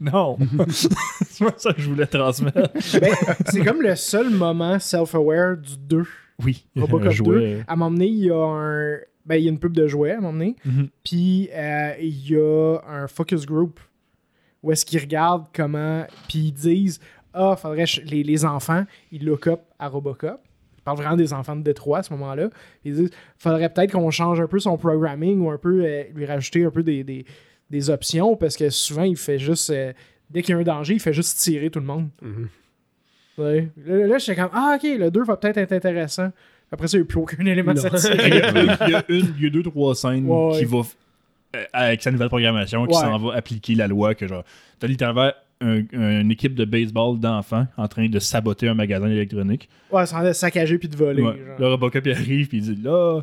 Non! 0.00 0.38
c'est 0.70 1.44
pas 1.44 1.54
ça 1.58 1.74
que 1.74 1.82
je 1.82 1.90
voulais 1.90 2.06
transmettre. 2.06 2.70
Ben, 3.00 3.12
c'est 3.46 3.62
comme 3.62 3.82
le 3.82 3.94
seul 3.96 4.30
moment 4.30 4.78
self-aware 4.78 5.58
du 5.58 5.76
2. 5.76 6.04
Oui, 6.42 6.64
Robocop 6.76 7.08
un 7.08 7.10
jouet. 7.10 7.64
À 7.66 7.72
un 7.72 7.76
moment 7.76 7.90
donné, 7.90 8.06
il 8.06 8.24
y 8.24 8.30
a 8.30 8.36
un. 8.36 8.98
Ben, 9.26 9.36
il 9.36 9.44
y 9.44 9.46
a 9.48 9.50
une 9.50 9.58
pub 9.58 9.74
de 9.74 9.86
jouets 9.86 10.12
à 10.12 10.18
un 10.18 10.20
moment 10.20 10.32
donné. 10.32 10.56
Mhm. 10.64 10.88
Puis 11.04 11.50
euh, 11.52 11.92
il 12.00 12.30
y 12.30 12.36
a 12.36 12.78
un 12.88 13.06
focus 13.08 13.44
group 13.44 13.78
où 14.62 14.72
est-ce 14.72 14.84
qu'ils 14.84 15.00
regardent 15.00 15.46
comment. 15.54 16.04
Puis 16.28 16.38
ils 16.38 16.52
disent 16.52 17.00
Ah, 17.32 17.56
faudrait. 17.56 17.84
Les, 18.04 18.22
les 18.22 18.44
enfants, 18.44 18.84
ils 19.12 19.24
look 19.24 19.46
up 19.46 19.60
à 19.78 19.88
Robocop. 19.88 20.40
Ils 20.78 20.82
parlent 20.82 20.96
vraiment 20.98 21.16
des 21.16 21.32
enfants 21.32 21.56
de 21.56 21.62
Détroit 21.62 21.98
à 21.98 22.02
ce 22.02 22.12
moment-là. 22.14 22.48
Ils 22.84 22.94
disent 22.94 23.10
Faudrait 23.38 23.68
peut-être 23.72 23.92
qu'on 23.92 24.10
change 24.10 24.40
un 24.40 24.46
peu 24.46 24.58
son 24.58 24.76
programming 24.78 25.40
ou 25.40 25.50
un 25.50 25.58
peu 25.58 25.82
euh, 25.84 26.04
lui 26.14 26.24
rajouter 26.26 26.64
un 26.64 26.70
peu 26.70 26.82
des, 26.82 27.04
des, 27.04 27.24
des 27.70 27.90
options 27.90 28.36
parce 28.36 28.56
que 28.56 28.70
souvent, 28.70 29.02
il 29.04 29.16
fait 29.16 29.38
juste. 29.38 29.70
euh, 29.70 29.92
dès 30.30 30.42
qu'il 30.42 30.54
y 30.54 30.58
a 30.58 30.60
un 30.60 30.62
danger, 30.64 30.94
il 30.94 31.00
fait 31.00 31.12
juste 31.12 31.38
tirer 31.38 31.70
tout 31.70 31.80
le 31.80 31.86
monde. 31.86 32.08
Mhm. 32.22 32.48
Ouais. 33.38 33.68
Là, 33.86 34.06
là 34.06 34.18
j'étais 34.18 34.36
comme 34.40 34.50
Ah, 34.52 34.76
ok, 34.76 34.88
le 34.98 35.10
2 35.10 35.22
va 35.24 35.36
peut-être 35.36 35.56
être 35.58 35.72
intéressant. 35.72 36.30
Après 36.72 36.86
ça, 36.88 36.96
il 36.98 37.00
n'y 37.00 37.04
a 37.04 37.06
plus 37.08 37.18
aucun 37.20 37.44
élément 37.46 37.72
de 37.74 37.78
satire. 37.80 38.14
il, 38.26 38.34
y 38.34 38.40
a, 38.40 38.86
il 38.86 38.90
y 38.90 38.94
a 38.94 39.04
une, 39.08 39.34
il 39.38 39.44
y 39.44 39.46
a 39.46 39.50
deux, 39.50 39.62
trois 39.62 39.94
scènes 39.94 40.26
Ouais, 40.28 40.52
qui 40.58 40.66
ouais. 40.66 40.78
euh, 40.78 40.82
avec 41.72 42.02
sa 42.02 42.10
nouvelle 42.10 42.28
programmation, 42.28 42.86
qui 42.86 42.94
Ouais. 42.94 43.00
s'en 43.00 43.18
va 43.18 43.34
appliquer 43.34 43.74
la 43.74 43.86
loi 43.88 44.14
que 44.14 44.26
genre, 44.28 44.44
t'as 44.78 44.86
littéralement 44.86 45.30
un- 45.62 45.82
une 45.92 46.30
équipe 46.30 46.54
de 46.54 46.64
baseball 46.64 47.18
d'enfants 47.20 47.66
en 47.76 47.86
train 47.88 48.08
de 48.08 48.18
saboter 48.18 48.68
un 48.68 48.74
magasin 48.74 49.08
électronique. 49.08 49.68
Ouais, 49.92 50.06
sans 50.06 50.32
saccager 50.32 50.78
puis 50.78 50.88
de 50.88 50.96
voler. 50.96 51.22
Ouais. 51.22 51.36
genre. 51.36 51.56
Le 51.58 51.66
Robocop 51.68 52.06
il 52.06 52.12
arrive 52.12 52.48
puis 52.48 52.58
il 52.58 52.74
dit 52.74 52.82
là, 52.82 53.20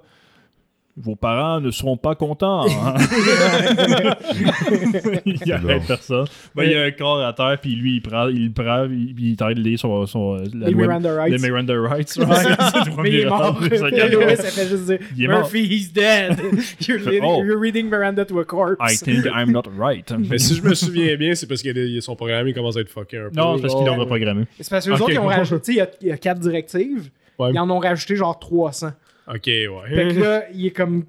vos 1.00 1.16
parents 1.16 1.62
ne 1.62 1.70
seront 1.70 1.96
pas 1.96 2.16
contents. 2.16 2.66
hein. 2.68 2.96
il 5.26 5.54
arrête 5.54 5.84
personne. 5.88 6.26
Ben, 6.56 6.64
il 6.64 6.72
y 6.72 6.76
a 6.76 6.84
un 6.84 6.92
corps 6.92 7.22
à 7.24 7.34
terre 7.34 7.58
puis 7.62 7.76
lui 7.76 7.96
il 7.98 8.02
prend, 8.02 8.28
il 8.28 8.46
le 8.48 8.52
prend, 8.52 8.86
il, 8.86 9.14
il 9.20 9.36
t'arrête 9.36 9.58
de 9.58 9.62
lire 9.62 9.80
son, 9.80 10.06
son 10.06 10.36
la 10.36 10.68
Les 10.68 10.72
loi- 10.72 10.82
Miranda 10.88 11.16
Rights. 11.16 11.32
les 11.32 11.38
Miranda 11.48 11.74
Rights. 11.80 12.18
Ouais. 12.28 12.36
C'est 12.36 12.50
le 12.50 13.02
Mais 13.02 13.10
il 13.12 13.16
est 13.20 13.26
premier 13.26 13.30
mort. 13.30 13.62
Lewis, 13.62 14.38
ça 14.38 14.44
fait 14.50 14.68
juste 14.68 14.86
dire 14.86 15.00
Il 15.16 15.24
est 15.24 15.28
mort. 15.28 15.38
Murphy, 15.40 15.66
he's 15.66 15.94
dead. 15.94 16.38
you're, 16.88 17.00
Oh. 17.24 17.42
reading 17.60 17.90
Miranda 17.90 18.26
to 18.26 18.40
a 18.40 18.46
corpse. 18.46 18.78
I 18.82 18.98
think 18.98 19.26
I'm 19.26 19.52
not 19.52 19.64
right. 19.78 20.12
Mais 20.18 20.38
si 20.40 20.56
je 20.56 20.64
me 20.64 20.74
souviens 20.74 21.16
bien, 21.16 21.36
c'est 21.36 21.48
parce 21.48 21.62
que 21.62 21.70
les- 21.70 22.02
son 22.02 22.16
programme 22.16 22.48
il 22.48 22.54
commence 22.54 22.76
à 22.78 22.82
être 22.82 22.90
fucké 22.90 23.18
un 23.18 23.30
peu. 23.30 23.36
Non, 23.36 23.56
c'est 23.56 23.62
parce 23.64 23.76
qu'ils 23.76 23.84
Ouais. 23.84 23.90
l'ont 23.90 23.98
reprogrammé. 24.02 24.44
C'est 24.60 24.70
parce 24.70 24.86
que 24.86 24.92
les 24.92 24.96
Ok. 24.96 25.02
autres, 25.04 25.12
ils 25.14 25.20
ont 25.20 25.28
rajouté, 25.28 25.62
tu 25.62 25.66
sais, 25.66 25.74
il 25.74 25.78
y 25.78 25.82
a- 25.82 25.90
il 26.02 26.08
y, 26.08 26.12
a 26.12 26.18
quatre 26.18 26.40
directives. 26.40 27.10
Ouais. 27.40 27.52
Ils 27.54 27.60
en 27.60 27.70
ont 27.70 27.80
rajouté 27.80 28.16
genre 28.16 28.38
300. 28.40 28.92
Ok, 29.28 29.46
ouais. 29.48 29.70
Fait 29.90 30.16
que 30.16 30.20
là, 30.22 30.44
il 30.54 30.66
est 30.66 30.72
comme. 30.72 31.06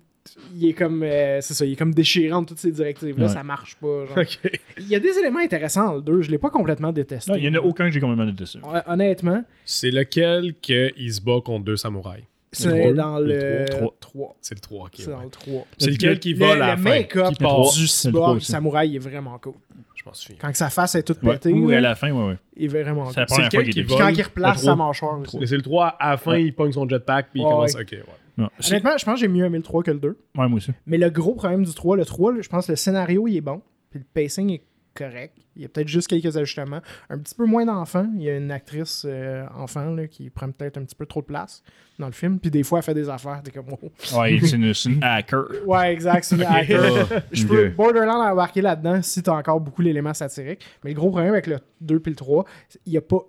Il 0.55 0.67
est 0.69 0.73
comme. 0.75 1.03
euh, 1.03 1.41
c'est 1.41 1.55
ça, 1.55 1.65
il 1.65 1.73
est 1.73 1.77
comme 1.77 1.95
déchirant 1.95 2.43
de 2.43 2.49
toutes 2.49 2.59
ces 2.59 2.71
directives-là, 2.71 3.27
Ouais. 3.27 3.33
ça 3.33 3.43
marche 3.43 3.77
pas. 3.77 4.05
genre. 4.07 4.19
Ok. 4.19 4.39
Il 4.79 4.89
y 4.89 4.95
a 4.95 5.01
des 5.01 5.17
éléments 5.19 5.39
intéressants 5.39 5.87
dans 5.87 5.95
le 5.95 6.03
2, 6.03 6.23
je 6.23 6.31
l'ai 6.31 6.37
pas 6.39 6.51
complètement 6.51 6.93
détesté. 6.93 7.31
Non, 7.33 7.39
il 7.39 7.45
y 7.45 7.49
en 7.49 7.55
a 7.55 7.61
aucun 7.61 7.87
que 7.87 7.93
j'ai 7.93 8.01
complètement 8.01 8.27
détesté. 8.27 8.59
Honnêtement, 8.87 9.43
C'est 9.65 9.91
lequel 9.91 10.55
qu'il 10.61 11.13
se 11.15 11.21
bat 11.23 11.41
contre 11.45 11.65
deux 11.65 11.77
samouraïs? 11.77 12.25
C'est 12.53 12.93
dans 12.95 13.19
le 13.19 13.27
le 13.27 13.65
trois? 13.69 13.95
3. 14.01 14.37
C'est 14.41 14.55
le 14.55 14.61
3, 14.61 14.85
ok. 14.87 14.91
C'est 14.97 15.07
ouais. 15.07 15.13
dans 15.13 15.23
le 15.23 15.29
3. 15.31 15.67
C'est 15.79 15.91
lequel 15.91 16.19
qui 16.19 16.33
va 16.35 16.53
à 16.53 16.57
la 16.57 16.71
le 16.77 16.83
fin 16.83 16.89
make-up 16.91 17.29
Qui 17.35 17.35
part? 17.45 17.61
du 17.73 17.87
C'est 17.87 18.09
le 18.09 18.13
trois 18.15 18.27
cyborg 18.29 18.37
aussi. 18.39 18.53
samouraï 18.53 18.97
est 18.97 19.01
vraiment 19.01 19.39
cool. 19.39 19.53
Je 19.99 20.05
m'en 20.07 20.15
souviens. 20.15 20.37
Quand 20.41 20.51
que 20.53 20.57
sa 20.57 20.71
face 20.71 20.95
est 20.95 21.03
toute 21.03 21.21
Ouais. 21.25 21.33
pétée, 21.33 21.53
Ou 21.53 21.69
là, 21.71 21.79
à 21.79 21.81
la 21.81 21.95
fin, 21.97 22.13
ouais, 22.13 22.27
ouais. 22.29 22.37
il 22.57 22.65
est 22.65 22.69
vraiment 22.83 23.11
C'est 23.11 23.21
la 23.21 23.27
cool. 23.27 23.63
Puis 23.65 23.83
va? 23.83 23.97
quand 23.99 24.09
il 24.09 24.23
replace 24.23 24.63
sa 24.63 24.77
mâchoire 24.77 25.19
aussi. 25.19 25.39
Mais 25.39 25.47
C'est 25.47 25.57
le 25.57 25.63
3, 25.63 25.87
à 25.99 26.11
la 26.11 26.17
fin, 26.17 26.31
Ouais. 26.33 26.45
il 26.45 26.55
pogne 26.55 26.71
son 26.73 26.89
jetpack, 26.89 27.31
puis 27.33 27.41
il 27.41 27.45
Ouais, 27.45 27.51
commence. 27.51 27.75
ouais. 27.75 27.83
Ok, 27.83 27.93
ouais. 27.93 28.03
Non. 28.37 28.49
Honnêtement, 28.65 28.97
je 28.97 29.05
pense 29.05 29.15
que 29.15 29.21
j'ai 29.21 29.29
mieux 29.29 29.45
aimé 29.45 29.59
le 29.59 29.65
3 29.65 29.83
que 29.83 29.91
le 29.91 29.99
2. 29.99 30.09
Ouais, 30.37 30.49
moi 30.49 30.59
aussi. 30.59 30.71
Mais 30.87 30.97
le 30.99 31.11
gros 31.11 31.35
problème 31.35 31.65
du 31.65 31.75
3, 31.75 31.97
le 31.97 32.05
3, 32.05 32.33
là, 32.33 32.41
je 32.41 32.49
pense 32.49 32.67
que 32.67 32.73
le 32.73 32.77
scénario, 32.77 33.27
il 33.27 33.37
est 33.39 33.41
bon. 33.41 33.61
Puis 33.91 33.99
le 33.99 34.07
pacing 34.15 34.51
est 34.53 34.63
correct. 34.99 35.35
Il 35.57 35.63
y 35.63 35.65
a 35.65 35.69
peut-être 35.69 35.89
juste 35.89 36.09
quelques 36.09 36.37
ajustements. 36.37 36.81
Un 37.09 37.19
petit 37.19 37.35
peu 37.35 37.45
moins 37.47 37.65
d'enfants. 37.65 38.07
Il 38.17 38.23
y 38.23 38.31
a 38.31 38.37
une 38.37 38.51
actrice 38.51 39.05
euh, 39.09 39.47
enfant 39.57 39.91
là, 39.95 40.07
qui 40.09 40.29
prend 40.31 40.51
peut-être 40.51 40.77
un 40.79 40.85
petit 40.85 40.95
peu 40.95 41.07
trop 41.07 41.21
de 41.21 41.27
place 41.27 41.63
dans 41.99 42.07
le 42.07 42.13
film. 42.13 42.39
Puis 42.39 42.51
des 42.51 42.63
fois, 42.63 42.79
elle 42.79 42.85
fait 42.85 42.95
des 42.95 43.09
affaires. 43.09 43.41
T'es 43.43 43.51
comme, 43.51 43.67
oh. 43.71 43.79
Ouais, 44.19 44.39
c'est 44.43 44.57
une, 44.57 45.03
hacker. 45.03 45.45
Ouais, 45.67 45.93
exact. 45.93 46.25
C'est 46.25 46.37
une 46.37 46.43
hacker. 46.49 47.07
Je 47.33 47.45
Ok. 47.45 47.49
peux 47.51 47.69
borderline 47.71 48.11
embarquer 48.11 48.61
là-dedans 48.61 49.01
si 49.03 49.23
t'as 49.23 49.33
encore 49.33 49.61
beaucoup 49.61 49.83
l'élément 49.83 50.15
satirique. 50.15 50.65
Mais 50.85 50.91
le 50.91 50.97
gros 50.97 51.11
problème 51.11 51.33
avec 51.33 51.47
le 51.47 51.59
2 51.81 52.01
puis 52.01 52.11
le 52.13 52.17
3, 52.17 52.45
c'est- 52.69 52.81
il 52.87 52.93
y 52.93 52.97
a 52.97 53.01
pas. 53.03 53.21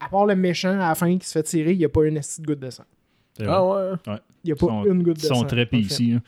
À 0.00 0.08
part 0.08 0.26
le 0.26 0.36
méchant 0.36 0.70
à 0.78 0.88
la 0.88 0.94
fin 0.94 1.18
qui 1.18 1.26
se 1.26 1.32
fait 1.32 1.42
tirer, 1.42 1.72
il 1.72 1.78
n'y 1.78 1.84
a 1.84 1.88
pas 1.88 2.04
une 2.04 2.14
petite 2.20 2.44
goutte 2.46 2.60
de 2.60 2.70
sang. 2.70 2.84
Ah 3.44 3.64
ouais. 3.64 3.92
Il 4.06 4.10
n'y 4.10 4.12
a 4.12 4.20
Ils 4.44 4.54
pas 4.54 4.66
sont- 4.66 4.84
une 4.84 5.02
goutte 5.02 5.16
de 5.16 5.22
Ils 5.22 5.26
sang. 5.28 5.34
sont 5.36 5.44
très 5.44 5.64
dans 5.66 5.76
le 5.78 5.82
film. 5.84 6.20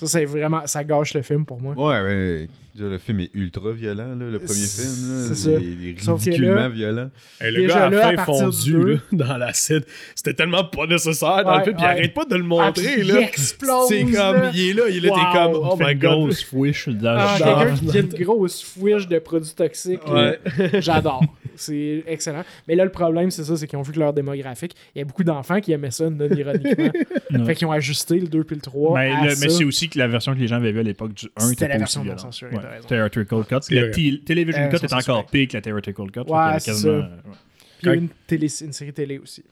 Ça, 0.00 0.06
c'est 0.06 0.24
vraiment. 0.24 0.66
Ça 0.66 0.82
gâche 0.82 1.14
le 1.14 1.22
film 1.22 1.44
pour 1.44 1.60
moi. 1.60 1.74
Ouais, 1.76 2.02
mais 2.02 2.48
déjà, 2.74 2.88
le 2.88 2.98
film 2.98 3.20
est 3.20 3.30
ultra 3.34 3.70
violent, 3.72 4.14
là, 4.18 4.26
le 4.30 4.38
premier 4.38 4.54
C'est- 4.54 4.82
film. 4.82 5.12
Là, 5.12 5.24
c'est 5.28 5.34
ça. 5.34 5.50
Il 5.60 5.88
est 5.88 6.10
ridiculement 6.10 6.54
là- 6.54 6.68
violent. 6.70 7.10
Le 7.40 7.66
gars, 7.66 7.84
à 7.84 7.90
là, 7.90 8.12
la 8.12 8.16
fin, 8.18 8.24
fondu 8.24 8.84
là, 8.94 8.96
dans 9.12 9.36
l'acide. 9.36 9.84
C'était 10.14 10.34
tellement 10.34 10.64
pas 10.64 10.86
nécessaire 10.86 11.44
dans 11.44 11.52
Ouais, 11.52 11.58
le 11.58 11.64
film, 11.64 11.76
puis 11.76 11.84
il 11.84 11.88
ouais. 11.88 11.92
arrête 11.98 12.14
pas 12.14 12.24
de 12.24 12.34
le 12.36 12.44
Ah, 12.44 12.46
montrer. 12.46 12.82
puis 12.94 13.02
là. 13.04 13.14
il 13.20 13.24
explose. 13.24 13.88
C'est 13.88 14.02
comme, 14.04 14.12
là. 14.12 14.50
il 14.54 14.68
est 14.70 14.72
là, 14.72 14.82
il 14.88 14.96
est 14.96 15.00
là, 15.08 15.12
Wow. 15.12 15.18
t'es 15.18 15.38
comme, 15.38 15.62
oh 15.70 15.76
Fait 15.76 15.84
my 15.84 15.92
une 15.92 15.98
god. 15.98 16.10
grosse 16.10 16.42
fouiche 16.44 16.88
dans 16.88 17.16
Ah, 17.18 17.36
le 17.38 17.44
quelqu'un 17.44 17.90
qui 17.92 17.96
a 17.98 18.00
une 18.00 18.24
grosse 18.24 18.62
fouiche 18.62 19.06
de 19.08 19.18
produits 19.18 19.54
toxiques. 19.54 20.00
Ouais. 20.08 20.38
J'adore. 20.80 21.24
C'est 21.56 22.04
excellent. 22.06 22.44
Mais 22.68 22.74
là, 22.74 22.84
le 22.84 22.90
problème, 22.90 23.30
c'est 23.30 23.44
ça, 23.44 23.56
c'est 23.56 23.66
qu'ils 23.66 23.78
ont 23.78 23.82
vu 23.82 23.92
que 23.92 23.98
leur 23.98 24.12
démographique, 24.12 24.74
il 24.94 24.98
y 24.98 25.02
a 25.02 25.04
beaucoup 25.04 25.24
d'enfants 25.24 25.60
qui 25.60 25.72
aimaient 25.72 25.90
ça, 25.90 26.08
non 26.10 26.28
ironiquement. 26.28 26.90
Fait 27.46 27.54
qu'ils 27.54 27.66
ont 27.66 27.72
ajusté 27.72 28.18
le 28.20 28.26
2 28.28 28.44
puis 28.44 28.56
le 28.56 28.62
3. 28.62 28.98
Mais, 28.98 29.10
à 29.10 29.24
le- 29.24 29.30
ça. 29.30 29.44
mais 29.46 29.48
c'est 29.52 29.64
aussi 29.64 29.88
que 29.88 29.98
la 29.98 30.08
version 30.08 30.34
que 30.34 30.38
les 30.38 30.46
gens 30.46 30.56
avaient 30.56 30.72
vue 30.72 30.80
à 30.80 30.82
l'époque 30.84 31.14
du 31.14 31.26
1 31.36 31.40
C'était 31.40 31.52
était 31.52 31.68
la 31.68 31.74
pas 31.74 31.78
version 31.78 32.00
aussi 32.00 32.08
non 32.08 32.14
violente. 32.16 32.20
censurée, 32.32 32.54
Ouais. 32.56 32.62
t'as 32.62 32.68
raison. 32.70 32.88
Theatrical 32.88 33.44
Cut. 33.46 33.56
C'est 33.62 33.74
Le 33.74 33.80
vrai. 33.82 33.90
t- 33.92 34.20
Television 34.24 34.62
Euh, 34.62 34.68
Cut 34.68 34.76
sans 34.78 34.82
est 34.82 34.92
encore 34.92 35.02
censuré. 35.02 35.26
pire 35.30 35.48
que 35.48 35.52
la 35.56 35.60
Theatrical 35.62 36.10
Cut. 36.10 36.20
fait 36.24 36.30
Ouais, 36.30 36.38
avait 36.38 36.60
c'est 36.60 36.70
quasiment- 36.72 37.00
ça. 37.02 37.06
ouais. 37.08 37.36
Puis 37.78 37.82
il 37.82 37.86
y 37.86 37.90
a 37.90 37.94
une, 37.94 38.08
télé, 38.26 38.46
une 38.62 38.72
série 38.72 38.92
télé 38.92 39.18
aussi. 39.18 39.44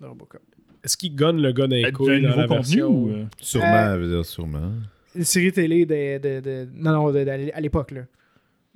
de 0.00 0.06
Robocop. 0.06 0.40
Est-ce 0.84 0.96
qu'il 0.96 1.14
gonne 1.14 1.40
le 1.40 1.48
Euh, 1.50 1.52
couilles 1.92 2.20
de 2.22 2.26
dans 2.26 2.30
la 2.30 2.42
nouveau 2.42 2.48
contenu 2.56 2.56
version? 2.76 2.88
ou. 2.90 3.10
euh, 3.10 3.24
Sûrement, 3.40 3.66
Euh, 3.66 3.94
je 3.96 4.00
veux 4.00 4.14
dire, 4.16 4.24
sûrement. 4.26 4.72
Une 5.14 5.24
série 5.24 5.52
télé 5.52 5.86
de. 5.86 6.18
de, 6.18 6.40
de- 6.40 6.68
non, 6.74 6.92
non, 6.92 7.10
de- 7.12 7.22
de- 7.24 7.50
à 7.54 7.60
l'époque, 7.60 7.90
là. 7.92 8.00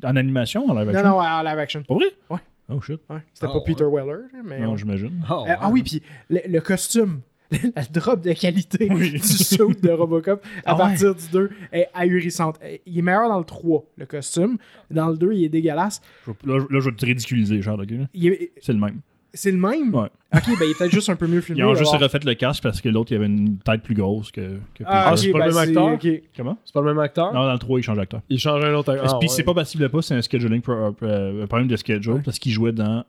En 0.05 0.15
animation, 0.15 0.69
en 0.69 0.75
live 0.75 0.89
Non, 0.93 0.95
action? 0.99 1.09
non, 1.11 1.19
en 1.21 1.43
live 1.43 1.59
action. 1.59 1.83
Pour 1.83 1.97
vrai? 1.97 2.07
Ouais. 2.31 2.39
Oh 2.69 2.81
shit. 2.81 3.01
Ouais. 3.09 3.19
C'était 3.33 3.47
Ah, 3.47 3.53
pas 3.53 3.59
ouais. 3.59 3.65
Peter 3.67 3.85
Weller, 3.85 4.23
mais. 4.45 4.61
Non, 4.61 4.77
j'imagine. 4.77 5.25
Oh, 5.31 5.45
Euh, 5.49 5.55
Ah 5.61 5.71
oui, 5.71 5.83
puis 5.83 6.03
le, 6.29 6.41
le 6.49 6.61
costume, 6.61 7.21
la 7.77 7.85
drop 7.85 8.21
de 8.23 8.33
qualité 8.33 8.89
Oui. 8.91 9.11
du 9.13 9.19
suit 9.21 9.59
de 9.59 9.91
Robocop 9.91 10.45
à 10.45 10.61
Ah 10.65 10.73
ouais. 10.73 10.79
partir 10.79 11.15
du 11.15 11.29
2 11.33 11.51
est 11.73 11.87
ahurissante. 11.95 12.59
Euh, 12.65 12.77
Il 12.87 12.99
est 12.99 13.03
meilleur 13.03 13.29
dans 13.29 13.39
le 13.39 13.45
3, 13.45 13.85
le 13.97 14.07
costume. 14.07 14.59
Dans 14.91 15.09
le 15.11 15.17
2, 15.17 15.33
il 15.33 15.45
est 15.45 15.49
dégueulasse. 15.49 16.01
Je 16.27 16.33
Là, 16.51 16.59
là, 16.69 16.81
je 16.81 16.91
vais 16.91 16.97
te 16.97 17.07
ridiculiser, 17.07 17.63
genre, 17.63 17.79
ok, 17.79 17.91
là. 17.91 18.07
Il 18.15 18.27
est- 18.27 18.51
C'est 18.61 18.73
le 18.73 18.81
même. 18.81 19.01
C'est 19.35 19.51
le 19.51 19.59
même? 19.59 19.95
Ouais. 19.95 20.09
Ok, 20.35 20.43
ben 20.59 20.65
il 20.67 20.71
est 20.71 20.79
peut-être 20.79 20.91
juste 20.93 21.09
un 21.11 21.17
peu 21.17 21.27
mieux 21.27 21.41
filmé. 21.41 21.61
Ils 21.61 21.65
ont 21.65 21.75
juste 21.75 21.91
alors. 21.95 22.03
refait 22.03 22.19
le 22.25 22.35
casque 22.35 22.63
parce 22.63 22.81
que 22.81 22.89
l'autre, 22.89 23.13
il 23.13 23.17
avait 23.17 23.27
une 23.27 23.59
tête 23.59 23.83
plus 23.83 23.95
grosse 23.95 24.31
que, 24.31 24.59
que 24.75 24.83
Ah, 24.87 25.13
c'est 25.17 25.31
pas 25.31 25.39
le 25.39 25.45
ben, 25.53 25.55
même 25.55 25.75
c'est- 25.75 25.79
acteur? 25.79 26.23
Comment? 26.37 26.59
C'est 26.65 26.73
pas 26.75 26.81
le 26.81 26.87
même 26.87 26.99
acteur? 26.99 27.33
Non, 27.35 27.45
dans 27.45 27.53
le 27.53 27.59
3, 27.59 27.79
il 27.79 27.83
change 27.83 27.97
d'acteur. 27.99 28.21
Il 28.29 28.39
change 28.39 28.65
un 28.65 28.73
autre 28.75 28.93
acteur. 28.93 29.19
Puis 29.19 29.29
Ah, 29.31 29.33
c'est 29.33 29.43
ouais. 29.43 29.45
pas 29.45 29.55
possible 29.55 29.83
de 29.83 29.89
pas, 29.89 30.03
c'est 30.03 30.15
un 30.15 30.23
scheduling, 30.23 30.63
pro- 30.63 30.95
euh, 31.03 31.45
un 31.45 31.47
problème 31.47 31.69
de 31.69 31.77
schedule 31.77 32.13
Ouais. 32.15 32.23
parce 32.25 32.39
qu'il 32.39 32.53
jouait 32.53 32.73
dans 32.73 33.05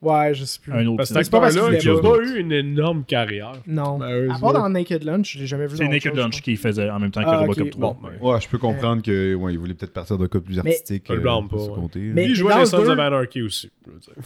Ouais, 0.00 0.32
je 0.32 0.44
sais 0.44 0.60
plus. 0.62 0.72
un 0.72 0.86
autre. 0.86 0.98
Parce 0.98 1.08
que 1.08 1.14
film. 1.14 1.24
cet 1.24 1.24
C'est 1.24 1.30
pas 1.30 1.40
parce 1.40 1.54
acteur-là, 1.56 1.78
il 1.82 1.88
a 1.88 1.92
voulait 1.94 2.08
pas 2.08 2.22
eu 2.36 2.40
une 2.40 2.52
énorme 2.52 3.02
carrière. 3.04 3.52
Non. 3.66 3.98
Ben, 3.98 4.30
à 4.30 4.38
part 4.38 4.52
dans 4.52 4.68
Naked 4.68 5.02
Lunch, 5.02 5.32
je 5.34 5.40
l'ai 5.40 5.46
jamais 5.48 5.66
vu 5.66 5.76
C'est 5.76 5.88
Naked 5.88 6.12
chose, 6.14 6.18
Lunch 6.22 6.40
qui 6.40 6.54
faisait 6.56 6.88
en 6.88 7.00
même 7.00 7.10
temps 7.10 7.22
que 7.22 7.28
Ah, 7.28 7.38
Robocop 7.40 7.64
ok. 7.66 7.70
3. 7.70 7.96
Bon, 8.00 8.08
Ouais. 8.08 8.32
Ouais, 8.34 8.40
je 8.40 8.48
peux 8.48 8.58
comprendre 8.58 9.02
que 9.02 9.34
ouais, 9.34 9.52
il 9.52 9.58
voulait 9.58 9.74
peut-être 9.74 9.92
partir 9.92 10.16
d'un 10.16 10.28
cas 10.28 10.38
plus 10.38 10.54
Mais- 10.62 10.70
artistique. 10.70 11.02
Je 11.08 11.12
le 11.14 11.18
euh, 11.18 11.22
blâme 11.22 11.48
pas, 11.48 11.56
ouais. 11.56 11.88
Mais- 12.14 12.26
il 12.26 12.34
jouait 12.36 12.50
dans 12.50 12.54
dans 12.56 12.60
le 12.60 12.66
Sons 12.66 12.78
deux- 12.82 12.90
of 12.90 12.98
Anarchy 12.98 13.42
aussi. 13.42 13.70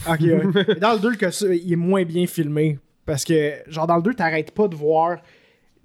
Ok, 0.09 0.21
ouais. 0.21 0.79
Dans 0.81 0.93
le 0.93 0.99
2, 0.99 1.11
le 1.11 1.17
costume, 1.17 1.53
il 1.55 1.73
est 1.73 1.77
moins 1.77 2.05
bien 2.05 2.27
filmé. 2.27 2.79
Parce 3.07 3.25
que, 3.25 3.53
genre, 3.69 3.87
dans 3.87 3.97
le 3.97 4.03
2, 4.03 4.13
t'arrêtes 4.15 4.51
pas 4.53 4.69
de 4.69 4.75
voir 4.77 5.19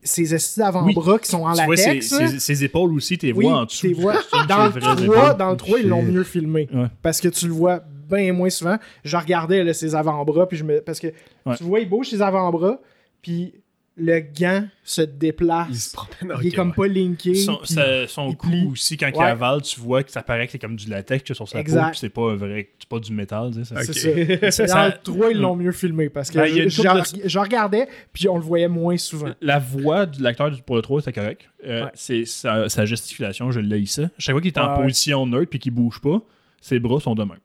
ses 0.03 0.33
estis 0.35 0.59
d'avant-bras 0.59 1.17
qui 1.19 1.29
sont 1.29 1.43
en 1.45 1.53
Tu 1.53 1.63
vois 1.65 1.75
ses, 1.77 1.85
latex. 1.87 2.07
ses- 2.09 2.39
ses 2.39 2.63
épaules 2.63 2.93
aussi, 2.93 3.17
tes 3.17 3.31
Oui, 3.33 3.45
voix 3.45 3.59
en 3.61 3.65
dessous. 3.65 3.87
vois. 3.93 4.13
Dans 4.47 4.65
le 4.67 4.71
ses 4.73 4.79
vraies 4.79 4.95
3, 4.95 5.01
épaules. 5.27 5.37
dans 5.37 5.51
le 5.51 5.57
3, 5.57 5.79
ils 5.79 5.87
l'ont 5.87 6.03
mieux 6.03 6.23
filmé. 6.23 6.67
Parce 7.01 7.19
que 7.21 7.29
tu 7.29 7.47
le 7.47 7.53
vois 7.53 7.81
bien 8.09 8.33
moins 8.33 8.49
souvent. 8.49 8.77
Je 9.03 9.17
regardais 9.17 9.63
là, 9.63 9.73
ses 9.73 9.95
avant-bras, 9.95 10.47
puis 10.47 10.57
je 10.57 10.63
me. 10.63 10.81
Parce 10.81 10.99
que 10.99 11.07
Ouais. 11.45 11.55
tu 11.57 11.63
vois, 11.63 11.79
il 11.79 11.89
bouge 11.89 12.09
ses 12.09 12.21
avant-bras, 12.21 12.79
puis 13.21 13.53
le 13.99 14.19
gant 14.19 14.63
se 14.83 15.01
déplace. 15.01 15.67
Il 15.71 15.75
se 15.75 15.91
promène. 15.95 16.37
Il 16.43 16.49
est 16.49 16.51
comme 16.51 16.67
ouais. 16.69 16.75
pas 16.75 16.87
linké. 16.87 17.33
Son, 17.33 17.55
puis- 17.55 17.73
son 18.07 18.29
il 18.29 18.37
cou 18.37 18.47
plie. 18.47 18.67
aussi, 18.71 18.95
quand 18.95 19.09
il 19.11 19.19
avale, 19.19 19.63
tu 19.63 19.79
vois 19.79 20.03
que 20.03 20.11
ça 20.11 20.21
paraît 20.21 20.45
que 20.45 20.51
c'est 20.51 20.59
comme 20.59 20.75
du 20.75 20.87
latex 20.87 21.23
que 21.23 21.33
sur 21.33 21.47
sa 21.49 21.59
Exact. 21.61 21.81
peau, 21.85 21.89
puis 21.89 21.99
c'est 22.01 22.09
pas 22.09 22.21
un 22.29 22.35
vrai, 22.35 22.69
c'est 22.77 22.87
pas 22.87 22.99
du 22.99 23.11
métal, 23.11 23.49
tu 23.55 23.65
sais. 23.65 23.73
ça- 23.73 23.81
Ok. 23.81 24.51
C'est 24.51 24.67
ça. 24.67 24.89
Dans 25.03 25.13
3, 25.15 25.31
ils 25.31 25.39
l'ont 25.39 25.55
mieux 25.55 25.71
filmé 25.71 26.09
parce 26.09 26.29
que 26.29 26.37
Ben, 26.37 26.45
je, 26.45 26.61
une 26.63 26.69
je- 26.69 26.81
couple 26.83 27.21
de- 27.23 27.27
je 27.27 27.39
regardais, 27.39 27.87
puis 28.13 28.29
on 28.29 28.35
le 28.37 28.43
voyait 28.43 28.67
moins 28.67 28.97
souvent. 28.97 29.31
La 29.41 29.57
voix 29.57 30.05
de 30.05 30.21
l'acteur 30.21 30.51
du- 30.51 30.61
pour 30.61 30.75
le 30.75 30.83
3, 30.83 31.01
c'était 31.01 31.19
correct. 31.19 31.49
Euh, 31.65 31.85
Ouais. 31.85 31.91
c'est 31.95 32.25
sa, 32.25 32.69
sa 32.69 32.85
gesticulation, 32.85 33.49
je 33.49 33.59
l'ai 33.61 33.79
ici. 33.79 34.03
Chaque 34.19 34.33
fois 34.35 34.41
qu'il 34.41 34.51
est 34.51 34.59
en 34.59 34.75
position 34.79 35.25
neutre 35.25 35.49
puis 35.49 35.57
qu'il 35.57 35.71
bouge 35.73 35.99
pas, 36.01 36.21
ses 36.61 36.77
bras 36.77 36.99
sont 36.99 37.15
de 37.15 37.23
même. 37.23 37.39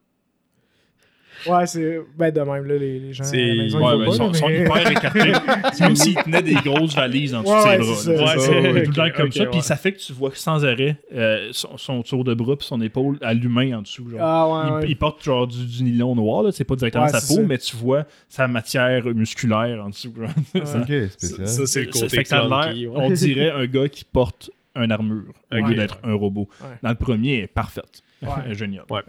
Ouais, 1.46 1.66
c'est. 1.66 2.00
Ben, 2.16 2.30
de 2.32 2.40
même, 2.40 2.64
là, 2.66 2.76
les, 2.76 2.98
les 2.98 3.12
gens. 3.12 3.24
C'est- 3.24 3.36
maison, 3.54 3.78
ils 4.02 4.08
Ouais, 4.08 4.32
sont, 4.32 4.48
hyper 4.48 4.90
écartés. 4.90 5.32
c'est 5.72 5.84
comme 5.84 5.96
s'il 5.96 6.14
tenait 6.16 6.42
des 6.42 6.54
grosses 6.54 6.94
valises 6.94 7.34
en 7.34 7.42
dessous 7.42 7.52
Ouais, 7.52 7.78
de 7.78 7.82
ses 7.84 8.14
bras. 8.16 8.26
ça, 8.26 8.34
là. 8.34 8.38
c'est 8.38 8.72
Ouais, 8.72 8.82
tout 8.84 8.90
le 8.90 8.96
temps 8.96 9.16
comme 9.16 9.32
ça. 9.32 9.46
Puis 9.46 9.62
ça 9.62 9.76
fait 9.76 9.92
que 9.92 9.98
tu 9.98 10.12
vois 10.12 10.30
sans 10.34 10.64
arrêt 10.64 10.96
euh, 11.14 11.48
son, 11.52 11.76
son 11.76 12.02
tour 12.02 12.24
de 12.24 12.34
bras 12.34 12.56
puis 12.56 12.66
son 12.66 12.80
épaule 12.80 13.18
l'humain 13.34 13.78
en 13.78 13.82
dessous. 13.82 14.08
Genre. 14.10 14.20
Ah, 14.22 14.76
ouais, 14.78 14.84
il, 14.84 14.90
il 14.90 14.96
porte 14.96 15.22
genre 15.22 15.46
du, 15.46 15.64
du 15.66 15.82
nylon 15.82 16.14
noir, 16.14 16.42
là. 16.42 16.52
c'est 16.52 16.64
pas 16.64 16.76
directement 16.76 17.08
sa 17.08 17.20
peau, 17.20 17.40
ça. 17.40 17.42
mais 17.42 17.58
tu 17.58 17.76
vois 17.76 18.04
sa 18.28 18.48
matière 18.48 19.04
musculaire 19.06 19.82
en 19.84 19.88
dessous. 19.90 20.12
Ok, 20.54 20.92
spécial. 21.10 21.46
Ça, 21.48 21.66
c'est 21.66 21.84
le 21.84 21.92
Ça 21.92 22.06
côté 22.06 22.88
on 22.94 23.10
dirait 23.10 23.50
un 23.50 23.66
gars 23.66 23.88
qui 23.88 24.04
porte 24.04 24.50
une 24.74 24.90
armure 24.92 25.24
au 25.50 25.56
lieu 25.56 25.74
d'être 25.74 25.98
un 26.02 26.14
robot. 26.14 26.48
Dans 26.82 26.88
le 26.90 26.94
premier, 26.94 27.46
parfaite. 27.46 28.02
Ouais. 28.22 28.28
Génial. 28.54 28.84
Ouais. 28.90 29.00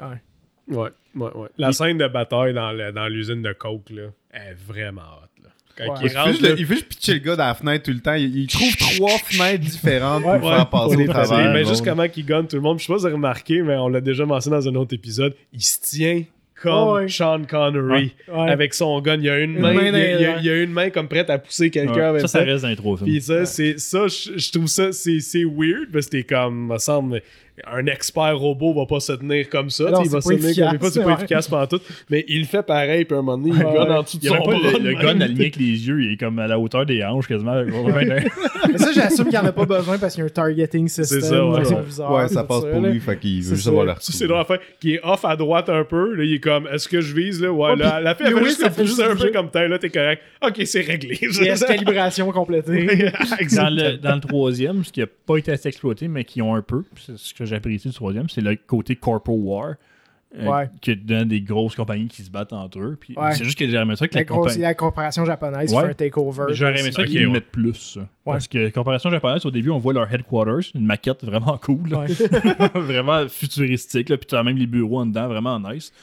Ouais. 0.67 0.89
Ouais, 1.15 1.29
ouais. 1.35 1.47
La 1.57 1.71
scène 1.71 1.97
de 1.97 2.07
bataille 2.07 2.53
dans 2.53 2.71
le- 2.71 2.91
dans 2.91 3.07
l'usine 3.07 3.41
de 3.41 3.53
Coke, 3.53 3.89
là, 3.91 4.03
est 4.33 4.53
vraiment 4.67 5.01
hot, 5.01 5.43
là. 5.43 5.49
Quand 5.75 5.93
Ouais. 5.93 5.99
il 6.09 6.15
rentre, 6.17 6.29
juste, 6.29 6.41
là, 6.41 6.49
il 6.57 6.65
fait 6.65 6.73
juste 6.75 6.87
pitcher 6.87 7.13
le 7.13 7.19
gars 7.19 7.35
dans 7.35 7.45
la 7.47 7.53
fenêtre 7.55 7.85
tout 7.85 7.91
le 7.91 7.99
temps. 7.99 8.13
Il, 8.13 8.35
il 8.37 8.47
trouve 8.47 8.75
trois 8.77 9.17
fenêtres 9.25 9.63
différentes 9.63 10.23
Ouais, 10.23 10.39
pour 10.39 10.49
Ouais, 10.49 10.55
faire 10.55 10.69
passer 10.69 10.95
les 10.97 11.07
travers. 11.07 11.51
Mais 11.53 11.65
juste 11.65 11.83
comment 11.83 12.03
il 12.15 12.25
gagne 12.25 12.45
tout 12.47 12.55
le 12.55 12.61
monde. 12.61 12.79
Je 12.79 12.85
sais 12.85 12.93
pas 12.93 12.97
si 12.97 13.01
vous 13.01 13.05
avez 13.07 13.15
remarqué, 13.15 13.61
mais 13.61 13.75
on 13.77 13.87
l'a 13.89 14.01
déjà 14.01 14.25
mentionné 14.25 14.57
dans 14.57 14.67
un 14.69 14.75
autre 14.75 14.93
épisode. 14.93 15.35
Il 15.51 15.61
se 15.63 15.79
tient 15.81 16.23
comme 16.61 16.89
Ouais. 16.93 17.09
Sean 17.09 17.41
Connery 17.49 18.13
Ouais. 18.27 18.49
avec 18.51 18.73
son 18.75 19.01
gun. 19.01 19.15
Il 19.17 19.23
y 19.25 19.29
a 19.29 19.39
une 19.39 19.55
Une 19.55 19.61
main, 19.61 19.73
main 19.73 19.87
il 19.87 20.21
y 20.21 20.25
a, 20.25 20.37
il 20.39 20.45
y 20.45 20.63
une 20.63 20.71
main 20.71 20.89
comme 20.91 21.07
prête 21.09 21.29
à 21.31 21.37
pousser 21.39 21.69
quelqu'un 21.71 21.93
Ouais. 21.95 22.01
avec 22.03 22.21
Ça, 22.21 22.27
ça. 22.27 22.39
ça 22.39 22.45
reste 22.45 22.61
dans 22.63 22.69
les 22.69 22.75
trois 22.75 22.95
films. 22.97 23.09
Puis 23.09 23.21
ça, 23.21 23.45
c'est 23.45 23.77
ça, 23.79 24.07
je, 24.07 24.37
je 24.37 24.51
trouve 24.51 24.67
ça, 24.67 24.91
c'est, 24.93 25.19
c'est 25.19 25.43
weird, 25.43 25.91
parce 25.91 26.05
que 26.05 26.11
t'es 26.11 26.23
comme, 26.23 26.67
me 26.71 26.77
semble, 26.77 27.21
un 27.71 27.85
expert 27.85 28.37
robot 28.37 28.73
va 28.73 28.85
pas 28.87 28.99
se 28.99 29.13
tenir 29.13 29.47
comme 29.49 29.69
ça. 29.69 29.85
Non, 29.85 29.99
tu 30.01 30.03
sais, 30.03 30.09
il 30.09 30.11
va 30.11 30.21
se 30.21 30.27
pas 30.29 30.35
tenir 30.35 30.69
comme 30.69 30.77
pas, 30.79 30.89
c'est 30.89 30.99
pas 31.01 31.05
ouais. 31.07 31.13
efficace 31.13 31.47
pendant 31.47 31.67
tout. 31.67 31.79
Mais 32.09 32.25
il 32.27 32.39
le 32.39 32.45
fait 32.45 32.63
pareil, 32.63 33.05
puis 33.05 33.15
à 33.15 33.19
un 33.19 33.21
moment 33.21 33.37
donné, 33.37 33.55
il 33.55 33.63
Ouais, 33.65 33.73
gonne 33.73 33.91
en 33.91 34.01
dessous 34.01 34.17
de 34.17 34.25
son 34.27 34.37
bras 34.37 34.53
le, 34.53 34.79
le 34.79 34.93
gun 34.95 35.21
aligné 35.21 35.41
avec 35.41 35.55
les 35.57 35.87
yeux, 35.87 36.01
il 36.03 36.13
est 36.13 36.17
comme 36.17 36.39
à 36.39 36.47
la 36.47 36.57
hauteur 36.59 36.85
des 36.85 37.03
hanches 37.03 37.27
quasiment. 37.27 37.63
Mais 38.71 38.77
ça, 38.77 38.91
j'assume 38.91 39.25
qu'il 39.25 39.33
n'y 39.33 39.37
en 39.37 39.45
a 39.45 39.51
pas 39.51 39.65
besoin 39.65 39.97
parce 39.99 40.13
qu'il 40.15 40.21
y 40.21 40.23
a 40.23 40.27
un 40.27 40.29
targeting 40.29 40.87
system. 40.87 41.21
C'est 41.21 41.27
ça, 41.27 41.45
ouais. 41.45 41.63
dans 41.63 41.91
son 41.91 42.13
Ouais. 42.13 42.27
ça 42.27 42.43
passe 42.43 42.65
pour 42.65 42.81
lui, 42.81 42.99
fait 42.99 43.17
qu'il 43.19 43.43
C'est 43.43 43.49
veut 43.49 43.55
juste 43.55 43.65
ça. 43.65 43.69
avoir 43.69 43.85
la 43.85 43.95
Ça, 43.99 44.11
c'est 44.13 44.27
drôle 44.27 44.39
à 44.41 44.45
faire. 44.45 44.59
Qui 44.79 44.95
est 44.95 44.99
off 45.03 45.23
à 45.25 45.35
droite 45.35 45.69
un 45.69 45.83
peu. 45.83 46.15
Là, 46.15 46.23
il 46.23 46.33
est 46.35 46.39
comme, 46.39 46.67
est-ce 46.73 46.87
que 46.87 47.01
je 47.01 47.13
vise, 47.15 47.41
là? 47.41 47.51
Ouais, 47.51 47.75
là, 47.75 47.99
la 48.01 48.15
fille, 48.15 48.25
elle 48.27 48.33
fait 48.33 48.39
Louis, 48.39 48.49
juste 48.49 48.61
ça 48.61 48.69
fait 48.71 48.85
juste 48.85 48.99
un 49.01 49.15
peu 49.15 49.29
comme 49.31 49.51
tel, 49.51 49.69
là, 49.69 49.77
t'es 49.77 49.89
correct. 49.89 50.21
Ok, 50.43 50.61
c'est 50.65 50.81
réglé. 50.81 51.19
Calibration 51.67 52.31
complétée. 52.31 53.11
Dans 53.55 53.69
le, 53.69 53.97
dans 53.97 54.15
le 54.15 54.21
troisième, 54.21 54.83
ce 54.83 54.91
qui 54.91 55.01
n'a 55.01 55.07
pas 55.07 55.37
été 55.37 55.51
assez 55.51 55.67
exploité, 55.69 56.07
mais 56.07 56.23
qui 56.23 56.41
ont 56.41 56.55
un 56.55 56.61
peu, 56.61 56.83
c'est 57.05 57.17
ce 57.17 57.42
que 57.43 57.49
j'apprécie 57.49 57.87
du 57.89 57.93
troisième, 57.93 58.29
c'est 58.29 58.41
le 58.41 58.55
côté 58.55 58.95
corpo 58.95 59.33
war. 59.33 59.75
euh, 60.35 60.47
Ouais. 60.47 60.67
qui 60.81 60.89
est 60.89 60.95
dans 60.95 61.27
des 61.27 61.41
grosses 61.41 61.75
compagnies 61.75 62.07
qui 62.07 62.23
se 62.23 62.31
battent 62.31 62.53
entre 62.53 62.79
eux. 62.79 62.97
Puis 62.99 63.13
Ouais. 63.15 63.35
C'est 63.35 63.43
juste 63.43 63.55
que 63.55 63.69
j'aimerais 63.69 63.95
ça 63.97 64.07
que 64.07 64.15
la, 64.15 64.21
La, 64.21 64.25
grosse- 64.25 64.57
la 64.57 64.73
corporation 64.73 65.25
japonaise 65.25 65.71
Ouais. 65.71 65.83
fait 65.83 65.89
un 65.89 65.93
takeover. 65.93 66.45
J'aurais 66.55 66.79
aimé 66.79 66.91
ça 66.91 67.03
qu'ils 67.05 67.29
mettent 67.29 67.51
plus. 67.51 67.99
Parce 68.25 68.47
que 68.47 68.69
comparaison 68.71 69.11
japonaise, 69.11 69.45
au 69.45 69.51
début, 69.51 69.69
on 69.69 69.77
voit 69.77 69.93
leur 69.93 70.11
headquarters, 70.11 70.71
une 70.73 70.87
maquette 70.87 71.23
vraiment 71.23 71.55
cool. 71.59 71.87
là. 71.87 71.99
Ouais. 71.99 72.07
vraiment 72.73 73.27
futuristique. 73.27 74.09
Là, 74.09 74.17
puis 74.17 74.25
tu 74.25 74.33
as 74.33 74.41
même 74.41 74.57
les 74.57 74.65
bureaux 74.65 75.01
en 75.01 75.05
dedans, 75.05 75.27
vraiment 75.27 75.59
nice. 75.59 75.93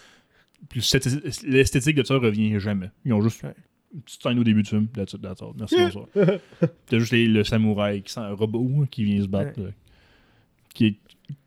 Puis 0.68 0.78
l'esthéti- 0.78 1.44
l'esthétique 1.48 1.96
de 1.96 2.04
ça 2.04 2.14
revient 2.16 2.60
jamais. 2.60 2.90
Ils 3.04 3.12
ont 3.14 3.22
juste 3.22 3.42
Ouais. 3.42 3.54
une 3.92 4.02
petite 4.02 4.22
scène 4.22 4.38
au 4.38 4.44
début 4.44 4.62
du 4.62 4.68
film. 4.70 4.86
That's 4.94 5.12
it, 5.14 5.22
that's 5.22 5.42
all. 5.42 5.54
Merci, 5.58 5.74
bonsoir. 5.76 6.06
T'as 6.86 6.98
juste 6.98 7.10
les- 7.10 7.26
le 7.26 7.42
samouraï 7.42 8.02
qui 8.02 8.12
sent 8.12 8.20
un 8.20 8.34
robot 8.34 8.86
qui 8.92 9.02
vient 9.02 9.20
se 9.20 9.26
battre. 9.26 9.58
là. 9.60 9.70
Qui 10.72 10.86
est 10.86 10.94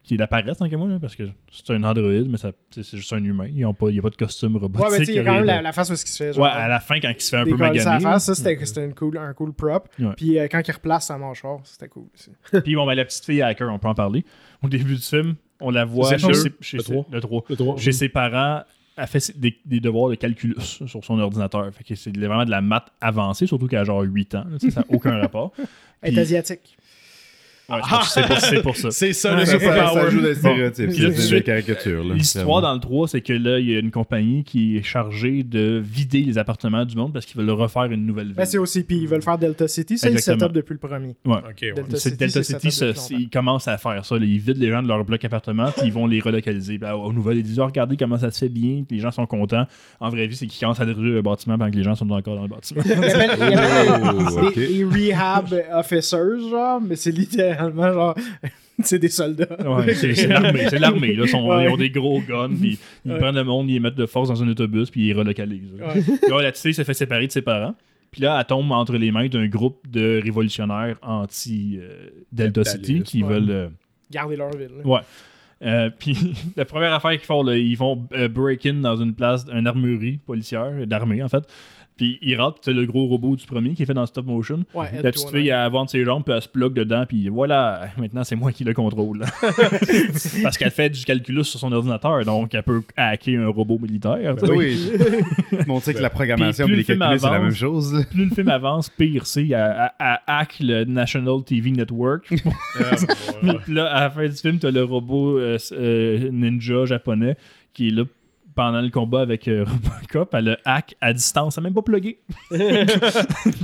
qui 0.04 0.16
est 0.16 0.18
la 0.18 0.28
paresse 0.28 0.58
tant 0.58 0.68
que 0.70 0.76
moi, 0.76 0.88
là, 0.90 1.00
parce 1.00 1.16
que 1.16 1.24
c'est 1.52 1.74
un 1.74 1.84
androïde, 1.84 2.30
mais 2.30 2.38
c'est 2.38 2.98
juste 2.98 3.14
un 3.14 3.24
humain. 3.24 3.46
Il 3.48 3.56
n'y 3.56 3.64
a, 3.64 3.72
pas- 3.72 3.90
il 3.90 3.96
y 3.96 4.00
a 4.00 4.02
pas 4.02 4.10
de 4.10 4.16
costume 4.18 4.58
robotique. 4.58 4.86
Ouais, 4.86 4.92
mais 4.92 5.00
tu 5.00 5.06
sais, 5.06 5.12
il 5.14 5.16
y 5.16 5.20
a 5.20 5.24
quand 5.24 5.36
même 5.36 5.46
la, 5.46 5.62
la 5.62 5.72
face 5.72 5.90
où 5.92 5.96
ce 5.96 6.04
qui 6.04 6.12
se 6.12 6.18
fait. 6.24 6.34
genre, 6.34 6.44
Ouais, 6.44 6.50
à 6.52 6.68
la 6.68 6.80
fin, 6.82 7.00
quand 7.00 7.10
il 7.10 7.22
se 7.22 7.30
fait 7.30 7.38
un 7.38 7.46
peu 7.46 7.56
magané. 7.56 8.04
face, 8.04 8.26
ça, 8.26 8.36
c'était 8.36 8.66
c'était 8.66 8.84
une 8.86 8.94
cool, 8.94 9.18
un 9.18 9.34
cool 9.34 9.54
prop. 9.54 9.88
Ouais. 10.00 10.08
Puis 10.18 10.38
euh, 10.38 10.48
quand 10.52 10.62
il 10.68 10.72
replace 10.72 11.08
sa 11.08 11.18
mâchoire, 11.18 11.60
c'était 11.64 11.88
cool 11.88 12.08
aussi. 12.14 12.32
Puis 12.64 12.76
bon, 12.76 12.86
ben, 12.86 12.96
la 12.96 13.06
petite 13.06 13.24
fille 13.24 13.42
hacker, 13.42 13.72
on 13.72 13.80
peut 13.80 13.88
en 13.88 13.96
parler. 13.96 14.26
Au 14.62 14.68
début 14.68 14.96
du 14.96 15.02
film, 15.02 15.36
on 15.62 15.70
la 15.72 15.86
voit 15.86 16.18
chez, 16.18 16.28
le 16.28 16.34
ses, 16.34 16.52
chez 16.60 16.78
le 16.78 16.84
ses- 16.84 17.04
le 17.10 17.22
trois. 17.22 17.44
Le. 17.50 17.78
Chez 17.78 17.92
ses 17.94 18.10
parents, 18.10 18.64
elle 18.98 19.08
fait 19.08 19.40
des, 19.40 19.58
des 19.66 19.80
devoirs 19.80 20.10
de 20.10 20.16
calculus 20.16 20.56
sur 20.60 21.04
son 21.04 21.18
ordinateur. 21.20 21.72
Fait 21.74 21.84
que 21.86 21.96
c'est 21.96 22.16
vraiment 22.16 22.44
de 22.46 22.52
la 22.52 22.62
maths 22.62 22.90
avancée, 23.02 23.48
surtout 23.48 23.68
qu'elle 23.68 23.80
a 23.80 23.84
genre 23.86 24.02
8 24.02 24.36
ans. 24.36 24.44
là, 24.50 24.58
ça 24.70 24.82
n'a 24.82 24.86
aucun 24.90 25.18
rapport. 25.18 25.54
Elle 26.06 26.18
est 26.18 26.22
asiatique. 26.22 26.78
Ouais, 27.70 27.78
c'est 28.40 28.62
pour- 28.62 28.76
ça. 28.76 28.92
C'est 28.92 29.14
ça 29.14 29.34
le 29.36 29.46
Ça, 29.46 29.54
ça, 29.54 29.60
ça 29.60 29.60
superpower. 29.60 30.12
joue 30.12 30.22
des 30.22 30.36
stéréotypes, 30.36 30.90
des 31.32 31.42
caricatures. 31.44 32.04
L'histoire 32.04 32.62
dans 32.62 32.74
le 32.74 32.80
3, 32.80 33.08
c'est 33.08 33.22
que 33.22 33.32
là, 33.34 33.58
il 33.60 33.70
y 33.70 33.76
a 33.76 33.80
une 33.80 33.90
compagnie 33.90 34.44
qui 34.44 34.78
est 34.78 34.84
chargée 34.84 35.44
de 35.44 35.82
vider 35.84 36.22
les 36.22 36.38
appartements 36.38 36.84
du 36.84 36.96
monde 36.98 37.14
parce 37.14 37.26
qu'ils 37.26 37.40
veulent 37.40 37.50
refaire 37.52 37.86
une 37.86 38.06
nouvelle 38.06 38.28
ville. 38.28 38.36
Ben, 38.36 38.46
c'est 38.46 38.58
aussi, 38.58 38.84
puis 38.84 38.98
ils 38.98 39.08
veulent 39.08 39.22
faire 39.22 39.38
Delta 39.38 39.68
City, 39.70 39.98
c'est 39.98 40.10
le 40.12 40.18
setup 40.18 40.52
depuis 40.52 40.74
le 40.74 40.80
premier. 40.80 41.16
Ouais. 41.26 41.38
Ok, 41.38 41.44
ouais. 41.62 41.72
Delta 41.74 41.92
C'est 41.98 42.10
City, 42.10 42.18
Delta 42.18 42.44
c'est 42.44 42.60
City, 42.60 42.72
ça, 42.72 42.86
ils 43.12 43.30
commencent 43.30 43.68
à 43.70 43.78
faire 43.78 44.04
ça. 44.06 44.16
là. 44.20 44.26
Ils 44.26 44.40
vident 44.40 44.60
les 44.60 44.70
gens 44.70 44.84
de 44.84 44.88
leur 44.90 45.04
bloc 45.06 45.24
appartement, 45.24 45.72
puis 45.72 45.88
ils 45.88 45.94
vont 45.94 46.06
les 46.06 46.20
relocaliser. 46.20 46.78
Ben, 46.78 46.94
aux 46.94 47.14
nouvelles, 47.14 47.38
ils 47.38 47.44
disent 47.44 47.60
Ah, 47.62 47.66
regardez 47.66 47.96
comment 47.96 48.18
ça 48.18 48.30
se 48.30 48.40
fait 48.40 48.50
bien, 48.50 48.84
que 48.88 48.94
les 48.94 49.00
gens 49.00 49.12
sont 49.12 49.26
contents. 49.26 49.66
En 50.02 50.10
vraie 50.10 50.28
vie, 50.28 50.36
c'est 50.36 50.48
qu'ils 50.48 50.60
commencent 50.60 50.82
à 50.82 50.86
détruire 50.86 51.14
le 51.16 51.22
bâtiment 51.22 51.58
pendant 51.58 51.72
que 51.72 51.78
les 51.78 51.84
gens 51.84 51.96
sont 51.96 52.10
encore 52.12 52.36
dans 52.36 52.44
le 52.44 52.50
bâtiment. 52.50 52.82
Il 52.86 52.92
y 52.92 52.94
avait, 52.94 53.88
Oh, 54.04 54.90
rehab 54.92 55.54
officers, 55.74 56.50
genre, 56.52 56.82
mais 56.82 56.98
c'est 56.98 57.12
littéralement 57.12 57.53
genre. 57.58 58.16
c'est 58.84 59.00
des 59.00 59.10
soldats. 59.10 59.48
Ouais, 59.70 59.94
c'est 59.94 60.28
l'armée, 60.28 60.66
c'est 60.70 60.80
l'armée. 60.80 61.14
là. 61.16 61.24
Ils 61.26 61.30
sont- 61.30 61.48
Ouais. 61.48 61.66
Ils 61.66 61.70
ont 61.70 61.78
des 61.78 61.90
gros 61.90 62.22
guns, 62.22 62.50
puis 62.50 62.80
ils 63.06 63.12
Ouais. 63.12 63.20
prennent 63.20 63.36
le 63.36 63.44
monde, 63.44 63.70
ils 63.70 63.74
les 63.74 63.80
mettent 63.80 63.96
de 63.96 64.06
force 64.06 64.30
dans 64.30 64.42
un 64.44 64.48
autobus, 64.48 64.90
puis 64.90 65.02
ils 65.02 65.08
les 65.08 65.14
relocalisent. 65.14 65.74
Là, 65.78 66.42
la 66.42 66.52
fille 66.54 66.74
se 66.74 66.84
fait 66.84 66.94
séparer 66.94 67.28
de 67.28 67.32
ses 67.32 67.42
parents. 67.42 67.76
Puis 68.12 68.22
là, 68.22 68.38
elle 68.40 68.46
tombe 68.46 68.72
entre 68.72 68.96
les 68.98 69.12
mains 69.12 69.28
d'un 69.28 69.48
groupe 69.48 69.80
de 69.90 70.22
révolutionnaires 70.24 70.98
anti-Delta 71.02 72.64
City 72.64 73.02
qui 73.02 73.22
veulent. 73.24 73.50
euh, 73.50 73.68
Garder 74.12 74.36
leur 74.36 74.52
ville. 74.52 74.70
là. 74.84 74.88
Ouais. 74.88 75.00
Euh, 75.64 75.90
puis 75.98 76.16
la 76.56 76.66
première 76.66 76.94
affaire 76.94 77.12
qu'ils 77.12 77.22
font, 77.22 77.42
là, 77.44 77.56
ils 77.58 77.76
vont 77.78 78.06
euh, 78.14 78.28
break-in 78.28 78.76
dans 78.76 78.98
une 78.98 79.14
place, 79.14 79.46
une 79.52 79.66
armurerie 79.66 80.18
policière, 80.26 80.72
d'armée 80.86 81.24
en 81.24 81.30
fait. 81.30 81.44
Puis 81.96 82.18
ils 82.24 82.36
rentrent, 82.40 82.60
puis 82.60 82.74
t'as 82.74 82.80
le 82.80 82.86
gros 82.88 83.06
robot 83.06 83.36
du 83.36 83.46
premier 83.46 83.74
qui 83.76 83.84
est 83.84 83.86
fait 83.86 83.94
dans 83.94 84.06
stop 84.08 84.26
motion. 84.26 84.64
Ouais, 84.74 84.88
La 85.04 85.12
petite 85.12 85.30
fille, 85.30 85.50
elle 85.50 85.72
vante 85.72 85.90
ses 85.92 86.04
jambes, 86.04 86.24
puis 86.26 86.34
elle 86.34 86.42
se 86.42 86.48
plug 86.48 86.74
dedans, 86.74 87.06
puis 87.08 87.30
voilà, 87.30 87.88
maintenant 87.98 88.24
c'est 88.24 88.36
moi 88.36 88.52
qui 88.52 88.64
le 88.64 88.74
contrôle. 88.74 89.24
Parce 90.44 90.58
qu'elle 90.58 90.72
fait 90.72 90.90
du 90.90 91.04
calculus 91.06 91.44
sur 91.44 91.60
son 91.60 91.72
ordinateur, 91.72 92.24
donc 92.26 92.54
elle 92.56 92.64
peut 92.64 92.82
hacker 92.98 93.42
un 93.42 93.48
robot 93.50 93.78
militaire. 93.80 94.36
tu 94.40 94.46
sais. 94.48 94.52
Oui. 94.52 94.92
Montrer 95.68 95.94
que 95.94 96.00
la 96.02 96.10
programmation 96.10 96.66
Puis 96.66 96.74
et 96.74 96.78
les 96.78 96.84
plus 96.84 96.94
le 96.94 96.98
film 96.98 97.00
calculs, 97.00 97.20
c'est 97.20 97.28
la 97.28 97.34
avance- 97.34 97.44
même 97.46 97.56
chose. 97.56 98.06
Plus 98.12 98.26
le 98.26 98.36
film 98.36 98.50
avance, 98.50 98.90
pire 98.90 99.26
c'est. 99.26 99.48
Elle, 99.48 99.54
elle- 99.54 99.92
elle 100.00 100.18
hack 100.28 100.56
le 100.62 100.84
National 100.86 101.44
TV 101.46 101.72
Network. 101.72 102.28
Puis 102.28 102.42
là, 103.74 103.86
à 103.94 104.00
la 104.02 104.10
fin 104.10 104.26
du 104.28 104.36
film, 104.36 104.58
t'as 104.60 104.72
le 104.72 104.84
robot 104.84 105.38
euh, 105.38 105.58
euh, 105.74 106.30
ninja 106.32 106.86
japonais 106.86 107.36
qui 107.74 107.88
est 107.90 107.92
là 107.92 108.04
pendant 108.56 108.82
le 108.82 108.90
combat 108.90 109.22
avec 109.22 109.48
euh, 109.48 109.66
Robocop. 110.14 110.34
Elle 110.34 110.46
le 110.46 110.58
hack 110.66 110.96
à 111.02 111.14
distance. 111.14 111.58
Elle 111.58 111.64
n'a 111.64 111.70
même 111.70 111.76
pas 111.76 111.82
plugué. 111.82 112.20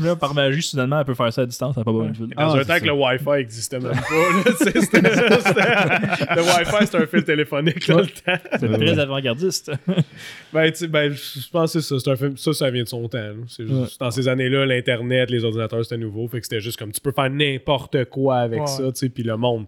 Là, 0.02 0.16
par 0.16 0.34
magie, 0.34 0.62
soudainement, 0.62 1.00
elle 1.00 1.06
peut 1.06 1.14
faire 1.14 1.32
ça 1.34 1.42
à 1.42 1.46
distance. 1.46 1.76
Elle 1.76 1.82
n'a 1.82 1.86
pas 1.86 1.92
besoin 1.92 2.10
de 2.10 2.16
fil. 2.16 2.28
Dans 2.28 2.34
Ah, 2.38 2.46
un 2.54 2.60
c'est 2.60 2.66
temps 2.66 2.80
que 2.80 2.86
le 2.86 2.94
Wi-Fi 2.94 3.42
existait 3.42 3.80
même 3.80 3.92
pas. 3.92 4.50
là, 4.50 4.52
c'était- 4.58 6.36
le 6.36 6.42
Wi-Fi, 6.42 6.86
c'était 6.86 6.98
un 6.98 7.08
fil 7.08 7.24
téléphonique 7.24 7.88
dans 7.88 8.00
le 8.00 8.06
temps. 8.08 8.34
C'est 8.60 8.68
très 8.72 9.00
avant-gardiste. 9.00 9.72
Ben, 10.54 10.72
ben, 10.90 11.12
je 11.14 11.50
pense 11.52 11.74
que 11.74 11.80
c'est 11.80 11.88
ça. 11.96 12.00
C'est 12.00 12.12
un 12.12 12.16
film, 12.16 12.38
ça, 12.38 12.54
ça 12.54 12.70
vient 12.72 12.84
de 12.84 12.88
son 12.88 13.08
temps. 13.08 13.18
C'est 13.48 13.68
juste- 13.68 14.00
Dans 14.00 14.12
ces 14.12 14.28
années-là, 14.28 14.66
l'Internet, 14.66 15.30
les 15.30 15.44
ordinateurs, 15.44 15.84
c'était 15.84 15.98
nouveau. 15.98 16.28
Fait 16.28 16.40
que 16.40 16.46
c'était 16.46 16.60
juste 16.62 16.78
comme 16.80 16.92
tu 16.92 17.02
peux 17.02 17.12
faire 17.12 17.30
n'importe 17.30 18.06
quoi 18.06 18.38
avec 18.38 18.60
Ouais. 18.62 18.68
ça, 18.68 18.84
tu 18.92 18.92
sais. 18.96 19.10
Puis 19.10 19.24
le 19.24 19.38
monde, 19.38 19.66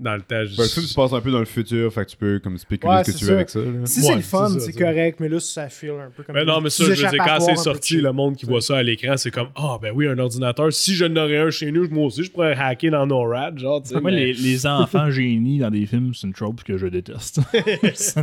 dans 0.00 0.14
le 0.14 0.22
temps, 0.22 0.44
juste- 0.44 0.56
Ben, 0.56 0.62
le 0.64 0.68
film 0.68 0.86
se 0.86 0.94
passe 0.94 1.12
un 1.12 1.20
peu 1.20 1.30
dans 1.30 1.38
le 1.38 1.44
futur, 1.44 1.92
fait 1.92 2.04
que 2.06 2.10
tu 2.10 2.16
peux 2.16 2.38
comme 2.42 2.56
spéculer 2.58 2.90
Ouais, 2.92 3.04
ce 3.04 3.12
que 3.12 3.16
tu 3.18 3.24
ça. 3.24 3.30
veux 3.30 3.36
avec 3.36 3.50
ça. 3.50 3.58
là. 3.60 3.66
Si 3.84 4.00
Ouais, 4.00 4.06
c'est 4.06 4.14
le 4.16 4.20
fun, 4.22 4.48
c'est 4.58 4.72
correct, 4.72 5.20
mais 5.20 5.28
là, 5.28 5.38
ça 5.40 5.68
file 5.68 5.90
un 5.90 6.10
peu 6.10 6.22
comme. 6.22 6.34
Ben 6.34 6.44
non, 6.44 6.60
mais 6.60 6.70
ça, 6.70 6.84
je 6.84 6.90
veux 6.90 6.96
dire, 6.96 7.24
quand 7.24 7.40
c'est 7.40 7.56
sorti, 7.56 7.96
le 8.00 8.12
monde 8.12 8.34
qui 8.36 8.46
voit 8.46 8.60
ça 8.60 8.78
à 8.78 8.82
l'écran, 8.82 9.16
c'est 9.16 9.30
comme 9.30 9.48
Ah, 9.54 9.78
ben 9.80 9.92
oui, 9.94 10.08
un 10.08 10.18
ordinateur. 10.18 10.72
Si 10.72 10.94
je 10.94 11.04
n'aurais 11.04 11.38
un 11.38 11.50
chez 11.50 11.70
nous, 11.70 11.88
moi 11.90 12.06
aussi, 12.06 12.24
je 12.24 12.30
pourrais 12.30 12.54
hacker 12.56 12.90
dans 12.92 13.06
NORAD, 13.06 13.58
genre, 13.58 13.82
tu 13.82 13.90
sais. 13.90 14.00
Moi, 14.00 14.10
mais- 14.10 14.16
les, 14.26 14.32
les 14.32 14.66
enfants 14.66 15.10
génies 15.10 15.58
dans 15.58 15.70
des 15.70 15.84
films, 15.86 16.12
c'est 16.14 16.26
une 16.26 16.32
trope 16.32 16.64
que 16.64 16.78
je 16.78 16.86
déteste. 16.86 17.40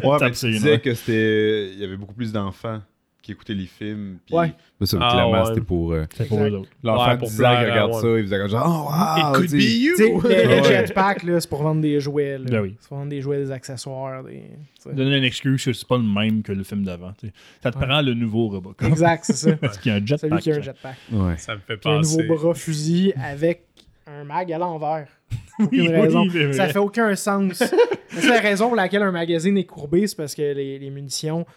Ouais, 0.04 0.18
mais 0.22 0.32
tu 0.32 0.52
disais 0.52 0.80
que 0.80 0.94
c'était. 0.94 1.70
Il 1.74 1.80
y 1.80 1.84
avait 1.84 1.98
beaucoup 1.98 2.14
plus 2.16 2.32
d'enfants 2.32 2.82
qui 3.28 3.34
écoutaient 3.34 3.54
les 3.54 3.66
films. 3.66 4.18
Puis... 4.26 4.34
Ouais. 4.36 4.54
Mais 4.80 4.86
ça, 4.88 4.98
Ah, 5.02 5.12
clairement, 5.12 5.42
ouais. 5.42 5.46
c'était 5.50 5.62
pour. 5.62 5.92
euh, 5.92 6.06
pour 6.28 6.40
eux 6.42 6.50
autres. 6.52 6.70
L'enfant 6.84 7.10
Ouais, 7.12 7.18
pour 7.18 7.28
10 7.28 7.34
ans 7.34 7.36
qui 7.36 7.38
plaire 7.38 7.52
à- 7.52 7.62
regarde 7.62 7.92
ouais. 7.94 8.02
ça, 8.02 8.08
il 8.18 8.24
faisait 8.24 8.38
comme 8.40 8.50
genre, 8.50 8.88
oh, 8.90 8.92
wow! 8.92 9.18
It 9.18 9.36
could 9.36 9.52
be 9.52 9.64
you! 9.64 10.22
le, 10.24 10.64
jetpack, 10.64 11.24
là, 11.24 11.40
c'est 11.42 11.50
pour 11.50 11.62
vendre 11.64 11.82
des 11.82 12.00
jouets. 12.00 12.38
Là. 12.38 12.46
Ben 12.50 12.62
oui. 12.62 12.76
C'est 12.80 12.88
pour 12.88 12.98
vendre 12.98 13.10
des 13.10 13.22
jouets, 13.22 13.38
des 13.38 13.52
accessoires. 13.52 14.24
Des... 14.24 14.44
Donner 14.94 15.18
une 15.18 15.24
excuse 15.24 15.64
que 15.66 15.74
c'est 15.74 15.88
pas 15.88 15.98
le 15.98 16.04
même 16.04 16.42
que 16.44 16.52
le 16.54 16.64
film 16.64 16.84
d'avant. 16.84 17.14
Ça 17.62 17.72
te 17.72 17.78
Ouais. 17.78 17.86
prend 17.86 18.02
le 18.02 18.14
nouveau 18.14 18.48
Robocop. 18.48 18.88
Exact, 18.88 19.24
c'est 19.26 19.34
ça. 19.36 19.52
Parce 19.62 19.78
qu'il 19.78 19.92
y 19.92 19.96
a 19.96 19.98
un 19.98 20.06
Celui 20.06 20.18
jetpack. 20.20 20.40
qui 20.42 20.52
a 20.52 20.56
un 20.56 20.62
jetpack. 20.62 20.96
Ouais. 21.12 21.38
Ça 21.38 21.56
me 21.56 21.60
fait 21.60 21.74
a 21.86 21.90
un 21.90 21.98
penser. 21.98 22.24
nouveau 22.24 22.36
bras 22.38 22.54
fusil 22.54 23.14
avec 23.22 23.64
un 24.08 24.24
mag 24.24 24.52
à 24.54 24.58
l'envers. 24.58 25.08
Oui, 25.60 25.90
oui, 25.92 26.54
ça 26.54 26.68
fait 26.68 26.78
aucun 26.78 27.16
sens. 27.16 27.64
c'est 28.10 28.30
la 28.30 28.40
raison 28.40 28.68
pour 28.68 28.76
laquelle 28.76 29.02
un 29.02 29.12
magazine 29.12 29.58
est 29.58 29.64
courbé, 29.66 30.06
c'est 30.06 30.16
parce 30.16 30.36
que 30.36 30.54
les, 30.54 30.78
les 30.78 30.90
munitions, 30.92 31.48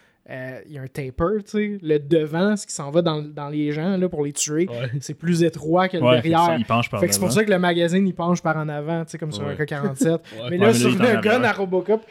il 0.66 0.72
y 0.74 0.78
a 0.78 0.82
un 0.82 0.86
taper, 0.86 1.42
tu 1.44 1.50
sais. 1.50 1.78
Le 1.82 1.98
devant, 1.98 2.56
ce 2.56 2.66
qui 2.66 2.72
s'en 2.74 2.90
va 2.90 3.02
dans, 3.02 3.20
dans 3.22 3.48
les 3.48 3.72
gens 3.72 3.96
là, 3.96 4.08
pour 4.08 4.24
les 4.24 4.32
tuer, 4.32 4.68
Ouais. 4.68 4.90
c'est 5.00 5.14
plus 5.14 5.42
étroit 5.42 5.88
que 5.88 5.96
le 5.96 6.02
Ouais, 6.04 6.22
fait 6.22 6.28
que 6.30 6.34
ça, 6.36 6.46
derrière. 6.46 6.58
il 6.58 6.98
Fait 7.00 7.06
que 7.08 7.12
c'est 7.14 7.20
pour 7.20 7.32
ça 7.32 7.44
que 7.44 7.50
le 7.50 7.58
magazine 7.58 8.06
il 8.06 8.14
penche 8.14 8.40
par 8.42 8.56
en 8.56 8.68
avant, 8.68 9.04
tu 9.04 9.10
sais, 9.12 9.18
comme 9.18 9.32
sur 9.32 9.44
Ouais. 9.44 9.56
un 9.58 9.64
K-47. 9.64 10.18
mais 10.50 10.56
là, 10.58 10.66
Ouais, 10.68 10.72
mais 10.72 10.74
sur 10.74 10.90
là, 10.98 11.10
il 11.10 11.16
le 11.16 11.20
gun 11.20 11.42
à 11.42 11.52
Robocop, 11.52 12.04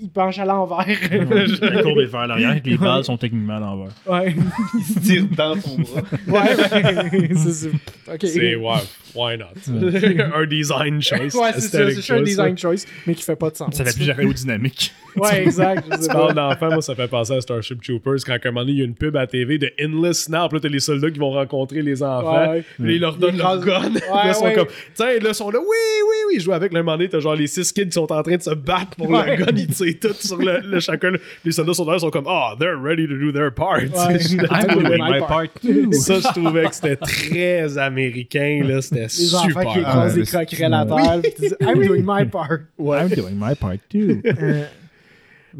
il 0.00 0.08
penche 0.10 0.38
à 0.38 0.44
l'envers. 0.46 0.86
La 0.86 1.82
courbe 1.82 1.98
est 2.00 2.06
vers 2.06 2.26
l'arrière 2.26 2.56
et 2.56 2.60
que 2.62 2.68
les 2.70 2.78
balles 2.78 3.04
sont 3.04 3.18
techniquement 3.18 3.56
à 3.56 3.60
l'envers. 3.60 3.92
ouais. 4.08 4.34
Il 4.74 4.82
se 4.84 4.98
tire 5.00 5.26
dans 5.36 5.54
son 5.60 5.76
bras. 5.80 6.02
Ouais, 6.26 6.56
ouais. 6.56 7.30
c'est 7.36 7.52
ça. 7.52 7.68
Ok. 8.14 8.20
C'est, 8.22 8.54
ouais, 8.56 8.74
why 9.14 9.36
not? 9.36 9.54
un 10.34 10.46
design 10.46 11.00
choice. 11.02 11.34
Ouais, 11.34 11.50
c'est 11.54 11.60
ça. 11.60 11.90
C'est 11.90 11.98
un 11.98 12.00
choice, 12.00 12.22
design 12.24 12.58
choice, 12.58 12.84
mais 13.06 13.14
qui 13.14 13.22
fait 13.22 13.36
pas 13.36 13.50
de 13.50 13.56
sens. 13.56 13.74
Ça 13.74 13.84
fait 13.84 13.94
plus 13.94 14.10
aérodynamique. 14.10 14.92
Ouais, 15.14 15.42
exact. 15.42 15.84
je 15.90 15.96
sais 15.96 16.08
Tu 16.08 16.14
parles 16.14 16.32
d'enfant, 16.32 16.68
moi, 16.70 16.80
ça 16.80 16.94
fait 16.94 17.06
penser 17.06 17.34
à 17.34 17.40
Starship 17.42 17.82
Troopers 17.82 18.16
quand 18.24 18.32
à 18.32 18.36
un 18.36 18.50
moment 18.50 18.60
donné, 18.62 18.72
il 18.72 18.78
y 18.78 18.80
a 18.80 18.86
une 18.86 18.94
pub 18.94 19.14
à 19.14 19.20
la 19.20 19.26
TV 19.26 19.58
de 19.58 19.70
Endless 19.78 20.30
Now. 20.30 20.48
Puis 20.48 20.56
là, 20.56 20.60
t'as 20.62 20.68
les 20.70 20.80
soldats 20.80 21.10
qui 21.10 21.18
vont 21.18 21.32
rencontrer 21.32 21.82
les 21.82 22.02
enfants. 22.02 22.40
Ouais, 22.44 22.48
ouais. 22.48 22.64
Puis 22.82 22.94
ils 22.94 23.00
leur 23.02 23.16
donnent 23.18 23.34
Ils 23.34 23.38
leur 23.38 23.60
gun. 23.60 23.90
Là, 23.92 24.28
ils 24.28 24.34
sont 24.34 24.44
ouais. 24.44 24.54
comme, 24.54 24.68
tiens, 24.94 25.12
là, 25.20 25.28
ils 25.28 25.34
sont 25.34 25.50
là, 25.50 25.58
oui, 25.58 25.66
oui, 25.66 26.16
oui. 26.28 26.34
Ils 26.36 26.40
jouent 26.40 26.54
avec. 26.54 26.72
Là, 26.72 26.80
un 26.80 26.82
moment 26.82 26.96
donné, 26.96 27.10
t'as 27.10 27.20
genre 27.20 27.34
les 27.34 27.46
six 27.46 27.70
kids 27.72 27.84
qui 27.88 27.92
sont 27.92 28.10
en 28.10 28.22
train 28.22 28.36
de 28.36 28.42
se 28.42 28.54
battre 28.54 28.96
pour 28.96 29.10
Ouais. 29.10 29.36
le 29.36 29.44
gun. 29.44 29.52
Ils 29.54 29.66
tirent 29.66 29.98
tout 30.00 30.14
sur 30.18 30.38
le, 30.38 30.60
le 30.64 30.80
chacun. 30.80 31.12
Les 31.44 31.52
soldats 31.52 31.74
sont 31.74 31.84
là, 31.84 31.96
ils 31.96 32.00
sont 32.00 32.10
comme, 32.10 32.26
ah, 32.26 32.54
they're 32.58 32.80
ready 32.82 33.06
to 33.06 33.14
do 33.14 33.32
their 33.32 33.52
part. 33.52 33.80
Ouais. 33.82 34.18
Je- 34.18 34.36
I'm 34.38 34.80
doing 34.82 34.98
my 34.98 35.20
part 35.20 35.44
Ça, 35.92 36.20
je 36.20 36.40
trouvais 36.40 36.64
que 36.68 36.74
c'était 36.74 36.96
très 36.96 37.76
américain. 37.76 38.62
là 38.66 38.80
C'était 38.80 39.01
Les 39.04 39.08
super. 39.08 39.58
enfants 39.58 39.72
qui 39.72 39.78
Ah, 39.78 39.80
écrasent 39.80 40.16
mais 40.16 40.22
des 40.22 40.26
croquerelles 40.28 40.74
à 40.74 40.86
terre, 40.86 41.20
puis 41.22 41.32
ils 41.36 41.40
disent 41.40 41.56
I'm 41.60 41.86
doing 41.86 42.02
my 42.06 42.24
part. 42.26 42.58
I'm 42.78 43.08
doing 43.08 43.34
my 43.36 43.54
part 43.54 43.78
too. 43.90 44.20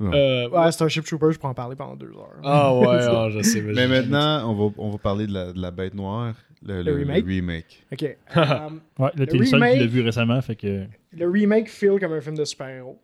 Euh, 0.01 0.49
ouais, 0.49 0.73
Starship 0.73 1.05
Troopers, 1.05 1.33
je 1.33 1.39
pourrais 1.39 1.51
en 1.51 1.55
parler 1.55 1.77
pendant 1.77 1.95
deux 1.97 2.07
heures. 2.09 2.41
Ah 2.43 2.75
ouais, 2.75 2.87
ah, 2.89 3.29
je 3.31 3.43
sais. 3.43 3.61
Mais 3.61 3.75
j'ai- 3.75 3.87
maintenant, 3.87 4.51
on 4.51 4.55
va, 4.55 4.75
on 4.79 4.91
va 4.91 4.97
parler 4.99 5.27
de 5.27 5.35
la, 5.35 5.53
de 5.53 5.61
la 5.61 5.71
bête 5.71 5.93
noire, 5.93 6.35
le, 6.65 6.83
Le 6.83 6.93
remake? 6.95 7.27
remake. 7.27 7.83
Ok. 7.93 8.17
Euh, 8.37 8.69
Ouais, 8.99 9.11
là, 9.15 9.27
t'es 9.27 9.33
Le 9.35 9.39
le 9.41 9.45
seul 9.45 9.61
qui 9.61 9.65
remake- 9.67 9.79
l'a 9.81 9.87
vu 9.87 10.01
récemment, 10.01 10.41
fait 10.41 10.57
que. 10.57 10.85
le 11.15 11.29
remake 11.29 11.69
feel 11.69 12.01
comme 12.01 12.15
un 12.15 12.23
film 12.23 12.37
de 12.39 12.45
super-héros. 12.47 12.99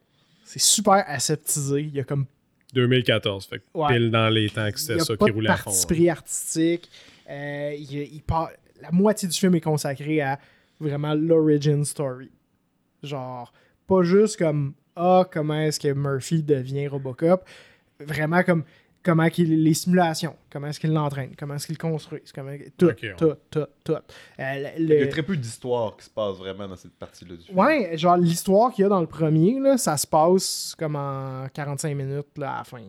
C'est 0.44 0.60
super 0.62 1.04
aseptisé. 1.06 1.82
Il 1.82 1.94
y 1.94 2.00
a 2.00 2.04
comme 2.04 2.24
2014, 2.72 3.44
fait 3.46 3.58
que 3.58 3.64
Ouais. 3.74 3.88
pile 3.88 4.10
dans 4.10 4.30
les 4.30 4.48
temps 4.48 4.70
que 4.70 4.76
il 4.76 4.80
y 4.80 4.80
c'était 4.80 5.00
a 5.02 5.04
ça 5.04 5.14
pas 5.16 5.26
qui 5.26 5.30
de 5.32 5.34
roulait 5.34 5.50
à 5.50 5.56
fond. 5.58 5.64
parti 5.70 5.86
pris 5.86 6.08
artistique. 6.08 6.88
Euh, 7.28 7.74
il, 7.78 7.92
il 8.14 8.22
part- 8.22 8.48
la 8.80 8.90
moitié 8.90 9.28
du 9.28 9.36
film 9.36 9.54
est 9.54 9.60
consacrée 9.60 10.20
à 10.20 10.38
vraiment 10.80 11.14
l'origin 11.14 11.84
story. 11.84 12.30
Genre, 13.02 13.52
pas 13.86 14.02
juste 14.02 14.38
comme 14.38 14.74
Ah, 14.96 15.24
comment 15.30 15.54
est-ce 15.60 15.78
que 15.78 15.92
Murphy 15.92 16.42
devient 16.42 16.88
Robocop. 16.88 17.44
Vraiment 18.00 18.42
comme 18.42 18.64
comment 19.02 19.28
qu'il 19.30 19.62
les 19.62 19.74
simulations, 19.74 20.34
comment 20.50 20.66
est-ce 20.66 20.80
qu'il 20.80 20.92
l'entraîne, 20.92 21.30
comment 21.38 21.54
est-ce 21.54 21.66
qu'il 21.68 21.78
construit, 21.78 22.20
comment 22.34 22.50
tout, 22.76 22.86
ouais. 22.86 23.14
tout, 23.16 23.34
tout, 23.50 23.66
tout. 23.84 23.92
Euh, 23.92 23.98
le- 24.76 24.94
Il 24.96 25.00
y 25.00 25.02
a 25.02 25.06
très 25.06 25.22
peu 25.22 25.36
d'histoire 25.36 25.96
qui 25.96 26.04
se 26.06 26.10
passe 26.10 26.36
vraiment 26.36 26.66
dans 26.68 26.76
cette 26.76 26.94
partie-là 26.94 27.36
du 27.36 27.42
film. 27.44 27.56
Ouais, 27.58 27.96
genre 27.96 28.16
l'histoire 28.16 28.72
qu'il 28.72 28.82
y 28.82 28.86
a 28.86 28.88
dans 28.88 29.00
le 29.00 29.06
premier, 29.06 29.58
là, 29.60 29.78
ça 29.78 29.96
se 29.96 30.06
passe 30.06 30.74
comme 30.76 30.96
en 30.96 31.46
45 31.54 31.94
minutes 31.94 32.36
là, 32.36 32.54
à 32.54 32.58
la 32.58 32.64
fin. 32.64 32.78
là. 32.78 32.84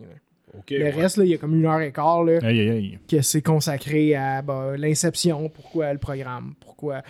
Le 0.70 0.84
ouais. 0.84 0.90
reste, 0.90 1.16
là, 1.16 1.24
il 1.24 1.30
y 1.30 1.34
a 1.34 1.38
comme 1.38 1.54
une 1.54 1.66
heure 1.66 1.80
et 1.80 1.92
quart 1.92 2.24
là, 2.24 2.38
Aïe, 2.42 2.60
aïe, 2.60 2.70
aïe. 2.70 2.98
que 3.08 3.20
c'est 3.22 3.42
consacré 3.42 4.14
à 4.14 4.42
bah, 4.42 4.72
l'inception, 4.76 5.48
pourquoi 5.48 5.92
le 5.92 5.98
programme, 5.98 6.54
pourquoi. 6.60 7.02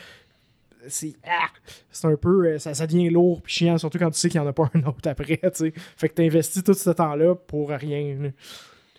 C'est 0.88 1.12
ah! 1.26 1.48
c'est 1.90 2.06
un 2.06 2.16
peu. 2.16 2.46
euh, 2.46 2.58
Ça, 2.58 2.72
ça 2.72 2.86
devient 2.86 3.10
lourd 3.10 3.42
puis 3.42 3.52
chiant, 3.52 3.76
surtout 3.76 3.98
quand 3.98 4.10
tu 4.10 4.18
sais 4.18 4.28
qu'il 4.30 4.40
n'y 4.40 4.46
en 4.46 4.48
a 4.50 4.52
pas 4.54 4.70
un 4.74 4.82
autre 4.84 5.08
après. 5.10 5.36
tu 5.36 5.50
sais. 5.52 5.72
Fait 5.96 6.08
que 6.08 6.14
tu 6.14 6.22
investis 6.22 6.64
tout 6.64 6.72
ce 6.74 6.90
temps-là 6.90 7.34
pour 7.34 7.68
rien. 7.70 8.32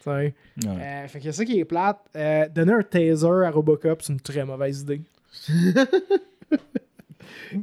Ouais. 0.05 0.33
Euh, 0.65 1.07
fait 1.07 1.19
que 1.19 1.31
ça 1.31 1.43
qui 1.45 1.59
est 1.59 1.65
plate. 1.65 1.99
Euh, 2.15 2.47
donner 2.49 2.73
un 2.73 2.81
taser 2.83 3.27
à 3.45 3.49
Robocop, 3.51 4.01
c'est 4.01 4.13
une 4.13 4.19
très 4.21 4.45
mauvaise 4.45 4.81
idée. 4.81 5.01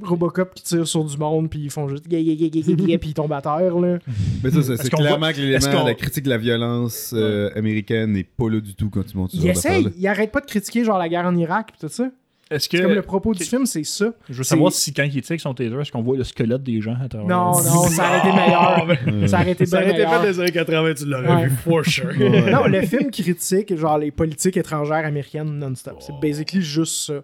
Robocop 0.03 0.55
qui 0.55 0.63
tire 0.63 0.87
sur 0.87 1.05
du 1.05 1.17
monde, 1.17 1.49
puis 1.51 1.61
ils 1.61 1.71
font 1.71 1.89
juste 1.89 2.07
gay, 2.09 2.23
gay, 2.25 2.37
gay, 2.37 2.51
gay, 2.51 2.61
gay, 2.63 2.75
gay, 2.75 2.99
puis 2.99 3.11
ils 3.11 3.15
tombent 3.15 3.33
à 3.33 3.41
terre. 3.43 3.79
Là. 3.79 3.99
Mais 4.43 4.51
ça, 4.51 4.63
c'est- 4.77 4.89
clairement 4.91 5.33
que 5.33 5.41
est-ce 5.41 5.67
l'élément, 5.69 5.85
la 5.85 5.95
critique 5.95 6.25
de 6.25 6.31
la 6.31 6.39
violence 6.39 7.13
euh, 7.17 7.51
américaine 7.57 8.13
n'est 8.13 8.25
pas 8.25 8.49
là 8.51 8.61
du 8.61 8.75
tout 8.75 8.91
quand 8.91 9.05
tu 9.05 9.17
montes 9.17 9.31
ce 9.33 9.37
Il 9.37 9.49
essaye, 9.49 9.89
il 9.97 10.07
arrête 10.07 10.33
pas 10.33 10.41
de 10.41 10.47
critiquer 10.47 10.85
genre 10.85 10.99
la 10.99 11.09
guerre 11.09 11.25
en 11.27 11.37
Irak, 11.37 11.69
puis 11.79 11.87
tout 11.89 11.93
ça. 11.93 12.11
Est-ce 12.51 12.67
que. 12.67 12.79
Comme 12.81 12.93
le 12.95 13.03
propos 13.03 13.35
du 13.35 13.41
que- 13.41 13.45
film, 13.45 13.67
c'est 13.67 13.85
ça. 13.85 14.11
Je 14.31 14.39
veux 14.39 14.43
savoir 14.43 14.73
si 14.73 14.95
quand 14.95 15.03
il 15.03 15.11
tire 15.11 15.23
avec 15.33 15.41
son 15.41 15.53
taser, 15.53 15.75
est-ce 15.83 15.93
qu'on 15.93 16.01
voit 16.01 16.17
le 16.17 16.25
squelette 16.25 16.63
des 16.63 16.81
gens 16.81 16.97
à 17.05 17.07
travers 17.07 17.29
Non, 17.29 17.49
non, 17.53 17.89
ça 17.89 18.09
aurait 18.09 18.19
été 18.21 18.33
meilleur. 18.33 19.29
Ça 19.29 19.41
aurait 19.43 19.53
été 19.53 19.67
Ça 19.67 19.77
aurait 19.83 19.91
été 19.91 20.07
fait 20.07 20.27
les 20.27 20.41
années 20.41 20.53
80, 20.53 20.95
tu 20.95 21.05
l'aurais 21.05 21.29
Ouais. 21.29 21.47
vu, 21.49 21.57
for 21.57 21.85
sure. 21.85 22.11
Non, 22.51 22.65
le 22.67 22.81
film 22.87 23.11
critique, 23.11 23.77
genre 23.77 23.99
les 23.99 24.11
politiques 24.11 24.57
étrangères 24.57 25.05
américaines 25.05 25.59
non-stop. 25.59 25.97
C'est 26.01 26.15
basically 26.23 26.63
juste 26.63 27.07
ça 27.09 27.15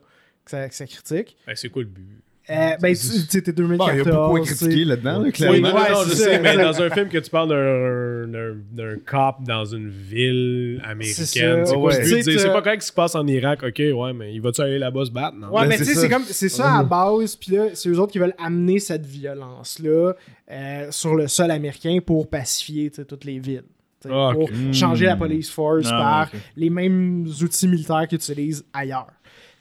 que 0.44 0.50
ça, 0.50 0.68
que 0.68 0.74
ça 0.74 0.86
critique. 0.86 1.36
Ben, 1.46 1.54
c'est 1.56 1.70
quoi 1.70 1.80
le 1.80 1.88
but? 1.88 2.20
Euh, 2.50 2.76
ben, 2.78 2.90
tu 2.94 2.96
sais, 2.96 3.40
t'es 3.40 3.52
Bon, 3.52 3.62
il 3.64 3.96
y 3.96 4.00
a 4.00 4.04
2014. 4.04 4.04
beaucoup 4.26 4.36
à 4.36 4.40
critiquer 4.44 4.84
là-dedans, 4.84 5.12
là, 5.12 5.18
Oui, 5.20 5.32
clairement. 5.32 5.68
non, 5.70 5.74
ouais, 5.76 5.90
non, 5.90 5.96
c'est 6.04 6.10
je 6.10 6.14
ça, 6.14 6.24
sais, 6.24 6.40
mais 6.40 6.56
dans 6.58 6.82
un 6.82 6.90
film 6.90 7.08
que 7.08 7.16
tu 7.18 7.30
parles 7.30 7.48
d'un- 7.48 8.26
d'un 8.30 8.54
d'un 8.70 8.96
cop 8.98 9.36
dans 9.46 9.64
une 9.64 9.88
ville 9.88 10.78
américaine, 10.84 11.14
C'est 11.24 11.24
c'est 11.26 11.64
ça. 11.64 11.74
quoi 11.74 11.94
Ouais. 11.94 12.22
C'est 12.22 12.52
pas 12.52 12.60
correct 12.60 12.82
ce 12.82 12.86
qui 12.86 12.90
se 12.90 12.92
passe 12.92 13.14
en 13.14 13.26
Irak, 13.26 13.62
ok, 13.66 13.78
ouais, 13.78 14.12
mais 14.12 14.34
il 14.34 14.42
va-tu 14.42 14.60
aller 14.60 14.78
là-bas 14.78 15.06
se 15.06 15.10
battre? 15.10 15.36
Non? 15.38 15.48
Ouais, 15.54 15.62
Ben, 15.62 15.68
mais 15.68 15.76
c'est 15.78 15.84
tu 15.84 15.88
sais, 15.90 15.94
ça. 15.94 16.00
c'est 16.02 16.08
comme 16.10 16.24
c'est 16.24 16.48
ça 16.50 16.70
à 16.74 16.76
la 16.78 16.84
base, 16.84 17.34
puis 17.36 17.52
là, 17.56 17.64
c'est 17.72 17.88
eux 17.88 17.98
autres 17.98 18.12
qui 18.12 18.18
veulent 18.18 18.34
amener 18.38 18.78
cette 18.78 19.06
violence-là 19.06 20.12
euh, 20.50 20.86
sur 20.90 21.14
le 21.14 21.28
sol 21.28 21.50
américain 21.50 21.98
pour 22.04 22.28
pacifier 22.28 22.90
toutes 22.90 23.24
les 23.24 23.38
villes. 23.38 23.62
Ah. 24.06 24.32
Pour 24.34 24.50
changer 24.70 25.06
la 25.06 25.16
police 25.16 25.48
force 25.48 25.86
Ah, 25.90 26.28
par 26.30 26.40
les 26.58 26.68
mêmes 26.68 27.26
outils 27.40 27.66
militaires 27.66 28.06
qu'ils 28.06 28.16
utilisent 28.16 28.62
ailleurs. 28.70 29.06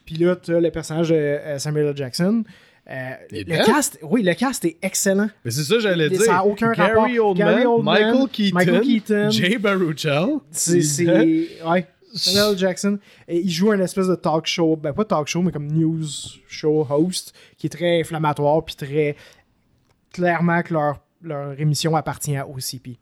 Puis 0.05 0.15
là, 0.15 0.35
tu 0.35 0.53
as 0.53 0.59
le 0.59 0.69
personnage 0.69 1.07
de 1.09 1.15
euh, 1.15 1.57
Samuel 1.59 1.87
L. 1.87 1.95
Jackson. 1.95 2.43
Euh, 2.89 3.11
le 3.31 3.43
dedans? 3.43 3.63
cast, 3.65 3.97
oui, 4.01 4.23
le 4.23 4.33
cast 4.33 4.65
est 4.65 4.77
excellent. 4.81 5.29
Mais 5.45 5.51
c'est 5.51 5.63
ça, 5.63 5.79
j'allais 5.79 6.09
Ça 6.15 6.23
dire. 6.23 6.33
n'a 6.33 6.45
aucun 6.45 6.71
Gary 6.73 6.91
rapport. 6.91 7.03
Oldman, 7.29 7.33
Gary 7.35 7.65
Oldman, 7.65 7.93
Michael 7.93 8.29
Keaton, 8.29 8.55
Michael 8.55 8.81
Keaton. 8.81 9.29
Jay 9.29 9.57
Baruchel. 9.57 10.27
C'est. 10.51 11.05
Ouais. 11.65 11.87
Samuel. 12.13 12.57
Jackson. 12.57 12.99
Et 13.27 13.39
il 13.39 13.49
joue 13.49 13.71
un 13.71 13.79
espèce 13.79 14.07
de 14.07 14.15
talk 14.15 14.45
show, 14.45 14.75
ben 14.75 14.93
pas 14.93 15.05
talk 15.05 15.27
show, 15.27 15.41
mais 15.41 15.51
comme 15.51 15.67
news 15.71 16.05
show 16.47 16.85
host, 16.89 17.33
qui 17.57 17.67
est 17.67 17.69
très 17.69 17.99
inflammatoire, 18.01 18.63
puis 18.65 18.75
très. 18.75 19.15
Clairement 20.11 20.61
que 20.61 20.73
leur, 20.73 20.99
leur 21.23 21.59
émission 21.59 21.95
appartient 21.95 22.35
à 22.35 22.47
OCP. 22.47 22.99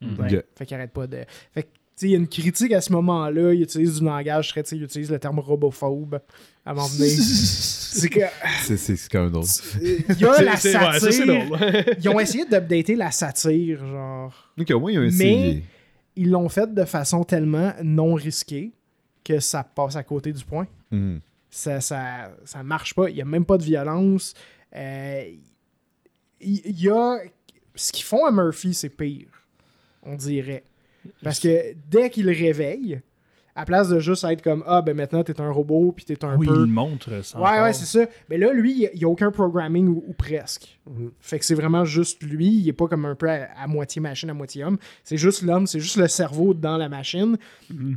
Ouais. 0.00 0.08
Ok. 0.36 0.44
Fait 0.56 0.66
qu'il 0.66 0.74
arrête 0.76 0.92
pas 0.92 1.06
de. 1.06 1.18
Fait 1.52 1.68
il 2.02 2.10
y 2.10 2.14
a 2.14 2.18
une 2.18 2.28
critique 2.28 2.72
à 2.72 2.80
ce 2.80 2.92
moment-là, 2.92 3.54
il 3.54 3.62
utilise 3.62 3.98
du 3.98 4.04
langage 4.04 4.48
très, 4.48 4.60
il 4.72 4.82
utilise 4.82 5.10
le 5.10 5.18
terme 5.18 5.38
robophobe 5.38 6.20
à 6.64 6.70
un 6.72 6.74
moment 6.74 6.88
donné. 6.88 7.08
c'est 7.08 8.08
que. 8.08 8.20
C'est- 8.62 9.08
quand 9.10 9.22
même 9.22 9.30
drôle. 9.30 9.46
Il 9.80 10.18
y 10.18 10.24
a 10.24 10.42
la 10.42 10.52
ouais, 10.52 10.56
ça, 10.56 10.98
satire. 11.00 11.96
Ils 12.02 12.08
ont 12.08 12.20
essayé 12.20 12.44
d'updater 12.44 12.96
la 12.96 13.10
satire, 13.10 13.86
genre. 13.86 14.52
Donc, 14.56 14.70
au 14.70 14.80
moins, 14.80 14.92
ils 14.92 14.98
ont 14.98 15.08
Mais-. 15.16 15.62
Ils 16.16 16.30
l'ont 16.30 16.48
fait 16.48 16.72
de 16.72 16.84
façon 16.84 17.24
tellement 17.24 17.72
non 17.82 18.14
risquée 18.14 18.72
que 19.24 19.38
ça 19.38 19.62
passe 19.62 19.96
à 19.96 20.02
côté 20.02 20.32
du 20.32 20.44
point. 20.44 20.66
Mhm. 20.90 21.20
Ça, 21.50 21.80
ça, 21.80 22.32
ça 22.44 22.62
marche 22.62 22.94
pas. 22.94 23.08
Il 23.08 23.14
n'y 23.14 23.22
a 23.22 23.26
même 23.26 23.44
pas 23.44 23.56
de 23.58 23.64
violence. 23.64 24.34
Euh, 24.74 25.24
il 26.40 26.80
y 26.80 26.88
a. 26.90 27.18
Ce 27.74 27.92
qu'ils 27.92 28.04
font 28.04 28.24
à 28.26 28.30
Murphy, 28.30 28.74
c'est 28.74 28.88
pire. 28.88 29.28
On 30.02 30.14
dirait. 30.14 30.64
Parce 31.22 31.40
que 31.40 31.74
dès 31.90 32.10
qu'il 32.10 32.26
le 32.26 32.32
réveille, 32.32 33.00
à 33.58 33.64
place 33.64 33.88
de 33.88 33.98
juste 34.00 34.22
être 34.24 34.42
comme 34.42 34.62
Ah, 34.66 34.82
ben 34.82 34.94
maintenant 34.94 35.24
t'es 35.24 35.40
un 35.40 35.50
robot, 35.50 35.92
puis 35.96 36.04
t'es 36.04 36.22
un 36.24 36.36
Oui, 36.36 36.46
peu. 36.46 36.54
il 36.66 36.66
montre 36.70 37.24
ça. 37.24 37.40
Ouais, 37.40 37.62
ouais, 37.62 37.72
c'est 37.72 37.86
ça. 37.86 38.06
Mais 38.28 38.36
là, 38.36 38.52
lui, 38.52 38.88
il 38.92 38.98
n'y 38.98 39.04
a 39.04 39.08
aucun 39.08 39.30
programming 39.30 39.88
ou, 39.88 40.04
ou 40.06 40.12
presque. 40.12 40.78
Fait 41.20 41.38
que 41.38 41.44
c'est 41.44 41.54
vraiment 41.54 41.84
juste 41.86 42.22
lui. 42.22 42.48
Il 42.48 42.68
est 42.68 42.74
pas 42.74 42.86
comme 42.86 43.06
un 43.06 43.14
peu 43.14 43.30
à, 43.30 43.48
à 43.58 43.66
moitié 43.66 44.02
machine, 44.02 44.28
à 44.28 44.34
moitié 44.34 44.62
homme. 44.64 44.76
C'est 45.04 45.16
juste 45.16 45.42
l'homme, 45.42 45.66
c'est 45.66 45.80
juste 45.80 45.96
le 45.96 46.06
cerveau 46.08 46.52
dans 46.52 46.76
la 46.76 46.88
machine. 46.90 47.38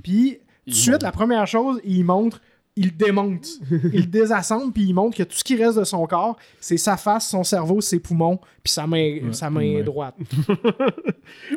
Puis, 0.02 0.40
tout 0.66 0.72
de 0.72 0.76
suite, 0.76 1.04
la 1.04 1.12
première 1.12 1.46
chose, 1.48 1.82
il 1.84 2.06
montre, 2.06 2.42
il 2.82 2.96
démonte. 2.96 3.48
il 3.94 4.10
désassemble, 4.10 4.72
puis 4.74 4.84
il 4.84 4.94
montre 4.94 5.18
que 5.18 5.24
tout 5.24 5.38
ce 5.38 5.44
qui 5.44 5.56
reste 5.56 5.78
de 5.78 5.84
son 5.84 6.06
corps, 6.08 6.38
c'est 6.60 6.78
sa 6.78 6.98
face, 6.98 7.28
son 7.30 7.44
cerveau, 7.44 7.82
ses 7.82 8.00
poumons, 8.00 8.40
puis 8.64 8.72
sa 8.74 8.88
main, 8.88 9.20
sa 9.32 9.50
main 9.50 9.76
Ouais. 9.76 9.84
droite. 9.84 10.16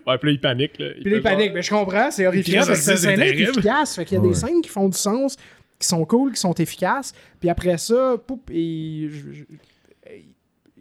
Ouais, 0.07 0.19
puis 0.19 0.29
là, 0.29 0.33
il 0.33 0.41
panique. 0.41 0.79
Là. 0.79 0.89
Puis 1.01 1.11
là, 1.11 1.17
il 1.17 1.23
panique. 1.23 1.53
Mais 1.55 1.63
je 1.63 1.71
comprends, 1.71 2.11
c'est 2.11 2.27
horrifiant. 2.27 2.63
Fait 2.63 2.73
que 2.73 2.79
c'est 2.79 3.19
efficace. 3.19 3.95
Fait 3.97 4.05
qu'il 4.05 4.17
y 4.17 4.21
a 4.21 4.23
Ouais. 4.23 4.29
des 4.29 4.35
scènes 4.35 4.61
qui 4.61 4.69
font 4.69 4.89
du 4.89 4.97
sens, 4.99 5.37
qui 5.79 5.89
sont 5.89 6.05
cool, 6.05 6.33
qui 6.33 6.41
sont 6.41 6.55
efficaces. 6.55 7.13
Puis 7.41 7.49
après 7.49 7.79
ça, 7.79 8.17
poup, 8.27 8.43
et 8.51 9.09
je- 9.11 9.33
je- 9.33 9.45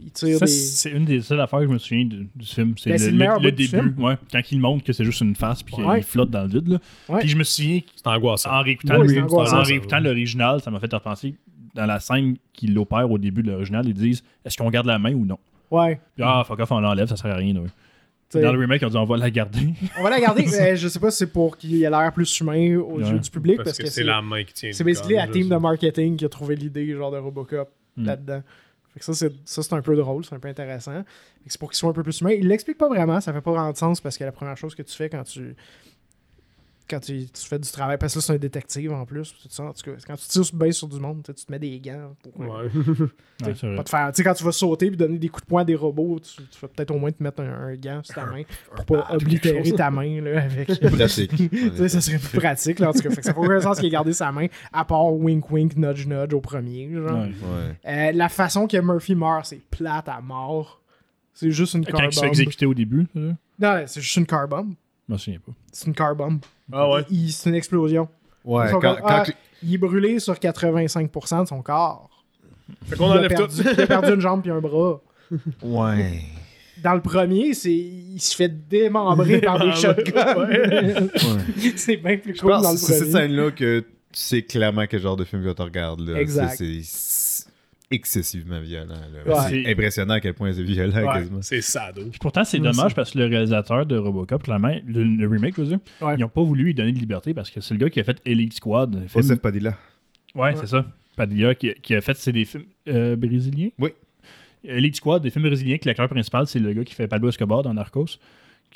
il 0.03 0.11
tire 0.11 0.37
Ça, 0.39 0.45
des. 0.45 0.51
c'est 0.51 0.89
une 0.91 1.05
des 1.05 1.21
seules 1.21 1.39
affaires 1.39 1.59
que 1.59 1.67
je 1.67 1.71
me 1.71 1.77
souviens 1.77 2.05
du, 2.05 2.27
du 2.35 2.45
film. 2.45 2.73
C'est 2.77 2.89
Ben, 3.11 3.37
le, 3.41 3.51
début, 3.51 3.93
ouais, 4.01 4.15
quand 4.31 4.41
il 4.51 4.59
montre 4.59 4.83
que 4.83 4.93
c'est 4.93 5.03
juste 5.05 5.21
une 5.21 5.35
face 5.35 5.63
puis 5.63 5.75
Ouais. 5.75 5.95
qu'il 5.99 6.03
flotte 6.07 6.29
dans 6.29 6.43
le 6.43 6.49
vide. 6.49 6.67
Là. 6.67 6.79
Ouais. 7.09 7.19
Puis 7.19 7.29
je 7.29 7.37
me 7.37 7.43
souviens, 7.43 7.79
C'est 7.95 8.07
angoissant. 8.07 8.51
en 8.51 8.61
réécoutant, 8.63 8.99
Oui, 9.01 9.15
le- 9.15 9.23
en 9.23 9.45
ça. 9.45 9.61
réécoutant 9.61 9.99
l'original, 9.99 10.61
ça 10.61 10.71
m'a 10.71 10.79
fait 10.79 10.93
repenser 10.93 11.35
dans 11.75 11.85
la 11.85 11.99
scène 11.99 12.35
qu'il 12.53 12.77
opère 12.77 13.09
au 13.09 13.17
début 13.17 13.43
de 13.43 13.51
l'original, 13.51 13.87
ils 13.87 13.93
disent 13.93 14.23
est-ce 14.43 14.57
qu'on 14.57 14.69
garde 14.69 14.87
la 14.87 14.99
main 14.99 15.13
ou 15.13 15.25
non? 15.25 15.37
Ouais. 15.69 16.01
Puis 16.15 16.23
ah, 16.25 16.43
fuck 16.45 16.59
off, 16.59 16.71
on 16.71 16.79
l'enlève, 16.81 17.07
ça 17.07 17.15
sert 17.15 17.31
à 17.31 17.35
rien. 17.35 17.55
ouais. 17.55 17.69
Dans 18.41 18.53
le 18.53 18.59
remake, 18.59 18.81
on 18.85 18.87
dit 18.87 18.95
on 18.95 19.03
va 19.05 19.17
la 19.17 19.29
garder. 19.29 19.73
On 19.99 20.03
va 20.03 20.09
la 20.09 20.21
garder. 20.21 20.45
mais 20.51 20.77
je 20.77 20.87
sais 20.87 20.99
pas 20.99 21.11
si 21.11 21.17
c'est 21.17 21.31
pour 21.33 21.57
qu'il 21.57 21.75
ait 21.83 21.89
l'air 21.89 22.13
plus 22.13 22.39
humain 22.39 22.77
aux 22.77 22.99
Ouais. 23.01 23.09
yeux 23.09 23.19
du 23.19 23.29
public. 23.29 23.57
parce, 23.57 23.69
Parce, 23.71 23.77
que, 23.79 23.83
que, 23.83 23.89
c'est 23.89 24.03
la 24.05 24.21
main 24.21 24.43
qui 24.45 24.53
tient. 24.53 24.71
C'est 24.71 24.85
basically 24.85 25.15
la 25.15 25.27
team 25.27 25.49
de 25.49 25.55
marketing 25.57 26.15
qui 26.15 26.23
a 26.23 26.29
trouvé 26.29 26.55
l'idée 26.55 26.93
genre 26.95 27.11
de 27.11 27.17
Robocop 27.17 27.69
Hmm. 27.97 28.05
là-dedans. 28.05 28.41
Fait 28.93 28.99
que 28.99 29.05
ça, 29.05 29.13
c'est, 29.13 29.31
ça, 29.45 29.63
c'est 29.63 29.73
un 29.73 29.81
peu 29.81 29.95
drôle, 29.95 30.25
c'est 30.25 30.35
un 30.35 30.39
peu 30.39 30.49
intéressant. 30.49 30.91
Fait 30.91 31.03
que 31.45 31.51
c'est 31.51 31.59
pour 31.59 31.69
qu'il 31.69 31.77
soit 31.77 31.89
un 31.89 31.93
peu 31.93 32.03
plus 32.03 32.19
humain. 32.21 32.31
Il 32.31 32.47
l'explique 32.47 32.77
pas 32.77 32.89
vraiment, 32.89 33.21
ça 33.21 33.31
fait 33.31 33.41
pas 33.41 33.51
vraiment 33.51 33.71
de 33.71 33.77
sens 33.77 34.01
parce 34.01 34.17
que 34.17 34.23
la 34.23 34.31
première 34.31 34.57
chose 34.57 34.75
que 34.75 34.83
tu 34.83 34.95
fais 34.95 35.09
quand 35.09 35.23
tu. 35.23 35.55
Quand 36.91 36.99
tu, 36.99 37.25
tu 37.25 37.47
fais 37.47 37.57
du 37.57 37.71
travail, 37.71 37.97
parce 37.97 38.13
que 38.13 38.19
là, 38.19 38.23
c'est 38.23 38.33
un 38.33 38.37
détective 38.37 38.91
en 38.91 39.05
plus. 39.05 39.31
Tout 39.41 39.47
ça, 39.49 39.63
en 39.63 39.71
tout 39.73 39.81
cas, 39.83 39.91
quand 40.05 40.15
tu 40.17 40.27
tires 40.27 40.43
bien 40.53 40.71
sur 40.73 40.87
du 40.89 40.99
monde, 40.99 41.23
tu 41.25 41.33
te 41.33 41.49
mets 41.51 41.57
des 41.57 41.79
gants 41.79 42.13
pour 42.21 42.43
euh, 42.43 42.67
Ouais. 42.67 42.69
Ouais, 43.43 43.53
c'est 43.55 43.65
vrai. 43.65 43.75
pas 43.77 43.83
te 43.83 43.89
faire. 43.89 44.11
Tu 44.11 44.17
sais, 44.17 44.23
quand 44.23 44.33
tu 44.35 44.43
vas 44.43 44.51
sauter 44.51 44.85
et 44.85 44.89
donner 44.91 45.17
des 45.17 45.29
coups 45.29 45.43
de 45.43 45.47
poing 45.47 45.61
à 45.61 45.65
des 45.65 45.73
robots, 45.73 46.19
tu, 46.19 46.43
tu 46.43 46.59
vas 46.61 46.67
peut-être 46.67 46.91
au 46.91 46.99
moins 46.99 47.11
te 47.11 47.23
mettre 47.23 47.41
un, 47.41 47.69
un 47.69 47.75
gant 47.75 48.01
sur 48.03 48.13
ta 48.13 48.25
main 48.27 48.43
pour 48.75 48.85
pas 48.85 49.05
Ah, 49.09 49.15
oblitérer 49.15 49.71
ta 49.71 49.89
main 49.89 50.21
là, 50.21 50.43
avec. 50.43 50.69
Ça 51.87 52.01
serait 52.01 52.17
plus 52.19 52.37
pratique, 52.39 52.77
là, 52.79 52.89
en 52.89 52.93
tout 52.93 52.99
cas. 52.99 53.09
Fait 53.09 53.15
que 53.15 53.23
ça 53.25 53.33
fait 53.33 53.39
aucun 53.39 53.59
sens 53.61 53.77
qu'il 53.77 53.87
ait 53.87 53.91
gardé 53.91 54.13
sa 54.13 54.31
main, 54.31 54.45
à 54.71 54.85
part 54.85 55.11
wink 55.13 55.49
wink, 55.49 55.75
nudge 55.75 56.05
nudge 56.05 56.33
au 56.33 56.41
premier. 56.41 56.91
Genre. 56.93 57.05
Ouais. 57.11 57.25
Ouais. 57.25 57.75
Euh, 57.87 58.11
la 58.11 58.29
façon 58.29 58.67
que 58.67 58.77
Murphy 58.77 59.15
meurt, 59.15 59.45
c'est 59.45 59.61
plate 59.71 60.09
à 60.09 60.21
mort. 60.21 60.81
C'est 61.33 61.49
juste 61.51 61.73
une 61.73 61.85
car 61.85 61.99
Quand 62.01 62.09
il 62.11 62.15
bomb. 62.19 62.25
exécuter 62.27 62.65
au 62.67 62.73
début, 62.73 63.07
ça? 63.13 63.19
Non, 63.59 63.83
c'est 63.87 64.01
juste 64.01 64.17
une 64.17 64.25
car 64.27 64.47
bomb. 64.47 64.73
je 65.07 65.13
me 65.13 65.17
souviens 65.17 65.39
pas. 65.39 65.51
C'est 65.71 65.87
une 65.87 65.95
car 65.95 66.15
bomb. 66.15 66.39
Ah 66.71 66.89
ouais. 66.89 67.05
Il- 67.09 67.31
C'est 67.31 67.49
une 67.49 67.55
explosion. 67.55 68.07
Ouais, 68.43 68.65
Ils 68.67 68.71
sont 68.71 68.79
quand, 68.79 68.93
comme, 68.95 69.01
quand 69.03 69.23
ah, 69.27 69.31
Il 69.63 69.73
est 69.73 69.77
brûlé 69.77 70.19
sur 70.19 70.33
85% 70.33 71.43
de 71.43 71.47
son 71.47 71.61
corps. 71.61 72.09
Fait 72.85 72.95
qu'on 72.95 73.07
il, 73.07 73.11
a 73.11 73.15
enlève 73.19 73.29
perdu, 73.29 73.63
tout. 73.63 73.69
il 73.73 73.81
a 73.81 73.87
perdu 73.87 74.13
une 74.13 74.21
jambe 74.21 74.41
puis 74.41 74.51
un 74.51 74.59
bras. 74.61 75.01
Ouais. 75.61 76.21
Dans 76.83 76.93
le 76.95 77.01
premier, 77.01 77.53
c'est 77.53 77.71
il 77.73 78.19
se 78.19 78.35
fait 78.35 78.49
démembrer 78.69 79.39
par 79.41 79.59
des 79.63 79.71
shotguns. 79.73 80.47
ouais. 80.47 81.07
c'est 81.75 81.97
bien 81.97 82.17
plus 82.17 82.35
cool 82.35 82.49
dans 82.61 82.71
le 82.71 82.77
c'est 82.77 82.93
cette 82.93 82.97
premier. 83.09 83.11
scène-là 83.11 83.51
que 83.51 83.79
tu 83.81 83.85
sais 84.13 84.41
clairement 84.41 84.85
quel 84.89 84.99
genre 85.01 85.15
de 85.17 85.23
film 85.23 85.43
que 85.43 85.51
tu 85.53 85.61
regardes. 85.61 85.99
Là. 86.01 86.19
Exact. 86.19 86.55
C'est- 86.57 86.81
C'est 86.83 87.20
excessivement 87.91 88.59
violent. 88.61 88.95
Ouais. 89.25 89.33
C'est 89.49 89.71
impressionnant 89.71 90.13
à 90.15 90.19
quel 90.19 90.33
point 90.33 90.51
c'est 90.53 90.63
violent 90.63 90.95
Ouais, 90.95 91.13
quasiment. 91.13 91.41
c'est 91.41 91.61
sado. 91.61 92.01
Puis 92.09 92.19
pourtant, 92.19 92.43
c'est 92.43 92.59
Moi 92.59 92.71
dommage 92.71 92.95
parce 92.95 93.11
que 93.11 93.19
le 93.19 93.25
réalisateur 93.25 93.85
de 93.85 93.97
Robocop, 93.97 94.43
clairement, 94.43 94.75
le, 94.87 95.03
le 95.03 95.27
remake, 95.27 95.55
je 95.57 95.61
veux 95.61 95.67
dire, 95.67 95.79
Ouais. 96.01 96.15
ils 96.17 96.21
n'ont 96.21 96.29
pas 96.29 96.41
voulu 96.43 96.63
lui 96.63 96.73
donner 96.73 96.91
de 96.91 96.99
liberté 96.99 97.33
parce 97.33 97.49
que 97.51 97.61
c'est 97.61 97.73
le 97.73 97.79
gars 97.79 97.89
qui 97.89 97.99
a 97.99 98.03
fait 98.03 98.19
Elite 98.25 98.53
Squad. 98.53 99.03
Joseph 99.13 99.39
Padilla. 99.39 99.77
Ouais, 100.35 100.55
c'est 100.55 100.67
ça. 100.67 100.85
Padilla 101.15 101.53
qui, 101.55 101.73
qui 101.81 101.93
a 101.93 102.01
fait, 102.01 102.15
c'est 102.17 102.31
des 102.31 102.45
films 102.45 102.63
euh, 102.87 103.15
brésiliens? 103.15 103.69
Oui. 103.77 103.89
Elite 104.63 104.95
Squad, 104.95 105.21
des 105.21 105.29
films 105.29 105.45
brésiliens, 105.45 105.77
que 105.77 105.87
l'acteur 105.87 106.07
principal, 106.07 106.47
c'est 106.47 106.59
le 106.59 106.71
gars 106.73 106.83
qui 106.83 106.93
fait 106.95 107.07
Pablo 107.07 107.29
Escobar 107.29 107.63
dans 107.63 107.73
Narcos. 107.73 108.17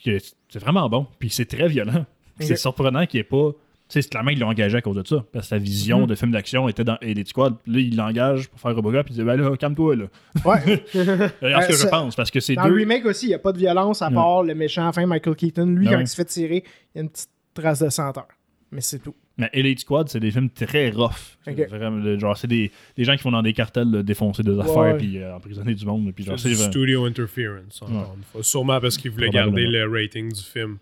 C'est 0.03 0.59
vraiment 0.59 0.89
bon. 0.89 1.07
Puis 1.19 1.29
c'est 1.29 1.45
très 1.45 1.67
violent. 1.67 2.05
C'est 2.39 2.57
surprenant 2.57 3.05
qu'il 3.05 3.19
n'y 3.19 3.21
ait 3.21 3.23
pas. 3.23 3.51
Tu 3.87 3.93
sais, 3.93 4.01
c'est 4.01 4.09
clairement 4.09 4.31
qu'ils 4.31 4.39
l'ont 4.39 4.47
engagé 4.49 4.77
à 4.77 4.81
cause 4.81 4.95
de 4.95 5.05
ça. 5.05 5.23
Parce 5.31 5.45
que 5.45 5.49
sa 5.49 5.57
vision 5.59 6.01
Mhm. 6.01 6.07
de 6.07 6.15
film 6.15 6.31
d'action 6.31 6.67
était 6.67 6.83
dans 6.83 6.97
Elite 7.01 7.27
Squad. 7.27 7.53
Là, 7.67 7.79
il 7.79 7.95
l'engage 7.95 8.47
pour 8.49 8.59
faire 8.59 8.75
Robocop. 8.75 9.05
Puis 9.05 9.13
il 9.13 9.17
dit 9.19 9.23
Ben 9.23 9.35
là, 9.35 9.55
calme-toi, 9.57 9.95
là. 9.95 10.05
Ouais. 10.43 10.83
Regarde 11.41 11.63
ce 11.63 11.67
que 11.69 11.73
Euh, 11.73 11.77
je 11.83 11.87
pense. 11.87 12.15
Parce 12.15 12.31
que 12.31 12.39
c'est 12.39 12.55
Dans 12.55 12.63
deux. 12.63 12.69
le 12.71 12.75
remake 12.77 13.05
aussi, 13.05 13.27
il 13.27 13.29
n'y 13.29 13.35
a 13.35 13.39
pas 13.39 13.51
de 13.51 13.59
violence 13.59 14.01
à 14.01 14.07
Ouais. 14.07 14.15
part 14.15 14.41
le 14.43 14.55
méchant 14.55 14.83
à 14.83 14.85
la 14.87 14.93
fin, 14.93 15.05
Michael 15.05 15.35
Keaton. 15.35 15.67
Lui, 15.67 15.87
Ah 15.87 15.93
quand 15.93 15.99
il 15.99 16.07
se 16.07 16.15
fait 16.15 16.25
tirer, 16.25 16.63
il 16.93 16.97
y 16.97 16.99
a 16.99 17.03
une 17.03 17.09
petite 17.09 17.29
trace 17.53 17.79
de 17.83 17.89
senteur. 17.89 18.25
Mais 18.71 18.81
c'est 18.81 18.99
tout. 18.99 19.13
Mais 19.37 19.49
Elite 19.53 19.81
Squad, 19.81 20.09
c'est 20.09 20.19
des 20.19 20.31
films 20.31 20.49
très 20.49 20.89
rough. 20.89 21.37
Vraiment, 21.45 22.17
genre, 22.17 22.35
c'est 22.37 22.47
des, 22.47 22.71
des 22.97 23.03
gens 23.03 23.15
qui 23.17 23.23
vont 23.23 23.31
dans 23.31 23.43
des 23.43 23.53
cartels 23.53 23.91
là, 23.91 24.01
défoncer 24.01 24.41
des 24.43 24.57
affaires 24.59 24.77
ouais. 24.77 24.97
puis 24.97 25.19
euh, 25.19 25.35
emprisonner 25.35 25.75
du 25.75 25.85
monde. 25.85 26.11
Puis 26.15 26.23
genre, 26.23 26.39
C'est 26.39 26.43
c'est 26.43 26.49
du 26.49 26.55
vraiment- 26.55 26.71
studio 26.71 27.05
interference, 27.05 27.81
encore 27.81 28.15
une 28.17 28.23
fois. 28.23 28.41
Sûrement 28.43 28.79
parce 28.79 28.97
qu'ils 28.97 29.11
voulaient 29.11 29.29
garder 29.29 29.65
le 29.67 29.87
rating 29.87 30.31
du 30.31 30.41
film 30.41 30.77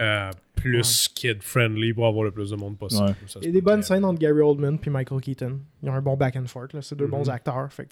euh, 0.00 0.30
plus 0.54 1.08
kid-friendly 1.14 1.92
pour 1.94 2.06
avoir 2.06 2.24
le 2.24 2.30
plus 2.30 2.50
de 2.50 2.56
monde 2.56 2.76
possible. 2.78 3.04
Ouais. 3.06 3.14
Ça 3.26 3.40
se 3.40 3.44
Il 3.44 3.46
y 3.46 3.48
a 3.48 3.52
des 3.52 3.60
bonnes 3.60 3.82
scènes 3.82 4.04
entre 4.04 4.18
Gary 4.18 4.40
Oldman 4.40 4.78
et 4.84 4.90
Michael 4.90 5.20
Keaton. 5.20 5.58
Ils 5.82 5.90
ont 5.90 5.94
un 5.94 6.00
bon 6.02 6.16
back 6.16 6.36
and 6.36 6.46
forth. 6.46 6.72
là. 6.72 6.82
C'est 6.82 6.96
deux 6.96 7.06
bons 7.06 7.28
acteurs. 7.30 7.72
Fait 7.72 7.84
que 7.84 7.90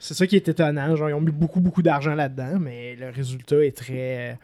C'est 0.00 0.14
ça 0.14 0.26
qui 0.26 0.36
est 0.36 0.48
étonnant. 0.48 0.94
Genre, 0.96 1.10
ils 1.10 1.14
ont 1.14 1.20
mis 1.20 1.32
beaucoup, 1.32 1.60
beaucoup 1.60 1.82
d'argent 1.82 2.14
là-dedans, 2.14 2.58
mais 2.60 2.94
le 2.96 3.08
résultat 3.10 3.64
est 3.64 3.76
très. 3.76 4.38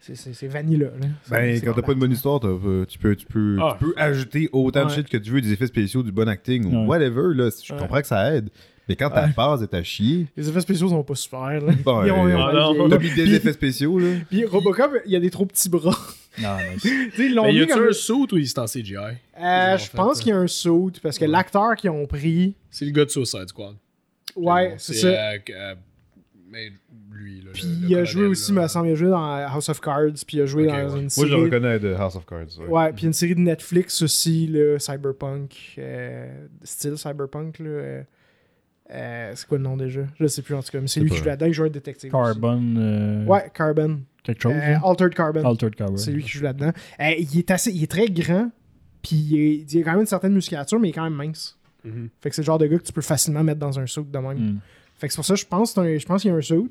C'est- 0.00 0.14
C'est 0.14 0.32
c'est 0.34 0.46
vanilla. 0.46 0.88
Là. 1.00 1.06
Ben, 1.30 1.60
quand 1.62 1.72
t'as 1.72 1.82
pas 1.82 1.94
de 1.94 1.98
bonne 1.98 2.12
histoire, 2.12 2.38
t'as, 2.40 2.46
euh, 2.48 2.84
tu, 2.86 2.98
peux, 2.98 3.16
tu, 3.16 3.26
peux, 3.26 3.58
Ah. 3.60 3.76
tu 3.78 3.84
peux 3.86 3.94
ajouter 3.96 4.48
autant 4.52 4.84
de 4.84 4.90
Ouais. 4.90 4.94
shit 4.94 5.08
que 5.08 5.16
tu 5.16 5.30
veux, 5.30 5.40
des 5.40 5.52
effets 5.52 5.66
spéciaux, 5.66 6.02
du 6.04 6.12
bon 6.12 6.28
acting, 6.28 6.64
ou 6.66 6.80
Ouais. 6.82 6.86
whatever. 6.86 7.34
Là, 7.34 7.50
je 7.62 7.72
Ouais. 7.74 7.78
comprends 7.80 8.00
que 8.00 8.06
ça 8.06 8.34
aide. 8.34 8.50
Mais 8.88 8.94
quand 8.96 9.10
ta 9.10 9.26
base 9.26 9.62
est 9.64 9.74
à 9.74 9.82
chier, 9.82 10.26
Les 10.36 10.48
effets 10.48 10.60
spéciaux 10.60 10.88
sont 10.88 11.02
pas 11.02 11.14
super. 11.16 11.60
Là. 11.60 11.72
Bon, 11.84 12.04
Ils 12.04 12.12
ont- 12.12 12.22
ont 12.24 12.46
ah 12.46 12.52
non. 12.76 12.88
t'as 12.88 12.98
mis 12.98 13.12
des 13.14 13.34
effets 13.34 13.52
spéciaux, 13.52 13.98
là. 13.98 14.14
Puis 14.30 14.44
Robocop, 14.44 14.92
il 15.06 15.12
y 15.12 15.16
a 15.16 15.20
des 15.20 15.30
trop 15.30 15.44
petits 15.44 15.68
bras. 15.68 15.96
Non, 16.40 16.56
mais 16.58 16.76
Tu 16.80 16.88
sais, 17.12 17.26
ils 17.26 17.34
l'ont 17.34 17.44
Mais 17.46 17.54
y 17.54 17.62
a-tu 17.62 17.72
comme. 17.72 17.88
un 17.88 17.92
saut 17.92 18.26
ou 18.32 18.36
il 18.36 18.44
est 18.44 18.58
en 18.58 18.66
CGI 18.66 18.94
Euh, 18.96 19.76
je 19.78 19.90
pense 19.90 20.20
qu'il 20.20 20.28
y 20.28 20.32
a 20.32 20.38
un 20.38 20.46
saut 20.46 20.90
parce 21.02 21.18
que 21.18 21.24
Ouais. 21.24 21.30
l'acteur 21.30 21.74
qu'ils 21.76 21.90
ont 21.90 22.06
pris. 22.06 22.54
C'est 22.70 22.84
le 22.84 22.92
gars 22.92 23.04
de 23.04 23.10
Suicide 23.10 23.48
Squad. 23.48 23.74
Ouais, 24.36 24.74
c'est 24.78 24.94
ça. 24.94 25.08
euh, 25.08 25.38
euh, 25.50 25.74
mais 26.50 26.70
lui, 27.10 27.40
là. 27.40 27.50
Puis 27.54 27.62
le- 27.64 27.86
le 27.86 27.88
il 27.88 27.96
a 27.96 28.04
joué 28.04 28.26
aussi, 28.26 28.52
là. 28.52 28.62
me 28.62 28.68
semble, 28.68 28.88
il 28.88 28.92
a 28.92 28.94
joué 28.94 29.08
dans 29.08 29.24
House 29.46 29.68
of 29.70 29.80
Cards, 29.80 30.12
puis 30.26 30.36
il 30.36 30.42
a 30.42 30.46
joué 30.46 30.66
dans 30.66 30.74
ouais. 30.74 30.82
une 30.82 30.88
Moi, 30.90 31.02
je 31.08 31.08
série. 31.08 31.30
le 31.30 31.36
reconnais 31.38 31.78
de 31.80 31.92
House 31.94 32.14
of 32.16 32.24
Cards. 32.26 32.46
ouais. 32.60 32.66
Ouais, 32.68 32.92
puis 32.92 33.06
une 33.06 33.12
série 33.14 33.34
de 33.34 33.40
Netflix 33.40 34.00
aussi, 34.02 34.46
là, 34.46 34.78
Cyberpunk, 34.78 35.74
euh, 35.78 36.28
style 36.62 36.96
Cyberpunk, 36.98 37.58
là. 37.58 38.02
Euh, 38.90 39.32
c'est 39.34 39.46
quoi 39.48 39.58
le 39.58 39.64
nom 39.64 39.76
déjà? 39.76 40.02
Je 40.20 40.26
sais 40.26 40.42
plus 40.42 40.54
en 40.54 40.62
tout 40.62 40.70
cas, 40.70 40.80
mais 40.80 40.86
c'est 40.86 41.00
lui 41.00 41.08
pas 41.08 41.14
qui 41.14 41.20
joue 41.20 41.26
là-dedans, 41.26 41.46
il 41.46 41.52
joue 41.52 41.64
un 41.64 41.70
détective. 41.70 42.10
Carbon. 42.10 42.62
euh. 42.76 43.24
Ouais, 43.24 43.50
Carbon. 43.54 44.00
Quelque 44.22 44.42
chose. 44.42 44.52
Euh, 44.54 44.74
hein? 44.74 44.80
Altered 44.84 45.14
Carbon. 45.14 45.44
Altered 45.44 45.74
Carbon. 45.74 45.96
C'est 45.96 46.10
lui 46.12 46.22
qui 46.22 46.30
joue 46.30 46.42
là-dedans. 46.44 46.72
Euh, 47.00 47.10
il 47.18 47.38
est 47.38 47.50
assez, 47.50 47.70
il 47.72 47.82
est 47.82 47.90
très 47.90 48.06
grand, 48.08 48.50
puis 49.02 49.16
il, 49.16 49.38
est- 49.38 49.72
il 49.74 49.80
a 49.80 49.84
quand 49.84 49.92
même 49.92 50.00
une 50.00 50.06
certaine 50.06 50.32
musculature, 50.32 50.78
mais 50.80 50.88
il 50.88 50.90
est 50.90 50.94
quand 50.94 51.04
même 51.04 51.14
mince. 51.14 51.58
Mhm. 51.84 52.08
Fait 52.20 52.28
que 52.30 52.34
c'est 52.36 52.42
le 52.42 52.46
genre 52.46 52.58
de 52.58 52.66
gars 52.66 52.78
que 52.78 52.84
tu 52.84 52.92
peux 52.92 53.00
facilement 53.02 53.44
mettre 53.44 53.60
dans 53.60 53.78
un 53.78 53.86
suit 53.86 54.02
de 54.04 54.18
même. 54.18 54.38
Hmm. 54.38 54.58
Fait 54.98 55.06
que 55.08 55.12
c'est 55.12 55.16
pour 55.18 55.24
ça 55.26 55.34
que 55.34 55.40
je 55.40 55.46
pense, 55.46 55.72
que 55.74 55.80
c'est 55.82 55.94
un- 55.94 55.98
je 55.98 56.06
pense 56.06 56.22
qu'il 56.22 56.30
y 56.30 56.34
a 56.34 56.36
un 56.36 56.40
suit. 56.40 56.68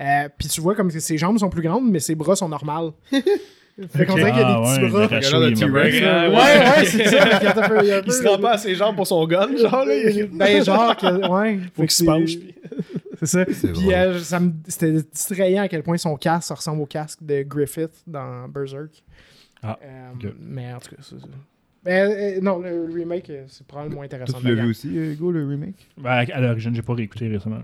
Euh, 0.00 0.28
puis 0.38 0.46
tu 0.48 0.60
vois 0.60 0.76
comme 0.76 0.92
que 0.92 1.00
ses 1.00 1.18
jambes 1.18 1.38
sont 1.38 1.50
plus 1.50 1.62
grandes, 1.62 1.90
mais 1.90 1.98
ses 1.98 2.14
bras 2.14 2.36
sont 2.36 2.48
normales. 2.48 2.90
fait 3.90 4.06
qu'on 4.06 4.14
dirait 4.16 4.30
qu'il 4.32 4.40
y 4.40 4.44
a 4.44 4.46
des 4.46 4.52
Ah, 4.56 4.74
petits 4.74 4.84
ouais, 4.84 4.90
bras. 4.90 5.08
T-Rex. 5.08 5.32
Ouais, 5.32 6.28
Ouais, 6.28 6.34
ouais, 6.34 6.84
c'est 6.84 7.04
ça. 7.08 7.82
Il 7.84 8.02
Il 8.06 8.12
se 8.12 8.28
rend 8.28 8.38
pas 8.38 8.52
à 8.52 8.58
ses 8.58 8.74
jambes 8.74 8.96
pour 8.96 9.06
son 9.06 9.26
gun, 9.26 9.48
genre 9.56 9.84
là. 9.84 9.94
il- 9.94 10.26
Ben, 10.32 10.64
genre, 10.64 10.96
que, 10.96 11.28
ouais. 11.28 11.60
Faut 11.74 11.82
qu'il 11.82 11.90
se 11.90 12.02
que 12.02 12.06
penche. 12.08 12.30
c'est- 13.22 13.26
ça. 13.26 13.68
Puis 13.72 13.94
euh, 13.94 14.18
ça 14.18 14.40
me- 14.40 14.52
c'était 14.66 14.92
distrayant 14.92 15.62
à 15.62 15.68
quel 15.68 15.82
point 15.82 15.96
son 15.96 16.16
casque 16.16 16.50
ressemble 16.54 16.82
au 16.82 16.86
casque 16.86 17.18
de 17.22 17.42
Griffith 17.42 18.02
dans 18.06 18.48
Berserk. 18.48 19.02
Ah, 19.62 19.78
Euh. 19.82 20.28
Mais 20.40 20.72
en 20.72 20.78
tout 20.78 20.90
cas, 20.90 21.02
c'est 21.02 21.18
ça. 21.20 21.26
Ben, 21.84 22.10
euh, 22.10 22.40
non, 22.40 22.58
le 22.58 22.88
remake, 22.92 23.30
euh, 23.30 23.44
c'est 23.48 23.66
probablement 23.66 23.96
moins 23.96 24.04
intéressant. 24.06 24.38
Tu 24.40 24.44
l'as 24.48 24.54
la 24.54 24.62
vu 24.64 24.70
aussi, 24.70 24.88
euh, 24.96 25.12
Hugo, 25.12 25.30
le 25.32 25.46
remake? 25.46 25.86
Ben, 25.96 26.10
à 26.10 26.18
à 26.36 26.40
l'origine, 26.40 26.74
j'ai 26.74 26.82
pas 26.82 26.94
réécouté 26.94 27.28
récemment. 27.28 27.62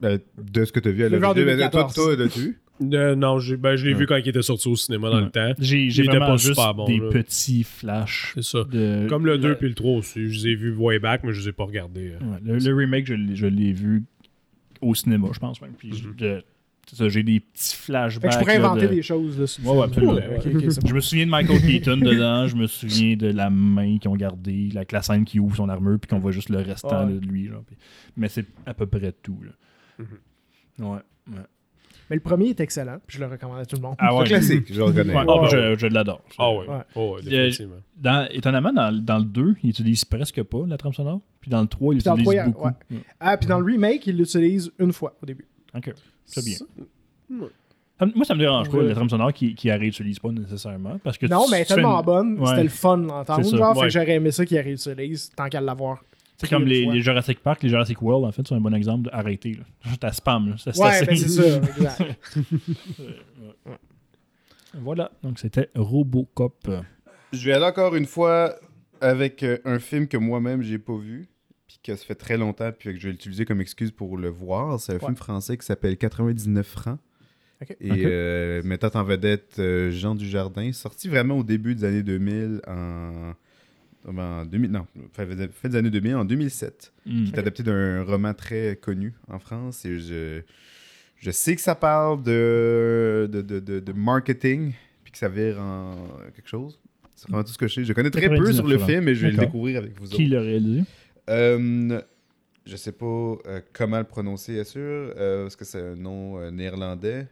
Ben, 0.00 0.18
De 0.36 0.64
ce 0.64 0.70
que 0.72 0.78
t'as 0.80 0.90
vu 0.90 1.04
à 1.04 1.08
Je 1.08 1.12
l'ai 1.14 1.18
vu 1.18 1.24
en 1.24 1.34
l'origine. 1.34 1.46
Ben, 1.56 1.68
Toi, 1.70 1.82
2014. 1.82 1.94
toi, 1.94 2.16
l'as-tu 2.16 2.40
vu? 2.40 2.60
Euh, 2.80 3.14
non, 3.16 3.38
j'ai 3.40 3.56
ben, 3.56 3.74
je 3.76 3.86
l'ai 3.86 3.92
Ouais. 3.92 3.98
vu 4.00 4.06
quand 4.06 4.16
il 4.16 4.28
était 4.28 4.40
sorti 4.42 4.68
au 4.68 4.76
cinéma 4.76 5.10
dans 5.10 5.16
Ouais. 5.16 5.22
le 5.24 5.30
temps. 5.30 5.52
J'ai 5.58 5.90
j'ai 5.90 6.02
Il 6.02 6.06
était 6.08 6.16
vraiment 6.18 6.26
pas 6.32 6.36
juste 6.36 6.54
super 6.54 6.74
bon, 6.74 6.86
des 6.86 6.98
là. 6.98 7.08
petits 7.10 7.64
flashs. 7.64 8.32
C'est 8.34 8.42
ça. 8.44 8.64
De, 8.64 9.06
Comme 9.08 9.26
le 9.26 9.36
2 9.38 9.56
puis 9.56 9.68
le 9.68 9.74
3 9.74 9.96
aussi. 9.96 10.28
Je 10.30 10.46
les 10.46 10.52
ai 10.52 10.54
vus 10.54 10.74
way 10.76 10.98
back, 10.98 11.22
mais 11.24 11.32
je 11.32 11.40
les 11.40 11.48
ai 11.48 11.52
pas 11.52 11.64
regardés. 11.64 12.12
euh. 12.12 12.24
Ouais, 12.24 12.38
le, 12.44 12.58
le 12.58 12.74
remake, 12.74 13.06
je 13.06 13.14
l'ai- 13.14 13.34
je 13.36 13.46
l'ai 13.46 13.72
vu 13.72 14.04
au 14.80 14.94
cinéma, 14.94 15.28
je 15.32 15.38
pense 15.40 15.60
même. 15.60 15.72
Puis 15.76 15.88
Mhm. 15.90 16.14
je- 16.20 16.40
c'est 16.88 16.96
ça, 16.96 17.08
j'ai 17.08 17.24
des 17.24 17.40
petits 17.40 17.74
flashbacks. 17.74 18.22
Fait 18.22 18.28
que 18.28 18.34
je 18.34 18.38
pourrais 18.38 18.58
là, 18.60 18.66
inventer 18.70 18.86
de- 18.88 18.94
des 18.94 19.02
choses. 19.02 19.40
Là, 19.40 19.46
sur 19.48 19.66
Ouais, 19.74 19.82
absolument. 19.84 20.14
Bon. 20.14 20.20
Je 20.86 20.94
me 20.94 21.00
souviens 21.00 21.26
de 21.26 21.30
Michael 21.30 21.60
Keaton 21.60 21.96
dedans, 21.96 22.46
je 22.46 22.54
me 22.56 22.66
souviens 22.68 23.16
de 23.16 23.26
la 23.26 23.50
main 23.50 23.98
qu'ils 23.98 24.08
ont 24.10 24.16
gardée, 24.16 24.68
la, 24.72 24.84
la 24.90 25.02
scène 25.02 25.24
qui 25.24 25.40
ouvre 25.40 25.56
son 25.56 25.68
armure, 25.68 25.98
puis 25.98 26.08
qu'on 26.08 26.20
voit 26.20 26.30
juste 26.32 26.48
le 26.48 26.58
restant 26.58 27.06
Ouais. 27.06 27.12
là, 27.14 27.18
de 27.20 27.26
lui. 27.26 27.48
Là, 27.48 27.56
puis- 27.66 27.76
mais 28.16 28.28
c'est 28.28 28.46
à 28.66 28.72
peu 28.72 28.86
près 28.86 29.12
tout. 29.20 29.40
Là. 29.44 29.50
Mhm. 30.78 30.86
Ouais. 30.92 30.98
ouais. 31.32 31.42
Mais 32.10 32.16
le 32.16 32.22
premier 32.22 32.48
est 32.48 32.60
excellent, 32.60 32.98
puis 33.06 33.18
je 33.18 33.24
le 33.24 33.30
recommande 33.30 33.58
à 33.60 33.66
tout 33.66 33.76
le 33.76 33.82
monde. 33.82 33.94
Ah 33.98 34.08
C'est 34.10 34.18
ouais. 34.18 34.24
classique, 34.26 34.72
je 34.72 34.78
le 34.78 34.84
reconnais. 34.84 35.14
Ouais, 35.14 35.24
ah, 35.28 35.48
je, 35.50 35.76
je 35.78 35.86
l'adore. 35.88 36.22
Ah. 36.38 36.50
Ouais. 36.52 36.64
Oh, 36.94 37.14
ouais, 37.16 37.22
définitivement. 37.22 37.74
Dans, 37.96 38.26
étonnamment, 38.30 38.72
dans, 38.72 38.92
dans 39.04 39.18
le 39.18 39.24
2, 39.24 39.56
il 39.62 39.70
utilise 39.70 40.04
presque 40.04 40.42
pas 40.42 40.64
la 40.66 40.76
trame 40.78 40.92
sonore. 40.94 41.20
Puis 41.40 41.50
dans 41.50 41.60
le 41.60 41.66
3, 41.68 41.94
il 41.94 41.98
Puis 41.98 42.04
dans 42.04 42.14
le 42.14 42.20
utilise 42.22 42.38
3, 42.40 42.46
beaucoup. 42.52 42.66
ouais. 42.66 42.98
Ah, 43.20 43.36
puis 43.36 43.46
dans 43.46 43.58
le 43.60 43.64
remake, 43.66 44.06
il 44.06 44.16
l'utilise 44.16 44.70
une 44.78 44.92
fois 44.92 45.14
au 45.22 45.26
début. 45.26 45.46
Ok, 45.76 45.92
c'est 46.24 46.44
bien. 46.44 46.56
Moi, 48.14 48.24
ça 48.24 48.34
me 48.34 48.38
dérange 48.38 48.70
pas, 48.70 48.78
Ouais. 48.78 48.86
la 48.86 48.94
trame 48.94 49.10
sonore 49.10 49.32
qui, 49.32 49.54
qui 49.56 49.66
la 49.66 49.76
réutilise 49.76 50.20
pas 50.20 50.30
nécessairement. 50.30 50.98
Parce 51.02 51.18
que 51.18 51.26
Non, 51.26 51.44
tu- 51.44 51.50
mais 51.50 51.56
elle 51.58 51.62
est 51.62 51.66
tellement 51.66 51.98
une- 51.98 52.04
bonne, 52.06 52.38
Ouais. 52.38 52.46
c'était 52.46 52.62
le 52.62 52.68
fun. 52.68 53.06
C'est 53.26 53.42
fait 53.50 53.56
Ouais. 53.60 53.80
que 53.82 53.88
j'aurais 53.88 54.12
aimé 54.14 54.30
ça 54.30 54.44
qu'il 54.46 54.56
la 54.56 54.62
réutilise 54.62 55.30
tant 55.34 55.48
qu'à 55.48 55.60
l'avoir. 55.60 55.98
C'est 56.40 56.48
comme 56.48 56.64
les, 56.66 57.02
Jurassic 57.02 57.40
Park, 57.40 57.62
les 57.64 57.68
Jurassic 57.68 58.00
World, 58.00 58.24
en 58.24 58.32
fait, 58.32 58.46
c'est 58.46 58.54
un 58.54 58.60
bon 58.60 58.72
exemple 58.72 59.10
d'arrêter. 59.10 59.58
à 60.02 60.12
spam. 60.12 60.50
Là. 60.50 60.56
Ça, 60.56 60.72
c'est 60.72 60.80
Ouais, 60.80 60.88
assez- 60.88 61.06
ben 61.06 61.16
c'est 61.16 61.28
ça, 61.28 61.56
exact. 61.76 62.18
Voilà, 64.74 65.10
donc 65.22 65.38
c'était 65.38 65.70
Robocop. 65.74 66.70
Je 67.32 67.44
vais 67.46 67.52
aller 67.54 67.64
encore 67.64 67.94
une 67.96 68.06
fois 68.06 68.54
avec 69.00 69.42
euh, 69.42 69.58
un 69.64 69.78
film 69.78 70.06
que 70.08 70.16
moi-même 70.16 70.62
j'ai 70.62 70.78
pas 70.78 70.96
vu, 70.96 71.28
puis 71.66 71.78
que 71.82 71.96
ça 71.96 72.04
fait 72.04 72.14
très 72.14 72.36
longtemps, 72.36 72.70
puis 72.78 72.92
que 72.94 73.00
je 73.00 73.06
vais 73.08 73.12
l'utiliser 73.12 73.44
comme 73.44 73.60
excuse 73.60 73.90
pour 73.90 74.16
le 74.18 74.28
voir. 74.28 74.78
C'est 74.78 74.92
un 74.92 74.96
Ouais. 74.96 75.00
film 75.06 75.16
français 75.16 75.56
qui 75.56 75.66
s'appelle 75.66 75.96
99 75.96 76.66
francs. 76.66 76.98
Et 77.80 77.90
Ok. 77.90 77.98
euh, 78.04 78.62
mettant 78.62 78.90
en 79.00 79.02
vedette 79.02 79.56
euh, 79.58 79.90
Jean 79.90 80.14
Dujardin, 80.14 80.70
sorti 80.72 81.08
vraiment 81.08 81.38
au 81.38 81.42
début 81.42 81.74
des 81.74 81.84
années 81.84 82.02
2000 82.04 82.60
en. 82.68 83.32
En 84.06 84.44
2000, 84.46 84.70
non, 84.70 84.86
fin, 85.12 85.26
des 85.68 85.76
années 85.76 85.90
2000, 85.90 86.14
en 86.16 86.24
2007. 86.24 86.92
Hmm. 87.06 87.24
qui 87.24 87.32
est 87.34 87.38
adapté 87.38 87.62
d'un 87.62 88.02
roman 88.04 88.34
très 88.34 88.76
connu 88.80 89.14
en 89.28 89.38
France. 89.38 89.84
Et 89.84 89.98
je, 89.98 90.40
je 91.16 91.30
sais 91.30 91.54
que 91.56 91.60
ça 91.60 91.74
parle 91.74 92.22
de, 92.22 93.28
de, 93.32 93.42
de, 93.42 93.58
de- 93.60 93.80
de 93.80 93.92
marketing, 93.92 94.72
puis 95.04 95.12
que 95.12 95.18
ça 95.18 95.28
vire 95.28 95.58
en 95.60 95.96
quelque 96.34 96.48
chose. 96.48 96.78
C'est 97.16 97.28
vraiment 97.28 97.42
tout 97.44 97.52
ce 97.52 97.58
que 97.58 97.66
je 97.66 97.74
sais. 97.74 97.84
Je 97.84 97.92
connais 97.92 98.10
très 98.10 98.28
peu 98.28 98.36
99 98.36 98.54
sur 98.56 98.66
le 98.68 98.78
film, 98.78 99.04
mais 99.04 99.14
je 99.14 99.26
vais 99.26 99.32
le 99.32 99.38
découvrir 99.38 99.78
avec 99.78 99.98
vous 99.98 100.06
Qui 100.06 100.24
autres. 100.26 100.34
l'a 100.34 100.40
réalisé? 100.42 100.84
Euh, 101.28 102.00
je 102.64 102.76
sais 102.76 102.92
pas 102.92 103.06
euh, 103.46 103.60
comment 103.72 103.98
le 103.98 104.04
prononcer, 104.04 104.52
bien 104.54 104.64
sûr, 104.64 104.80
euh, 104.82 105.42
parce 105.42 105.56
que 105.56 105.64
c'est 105.64 105.80
un 105.82 105.96
nom 105.96 106.38
euh, 106.38 106.50
néerlandais. 106.50 107.26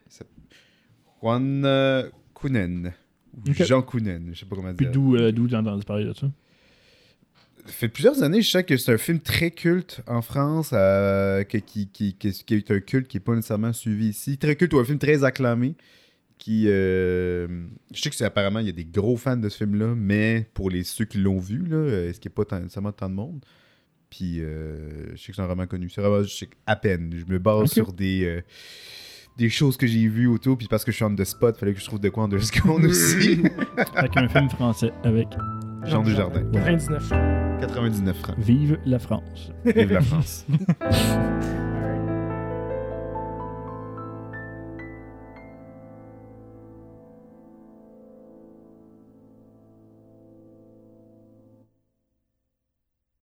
Juan 1.23 1.63
euh, 1.65 2.09
Kounen. 2.35 2.93
Ou 3.37 3.51
Ok. 3.51 3.63
Jean 3.65 3.83
Kounen, 3.83 4.31
je 4.33 4.41
sais 4.41 4.47
pas 4.47 4.57
comment 4.57 4.75
Puis 4.75 4.87
dire. 4.87 4.93
d'où 4.95 5.17
euh, 5.17 5.31
d'où 5.31 5.49
j'ai 5.49 5.57
entendu 5.57 5.85
parler 5.85 6.05
de 6.07 6.13
Ça? 6.15 6.27
Fait 7.67 7.89
plusieurs 7.89 8.23
années, 8.23 8.43
je 8.43 8.51
sais 8.51 8.65
que 8.65 8.77
c'est 8.77 8.93
un 8.93 8.99
film 8.99 9.21
très 9.21 9.51
culte 9.51 10.01
en 10.07 10.23
France, 10.23 10.71
euh, 10.73 11.45
qui, 11.45 11.63
qui, 11.63 11.89
qui, 11.89 12.15
qui 12.15 12.55
est 12.55 12.71
un 12.71 12.81
culte 12.81 13.09
qui 13.09 13.17
n'est 13.17 13.23
pas 13.23 13.35
nécessairement 13.35 13.73
suivi 13.73 14.09
ici. 14.09 14.39
Très 14.39 14.57
culte 14.57 14.75
ou 14.75 14.79
un 14.79 14.85
film 14.85 14.99
très 14.99 15.25
acclamé. 15.25 15.75
Qui, 16.39 16.65
euh, 16.67 17.49
je 17.95 18.01
sais 18.03 18.11
que 18.11 18.17
c'est 18.17 18.27
apparemment, 18.27 18.59
il 18.59 18.67
y 18.67 18.69
a 18.69 18.73
des 18.73 18.85
gros 18.85 19.17
fans 19.17 19.39
de 19.39 19.49
ce 19.49 19.57
film-là, 19.57 19.95
mais 19.97 20.47
pour 20.53 20.69
les 20.69 20.85
ceux 20.85 21.07
qui 21.07 21.17
l'ont 21.19 21.39
vu, 21.39 21.65
là, 21.67 21.77
euh, 21.77 22.11
est-ce 22.11 22.21
qu'il 22.21 22.29
n'y 22.29 22.35
a 22.35 22.37
pas 22.37 22.45
tant, 22.45 22.61
nécessairement 22.61 22.93
tant 22.93 23.09
de 23.09 23.15
monde? 23.15 23.43
Puis, 24.11 24.41
euh, 24.41 25.15
je 25.15 25.23
sais 25.23 25.33
que 25.33 25.37
c'est 25.37 25.43
un 25.43 25.47
roman 25.47 25.67
connu. 25.67 25.89
C'est 25.89 26.01
vraiment, 26.01 26.23
je 26.23 26.29
sais 26.29 26.49
à 26.67 26.77
peine. 26.77 27.13
Je 27.15 27.31
me 27.31 27.39
base 27.39 27.73
sur 27.73 27.93
des, 27.93 28.25
euh, 28.25 28.43
des 29.37 29.49
choses 29.49 29.77
que 29.77 29.87
j'ai 29.87 30.07
vues 30.09 30.27
autour, 30.27 30.57
puis 30.57 30.69
parce 30.69 30.85
que 30.85 30.93
je 30.93 30.97
suis 30.97 31.05
on 31.05 31.15
the 31.15 31.25
spot, 31.25 31.57
fallait 31.57 31.75
que 31.75 31.81
je 31.81 31.87
trouve 31.87 32.01
de 32.01 32.09
quoi 32.09 32.25
en 32.25 32.29
deux 32.29 32.41
secondes 32.41 32.85
aussi. 32.85 33.43
Avec 33.95 34.17
un 34.17 34.29
film 34.29 34.49
français 34.51 34.93
avec 35.05 35.29
Jean 35.85 36.03
Dujardin. 36.03 36.45
99. 36.53 37.46
99 37.61 38.17
francs. 38.17 38.37
Vive 38.39 38.79
la 38.85 38.99
France. 38.99 39.53
Vive 39.65 39.93
la 39.93 40.01
France. 40.01 40.47